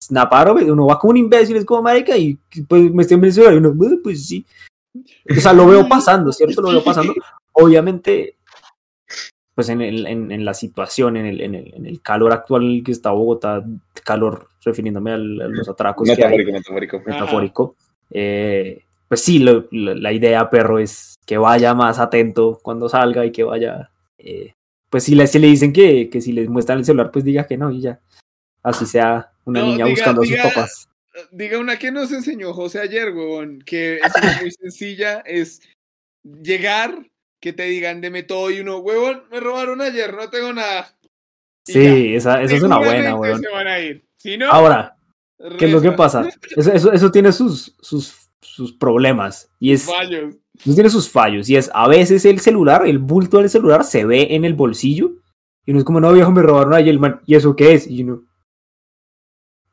snapar, 0.09 0.51
uno 0.51 0.85
va 0.87 0.99
como 0.99 1.11
un 1.11 1.17
imbécil, 1.17 1.55
es 1.55 1.65
como 1.65 1.81
marica, 1.83 2.17
y 2.17 2.37
pues 2.67 2.91
me 2.91 3.03
estoy 3.03 3.15
en 3.15 3.21
Venezuela, 3.21 3.53
y 3.53 3.57
uno, 3.57 3.73
"Bueno, 3.73 3.97
pues 4.03 4.27
sí. 4.27 4.45
O 5.29 5.39
sea, 5.39 5.53
lo 5.53 5.67
veo 5.67 5.87
pasando, 5.87 6.31
¿cierto? 6.33 6.61
Lo 6.61 6.69
veo 6.69 6.83
pasando. 6.83 7.13
Obviamente, 7.53 8.35
pues 9.55 9.69
en, 9.69 9.81
el- 9.81 10.07
en, 10.07 10.31
en 10.31 10.45
la 10.45 10.53
situación, 10.53 11.17
en 11.17 11.25
el, 11.25 11.41
en, 11.41 11.55
el, 11.55 11.73
en 11.73 11.85
el 11.85 12.01
calor 12.01 12.31
actual 12.31 12.63
en 12.63 12.71
el 12.71 12.83
que 12.83 12.91
está 12.91 13.11
Bogotá, 13.11 13.63
calor 14.03 14.47
refiriéndome 14.63 15.11
al- 15.11 15.41
a 15.41 15.47
los 15.47 15.67
atracos 15.69 16.07
que 16.15 16.23
hay, 16.25 16.37
Metafórico, 16.37 16.51
metafórico. 16.97 17.01
metafórico, 17.05 17.75
eh, 18.09 18.83
pues 19.07 19.21
sí, 19.21 19.39
lo- 19.39 19.65
la, 19.71 19.95
la 19.95 20.13
idea, 20.13 20.49
perro, 20.49 20.79
es 20.79 21.15
que 21.25 21.37
vaya 21.37 21.73
más 21.73 21.99
atento 21.99 22.59
cuando 22.63 22.89
salga 22.89 23.25
y 23.25 23.31
que 23.31 23.43
vaya, 23.43 23.91
eh, 24.17 24.53
pues 24.89 25.03
si 25.03 25.13
le, 25.15 25.27
si 25.27 25.37
le 25.39 25.47
dicen 25.47 25.71
que, 25.73 26.09
que 26.09 26.21
si 26.21 26.31
les 26.31 26.49
muestran 26.49 26.79
el 26.79 26.85
celular, 26.85 27.11
pues 27.11 27.23
diga 27.25 27.45
que 27.45 27.57
no 27.57 27.69
y 27.71 27.81
ya. 27.81 27.99
Así 28.63 28.85
sea 28.85 29.31
una 29.49 29.61
No, 29.61 29.65
niña 29.67 29.85
diga- 29.85 29.89
buscando 29.91 30.21
a 30.21 30.25
sus 30.25 30.37
papás. 30.37 30.89
Diga 31.31 31.59
una 31.59 31.77
que 31.77 31.91
nos 31.91 32.11
enseñó 32.11 32.53
José 32.53 32.79
ayer, 32.79 33.09
huevón, 33.13 33.61
que 33.65 33.99
es 34.03 34.41
muy 34.41 34.51
sencilla, 34.51 35.19
es 35.25 35.61
llegar, 36.23 36.97
que 37.41 37.53
te 37.53 37.63
digan 37.63 38.01
deme 38.01 38.23
todo 38.23 38.51
y 38.51 38.59
uno, 38.59 38.77
huevón, 38.79 39.23
me 39.31 39.39
robaron 39.39 39.81
ayer, 39.81 40.13
no 40.13 40.29
tengo 40.29 40.53
nada. 40.53 40.95
Y 41.67 41.71
Sí, 41.73 42.15
esa, 42.15 42.41
esa 42.41 42.55
es 42.55 42.63
una 42.63 42.77
buena, 42.77 43.09
Seguramente 43.11 43.19
weón. 43.29 43.41
se 43.41 43.49
van 43.49 43.67
a 43.67 43.79
ir. 43.79 44.05
Si 44.17 44.37
no, 44.37 44.49
Ahora, 44.51 44.97
¿qué 45.57 45.65
es 45.65 45.71
lo 45.71 45.81
que 45.81 45.91
pasa? 45.91 46.27
Eso, 46.55 46.71
eso, 46.73 46.91
eso 46.91 47.11
tiene 47.11 47.31
sus, 47.31 47.75
sus, 47.79 48.29
sus 48.41 48.73
problemas 48.73 49.49
y 49.59 49.73
es, 49.73 49.83
Fallos. 49.85 50.35
Eso 50.61 50.73
tiene 50.73 50.89
sus 50.89 51.09
fallos 51.09 51.49
y 51.49 51.55
es 51.55 51.71
a 51.73 51.87
veces 51.87 52.25
el 52.25 52.39
celular, 52.41 52.85
el 52.85 52.99
bulto 52.99 53.37
del 53.37 53.49
celular 53.49 53.85
se 53.85 54.03
ve 54.03 54.27
en 54.35 54.43
el 54.43 54.53
bolsillo 54.55 55.13
y 55.65 55.71
uno 55.71 55.79
es 55.79 55.85
como, 55.85 56.01
no 56.01 56.11
viejo, 56.11 56.31
me 56.31 56.41
robaron 56.41 56.73
el 56.73 56.99
man, 56.99 57.21
¿y 57.25 57.35
eso 57.35 57.55
qué 57.55 57.73
es? 57.73 57.87
Y 57.87 58.03
uno, 58.03 58.23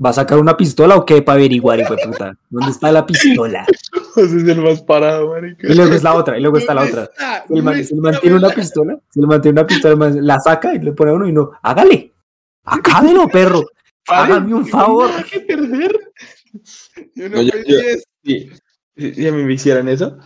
¿va 0.05 0.11
a 0.11 0.13
sacar 0.13 0.39
una 0.39 0.57
pistola 0.57 0.97
o 0.97 1.05
qué 1.05 1.23
para 1.23 1.39
averiguar, 1.39 1.81
hijo 1.81 1.95
de 1.97 2.05
puta? 2.07 2.39
¿Dónde 2.51 2.71
está 2.73 2.93
la 2.93 3.07
pistola? 3.07 3.67
Ese 4.17 4.37
es 4.37 4.49
el 4.49 4.61
más 4.63 4.83
parado, 4.83 5.31
marica. 5.31 5.67
Y 5.71 5.75
luego 5.75 5.95
es 5.95 6.03
la 6.03 6.15
otra, 6.15 6.39
y 6.39 6.41
luego 6.43 6.59
está 6.59 6.75
la 6.75 6.83
¿Dónde 6.83 7.01
otra. 7.03 7.13
Si 7.49 7.55
el 7.55 7.63
man, 7.63 7.75
¿Dónde 7.75 7.85
si 7.85 7.95
el 7.95 8.01
man 8.01 8.13
está, 8.15 8.21
tiene 8.23 8.37
una 8.37 8.49
pistola, 8.51 8.99
si 9.11 9.21
el 9.21 9.27
man 9.27 9.41
tiene 9.43 9.61
una 9.61 9.67
pistola, 9.67 10.11
la 10.11 10.41
saca 10.41 10.75
y 10.75 10.79
le 10.79 10.93
pone 10.93 11.11
a 11.11 11.15
uno 11.15 11.29
y 11.29 11.33
no, 11.33 11.51
hágale, 11.63 12.13
acábelo, 12.65 13.29
perro, 13.29 13.65
hágame 14.09 14.55
un 14.55 14.67
favor. 14.67 15.09
Nada 15.11 15.23
que 15.25 15.41
perder. 15.41 15.93
Yo 17.15 17.29
no, 17.29 17.37
No, 17.37 17.43
yo- 17.43 17.53
pedí 17.53 17.73
yo- 17.73 17.79
eso. 17.81 18.05
Si, 18.25 18.51
si- 18.97 19.15
si 19.15 19.29
a 19.29 19.33
mí 19.33 19.45
me 19.45 19.53
hicieran 19.53 19.89
eso, 19.89 20.17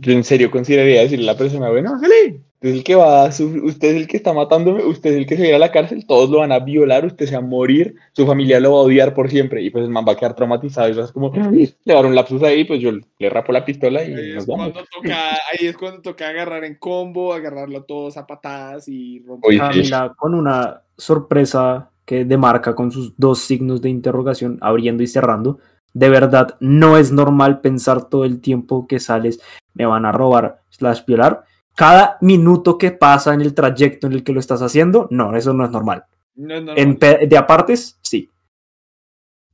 yo 0.00 0.12
en 0.12 0.24
serio 0.24 0.50
consideraría 0.50 1.00
decirle 1.02 1.28
a 1.28 1.32
la 1.32 1.38
persona, 1.38 1.70
bueno, 1.70 1.94
hágale. 1.94 2.42
Usted 2.58 2.70
es 2.70 2.74
el 2.74 2.82
que 2.82 2.96
va 2.96 3.24
a 3.24 3.28
usted 3.28 3.88
es 3.88 3.96
el 3.96 4.08
que 4.08 4.16
está 4.16 4.32
matándome, 4.32 4.84
usted 4.84 5.10
es 5.10 5.16
el 5.18 5.26
que 5.26 5.36
se 5.36 5.42
va 5.42 5.46
a 5.46 5.48
ir 5.50 5.54
a 5.54 5.58
la 5.60 5.70
cárcel, 5.70 6.04
todos 6.04 6.28
lo 6.28 6.38
van 6.38 6.50
a 6.50 6.58
violar, 6.58 7.06
usted 7.06 7.26
se 7.26 7.36
va 7.36 7.38
a 7.38 7.46
morir, 7.46 7.94
su 8.12 8.26
familia 8.26 8.58
lo 8.58 8.72
va 8.72 8.78
a 8.78 8.82
odiar 8.82 9.14
por 9.14 9.30
siempre, 9.30 9.62
y 9.62 9.70
pues 9.70 9.84
el 9.84 9.90
man 9.90 10.04
va 10.06 10.14
a 10.14 10.16
quedar 10.16 10.34
traumatizado, 10.34 10.88
y 10.88 10.90
eso 10.90 11.04
es 11.04 11.12
como, 11.12 11.32
le 11.32 11.70
va 11.86 11.92
a 11.92 12.02
dar 12.02 12.06
un 12.06 12.16
lapsus 12.16 12.42
ahí, 12.42 12.64
pues 12.64 12.80
yo 12.80 12.90
le 12.90 13.30
rapo 13.30 13.52
la 13.52 13.64
pistola 13.64 14.02
y 14.02 14.12
Ahí 14.12 14.32
nos 14.32 14.42
es, 14.42 14.46
vamos. 14.48 14.72
cuando 14.72 14.90
toca, 14.92 15.30
ahí 15.52 15.66
es 15.68 15.76
cuando 15.76 16.02
toca 16.02 16.28
agarrar 16.28 16.64
en 16.64 16.74
combo, 16.74 17.32
agarrarlo 17.32 17.78
a 17.78 17.86
todos 17.86 18.16
a 18.16 18.26
patadas 18.26 18.88
y 18.88 19.20
romper. 19.20 19.56
Camila 19.56 20.14
con 20.16 20.34
una 20.34 20.82
sorpresa 20.96 21.90
que 22.04 22.24
demarca 22.24 22.74
con 22.74 22.90
sus 22.90 23.16
dos 23.16 23.38
signos 23.38 23.82
de 23.82 23.90
interrogación 23.90 24.58
abriendo 24.62 25.04
y 25.04 25.06
cerrando. 25.06 25.60
De 25.94 26.08
verdad, 26.08 26.56
no 26.58 26.96
es 26.96 27.12
normal 27.12 27.60
pensar 27.60 28.08
todo 28.08 28.24
el 28.24 28.40
tiempo 28.40 28.88
que 28.88 28.98
sales, 28.98 29.40
me 29.74 29.86
van 29.86 30.06
a 30.06 30.12
robar, 30.12 30.62
slash 30.70 31.04
violar. 31.06 31.44
Cada 31.78 32.18
minuto 32.22 32.76
que 32.76 32.90
pasa 32.90 33.32
en 33.32 33.40
el 33.40 33.54
trayecto 33.54 34.08
en 34.08 34.12
el 34.12 34.24
que 34.24 34.32
lo 34.32 34.40
estás 34.40 34.62
haciendo, 34.62 35.06
no, 35.12 35.36
eso 35.36 35.52
no 35.52 35.64
es 35.64 35.70
normal. 35.70 36.06
No 36.34 36.56
es 36.56 36.64
normal. 36.64 36.76
En 36.76 37.28
de 37.28 37.36
apartes, 37.36 38.00
sí. 38.02 38.28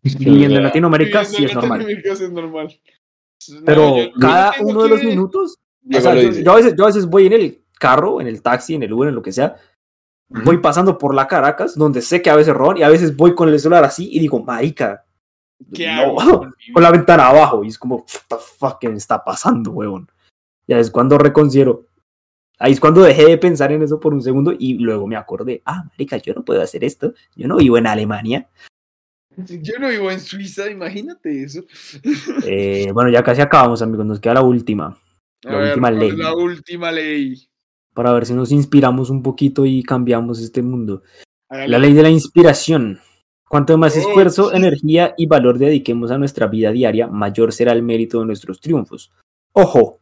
Viviendo 0.00 0.56
en 0.56 0.62
Latinoamérica, 0.62 1.22
sí 1.26 1.44
es 1.44 1.54
normal. 1.54 1.86
Es 1.86 2.30
normal. 2.30 2.80
No, 3.46 3.60
Pero 3.66 3.98
yo 3.98 4.12
cada 4.18 4.54
uno 4.62 4.84
de 4.84 4.88
los 4.88 5.04
minutos 5.04 5.58
O 5.94 6.00
sea, 6.00 6.14
yo, 6.14 6.52
a 6.52 6.56
veces, 6.56 6.74
yo 6.74 6.84
a 6.84 6.86
veces 6.86 7.04
voy 7.04 7.26
en 7.26 7.34
el 7.34 7.62
carro, 7.78 8.22
en 8.22 8.26
el 8.26 8.40
taxi, 8.40 8.74
en 8.74 8.84
el 8.84 8.92
Uber, 8.94 9.10
en 9.10 9.16
lo 9.16 9.20
que 9.20 9.32
sea, 9.32 9.56
voy 10.30 10.56
pasando 10.56 10.96
por 10.96 11.14
la 11.14 11.28
Caracas, 11.28 11.76
donde 11.76 12.00
sé 12.00 12.22
que 12.22 12.30
a 12.30 12.36
veces 12.36 12.54
roban, 12.54 12.78
y 12.78 12.84
a 12.84 12.88
veces 12.88 13.14
voy 13.14 13.34
con 13.34 13.50
el 13.50 13.60
celular 13.60 13.84
así 13.84 14.08
y 14.10 14.18
digo, 14.18 14.42
marica, 14.42 15.04
¿Qué 15.74 15.92
no, 15.92 16.18
hago 16.18 16.46
con 16.72 16.82
la 16.82 16.90
ventana 16.90 17.28
abajo, 17.28 17.62
y 17.64 17.68
es 17.68 17.78
como, 17.78 17.96
what 17.96 18.06
the 18.28 18.36
fuck, 18.38 18.78
¿qué 18.80 18.88
me 18.88 18.96
está 18.96 19.22
pasando, 19.22 19.72
huevón? 19.72 20.08
Ya 20.66 20.78
es 20.78 20.90
cuando 20.90 21.18
reconsidero. 21.18 21.84
Ahí 22.64 22.72
es 22.72 22.80
cuando 22.80 23.02
dejé 23.02 23.26
de 23.26 23.36
pensar 23.36 23.72
en 23.72 23.82
eso 23.82 24.00
por 24.00 24.14
un 24.14 24.22
segundo 24.22 24.54
y 24.58 24.78
luego 24.78 25.06
me 25.06 25.16
acordé, 25.16 25.60
ah, 25.66 25.84
marica, 25.90 26.16
yo 26.16 26.32
no 26.32 26.46
puedo 26.46 26.62
hacer 26.62 26.82
esto, 26.82 27.12
yo 27.36 27.46
no 27.46 27.58
vivo 27.58 27.76
en 27.76 27.86
Alemania. 27.86 28.48
Yo 29.36 29.74
no 29.78 29.88
vivo 29.90 30.10
en 30.10 30.18
Suiza, 30.18 30.70
imagínate 30.70 31.42
eso. 31.42 31.60
Eh, 32.46 32.90
bueno, 32.94 33.10
ya 33.10 33.22
casi 33.22 33.42
acabamos, 33.42 33.82
amigos, 33.82 34.06
nos 34.06 34.18
queda 34.18 34.32
la 34.34 34.40
última, 34.42 34.98
La 35.42 35.58
última 35.58 35.90
¿cuál 35.90 36.02
es 36.04 36.08
ley. 36.08 36.16
La 36.16 36.34
última 36.34 36.90
ley. 36.90 37.48
para 37.92 38.12
ver 38.14 38.24
si 38.24 38.32
nos 38.32 38.50
inspiramos 38.50 39.10
un 39.10 39.22
poquito 39.22 39.66
y 39.66 39.82
cambiamos 39.82 40.40
este 40.40 40.62
mundo. 40.62 41.02
Hágale. 41.50 41.68
La 41.68 41.78
ley 41.78 41.92
de 41.92 42.02
la 42.02 42.08
inspiración. 42.08 42.98
Cuanto 43.46 43.76
más 43.76 43.94
Oh, 43.94 44.00
esfuerzo, 44.00 44.50
sí. 44.50 44.56
energía 44.56 45.12
y 45.18 45.26
valor 45.26 45.58
dediquemos 45.58 46.10
a 46.10 46.16
nuestra 46.16 46.46
vida 46.46 46.72
diaria, 46.72 47.08
mayor 47.08 47.52
será 47.52 47.72
el 47.72 47.82
mérito 47.82 48.20
de 48.20 48.24
nuestros 48.26 48.58
triunfos. 48.58 49.12
Ojo, 49.52 50.00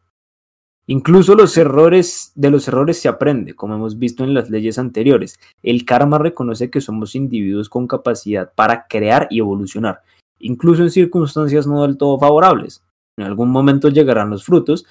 incluso 0.86 1.34
los 1.34 1.56
errores 1.56 2.32
de 2.34 2.50
los 2.50 2.68
errores 2.68 2.98
se 2.98 3.08
aprende, 3.08 3.54
como 3.54 3.74
hemos 3.74 3.98
visto 3.98 4.24
en 4.24 4.34
las 4.34 4.50
leyes 4.50 4.78
anteriores. 4.78 5.38
El 5.62 5.84
karma 5.84 6.18
reconoce 6.18 6.70
que 6.70 6.80
somos 6.80 7.14
individuos 7.14 7.68
con 7.68 7.86
capacidad 7.86 8.52
para 8.54 8.86
crear 8.86 9.28
y 9.30 9.38
evolucionar, 9.38 10.02
incluso 10.38 10.82
en 10.82 10.90
circunstancias 10.90 11.66
no 11.66 11.82
del 11.82 11.96
todo 11.96 12.18
favorables. 12.18 12.82
En 13.16 13.24
algún 13.24 13.50
momento 13.50 13.88
llegarán 13.88 14.30
los 14.30 14.44
frutos 14.44 14.86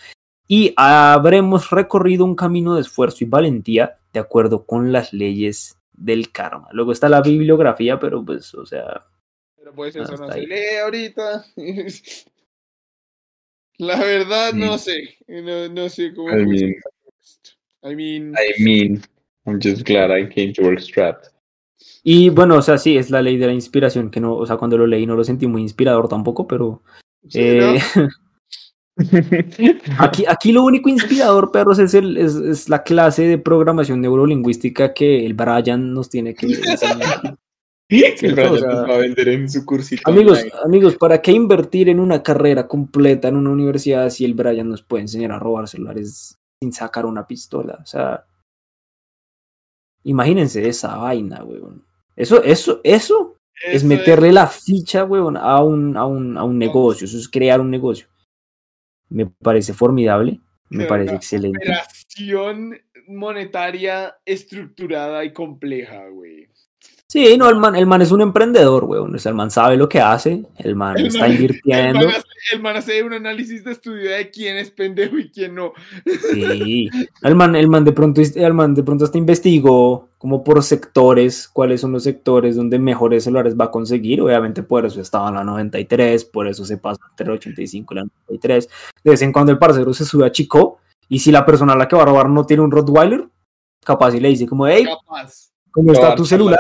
y 0.48 0.74
habremos 0.76 1.70
recorrido 1.72 2.26
un 2.26 2.36
camino 2.36 2.76
de 2.76 2.82
esfuerzo 2.82 3.24
y 3.24 3.28
valentía 3.28 3.98
de 4.14 4.20
acuerdo 4.20 4.66
con 4.66 4.92
las 4.92 5.14
leyes 5.14 5.78
del 5.94 6.32
karma. 6.32 6.68
Luego 6.72 6.92
está 6.92 7.10
la 7.10 7.22
bibliografía, 7.22 8.00
pero 8.00 8.24
pues, 8.24 8.54
o 8.56 8.66
sea, 8.66 9.06
Pero 9.58 9.74
pues 9.74 9.96
eso 9.96 10.18
no 10.18 10.30
ahí. 10.30 10.42
se 10.42 10.48
lee 10.48 10.78
ahorita. 10.84 11.46
La 13.82 14.00
verdad, 14.00 14.54
no 14.54 14.78
sé. 14.78 15.18
No, 15.28 15.68
no 15.68 15.90
sé 15.90 16.14
cómo 16.14 16.30
I 16.30 16.46
mean. 16.46 16.76
I 17.84 17.96
mean, 17.96 18.36
I 18.36 18.64
mean, 18.64 19.02
I'm 19.48 19.60
just 19.60 19.84
glad 19.88 20.12
I 20.16 20.30
came 20.30 20.54
to 20.54 20.62
work 20.62 20.80
strapped. 20.80 21.32
Y 22.04 22.30
bueno, 22.30 22.58
o 22.58 22.62
sea, 22.62 22.78
sí, 22.78 22.96
es 22.96 23.10
la 23.10 23.24
ley 23.24 23.38
de 23.38 23.48
la 23.48 23.54
inspiración, 23.54 24.12
que 24.12 24.20
no, 24.20 24.36
o 24.36 24.46
sea, 24.46 24.58
cuando 24.58 24.78
lo 24.78 24.86
leí 24.86 25.08
no 25.08 25.16
lo 25.16 25.24
sentí 25.24 25.48
muy 25.48 25.64
inspirador 25.64 26.08
tampoco, 26.08 26.46
pero 26.46 26.84
sí, 27.28 27.40
¿no? 27.40 27.74
eh, 27.74 27.80
aquí, 29.98 30.26
aquí 30.28 30.52
lo 30.52 30.64
único 30.64 30.88
inspirador, 30.88 31.52
perros, 31.52 31.80
es, 31.80 31.96
el, 31.96 32.18
es, 32.18 32.36
es 32.36 32.70
la 32.70 32.84
clase 32.84 33.24
de 33.24 33.40
programación 33.40 34.00
neurolingüística 34.00 34.94
que 34.94 35.26
el 35.26 35.34
Brian 35.34 35.92
nos 35.92 36.08
tiene 36.08 36.36
que 36.36 36.46
enseñar. 36.46 37.36
El 37.92 38.18
Cierto, 38.18 38.36
Brian 38.36 38.54
o 38.54 38.58
sea, 38.58 38.70
nos 38.70 38.90
va 38.90 38.96
a 38.96 39.00
vender 39.00 39.28
en 39.28 39.50
su 39.50 39.66
cursito. 39.66 40.10
Amigos, 40.10 40.40
online. 40.40 40.56
amigos, 40.64 40.96
¿para 40.96 41.22
qué 41.22 41.34
invertir 41.34 41.90
en 41.90 42.00
una 42.00 42.24
carrera 42.24 42.66
completa 42.66 43.28
en 43.28 43.36
una 43.36 43.50
universidad 43.50 44.10
si 44.10 44.24
el 44.24 44.34
Brian 44.34 44.70
nos 44.70 44.82
puede 44.82 45.02
enseñar 45.04 45.34
a 45.34 45.40
robar 45.40 45.68
celulares 45.68 46.40
sin 46.62 46.72
sacar 46.72 47.06
una 47.06 47.28
pistola? 47.28 47.80
O 47.82 47.86
sea, 47.86 48.26
imagínense 50.04 50.66
esa 50.68 50.96
vaina, 50.96 51.44
weón. 51.44 51.86
Eso, 52.16 52.42
eso, 52.44 52.80
eso 52.86 53.36
es 53.62 53.84
meterle 53.84 54.32
la 54.32 54.48
ficha, 54.48 55.04
weón, 55.04 55.36
a 55.36 55.62
un, 55.62 55.98
a 55.98 56.06
un, 56.06 56.38
a 56.38 56.46
un 56.46 56.58
negocio. 56.58 57.06
Eso 57.06 57.18
es 57.18 57.28
crear 57.28 57.60
un 57.60 57.70
negocio. 57.70 58.08
Me 59.10 59.26
parece 59.26 59.74
formidable, 59.74 60.40
me 60.70 60.86
parece 60.86 61.10
una 61.10 61.18
excelente. 61.18 61.60
operación 61.60 62.80
monetaria 63.08 64.16
estructurada 64.26 65.26
y 65.26 65.34
compleja, 65.34 66.08
güey. 66.08 66.51
Sí, 67.12 67.36
no, 67.38 67.50
el 67.50 67.58
man, 67.58 67.76
el 67.76 67.86
man 67.88 68.02
es 68.02 68.10
un 68.14 68.22
emprendedor, 68.22 68.86
weón. 68.86 69.14
O 69.14 69.20
sea, 69.20 69.32
el 69.32 69.36
man 69.36 69.52
sabe 69.52 69.76
lo 69.76 69.90
que 69.90 70.00
hace, 70.00 70.46
el 70.60 70.78
man 70.78 70.98
El 70.98 71.08
está 71.08 71.20
man- 71.20 71.32
invirtiendo. 71.34 72.00
El 72.00 72.06
man, 72.08 72.16
hace, 72.16 72.26
el 72.54 72.62
man 72.62 72.76
hace 72.78 73.04
un 73.04 73.12
análisis 73.12 73.66
de 73.66 73.74
estudio 73.74 74.12
de 74.12 74.30
quién 74.30 74.56
es 74.56 74.72
pendejo 74.72 75.18
y 75.18 75.30
quién 75.30 75.56
no. 75.56 75.74
Sí, 76.32 76.90
el 77.24 77.36
man, 77.36 77.58
el 77.58 77.68
man 77.68 77.84
de 77.84 77.92
pronto, 77.92 78.22
el 78.22 78.54
man 78.54 78.74
de 78.74 78.84
pronto 78.84 79.04
hasta 79.04 79.18
investigó 79.18 80.08
como 80.18 80.42
por 80.42 80.64
sectores, 80.64 81.50
cuáles 81.50 81.82
son 81.82 81.92
los 81.92 82.04
sectores 82.04 82.56
donde 82.56 82.80
mejores 82.80 83.26
celulares 83.26 83.58
va 83.60 83.66
a 83.66 83.72
conseguir. 83.72 84.22
Obviamente 84.22 84.64
por 84.64 84.86
eso 84.86 85.02
estaba 85.02 85.28
en 85.28 85.36
la 85.36 85.44
93, 85.44 86.24
por 86.24 86.48
eso 86.48 86.64
se 86.64 86.78
pasa 86.78 87.02
entre 87.10 87.28
la 87.28 87.34
85 87.34 87.94
y 87.94 87.98
la 87.98 88.04
93. 88.04 88.70
De 89.04 89.12
vez 89.12 89.22
en 89.22 89.34
cuando 89.34 89.52
el 89.52 89.58
parcero 89.60 89.94
se 89.94 90.06
sube 90.06 90.26
a 90.26 90.32
Chico 90.32 90.78
y 91.10 91.20
si 91.20 91.30
la 91.34 91.46
persona 91.46 91.74
a 91.74 91.78
la 91.78 91.90
que 91.90 91.98
va 91.98 92.04
a 92.04 92.06
robar 92.06 92.30
no 92.30 92.46
tiene 92.46 92.64
un 92.64 92.72
Rottweiler, 92.72 93.28
capaz 93.84 94.16
y 94.16 94.22
le 94.22 94.30
dice 94.30 94.48
como, 94.48 94.66
hey, 94.66 94.86
Capaz. 94.86 95.52
¿Cómo 95.72 95.94
está 95.94 96.16
tu 96.16 96.26
celular? 96.26 96.60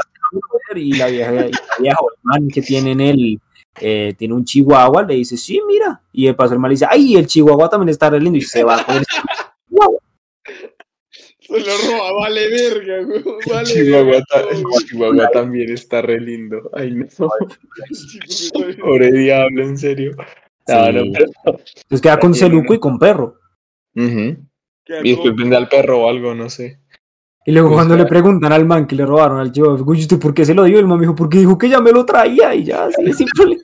Y 0.76 0.94
la 0.96 1.08
vieja, 1.08 1.32
y 1.34 1.52
la 1.52 1.60
vieja 1.80 1.98
o 2.02 2.10
el 2.12 2.18
man 2.24 2.48
que 2.48 2.62
tiene 2.62 2.92
en 2.94 3.02
el, 3.02 3.40
eh, 3.80 4.14
tiene 4.18 4.34
un 4.34 4.46
chihuahua, 4.46 5.04
le 5.04 5.16
dice, 5.16 5.36
sí, 5.38 5.60
mira. 5.68 6.02
Y 6.14 6.26
de 6.28 6.34
paso 6.34 6.54
el 6.54 6.60
man 6.60 6.70
le 6.70 6.74
dice, 6.76 6.86
ay, 6.90 7.16
el 7.18 7.28
chihuahua 7.28 7.70
también 7.70 7.90
está 7.90 8.10
re 8.10 8.20
lindo 8.22 8.38
y 8.38 8.42
se 8.42 8.64
va 8.64 8.84
con 8.86 8.96
el 8.96 9.04
chihuahua. 9.06 10.00
Se 11.40 11.60
lo 11.60 11.66
roba, 11.98 12.14
vale 12.22 12.50
verga, 12.50 13.04
güey. 13.04 13.18
El 13.18 13.52
Vale 13.52 13.66
Chihuahua, 13.74 14.04
verga, 14.12 14.26
ta- 14.30 14.40
el. 14.50 14.64
Chihuahua 14.88 15.30
también 15.32 15.72
está 15.74 16.02
re 16.02 16.20
lindo. 16.22 16.70
Ay, 16.74 16.92
no. 16.92 17.06
Sí. 17.92 18.50
Pobre 18.80 19.12
diablo, 19.12 19.64
en 19.64 19.78
serio. 19.78 20.16
No, 20.70 20.92
no, 20.94 21.02
Sí. 21.04 21.12
pero- 21.14 21.32
Entonces 21.46 22.02
queda 22.02 22.20
con 22.20 22.34
celuco 22.34 22.74
y 22.74 22.80
con 22.80 22.98
perro. 22.98 23.36
Y 23.94 25.10
después 25.10 25.36
vende 25.36 25.58
al 25.58 25.68
perro 25.68 26.04
o 26.04 26.10
algo, 26.10 26.34
no 26.34 26.50
sé. 26.50 26.80
Y 27.45 27.51
luego 27.51 27.72
cuando 27.73 27.97
le 27.97 28.05
preguntan 28.05 28.51
al 28.53 28.65
man 28.65 28.85
que 28.85 28.95
le 28.95 29.05
robaron 29.05 29.39
al 29.39 29.51
"Uy, 29.85 29.99
¿usted 29.99 30.19
por 30.19 30.34
qué 30.34 30.45
se 30.45 30.53
lo 30.53 30.63
dio? 30.63 30.80
El 30.80 30.88
man 30.88 30.99
dijo, 30.99 31.15
porque 31.15 31.39
dijo 31.39 31.57
que 31.57 31.69
ya 31.69 31.81
me 31.81 31.91
lo 31.91 32.05
traía 32.05 32.53
y 32.53 32.65
ya, 32.65 32.85
así 32.85 33.13
simple. 33.13 33.57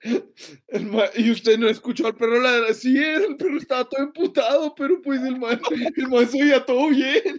El 0.72 0.86
ma- 0.86 1.10
y 1.16 1.30
usted 1.30 1.58
no 1.58 1.68
escuchó 1.68 2.06
al 2.06 2.14
perro 2.14 2.40
ladrar. 2.40 2.72
Sí, 2.74 2.96
es, 2.96 3.20
el 3.28 3.36
perro 3.36 3.58
estaba 3.58 3.84
todo 3.84 4.02
emputado, 4.02 4.74
pero 4.74 5.00
pues 5.02 5.20
el 5.22 5.38
man, 5.38 5.60
el 5.96 6.08
man 6.08 6.26
se 6.26 6.42
oía 6.42 6.64
todo 6.64 6.88
bien. 6.88 7.38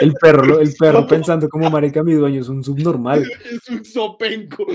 El 0.00 0.12
perro, 0.14 0.60
el 0.60 0.72
perro 0.78 1.06
pensando 1.08 1.48
como 1.48 1.68
marica, 1.70 2.02
mi 2.02 2.14
dueño 2.14 2.40
es 2.40 2.48
un 2.48 2.62
subnormal. 2.62 3.28
Es 3.50 3.68
un 3.68 3.84
sopenco. 3.84 4.66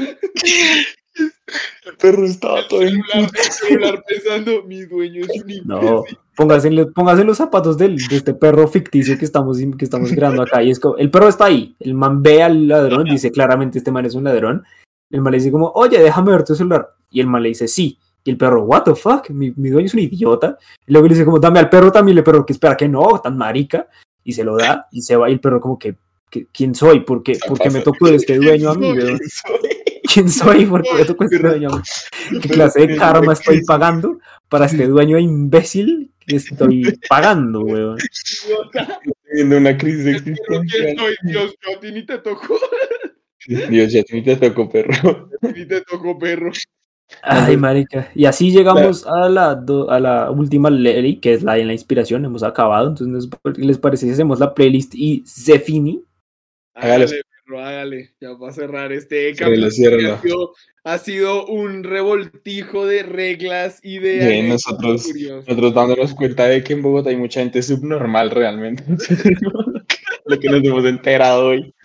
El 1.85 1.95
perro 1.99 2.25
estaba 2.25 2.67
todo 2.67 2.81
El 2.81 2.95
en 2.95 3.03
celular, 3.03 3.29
el 3.33 3.51
celular 3.51 4.03
pensando, 4.07 4.63
mi 4.63 4.81
dueño 4.81 5.21
es 5.21 5.29
un 5.29 5.49
imbécil. 5.49 5.67
No, 5.67 6.03
póngase, 6.35 6.69
póngase 6.95 7.23
los 7.23 7.37
zapatos 7.37 7.77
del, 7.77 7.97
de 7.97 8.15
este 8.15 8.33
perro 8.33 8.67
ficticio 8.67 9.17
que 9.17 9.25
estamos, 9.25 9.57
que 9.77 9.85
estamos 9.85 10.11
creando 10.11 10.41
acá. 10.41 10.63
Y 10.63 10.71
es 10.71 10.79
como, 10.79 10.97
el 10.97 11.11
perro 11.11 11.29
está 11.29 11.45
ahí, 11.45 11.75
el 11.79 11.93
man 11.93 12.23
ve 12.23 12.41
al 12.41 12.67
ladrón, 12.67 13.05
dice 13.05 13.31
claramente 13.31 13.77
este 13.77 13.91
man 13.91 14.05
es 14.05 14.15
un 14.15 14.23
ladrón. 14.23 14.63
El 15.09 15.21
man 15.21 15.31
le 15.31 15.37
dice 15.37 15.51
como, 15.51 15.71
oye, 15.75 15.99
déjame 15.99 16.31
ver 16.31 16.43
tu 16.43 16.55
celular. 16.55 16.89
Y 17.09 17.19
el 17.19 17.27
man 17.27 17.43
le 17.43 17.49
dice, 17.49 17.67
sí. 17.67 17.99
Y 18.23 18.31
el 18.31 18.37
perro, 18.37 18.63
what 18.63 18.83
the 18.83 18.95
fuck, 18.95 19.29
mi, 19.29 19.53
mi 19.55 19.69
dueño 19.69 19.85
es 19.85 19.93
un 19.93 19.99
idiota. 19.99 20.57
Y 20.87 20.91
luego 20.91 21.07
le 21.07 21.13
dice 21.13 21.25
como, 21.25 21.39
dame 21.39 21.59
al 21.59 21.69
perro 21.69 21.91
también. 21.91 22.17
Y 22.17 22.19
el 22.19 22.23
perro, 22.23 22.45
que 22.45 22.53
espera 22.53 22.75
que 22.75 22.87
no, 22.87 23.19
tan 23.19 23.37
marica. 23.37 23.87
Y 24.23 24.33
se 24.33 24.43
lo 24.43 24.57
da 24.57 24.87
y 24.91 25.01
se 25.01 25.15
va. 25.15 25.29
Y 25.29 25.33
el 25.33 25.39
perro 25.39 25.59
como 25.59 25.77
que, 25.77 25.97
que, 26.29 26.47
¿quién 26.47 26.73
soy? 26.73 27.01
¿Por 27.01 27.21
qué, 27.21 27.37
por 27.47 27.59
qué 27.59 27.69
me 27.69 27.81
tocó 27.81 28.07
este 28.07 28.37
dueño 28.37 28.71
a 28.71 28.75
mí? 28.75 28.93
¿Quién 30.13 30.29
soy? 30.29 30.65
¿Por 30.65 30.83
qué 30.83 30.93
me 30.93 31.05
tocó 31.05 31.23
este 31.23 31.39
dueño 31.39 31.69
a 31.69 31.77
mí? 31.77 31.83
¿Qué 32.41 32.49
clase 32.49 32.85
de 32.85 32.95
karma 32.95 33.33
estoy 33.33 33.63
pagando 33.63 34.19
para 34.47 34.65
este 34.65 34.87
dueño 34.87 35.17
imbécil 35.17 36.11
que 36.19 36.35
estoy 36.35 36.99
pagando, 37.09 37.61
weón? 37.61 37.97
Viendo 39.33 39.57
una 39.57 39.77
crisis 39.77 40.21
¿quién 40.21 40.35
existencial. 40.35 40.95
soy? 40.97 41.15
Dios, 41.23 41.55
yo 41.65 41.77
a 41.77 41.79
ti 41.79 41.91
ni 41.91 42.05
te 42.05 42.17
tocó. 42.19 42.57
Dios, 43.47 43.91
ya 43.91 44.01
a 44.01 44.03
ti 44.03 44.21
te 44.21 44.35
tocó, 44.37 44.69
perro. 44.69 45.29
Ni 45.41 45.65
te 45.65 45.81
tocó, 45.81 46.17
perro. 46.17 46.51
Ay, 47.21 47.57
marica. 47.57 48.09
Y 48.15 48.25
así 48.25 48.51
llegamos 48.51 49.05
a 49.05 49.29
la, 49.29 49.53
do- 49.55 49.89
a 49.91 49.99
la 49.99 50.31
última 50.31 50.69
ley, 50.69 51.17
que 51.19 51.33
es 51.33 51.43
la 51.43 51.53
de 51.55 51.65
la 51.65 51.73
inspiración. 51.73 52.25
Hemos 52.25 52.43
acabado. 52.43 52.87
Entonces, 52.89 53.29
¿les- 53.43 53.57
¿les 53.57 53.77
parece 53.77 54.05
si 54.07 54.11
hacemos 54.13 54.39
la 54.39 54.53
playlist 54.53 54.93
y 54.95 55.23
se 55.25 55.59
fini? 55.59 56.01
Hágale. 56.73 57.03
Hágale, 57.05 57.21
perro, 57.45 57.59
hágale. 57.61 58.09
Ya 58.19 58.31
va 58.33 58.49
a 58.49 58.53
cerrar 58.53 58.91
este 58.93 59.35
capítulo. 59.35 59.67
Ha 59.67 60.21
sido, 60.21 60.53
ha 60.85 60.97
sido 60.97 61.45
un 61.45 61.83
revoltijo 61.83 62.85
de 62.87 63.03
reglas 63.03 63.79
y 63.83 63.99
de. 63.99 64.27
Bien, 64.27 64.49
nosotros, 64.49 65.07
nosotros 65.15 65.73
dándonos 65.73 66.13
cuenta 66.15 66.45
de 66.47 66.63
que 66.63 66.73
en 66.73 66.81
Bogotá 66.81 67.09
hay 67.11 67.17
mucha 67.17 67.41
gente 67.41 67.61
subnormal 67.61 68.31
realmente. 68.31 68.83
Lo 70.25 70.39
que 70.39 70.49
nos 70.49 70.63
hemos 70.63 70.85
enterado 70.85 71.47
hoy. 71.49 71.75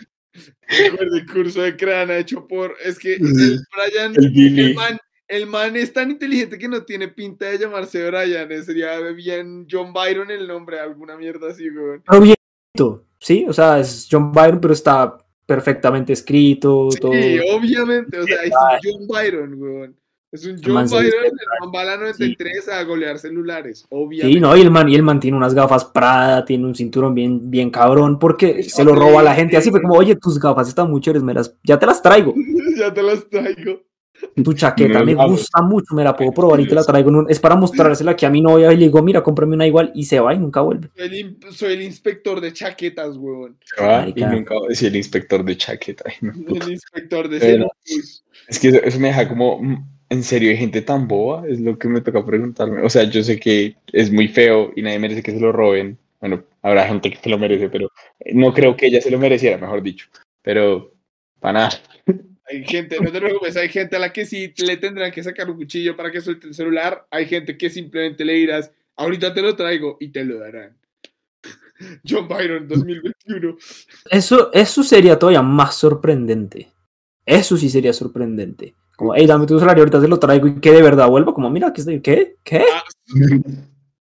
Recuerde 0.69 1.17
el 1.19 1.25
curso 1.25 1.61
de 1.61 1.75
crana 1.75 2.17
hecho 2.17 2.47
por. 2.47 2.75
Es 2.83 2.99
que 2.99 3.15
el 3.15 3.59
Brian. 3.73 4.13
El 4.15 4.75
man, 4.75 4.97
el 5.27 5.45
man 5.47 5.75
es 5.75 5.91
tan 5.93 6.11
inteligente 6.11 6.57
que 6.57 6.67
no 6.67 6.83
tiene 6.83 7.07
pinta 7.07 7.45
de 7.45 7.57
llamarse 7.57 8.07
Brian. 8.09 8.51
eh, 8.51 8.63
Sería 8.63 8.99
bien 9.11 9.67
John 9.69 9.93
Byron 9.93 10.29
el 10.31 10.47
nombre, 10.47 10.79
alguna 10.79 11.17
mierda 11.17 11.51
así, 11.51 11.65
escrito, 11.65 13.05
¿sí? 13.19 13.45
O 13.47 13.53
sea, 13.53 13.79
es 13.79 14.07
John 14.09 14.31
Byron, 14.31 14.59
pero 14.59 14.73
está 14.73 15.17
perfectamente 15.45 16.13
escrito, 16.13 16.89
todo. 17.01 17.13
Sí, 17.13 17.39
obviamente. 17.51 18.19
O 18.19 18.25
sea, 18.25 18.43
es 18.43 18.51
John 18.83 19.07
Byron, 19.07 19.53
weón. 19.61 19.98
Es 20.31 20.45
un 20.45 20.57
Byron, 20.57 20.81
respeta. 20.83 21.07
el 21.07 21.31
man 21.61 21.71
va 21.75 21.81
a 21.81 21.85
la 21.85 21.97
93 21.97 22.69
a 22.69 22.83
golear 22.83 23.17
celulares, 23.17 23.85
obviamente. 23.89 24.33
Sí, 24.35 24.39
no, 24.39 24.55
y 24.55 24.61
el 24.61 24.69
man, 24.69 24.87
y 24.87 24.95
el 24.95 25.01
man 25.01 25.19
tiene 25.19 25.35
unas 25.37 25.55
gafas 25.55 25.85
Prada, 25.85 26.45
tiene 26.45 26.65
un 26.67 26.75
cinturón 26.75 27.15
bien, 27.15 27.49
bien 27.49 27.71
cabrón, 27.71 28.19
porque 28.19 28.61
Sí, 28.63 28.69
se 28.69 28.83
lo 28.83 28.93
roba 28.93 29.21
a 29.21 29.23
la 29.23 29.33
sí, 29.33 29.39
gente 29.41 29.57
así, 29.57 29.71
fue 29.71 29.81
como, 29.81 29.95
oye, 29.95 30.15
tus 30.15 30.39
gafas 30.39 30.67
están 30.67 30.89
muy 30.91 31.01
chéveres, 31.01 31.23
me 31.23 31.33
las, 31.33 31.55
ya 31.63 31.79
te 31.79 31.85
las 31.87 32.01
traigo. 32.01 32.35
ya 32.77 32.93
te 32.93 33.01
las 33.01 33.27
traigo. 33.27 33.81
Tu 34.35 34.51
chaqueta 34.53 34.99
No, 34.99 35.05
me 35.05 35.15
gusta 35.15 35.61
mucho, 35.61 35.95
me 35.95 36.03
la 36.03 36.13
puedo 36.15 36.33
probar 36.33 36.59
y 36.59 36.67
te 36.67 36.75
la 36.75 36.83
traigo. 36.83 37.09
en 37.09 37.15
un- 37.15 37.29
es 37.31 37.39
para 37.39 37.55
mostrársela 37.55 38.11
aquí 38.11 38.25
a 38.25 38.29
mi 38.29 38.41
novia 38.41 38.71
y 38.73 38.75
le 38.77 38.85
digo, 38.85 39.01
mira, 39.01 39.23
cómprame 39.23 39.55
una 39.55 39.65
igual 39.65 39.91
y 39.95 40.03
se 40.03 40.19
va 40.19 40.33
y 40.33 40.37
nunca 40.39 40.59
vuelve. 40.61 40.89
Soy 40.95 41.07
el, 41.07 41.15
in- 41.15 41.39
soy 41.51 41.73
el 41.73 41.81
inspector 41.83 42.41
de 42.41 42.51
chaquetas, 42.51 43.15
weón. 43.15 43.57
Se 43.63 43.81
va 43.83 44.07
y 44.13 44.21
nunca 44.25 44.55
va 44.55 44.65
a 44.65 44.69
decir 44.69 44.89
el 44.89 44.97
inspector 44.97 45.43
de 45.43 45.55
chaqueta. 45.57 46.03
Ay. 46.07 46.17
El 46.53 46.71
inspector 46.71 47.29
de 47.29 47.39
Pero-. 47.39 47.71
Es 48.47 48.59
que 48.59 48.67
eso, 48.67 48.77
eso 48.83 48.99
me 48.99 49.07
deja 49.07 49.27
como, 49.29 49.61
¿en 50.09 50.23
serio 50.23 50.49
hay 50.51 50.57
gente 50.57 50.81
tan 50.81 51.07
boba? 51.07 51.47
Es 51.47 51.59
lo 51.59 51.77
que 51.77 51.87
me 51.87 52.01
toca 52.01 52.25
preguntarme. 52.25 52.81
O 52.81 52.89
sea, 52.89 53.03
yo 53.03 53.23
sé 53.23 53.39
que 53.39 53.75
es 53.93 54.11
muy 54.11 54.27
feo 54.27 54.71
y 54.75 54.81
nadie 54.81 54.99
merece 54.99 55.23
que 55.23 55.31
se 55.31 55.39
lo 55.39 55.51
roben. 55.51 55.97
Bueno, 56.19 56.43
habrá 56.61 56.87
gente 56.87 57.09
que 57.09 57.17
se 57.17 57.29
lo 57.29 57.37
merece, 57.37 57.69
pero 57.69 57.91
no 58.33 58.53
creo 58.53 58.75
que 58.75 58.87
ella 58.87 59.01
se 59.01 59.11
lo 59.11 59.19
mereciera, 59.19 59.57
mejor 59.57 59.81
dicho. 59.81 60.07
Pero, 60.41 60.93
para 61.39 61.53
nada. 61.53 61.81
Hay 62.51 62.65
gente, 62.65 62.99
no 62.99 63.11
te 63.11 63.21
preocupes, 63.21 63.55
hay 63.57 63.69
gente 63.69 63.95
a 63.95 63.99
la 63.99 64.11
que 64.11 64.25
sí 64.25 64.51
le 64.57 64.77
tendrán 64.77 65.11
que 65.11 65.21
sacar 65.21 65.47
un 65.51 65.57
cuchillo 65.57 65.95
para 65.95 66.09
que 66.09 66.19
suelte 66.19 66.47
el 66.47 66.55
celular. 66.55 67.05
Hay 67.11 67.27
gente 67.27 67.55
que 67.55 67.69
simplemente 67.69 68.25
le 68.25 68.33
dirás, 68.33 68.71
ahorita 68.95 69.35
te 69.35 69.43
lo 69.43 69.55
traigo 69.55 69.97
y 69.99 70.07
te 70.07 70.25
lo 70.25 70.39
darán. 70.39 70.75
John 72.09 72.27
Byron 72.27 72.67
2021. 72.67 73.55
Eso, 74.09 74.51
eso 74.51 74.83
sería 74.83 75.19
todavía 75.19 75.43
más 75.43 75.75
sorprendente. 75.75 76.71
Eso 77.23 77.55
sí 77.55 77.69
sería 77.69 77.93
sorprendente. 77.93 78.73
Como, 78.99 79.15
hey, 79.15 79.25
dame 79.25 79.47
tu 79.47 79.57
salario, 79.57 79.83
ahorita 79.83 80.01
te 80.01 80.09
lo 80.09 80.19
traigo 80.19 80.45
y 80.45 80.59
que 80.59 80.73
de 80.73 80.81
verdad 80.81 81.07
vuelva. 81.07 81.33
Como, 81.33 81.49
mira, 81.49 81.71
que 81.71 81.79
estoy, 81.79 82.01
¿qué? 82.01 82.35
¿Qué? 82.43 82.65
Ah, 82.73 82.83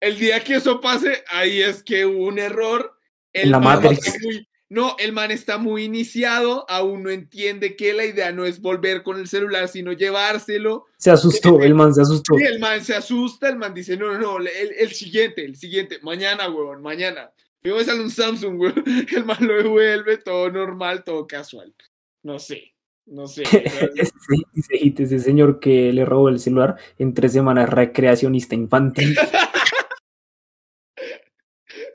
el 0.02 0.20
día 0.20 0.44
que 0.44 0.56
eso 0.56 0.82
pase, 0.82 1.24
ahí 1.32 1.62
es 1.62 1.82
que 1.82 2.06
hubo 2.06 2.28
un 2.28 2.38
error. 2.38 2.98
El 3.32 3.52
La 3.52 3.60
man 3.60 3.82
Matrix. 3.82 4.06
está 4.08 4.20
muy- 4.22 4.48
no, 4.68 4.96
el 5.00 5.14
man 5.14 5.32
está 5.32 5.58
muy 5.58 5.86
iniciado, 5.86 6.66
aún 6.68 7.04
no 7.04 7.12
entiende 7.12 7.78
que 7.78 7.94
la 7.94 8.04
idea 8.04 8.34
no 8.34 8.44
es 8.44 8.60
volver 8.60 9.04
con 9.04 9.18
el 9.20 9.30
celular, 9.30 9.70
sino 9.70 9.94
llevárselo. 9.94 10.86
Se 10.98 11.12
asustó, 11.12 11.62
el 11.62 11.76
man 11.76 11.94
se 11.94 12.02
asustó. 12.02 12.38
Y 12.38 12.44
el 12.44 12.60
man 12.60 12.84
se 12.84 12.94
asusta, 12.94 13.48
el 13.48 13.56
man 13.56 13.74
dice, 13.74 13.96
no, 13.96 14.12
no, 14.12 14.20
no, 14.20 14.38
el, 14.40 14.50
el 14.78 14.92
siguiente, 14.92 15.46
el 15.46 15.56
siguiente, 15.56 16.00
mañana, 16.02 16.50
huevón, 16.50 16.82
mañana. 16.82 17.32
Me 17.62 17.82
sale 17.86 18.02
un 18.02 18.10
Samsung, 18.12 18.58
güey. 18.58 18.74
El 19.16 19.24
man 19.24 19.38
lo 19.40 19.54
devuelve, 19.54 20.18
todo 20.18 20.52
normal, 20.52 21.06
todo 21.06 21.26
casual. 21.26 21.74
No 22.22 22.38
sé, 22.38 22.73
no 23.06 23.28
sé. 23.28 23.44
ese, 23.96 24.14
ese, 24.56 25.04
ese 25.04 25.20
señor 25.20 25.60
que 25.60 25.92
le 25.94 26.06
robó 26.06 26.30
el 26.30 26.40
celular 26.40 26.78
en 26.98 27.14
tres 27.14 27.34
semanas 27.34 27.70
recreacionista 27.70 28.56
infantil. 28.56 29.16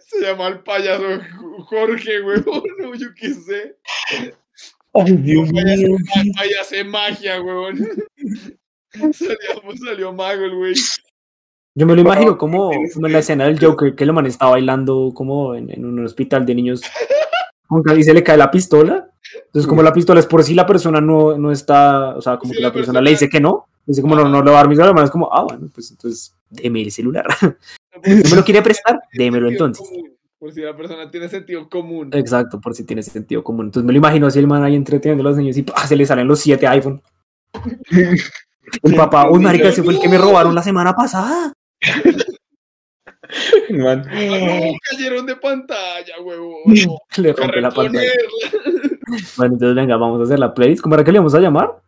Se 0.01 0.23
llama 0.23 0.49
el 0.49 0.61
payaso 0.61 1.05
Jorge, 1.67 2.21
güey. 2.21 2.43
No, 2.79 2.95
yo 2.95 3.09
qué 3.15 3.35
sé. 3.35 3.77
Ay, 4.95 5.13
Dios 5.13 5.53
mío. 5.53 5.97
El 6.17 6.33
payaso 6.33 6.77
de 6.77 6.85
magia, 6.85 7.39
güey. 7.39 7.77
Salió, 9.13 9.77
salió 9.85 10.13
mago 10.13 10.45
el 10.45 10.57
güey. 10.57 10.75
Yo 11.75 11.87
me 11.87 11.95
lo 11.95 12.01
imagino 12.01 12.37
como, 12.37 12.73
como 12.95 13.07
en 13.07 13.13
la 13.13 13.19
escena 13.21 13.45
del 13.45 13.61
Joker, 13.61 13.95
que 13.95 14.03
el 14.03 14.13
man 14.13 14.27
está 14.27 14.47
bailando 14.47 15.13
como 15.15 15.55
en, 15.55 15.71
en 15.71 15.85
un 15.85 16.05
hospital 16.05 16.45
de 16.45 16.55
niños, 16.55 16.81
que 17.85 17.93
ahí 17.93 18.03
se 18.03 18.15
le 18.15 18.23
cae 18.23 18.37
la 18.37 18.51
pistola. 18.51 19.11
Entonces, 19.47 19.69
como 19.69 19.83
la 19.83 19.93
pistola 19.93 20.21
es 20.21 20.27
por 20.27 20.43
si 20.43 20.55
la 20.55 20.67
persona 20.67 21.01
no, 21.01 21.37
no 21.37 21.53
está, 21.53 22.17
o 22.17 22.23
sea, 22.23 22.39
como 22.39 22.53
Sí, 22.53 22.57
que 22.57 22.63
la 22.63 22.69
la 22.69 22.73
persona 22.73 22.93
persona- 22.95 23.01
le 23.05 23.11
dice 23.11 23.29
que 23.29 23.41
no, 23.41 23.67
dice 23.85 24.01
como 24.03 24.15
no, 24.17 24.29
no 24.29 24.43
le 24.43 24.51
va 24.51 24.59
a 24.59 24.61
dar 24.63 24.69
mi 24.69 24.77
celular, 24.77 25.05
es 25.05 25.11
como, 25.11 25.29
ah, 25.33 25.43
bueno, 25.45 25.69
pues 25.75 25.91
entonces, 25.91 26.35
deme 26.51 26.81
el 26.83 26.91
celular. 26.91 27.27
¿No 27.43 27.55
me 28.31 28.37
lo 28.37 28.45
quiere 28.45 28.63
prestar? 28.63 28.99
Démelo 29.13 29.49
entonces. 29.49 29.87
común, 29.87 30.15
Por 30.39 30.53
si 30.53 30.61
la 30.63 30.75
persona 30.77 31.11
tiene 31.11 31.29
sentido 31.29 31.69
común. 31.69 32.11
Exacto, 32.15 32.61
por 32.61 32.75
si 32.75 32.85
tiene 32.85 33.03
sentido 33.03 33.43
común. 33.45 33.67
Entonces 33.67 33.87
me 33.87 33.93
lo 33.93 33.99
imagino 33.99 34.27
así 34.27 34.39
el 34.39 34.47
man 34.47 34.63
ahí 34.65 34.75
entreteniendo 34.75 35.23
a 35.23 35.31
los 35.31 35.37
niños 35.37 35.57
y 35.59 35.63
¡pah! 35.63 35.87
se 35.87 35.97
le 35.97 36.07
salen 36.07 36.27
los 36.27 36.41
siete 36.41 36.67
iPhone. 36.67 37.03
El 38.83 38.95
papá, 38.95 39.31
uy, 39.31 39.41
marica, 39.41 39.69
ese 39.71 39.83
fue 39.83 39.95
el 39.95 40.01
que 40.01 40.11
me 40.11 40.19
robaron 40.19 40.55
la 40.55 40.63
semana 40.63 40.93
pasada. 40.95 41.55
Man. 43.71 44.05
No, 44.07 44.73
cayeron 44.91 45.27
de 45.27 45.37
pantalla, 45.37 46.21
huevón. 46.23 46.63
No. 46.67 46.99
Le 47.23 47.33
rompe 47.33 47.61
la 47.61 47.71
pantalla. 47.71 48.11
Bueno, 49.37 49.55
entonces 49.55 49.75
venga, 49.75 49.97
vamos 49.97 50.21
a 50.21 50.25
hacer 50.25 50.39
la 50.39 50.53
playlist. 50.55 50.83
¿Cómo 50.83 50.95
era 50.95 51.05
que 51.05 51.13
le 51.13 51.19
vamos 51.19 51.35
a 51.35 51.41
llamar? 51.41 51.81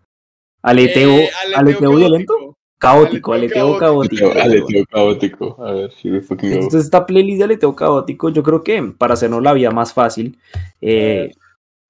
Aleteo, 0.62 1.10
Eh, 1.10 1.30
aleteo 1.54 1.94
violento. 1.94 2.56
Caótico, 2.78 3.34
aleteo 3.34 3.76
Aleteo 3.76 3.78
caótico. 3.78 4.30
Aleteo, 4.30 4.42
aleteo 4.42 4.84
caótico. 4.90 5.56
A 5.62 5.72
ver, 5.72 5.90
fucking 5.90 6.48
go. 6.50 6.54
Entonces 6.56 6.84
esta 6.84 7.04
playlist 7.04 7.38
de 7.38 7.44
aleteo 7.44 7.76
caótico, 7.76 8.30
yo 8.30 8.42
creo 8.42 8.62
que 8.62 8.82
para 8.96 9.14
hacernos 9.14 9.42
la 9.42 9.52
vida 9.52 9.70
más 9.70 9.92
fácil, 9.92 10.38
eh, 10.80 11.30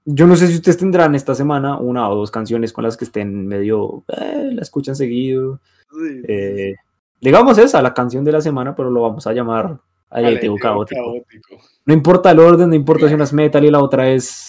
yo 0.04 0.26
no 0.26 0.34
sé 0.34 0.48
si 0.48 0.56
ustedes 0.56 0.78
tendrán 0.78 1.14
esta 1.14 1.34
semana 1.36 1.78
una 1.78 2.08
o 2.08 2.16
dos 2.16 2.30
canciones 2.32 2.72
con 2.72 2.82
las 2.84 2.96
que 2.96 3.04
estén 3.04 3.46
medio, 3.46 4.02
eh, 4.08 4.50
la 4.52 4.62
escuchan 4.62 4.96
seguido. 4.96 5.60
Sí. 5.90 6.22
Eh, 6.26 6.74
digamos 7.20 7.58
esa, 7.58 7.82
la 7.82 7.94
canción 7.94 8.24
de 8.24 8.32
la 8.32 8.40
semana, 8.40 8.74
pero 8.74 8.90
lo 8.90 9.02
vamos 9.02 9.26
a 9.26 9.32
llamar 9.32 9.78
aleteo 10.10 10.28
Aleteo 10.30 10.56
caótico. 10.56 11.00
caótico. 11.02 11.56
No 11.86 11.94
importa 11.94 12.30
el 12.30 12.38
orden, 12.40 12.68
no 12.70 12.74
importa 12.74 13.08
si 13.08 13.14
una 13.14 13.24
es 13.24 13.32
metal 13.32 13.64
y 13.64 13.70
la 13.70 13.80
otra 13.82 14.08
es 14.10 14.48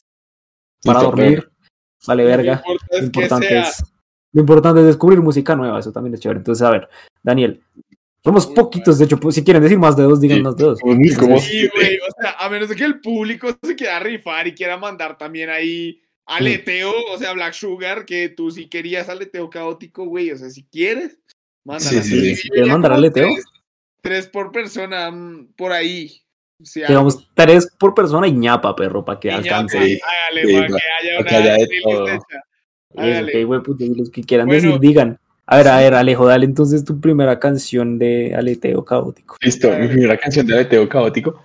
para 0.83 1.01
dormir. 1.03 1.49
Vale, 2.07 2.23
verga. 2.25 2.63
Lo 2.65 2.71
importante 2.73 2.87
Lo 2.89 2.95
es 2.97 2.99
que 2.99 3.05
importante 3.05 3.47
sea. 3.47 3.61
es, 3.63 3.83
lo 4.33 4.41
importante 4.41 4.79
es 4.81 4.87
descubrir 4.87 5.21
música 5.21 5.55
nueva, 5.55 5.79
eso 5.79 5.91
también 5.91 6.15
es 6.15 6.19
chévere. 6.19 6.39
Entonces, 6.39 6.65
a 6.65 6.71
ver, 6.71 6.89
Daniel, 7.21 7.61
somos 8.23 8.47
Muy 8.47 8.55
poquitos, 8.55 8.97
de 8.97 9.05
hecho, 9.05 9.19
pues, 9.19 9.35
si 9.35 9.43
quieren 9.43 9.61
decir 9.61 9.77
más 9.77 9.95
de 9.95 10.03
dos, 10.03 10.19
digan 10.21 10.37
Sí. 10.39 10.43
más 10.43 10.55
de 10.55 10.63
dos. 10.63 10.79
Entonces, 10.83 11.43
Sí, 11.43 11.69
güey, 11.75 11.97
o 11.97 12.21
sea, 12.21 12.31
a 12.39 12.49
menos 12.49 12.69
de 12.69 12.75
que 12.75 12.85
el 12.85 12.99
público 12.99 13.47
se 13.61 13.75
quiera 13.75 13.99
rifar 13.99 14.47
y 14.47 14.55
quiera 14.55 14.77
mandar 14.77 15.17
también 15.17 15.49
ahí 15.49 16.01
aleteo, 16.25 16.91
o 17.13 17.17
sea, 17.17 17.33
Black 17.33 17.53
Sugar, 17.53 18.05
que 18.05 18.29
tú 18.29 18.51
si 18.51 18.67
querías 18.67 19.09
aleteo 19.09 19.49
caótico, 19.49 20.05
güey, 20.05 20.31
o 20.31 20.37
sea, 20.37 20.49
si 20.49 20.63
quieres, 20.63 21.19
mándala. 21.63 22.01
Sí, 22.03 22.35
sí, 22.35 22.35
sí. 22.35 22.49
Tres, 23.13 23.45
tres 24.01 24.27
por 24.27 24.51
persona, 24.51 25.11
mm, 25.11 25.53
por 25.55 25.71
ahí. 25.71 26.11
Si 26.63 26.79
Digamos, 26.81 27.27
tres 27.33 27.67
por 27.79 27.95
persona 27.95 28.27
y 28.27 28.33
ñapa, 28.33 28.75
perro, 28.75 29.03
para 29.03 29.19
que. 29.19 29.29
Y 29.29 29.31
alcance. 29.31 29.77
pues, 29.77 29.89
Sí, 29.89 29.99
hágale, 30.03 30.45
sí, 30.45 30.53
para 30.53 30.67
pa- 30.67 30.77
que 30.77 30.83
haya 31.07 31.17
para 31.17 31.21
una 31.21 31.29
que 31.29 31.35
haya 31.35 31.53
Hágale. 32.95 33.45
puto, 33.63 33.83
y 33.83 33.95
los 33.95 34.09
que 34.09 34.21
quieran 34.23 34.47
Bueno. 34.47 34.61
decir, 34.63 34.79
digan. 34.79 35.19
A 35.47 35.57
ver, 35.57 35.67
a 35.67 35.77
ver, 35.79 35.93
Alejo, 35.95 36.25
dale 36.27 36.45
entonces 36.45 36.85
tu 36.85 37.01
primera 37.01 37.39
canción 37.39 37.97
de 37.97 38.33
aleteo 38.35 38.85
caótico. 38.85 39.37
Listo, 39.41 39.69
mi 39.77 39.87
primera 39.87 40.17
canción 40.17 40.45
de 40.45 40.53
aleteo 40.53 40.87
caótico 40.87 41.43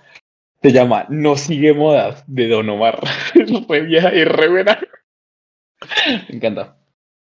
se 0.61 0.71
llama 0.71 1.05
No 1.09 1.35
sigue 1.35 1.73
modas 1.73 2.23
de 2.27 2.47
Don 2.47 2.69
Omar. 2.69 2.99
Fue 3.67 3.81
vieja 3.81 4.13
y 4.13 4.23
re 4.23 4.49
buena. 4.49 4.79
Me 6.29 6.35
encanta. 6.35 6.76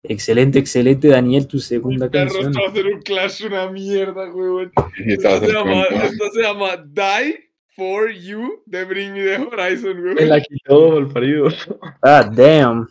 Excelente, 0.10 0.58
excelente, 0.60 1.08
Daniel, 1.10 1.48
tu 1.48 1.60
segunda 1.60 2.10
Perro, 2.10 2.30
canción. 2.32 2.52
esto 2.52 2.62
va 2.62 2.70
a 2.70 2.74
ser 2.74 2.86
un 2.88 3.02
clash, 3.02 3.46
una 3.46 3.70
mierda, 3.72 4.26
estaba 4.26 4.90
Esto 5.06 5.40
se, 5.46 5.52
llama, 5.54 5.76
bastante 5.76 5.96
buena. 5.96 6.06
esto 6.06 6.32
se 6.32 6.42
llama 6.42 6.78
Die 6.78 7.50
for 7.76 8.12
You 8.12 8.64
de 8.66 8.86
Bring 8.86 9.14
Me 9.14 9.24
the 9.24 9.38
Horizon, 9.38 10.02
güey. 10.02 10.16
Me 10.16 10.26
la 10.26 10.42
quitó 10.42 10.98
el 10.98 11.08
parido. 11.10 11.50
Ah, 12.02 12.24
damn. 12.34 12.88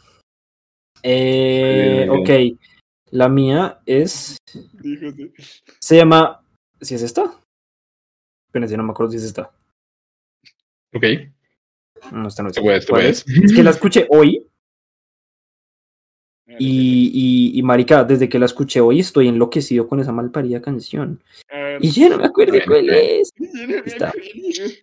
Eh, 1.02 2.06
ok, 2.10 2.58
la 3.12 3.28
mía 3.28 3.80
es 3.86 4.36
Díjose. 4.72 5.32
Se 5.80 5.96
llama. 5.96 6.42
¿Si 6.80 6.94
es 6.94 7.02
esta? 7.02 7.32
Espérense, 8.48 8.76
no 8.76 8.82
me 8.82 8.90
acuerdo 8.90 9.12
si 9.12 9.18
es 9.18 9.24
esta. 9.24 9.50
Ok, 10.94 11.04
No, 12.12 12.28
esta 12.28 12.42
no 12.42 12.48
es. 12.50 12.56
Esto 12.56 12.62
puede, 12.62 12.78
esto 12.78 12.90
¿Cuál 12.92 13.00
puede. 13.02 13.10
es? 13.10 13.24
Es 13.28 13.52
que 13.54 13.62
la 13.62 13.70
escuché 13.70 14.06
hoy 14.10 14.46
y, 16.58 17.52
y, 17.54 17.58
y, 17.58 17.62
marica, 17.62 18.04
desde 18.04 18.28
que 18.28 18.38
la 18.38 18.46
escuché 18.46 18.80
hoy 18.80 19.00
estoy 19.00 19.28
enloquecido 19.28 19.86
con 19.88 20.00
esa 20.00 20.12
malparida 20.12 20.60
canción. 20.62 21.22
Ver. 21.52 21.78
Y 21.84 21.90
ya 21.90 22.08
no 22.08 22.18
me 22.18 22.24
acuerdo 22.26 22.58
cuál 22.66 22.88
es. 22.90 23.32
Yo 23.38 23.66
no 23.66 23.68
me 23.68 23.76
Está. 23.78 24.08
acuerdo. 24.08 24.74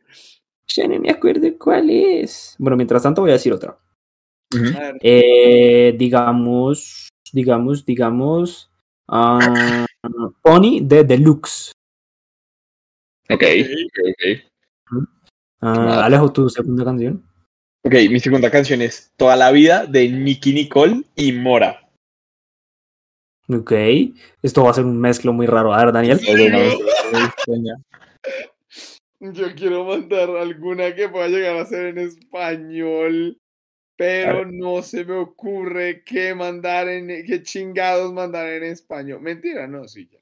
Ya 0.67 0.87
no 0.87 0.99
me 0.99 1.09
acuerdo 1.09 1.47
cuál 1.59 1.89
es. 1.89 2.55
Bueno, 2.57 2.77
mientras 2.77 3.03
tanto 3.03 3.21
voy 3.21 3.31
a 3.31 3.33
decir 3.33 3.53
otra. 3.53 3.77
Eh, 5.01 5.95
digamos, 5.97 7.09
digamos, 7.31 7.85
digamos. 7.85 8.69
ah, 9.07 9.85
Pony 10.41 10.79
de 10.81 11.03
Deluxe. 11.03 11.71
ok, 13.29 13.41
ok, 13.43 13.99
ok. 14.09 14.43
Ah, 14.91 15.05
Ah. 15.65 16.05
Alejo, 16.05 16.31
tu 16.33 16.49
segunda 16.49 16.83
canción. 16.83 17.23
Ok, 17.85 17.95
mi 18.09 18.19
segunda 18.21 18.49
canción 18.49 18.81
es 18.81 19.11
Toda 19.17 19.35
la 19.35 19.51
vida 19.51 19.85
de 19.85 20.07
Nicky 20.07 20.53
Nicole 20.53 21.03
y 21.17 21.33
Mora. 21.33 21.83
Ok. 23.49 23.73
Esto 24.41 24.63
va 24.63 24.71
a 24.71 24.73
ser 24.73 24.85
un 24.85 24.99
mezclo 25.01 25.33
muy 25.33 25.47
raro. 25.47 25.73
A 25.73 25.83
ver, 25.83 25.93
Daniel. 25.93 26.19
Yo 29.19 29.55
quiero 29.55 29.83
mandar 29.83 30.29
alguna 30.29 30.95
que 30.95 31.09
pueda 31.09 31.27
llegar 31.27 31.57
a 31.57 31.65
ser 31.65 31.87
en 31.87 31.97
español, 31.97 33.37
pero 33.97 34.45
no 34.45 34.81
se 34.81 35.03
me 35.03 35.15
ocurre 35.15 36.03
qué 36.05 36.33
mandar 36.33 36.87
en 36.87 37.07
qué 37.25 37.43
chingados 37.43 38.13
mandar 38.13 38.47
en 38.47 38.63
español. 38.63 39.19
Mentira, 39.19 39.67
no, 39.67 39.89
sí 39.89 40.07
ya. 40.09 40.19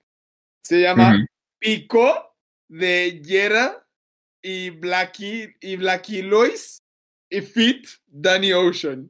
Se 0.64 0.82
llama. 0.82 1.28
Pico 1.60 2.36
de 2.68 3.22
Yera 3.24 3.86
y 4.42 4.72
Blackie 4.72 5.56
y 5.62 5.76
Blackie 5.76 6.24
Lois 6.24 6.82
y 7.32 7.41
Fit 7.41 7.88
Danny 8.08 8.53
Ocean. 8.53 9.10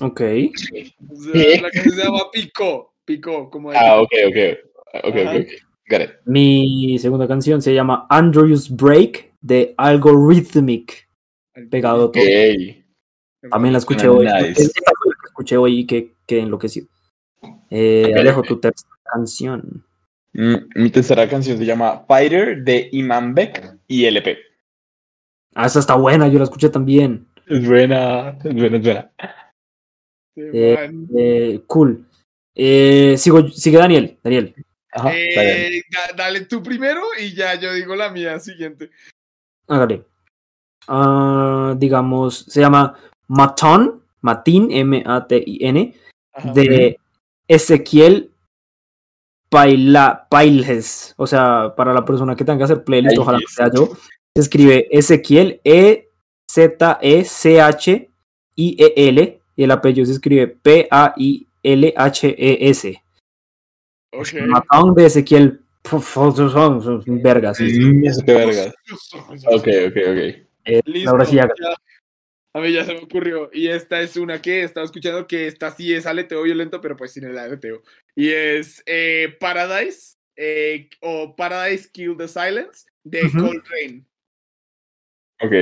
Ok. 0.00 0.20
O 0.20 1.16
sea, 1.16 1.62
la 1.62 1.70
canción 1.70 1.94
se 1.94 2.02
llama 2.04 2.30
Pico, 2.32 2.94
Pico, 3.04 3.48
como 3.50 3.70
de 3.70 3.76
Ah, 3.78 4.00
ok, 4.00 4.10
ok. 4.28 4.36
Ok, 5.04 5.04
ok, 5.04 5.16
ok. 5.40 5.46
Got 5.88 6.00
it. 6.00 6.10
Mi 6.24 6.98
segunda 6.98 7.28
canción 7.28 7.60
se 7.62 7.74
llama 7.74 8.06
Andrews 8.08 8.70
Break 8.70 9.34
de 9.40 9.74
Algorithmic. 9.76 11.08
Pegado 11.70 12.10
todo. 12.10 12.22
Ok. 12.22 13.50
También 13.50 13.72
la 13.72 13.78
escuché 13.78 14.08
hoy. 14.08 14.24
nice. 14.26 14.62
Esta 14.62 14.80
fue 14.98 15.10
la 15.10 15.16
que 15.20 15.26
escuché 15.26 15.56
hoy 15.58 15.80
y 15.80 15.86
que 15.86 16.14
quedé 16.26 16.40
enloquecido. 16.40 16.86
Eh, 17.70 18.06
Ok, 18.10 18.16
Alejo, 18.18 18.42
tu 18.42 18.58
tercera 18.58 18.90
canción. 19.12 19.84
Mm, 20.32 20.54
Mi 20.76 20.90
tercera 20.90 21.28
canción 21.28 21.58
se 21.58 21.64
llama 21.66 22.04
Fighter 22.08 22.64
de 22.64 22.88
Imam 22.92 23.34
Beck 23.34 23.76
y 23.86 24.06
LP. 24.06 24.38
Ah, 25.54 25.66
esa 25.66 25.80
está 25.80 25.94
buena, 25.94 26.28
yo 26.28 26.38
la 26.38 26.44
escuché 26.44 26.68
también. 26.68 27.26
Es 27.46 27.66
buena, 27.66 28.30
es 28.42 28.54
buena, 28.54 28.76
es 28.76 28.82
buena. 28.82 29.10
Eh. 30.36 30.90
Eh, 31.16 31.60
cool. 31.66 32.06
Eh, 32.54 33.16
sigo, 33.18 33.48
sigue 33.48 33.78
Daniel. 33.78 34.18
Daniel. 34.22 34.54
Ajá. 34.92 35.10
Eh, 35.14 35.82
da- 35.90 36.14
dale 36.16 36.42
tú 36.42 36.62
primero 36.62 37.00
y 37.20 37.34
ya 37.34 37.54
yo 37.54 37.72
digo 37.74 37.94
la 37.96 38.10
mía 38.10 38.38
siguiente. 38.40 38.90
Hágale. 39.68 40.04
Ah, 40.88 41.74
digamos, 41.76 42.44
se 42.48 42.60
llama 42.60 42.94
Maton, 43.28 44.02
Matin, 44.20 44.68
M-A-T-I-N, 44.70 45.94
de 46.54 46.98
Ezequiel 47.48 48.30
Paila, 49.48 50.26
Pailhes. 50.28 51.14
O 51.16 51.26
sea, 51.26 51.74
para 51.76 51.92
la 51.92 52.04
persona 52.04 52.34
que 52.34 52.44
tenga 52.44 52.58
que 52.58 52.64
hacer 52.64 52.84
playlist, 52.84 53.18
ojalá 53.18 53.38
que 53.38 53.46
sea 53.46 53.70
yo. 53.72 53.90
Se 54.36 54.42
escribe 54.42 54.88
Ezequiel 54.90 55.60
E 55.62 56.08
E-Z-E-C-H-I-E-L 56.54 59.40
y 59.56 59.64
el 59.64 59.70
apellido 59.70 60.04
se 60.06 60.12
escribe 60.12 60.46
P-A-I-L-H-E-S. 60.48 61.44
Matón 64.46 64.94
de 64.94 65.06
Ezequiel 65.06 65.60
son, 65.84 67.02
vergas. 67.22 67.58
vergas. 67.58 68.74
Ok, 69.46 69.68
ok, 69.86 69.96
ok. 69.96 70.18
Eh, 70.66 70.80
Listo, 70.86 71.10
ahora 71.10 71.26
sí, 71.26 71.36
ya. 71.36 71.46
A 72.54 72.60
mí 72.60 72.72
ya 72.72 72.84
se 72.84 72.94
me 72.94 73.00
ocurrió. 73.00 73.50
Y 73.52 73.68
esta 73.68 74.00
es 74.00 74.16
una 74.16 74.40
que 74.40 74.62
estaba 74.62 74.86
escuchando 74.86 75.26
que 75.26 75.46
esta 75.48 75.70
sí 75.72 75.92
es 75.92 76.06
aleteo 76.06 76.42
violento, 76.42 76.80
pero 76.80 76.96
pues 76.96 77.12
sin 77.12 77.24
el 77.24 77.36
aleteo. 77.36 77.82
Y 78.14 78.30
es 78.30 78.82
eh, 78.86 79.36
Paradise 79.40 80.16
eh, 80.36 80.88
o 81.00 81.34
Paradise 81.36 81.90
Kill 81.92 82.16
the 82.16 82.28
Silence 82.28 82.86
de 83.02 83.24
Ujú. 83.24 83.40
Coltrane. 83.40 84.04
Ok. 85.42 85.52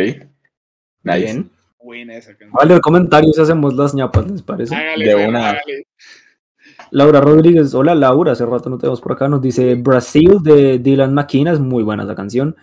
Nice. 1.05 1.19
Bien. 1.25 1.51
Buena 1.83 2.15
esa 2.17 2.31
canción. 2.31 2.53
Vale, 2.53 2.81
comentarios 2.81 3.39
hacemos 3.39 3.75
las 3.75 3.95
ñapas, 3.95 4.31
¿les 4.31 4.43
parece? 4.43 4.75
Hágale, 4.75 5.05
De 5.07 5.29
una. 5.29 5.51
hágale. 5.51 5.87
Laura 6.91 7.21
Rodríguez, 7.21 7.75
hola 7.75 7.95
Laura, 7.95 8.33
hace 8.33 8.45
rato 8.45 8.69
no 8.69 8.77
te 8.79 8.87
vemos 8.87 9.01
por 9.01 9.13
acá, 9.13 9.27
nos 9.29 9.41
dice 9.41 9.75
Brasil 9.77 10.39
de 10.43 10.79
Dylan 10.79 11.15
McKenna, 11.15 11.53
es 11.53 11.61
muy 11.61 11.83
buena 11.83 12.05
esa 12.05 12.15
canción. 12.15 12.55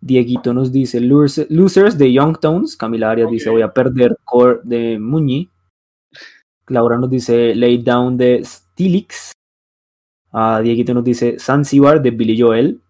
Dieguito 0.00 0.52
nos 0.54 0.72
dice 0.72 1.00
Losers 1.00 1.98
de 1.98 2.12
Young 2.12 2.38
Tones, 2.40 2.76
Camila 2.76 3.10
Arias 3.10 3.30
dice 3.30 3.50
voy 3.50 3.62
a 3.62 3.72
perder 3.72 4.16
Core 4.24 4.60
de 4.64 4.98
Muñi. 4.98 5.50
Laura 6.68 6.96
nos 6.96 7.10
dice 7.10 7.54
Lay 7.54 7.78
Down 7.78 8.16
de 8.16 8.42
Stilix. 8.44 9.32
Ah, 10.32 10.60
Dieguito 10.62 10.94
nos 10.94 11.04
dice 11.04 11.36
Zanzibar 11.38 12.00
de 12.00 12.10
Billy 12.10 12.40
Joel. 12.40 12.80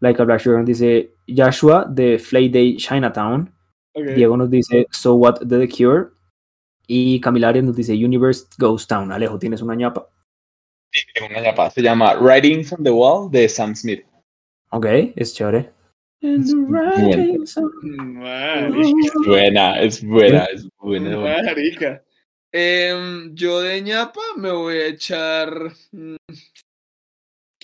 Like 0.00 0.20
a 0.20 0.24
Black 0.24 0.40
Sugar 0.40 0.58
nos 0.58 0.66
dice 0.66 1.13
Joshua 1.26 1.86
de 1.88 2.18
Flay 2.18 2.48
Day 2.48 2.76
Chinatown. 2.76 3.52
Diego 3.94 4.36
nos 4.36 4.50
dice 4.50 4.86
So 4.90 5.14
What 5.14 5.40
de 5.40 5.66
The 5.66 5.68
Cure. 5.68 6.08
Y 6.86 7.20
Camila 7.20 7.48
Arias 7.48 7.64
nos 7.64 7.76
dice 7.76 7.92
Universe 7.94 8.46
Ghost 8.58 8.88
Town. 8.88 9.10
Alejo, 9.12 9.38
¿tienes 9.38 9.62
una 9.62 9.74
ñapa? 9.74 10.08
Sí, 10.92 11.00
tengo 11.14 11.28
una 11.28 11.40
ñapa. 11.40 11.70
Se 11.70 11.82
llama 11.82 12.14
Writings 12.16 12.72
on 12.72 12.84
the 12.84 12.90
Wall 12.90 13.30
de 13.30 13.48
Sam 13.48 13.74
Smith. 13.74 14.04
Ok, 14.70 14.86
es 15.16 15.34
chévere. 15.34 15.72
Es 16.20 16.54
buena, 16.54 16.94
es 19.80 20.02
buena, 20.02 20.44
es 20.44 20.68
buena. 20.78 21.18
Marica. 21.18 22.02
Em, 22.50 23.34
yo 23.34 23.60
de 23.60 23.82
ñapa 23.82 24.20
me 24.36 24.50
voy 24.50 24.76
a 24.76 24.86
echar. 24.86 25.72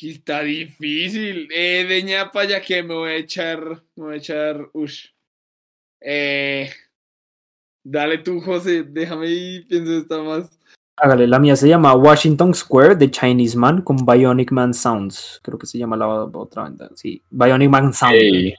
Que 0.00 0.12
está 0.12 0.40
difícil. 0.40 1.46
Eh, 1.54 1.84
de 1.86 2.02
ñapa, 2.02 2.46
ya 2.46 2.62
que 2.62 2.82
me 2.82 2.94
voy 2.94 3.10
a 3.10 3.16
echar. 3.16 3.82
Me 3.96 4.04
voy 4.04 4.14
a 4.14 4.16
echar. 4.16 4.70
Ush. 4.72 5.08
Eh, 6.00 6.70
dale 7.84 8.16
tú, 8.16 8.40
José. 8.40 8.82
Déjame 8.82 9.26
y 9.28 9.60
pienso 9.60 9.98
esta 9.98 10.22
más. 10.22 10.58
Hágale, 10.96 11.26
la 11.26 11.38
mía 11.38 11.54
se 11.54 11.68
llama 11.68 11.94
Washington 11.94 12.54
Square 12.54 12.94
de 12.94 13.10
Chinese 13.10 13.58
Man 13.58 13.82
con 13.82 13.98
Bionic 13.98 14.52
Man 14.52 14.72
Sounds. 14.72 15.38
Creo 15.42 15.58
que 15.58 15.66
se 15.66 15.76
llama 15.76 15.98
la 15.98 16.08
otra 16.08 16.62
banda. 16.62 16.90
Sí, 16.94 17.22
Bionic 17.28 17.68
Man 17.68 17.92
Sound. 17.92 18.14
Ey, 18.14 18.54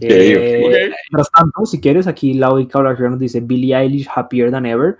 Eh, 0.00 0.62
ok. 0.62 0.94
Mientras 1.10 1.30
tanto, 1.32 1.64
si 1.64 1.80
quieres, 1.80 2.06
aquí 2.06 2.34
Laura 2.34 2.62
Sugar 2.70 3.10
nos 3.10 3.18
dice 3.18 3.40
Billie 3.40 3.74
Eilish 3.74 4.08
Happier 4.14 4.50
Than 4.50 4.66
Ever. 4.66 4.98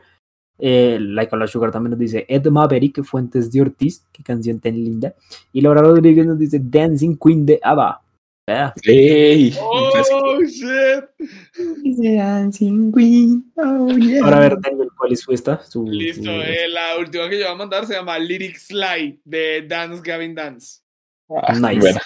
Eh, 0.59 0.98
like 1.01 1.35
Black 1.35 1.48
Sugar 1.48 1.70
también 1.70 1.90
nos 1.93 2.01
dice 2.01 2.26
Ed 2.28 2.47
Maverick 2.48 3.02
Fuentes 3.05 3.51
de 3.52 3.60
Ortiz. 3.60 4.05
Qué 4.12 4.22
canción 4.22 4.59
tan 4.60 4.74
linda. 4.74 5.14
Y 5.52 5.60
Laura 5.60 5.82
Rodríguez 5.82 6.26
nos 6.26 6.39
dice 6.39 6.60
Dancing 6.62 7.16
Queen 7.16 7.47
de 7.47 7.60
ABBA. 7.62 8.02
Vea. 8.47 8.72
ey. 8.85 9.55
Oh, 9.60 10.40
shit. 10.43 11.05
Ahora 14.22 14.36
a 14.36 14.40
ver, 14.40 14.59
Daniel, 14.60 14.89
¿cuál 14.97 15.12
es 15.12 15.20
su 15.20 15.32
esta? 15.32 15.60
Su- 15.62 15.85
Listo. 15.86 16.24
su- 16.24 16.30
eh, 16.30 16.68
la 16.68 16.97
última 16.98 17.28
que 17.28 17.39
yo 17.39 17.44
voy 17.44 17.55
a 17.55 17.56
mandar 17.56 17.86
se 17.86 17.94
llama 17.94 18.18
Lyric 18.18 18.56
Slide 18.56 19.20
de 19.24 19.62
Dance 19.68 20.02
Gavin 20.05 20.35
Dance. 20.35 20.80
Ah, 21.30 21.52
Nice. 21.55 21.80
buena. 21.80 22.01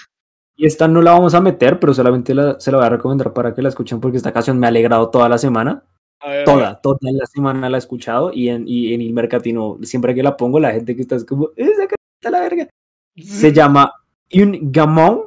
Y 0.56 0.66
esta 0.66 0.86
no 0.88 1.00
la 1.00 1.12
vamos 1.12 1.34
a 1.34 1.40
meter, 1.40 1.78
pero 1.80 1.94
solamente 1.94 2.34
la- 2.34 2.58
se 2.60 2.70
la 2.70 2.78
voy 2.78 2.86
a 2.86 2.90
recomendar 2.90 3.32
para 3.32 3.54
que 3.54 3.62
la 3.62 3.68
escuchen 3.68 4.00
porque 4.00 4.16
esta 4.16 4.32
canción 4.32 4.58
me 4.58 4.66
ha 4.66 4.68
alegrado 4.70 5.08
toda 5.10 5.28
la 5.28 5.38
semana. 5.38 5.84
Ver, 6.24 6.44
Toda, 6.44 6.80
toda 6.80 6.98
la 7.02 7.26
semana 7.26 7.68
la 7.68 7.76
he 7.76 7.78
escuchado 7.78 8.32
y 8.32 8.48
en, 8.48 8.66
y 8.66 8.94
en 8.94 9.00
el 9.00 9.12
mercatino, 9.12 9.78
siempre 9.82 10.14
que 10.14 10.22
la 10.22 10.36
pongo, 10.36 10.60
la 10.60 10.72
gente 10.72 10.94
que 10.94 11.02
está 11.02 11.16
es 11.16 11.24
como, 11.24 11.50
esa 11.56 11.86
canción 11.88 11.96
está 12.20 12.30
la 12.30 12.40
verga. 12.40 12.68
Se 13.16 13.52
llama 13.52 13.92
Un 14.32 14.72
Gamón, 14.72 15.22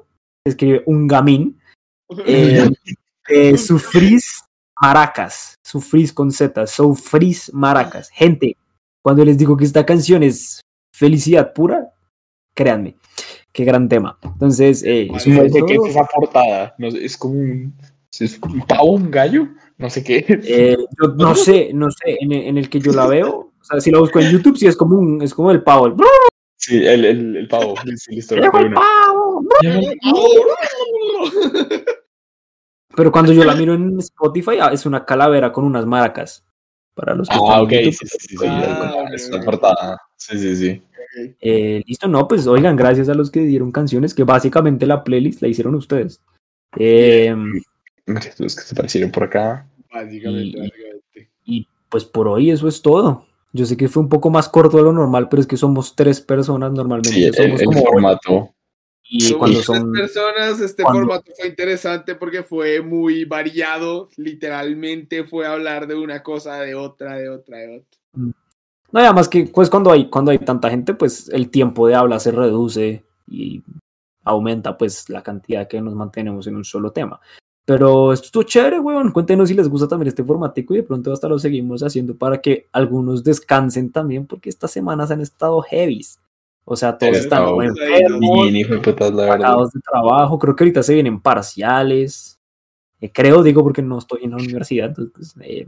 se 0.45 0.51
escribe 0.51 0.84
Un 0.85 1.07
Gamín, 1.07 1.59
eh, 2.26 2.69
eh, 3.30 3.57
Sufrís 3.57 4.43
Maracas, 4.81 5.55
Sufrís 5.63 6.13
con 6.13 6.31
Z, 6.31 6.67
Sufrís 6.67 7.53
Maracas. 7.53 8.09
Gente, 8.09 8.57
cuando 9.01 9.23
les 9.26 9.38
digo 9.38 9.55
que 9.57 9.65
esta 9.65 9.85
canción 9.85 10.23
es 10.23 10.61
felicidad 10.93 11.53
pura, 11.53 11.91
créanme, 12.55 12.95
qué 13.51 13.65
gran 13.65 13.88
tema. 13.88 14.17
Entonces, 14.22 14.84
eh, 14.85 15.07
No 15.11 15.19
fue 15.19 15.49
sé 15.49 15.63
qué 15.67 15.76
es 15.76 15.89
esa 15.89 16.05
portada. 16.05 16.76
No 16.77 16.88
es 16.88 17.17
como 17.17 17.35
un. 17.35 17.73
¿Es 18.17 18.39
un 18.41 18.61
pavo, 18.61 18.93
un 18.93 19.11
gallo? 19.11 19.49
No 19.77 19.89
sé 19.89 20.03
qué. 20.03 20.26
Eh, 20.27 20.77
yo 21.02 21.07
no 21.15 21.35
sé, 21.35 21.72
no 21.73 21.89
sé, 21.91 22.18
en 22.19 22.31
el, 22.31 22.43
en 22.47 22.57
el 22.57 22.69
que 22.69 22.80
yo 22.80 22.91
la 22.93 23.07
veo, 23.07 23.52
o 23.60 23.64
sea, 23.64 23.80
si 23.81 23.91
la 23.91 23.99
busco 23.99 24.19
en 24.19 24.31
YouTube, 24.31 24.57
sí 24.57 24.68
es 24.68 24.76
como 24.77 24.97
un, 24.97 25.22
es 25.22 25.34
como 25.34 25.52
el 25.52 25.64
pavo, 25.64 25.88
el, 25.88 25.95
Sí, 26.57 26.77
el, 26.85 27.06
el, 27.06 27.35
el 27.35 27.47
pavo. 27.47 27.76
Sí, 27.95 28.15
listo. 28.15 28.35
Pero 32.95 33.11
cuando 33.11 33.34
yo 33.34 33.43
la 33.43 33.56
miro 33.56 33.73
en 33.73 33.99
Spotify, 33.99 34.57
ah, 34.61 34.69
es 34.72 34.85
una 34.85 35.06
calavera 35.06 35.52
con 35.52 35.65
unas 35.65 35.85
maracas. 35.85 36.43
Para 36.93 37.14
los 37.14 37.27
que 37.27 37.35
Ah, 37.35 37.39
están 37.43 37.60
ok, 37.61 37.69
sí, 37.69 37.91
sí, 37.91 38.07
sí, 38.07 38.38
sí, 38.38 38.45
Ah, 38.47 38.93
ok. 39.34 39.43
portada. 39.45 40.02
Sí, 40.15 40.39
sí, 40.39 40.56
sí. 40.56 40.81
Eh, 41.41 41.84
listo, 41.85 42.07
no, 42.07 42.26
pues 42.27 42.47
oigan, 42.47 42.76
gracias 42.77 43.10
a 43.10 43.14
los 43.14 43.30
que 43.30 43.41
dieron 43.41 43.72
canciones, 43.72 44.14
que 44.14 44.23
básicamente 44.23 44.85
la 44.85 45.03
playlist 45.03 45.41
la 45.41 45.49
hicieron 45.49 45.76
ustedes. 45.76 46.22
Eh, 46.77 47.35
Los 48.06 48.56
que 48.56 48.61
se 48.61 48.73
aparecieron 48.76 49.11
por 49.11 49.23
acá. 49.23 49.68
Básicamente, 49.91 50.57
Y- 50.57 50.60
básicamente. 50.61 51.30
y 51.45 51.68
pues 51.90 52.06
por 52.06 52.27
hoy 52.27 52.52
eso 52.52 52.68
es 52.68 52.82
todo. 52.82 53.26
Yo 53.53 53.65
sé 53.65 53.77
que 53.77 53.88
fue 53.88 54.03
un 54.03 54.10
poco 54.10 54.30
más 54.30 54.49
corto 54.49 54.77
de 54.77 54.84
lo 54.84 54.91
normal, 54.91 55.30
pero 55.30 55.41
es 55.41 55.48
que 55.48 55.56
somos 55.57 55.95
tres 55.95 56.19
personas 56.22 56.72
normalmente. 56.73 57.10
Sí, 57.11 57.23
el, 57.23 57.34
somos 57.34 57.60
el 57.61 57.65
como 57.68 57.84
formato. 57.86 58.52
y 59.07 59.22
Somos 59.22 59.38
cuando 59.40 59.57
tres 59.60 59.65
son 59.65 59.91
personas, 59.94 60.60
este 60.60 60.84
cuando- 60.84 61.02
formato 61.02 61.32
fue 61.38 61.48
interesante 61.48 62.15
porque 62.15 62.44
fue 62.44 62.82
muy 62.82 63.23
variado. 63.23 64.10
Literalmente 64.18 65.23
fue 65.23 65.48
hablar 65.48 65.88
de 65.88 65.95
una 65.95 66.22
cosa, 66.22 66.60
de 66.60 66.76
otra, 66.76 67.15
de 67.18 67.30
otra, 67.30 67.57
de 67.60 67.77
otra. 67.77 67.99
No, 68.91 69.02
y 69.02 69.03
además 69.03 69.30
que 69.30 69.45
pues 69.45 69.69
cuando 69.69 69.91
hay, 69.91 70.10
cuando 70.10 70.32
hay 70.32 70.40
tanta 70.40 70.69
gente, 70.69 70.94
pues 70.94 71.30
el 71.30 71.49
tiempo 71.49 71.88
de 71.88 71.95
habla 71.95 72.19
se 72.19 72.32
reduce 72.32 73.03
y 73.27 73.61
aumenta 74.23 74.77
pues 74.77 75.10
la 75.10 75.22
cantidad 75.23 75.68
que 75.68 75.80
nos 75.82 75.95
mantenemos 75.95 76.48
en 76.48 76.56
un 76.57 76.65
solo 76.65 76.91
tema. 76.91 77.19
Pero 77.65 78.13
esto 78.13 78.25
estuvo 78.27 78.43
chévere, 78.43 78.79
weón. 78.79 79.11
Cuéntenos 79.11 79.49
si 79.49 79.55
les 79.55 79.67
gusta 79.67 79.87
también 79.87 80.07
este 80.09 80.23
formatico 80.23 80.73
y 80.73 80.77
de 80.77 80.83
pronto 80.83 81.11
hasta 81.11 81.27
lo 81.27 81.39
seguimos 81.39 81.81
haciendo 81.81 82.15
para 82.15 82.39
que 82.39 82.67
algunos 82.71 83.23
descansen 83.23 83.91
también, 83.91 84.27
porque 84.27 84.49
estas 84.49 84.69
semanas 84.71 85.09
han 85.09 85.21
estado 85.21 85.61
heavies. 85.63 86.19
O 86.63 86.75
sea, 86.75 86.97
todos 86.97 87.17
Sí, 87.17 87.23
están 87.23 87.39
estado 87.43 87.55
o 87.55 87.59
bien 87.59 87.71
enfermos, 87.75 88.51
Bien, 88.51 88.69
de 89.73 89.81
trabajo. 89.91 90.39
Creo 90.39 90.55
que 90.55 90.63
ahorita 90.63 90.83
se 90.83 90.93
vienen 90.93 91.19
parciales. 91.19 92.39
Eh, 93.01 93.11
creo, 93.11 93.43
digo, 93.43 93.63
porque 93.63 93.81
no 93.81 93.97
estoy 93.97 94.23
en 94.23 94.31
la 94.31 94.37
universidad. 94.37 94.87
Entonces, 94.89 95.33
pues, 95.35 95.35
eh, 95.47 95.67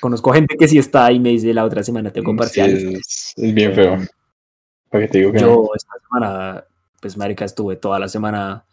conozco 0.00 0.32
gente 0.32 0.56
que 0.58 0.68
sí 0.68 0.78
está 0.78 1.12
y 1.12 1.20
me 1.20 1.30
dice 1.30 1.52
la 1.52 1.64
otra 1.64 1.82
semana 1.82 2.10
tengo 2.10 2.32
Sí, 2.32 2.36
parciales. 2.38 2.82
es, 2.82 3.32
es 3.36 3.54
bien 3.54 3.74
feo. 3.74 3.98
¿Para 4.90 5.04
qué 5.04 5.12
te 5.12 5.18
digo 5.18 5.32
que 5.32 5.40
no? 5.40 5.46
Yo 5.46 5.68
esta 5.74 5.92
semana, 6.00 6.64
pues 7.00 7.16
marica, 7.16 7.44
estuve 7.44 7.76
toda 7.76 7.98
la 7.98 8.08
semana 8.08 8.64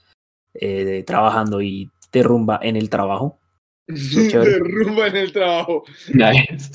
eh, 0.54 1.04
trabajando 1.06 1.62
y 1.62 1.90
derrumba 2.14 2.60
en 2.62 2.76
el 2.78 2.90
trabajo. 2.90 3.40
chévere. 3.88 4.52
Derrumba 4.54 5.08
en 5.08 5.16
el 5.18 5.34
trabajo. 5.34 5.84
Nice. 6.14 6.72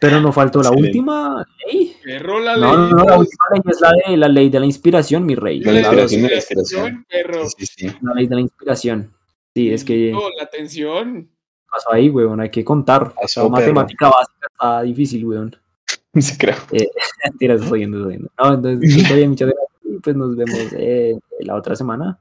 Pero 0.00 0.20
no 0.20 0.32
faltó 0.32 0.60
la 0.62 0.68
Excelente. 0.68 0.88
última 0.98 1.44
ley. 1.66 1.96
Perro 2.04 2.38
la 2.40 2.56
No, 2.56 2.76
no, 2.76 2.82
ley. 2.86 2.92
no, 2.94 3.04
la 3.04 3.18
última 3.18 3.44
ley 3.52 3.62
es 3.66 3.80
la 3.80 3.92
de 4.10 4.16
la 4.16 4.28
ley 4.28 4.50
de 4.50 4.60
la 4.60 4.66
inspiración, 4.66 5.24
mi 5.26 5.34
rey. 5.34 5.60
La 5.60 5.72
La, 5.72 5.78
inspiración. 5.80 6.22
de 6.22 6.28
la 6.28 6.34
inspiración. 6.36 7.06
perro. 7.08 7.46
Sí, 7.46 7.66
sí, 7.66 7.88
sí. 7.88 7.96
la 8.02 8.14
ley 8.14 8.26
de 8.26 8.34
la 8.34 8.40
inspiración. 8.42 9.12
Sí, 9.54 9.72
es 9.72 9.84
que 9.84 10.12
No, 10.12 10.20
la 10.38 10.46
tensión. 10.46 11.28
pasó 11.70 11.92
ahí, 11.92 12.10
weón, 12.10 12.40
hay 12.40 12.50
que 12.50 12.64
contar. 12.64 13.12
Pasó, 13.14 13.44
La 13.44 13.48
matemática 13.48 14.08
básica 14.10 14.46
está 14.52 14.82
difícil, 14.82 15.24
weón. 15.24 15.56
Sí, 16.14 16.36
creo. 16.38 16.56
Mentiras, 17.24 17.62
jodiendo, 17.66 18.04
jodiendo. 18.04 18.28
No, 18.38 18.54
entonces, 18.54 18.96
muchas 19.28 19.48
gracias. 19.48 19.68
Pues 20.02 20.16
nos 20.16 20.36
vemos 20.36 20.58
eh, 20.76 21.18
la 21.40 21.54
otra 21.56 21.74
semana 21.74 22.18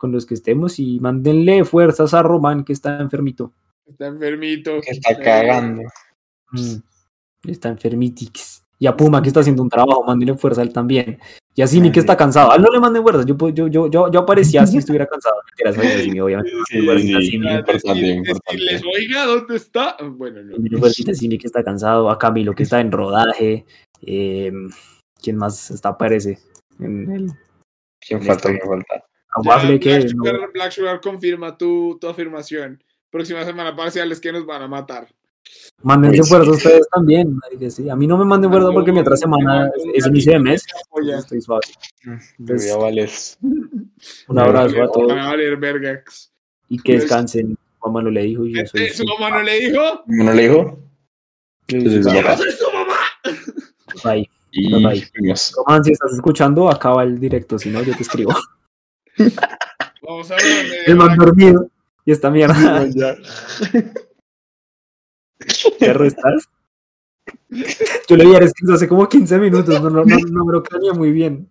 con 0.00 0.12
los 0.12 0.24
que 0.24 0.32
estemos 0.32 0.78
y 0.78 0.98
mándenle 0.98 1.62
fuerzas 1.66 2.14
a 2.14 2.22
Román 2.22 2.64
que 2.64 2.72
está 2.72 2.98
enfermito. 3.00 3.52
Está 3.86 4.06
enfermito. 4.06 4.80
Que 4.80 4.92
está 4.92 5.18
cagando. 5.18 5.82
Mm, 6.52 6.76
Está 7.50 7.68
enfermitix. 7.68 8.64
Y 8.78 8.86
a 8.86 8.96
Puma 8.96 9.20
que 9.20 9.28
está 9.28 9.40
haciendo 9.40 9.62
un 9.62 9.68
trabajo, 9.68 10.02
mándenle 10.02 10.38
fuerza 10.38 10.62
a 10.62 10.64
él 10.64 10.72
también. 10.72 11.18
Y 11.54 11.60
a 11.60 11.66
Simi 11.66 11.92
que 11.92 12.00
está 12.00 12.16
cansado. 12.16 12.50
A 12.50 12.56
él 12.56 12.62
no 12.62 12.70
le 12.70 12.80
manden 12.80 13.02
fuerza. 13.02 13.24
Yo, 13.26 13.36
yo, 13.50 13.68
yo, 13.68 13.90
yo, 13.90 14.10
yo 14.10 14.20
aparecía 14.20 14.66
si 14.66 14.78
estuviera 14.78 15.06
cansado. 15.06 15.36
Simi, 16.02 16.18
obviamente. 16.18 16.50
Sí, 16.70 16.80
Simi. 17.30 17.52
importante, 17.52 18.22
oiga, 18.96 19.26
¿dónde 19.26 19.56
está? 19.56 19.98
Bueno, 20.02 20.40
no. 20.42 20.86
A 20.86 20.90
Simi 20.90 21.36
que 21.36 21.46
está 21.46 21.62
cansado. 21.62 22.08
A 22.08 22.18
Camilo 22.18 22.54
que 22.54 22.62
está 22.62 22.80
en 22.80 22.90
rodaje. 22.90 23.66
Eh, 24.00 24.50
¿Quién 25.22 25.36
más 25.36 25.70
está? 25.70 25.90
Aparece 25.90 26.38
en 26.78 27.10
el 27.10 27.32
¿Quién 28.00 28.22
falta? 28.22 28.48
¿Quién 28.48 28.60
falta? 28.66 29.09
A 29.32 29.40
Waffle 29.42 29.74
Ya, 29.74 29.80
que 29.80 29.90
Black, 29.98 30.14
no- 30.14 30.24
Sugar, 30.24 30.50
Black 30.52 30.72
Sugar 30.72 31.00
confirma 31.00 31.56
tu, 31.56 31.98
tu 32.00 32.08
afirmación. 32.08 32.82
Próxima 33.10 33.44
semana 33.44 33.74
parciales 33.74 34.20
que 34.20 34.32
nos 34.32 34.44
van 34.46 34.62
a 34.62 34.68
matar. 34.68 35.08
mándense 35.82 36.18
Pues 36.18 36.28
fuerza 36.28 36.44
sí. 36.52 36.56
ustedes 36.56 36.88
también. 36.90 37.36
sí. 37.70 37.88
A 37.88 37.96
mí 37.96 38.06
no 38.06 38.16
me 38.18 38.24
manden 38.24 38.50
fuerza 38.50 38.70
porque 38.72 38.92
mi 38.92 39.00
otra 39.00 39.16
semana 39.16 39.70
es 39.94 40.06
inicio 40.06 40.32
de 40.32 40.38
mes. 40.40 40.64
Oye, 40.90 41.16
Estoy 41.16 41.40
suave. 41.40 41.62
Vales. 42.78 43.38
Un 44.28 44.38
abrazo 44.38 44.82
a 44.82 44.90
todos 44.90 45.08
van 45.08 45.18
a 45.18 45.28
valer 45.30 45.56
vergax. 45.56 46.32
y 46.68 46.78
que 46.78 46.94
descansen. 46.94 47.56
Mamá 47.84 48.02
no 48.02 48.10
le 48.10 48.22
dijo 48.22 48.44
y 48.44 48.54
yo 48.54 48.66
soy 48.66 48.88
¿Su 48.90 49.04
mamá 49.04 49.30
no 49.30 49.42
le 49.42 49.58
dijo? 49.60 49.80
¿No 50.06 50.32
le 50.34 50.48
dijo? 50.48 50.78
soy 51.68 51.80
su 51.80 52.02
sí. 52.10 52.16
¡Yo 52.16 52.36
soy 52.36 52.52
su 52.52 52.72
mamá! 52.72 52.94
Bye. 54.04 54.30
Y 54.52 54.72
Bye. 54.84 55.06
Román, 55.56 55.84
si 55.84 55.92
estás 55.92 56.12
escuchando, 56.12 56.68
acaba 56.68 57.02
el 57.04 57.18
directo, 57.20 57.58
si 57.58 57.70
no, 57.70 57.82
yo 57.82 57.94
te 57.96 58.02
escribo. 58.02 58.34
Vamos 60.02 60.30
a 60.30 60.36
ver. 60.36 60.66
El 60.86 61.00
hora. 61.00 61.14
dormido. 61.16 61.68
Y 62.04 62.12
esta 62.12 62.30
mierda, 62.30 62.86
Ya. 62.94 63.16
perro, 65.78 66.04
¿estás? 66.06 66.44
Yo 68.08 68.16
le 68.16 68.24
vi 68.26 68.34
a 68.34 68.38
escrito 68.38 68.74
hace 68.74 68.88
como 68.88 69.08
15 69.08 69.38
minutos, 69.38 69.80
no, 69.82 69.90
no, 69.90 70.04
no, 70.04 70.16
no 70.30 70.44
me 70.44 70.52
lo 70.52 70.62
craneé 70.62 70.92
muy 70.92 71.12
bien. 71.12 71.50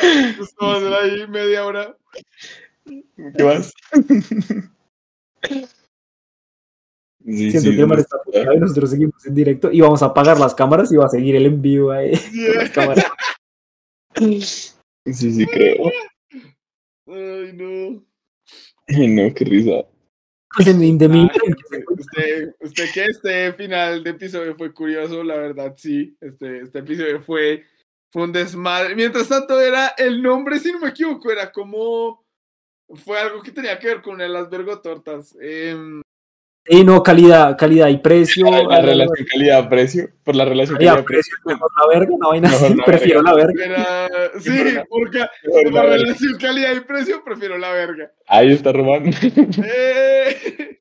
Vamos 0.00 0.54
a 0.60 0.76
hacer 0.76 0.92
ahí 0.94 1.28
media 1.28 1.66
hora. 1.66 1.96
¿Qué 2.84 3.44
más? 3.44 3.72
Sí, 7.24 7.50
Siento 7.50 7.60
sí, 7.70 7.76
que 7.76 7.82
sí. 7.86 8.00
está 8.00 8.16
apagado 8.16 8.54
y 8.54 8.58
nosotros 8.60 8.90
seguimos 8.90 9.26
en 9.26 9.34
directo 9.34 9.70
y 9.70 9.80
vamos 9.80 10.02
a 10.02 10.06
apagar 10.06 10.38
las 10.38 10.54
cámaras 10.54 10.90
y 10.92 10.96
va 10.96 11.06
a 11.06 11.10
seguir 11.10 11.36
el 11.36 11.46
envío 11.46 11.90
ahí. 11.90 12.12
con 12.16 12.54
las 12.56 12.70
cámaras. 12.74 13.06
Sí, 14.16 15.32
sí, 15.32 15.46
creo. 15.46 15.90
Ay, 17.08 17.52
no. 17.54 18.04
Ay, 18.86 19.08
no, 19.08 19.34
qué 19.34 19.44
risa. 19.44 19.86
Pues 20.54 20.66
Ay, 20.66 20.74
Usted, 21.88 22.54
usted 22.60 22.84
que 22.92 23.04
este 23.04 23.52
final 23.52 24.02
de 24.02 24.10
episodio 24.10 24.54
fue 24.56 24.72
curioso, 24.72 25.22
la 25.22 25.36
verdad, 25.36 25.74
sí. 25.76 26.16
Este, 26.20 26.62
este 26.62 26.78
episodio 26.80 27.20
fue, 27.20 27.64
fue 28.10 28.24
un 28.24 28.32
desmadre. 28.32 28.94
Mientras 28.94 29.28
tanto, 29.28 29.60
era 29.60 29.88
el 29.96 30.22
nombre, 30.22 30.58
si 30.58 30.72
no 30.72 30.80
me 30.80 30.88
equivoco, 30.88 31.30
era 31.30 31.50
como. 31.52 32.24
Fue 33.04 33.18
algo 33.18 33.42
que 33.42 33.52
tenía 33.52 33.78
que 33.78 33.88
ver 33.88 34.02
con 34.02 34.20
el 34.20 34.34
Asbergo 34.34 34.80
Tortas. 34.80 35.36
Sí, 36.68 36.84
no, 36.84 37.02
calidad, 37.02 37.56
calidad 37.56 37.88
y 37.88 37.96
precio. 37.98 38.50
La, 38.50 38.62
la 38.62 38.82
relación 38.82 39.26
calidad-precio. 39.30 40.10
Por 40.22 40.36
la 40.36 40.44
relación 40.44 40.76
calidad, 40.76 40.92
calidad-precio. 40.96 41.36
precio, 41.42 41.56
mejor 41.56 41.70
la 41.80 41.98
verga, 41.98 42.14
una 42.14 42.28
vaina 42.28 42.48
así, 42.48 42.74
la 42.74 42.84
prefiero 42.84 43.22
la 43.22 43.34
verga. 43.34 43.64
era, 43.64 44.08
sí, 44.40 44.50
porque 44.88 45.24
por 45.50 45.72
la 45.72 45.82
relación 45.82 46.38
calidad 46.38 46.74
y 46.76 46.80
precio, 46.80 47.22
prefiero 47.24 47.56
la 47.56 47.72
verga. 47.72 48.12
Ahí 48.26 48.52
está 48.52 48.72
Román. 48.72 49.10
Eh, 49.64 50.78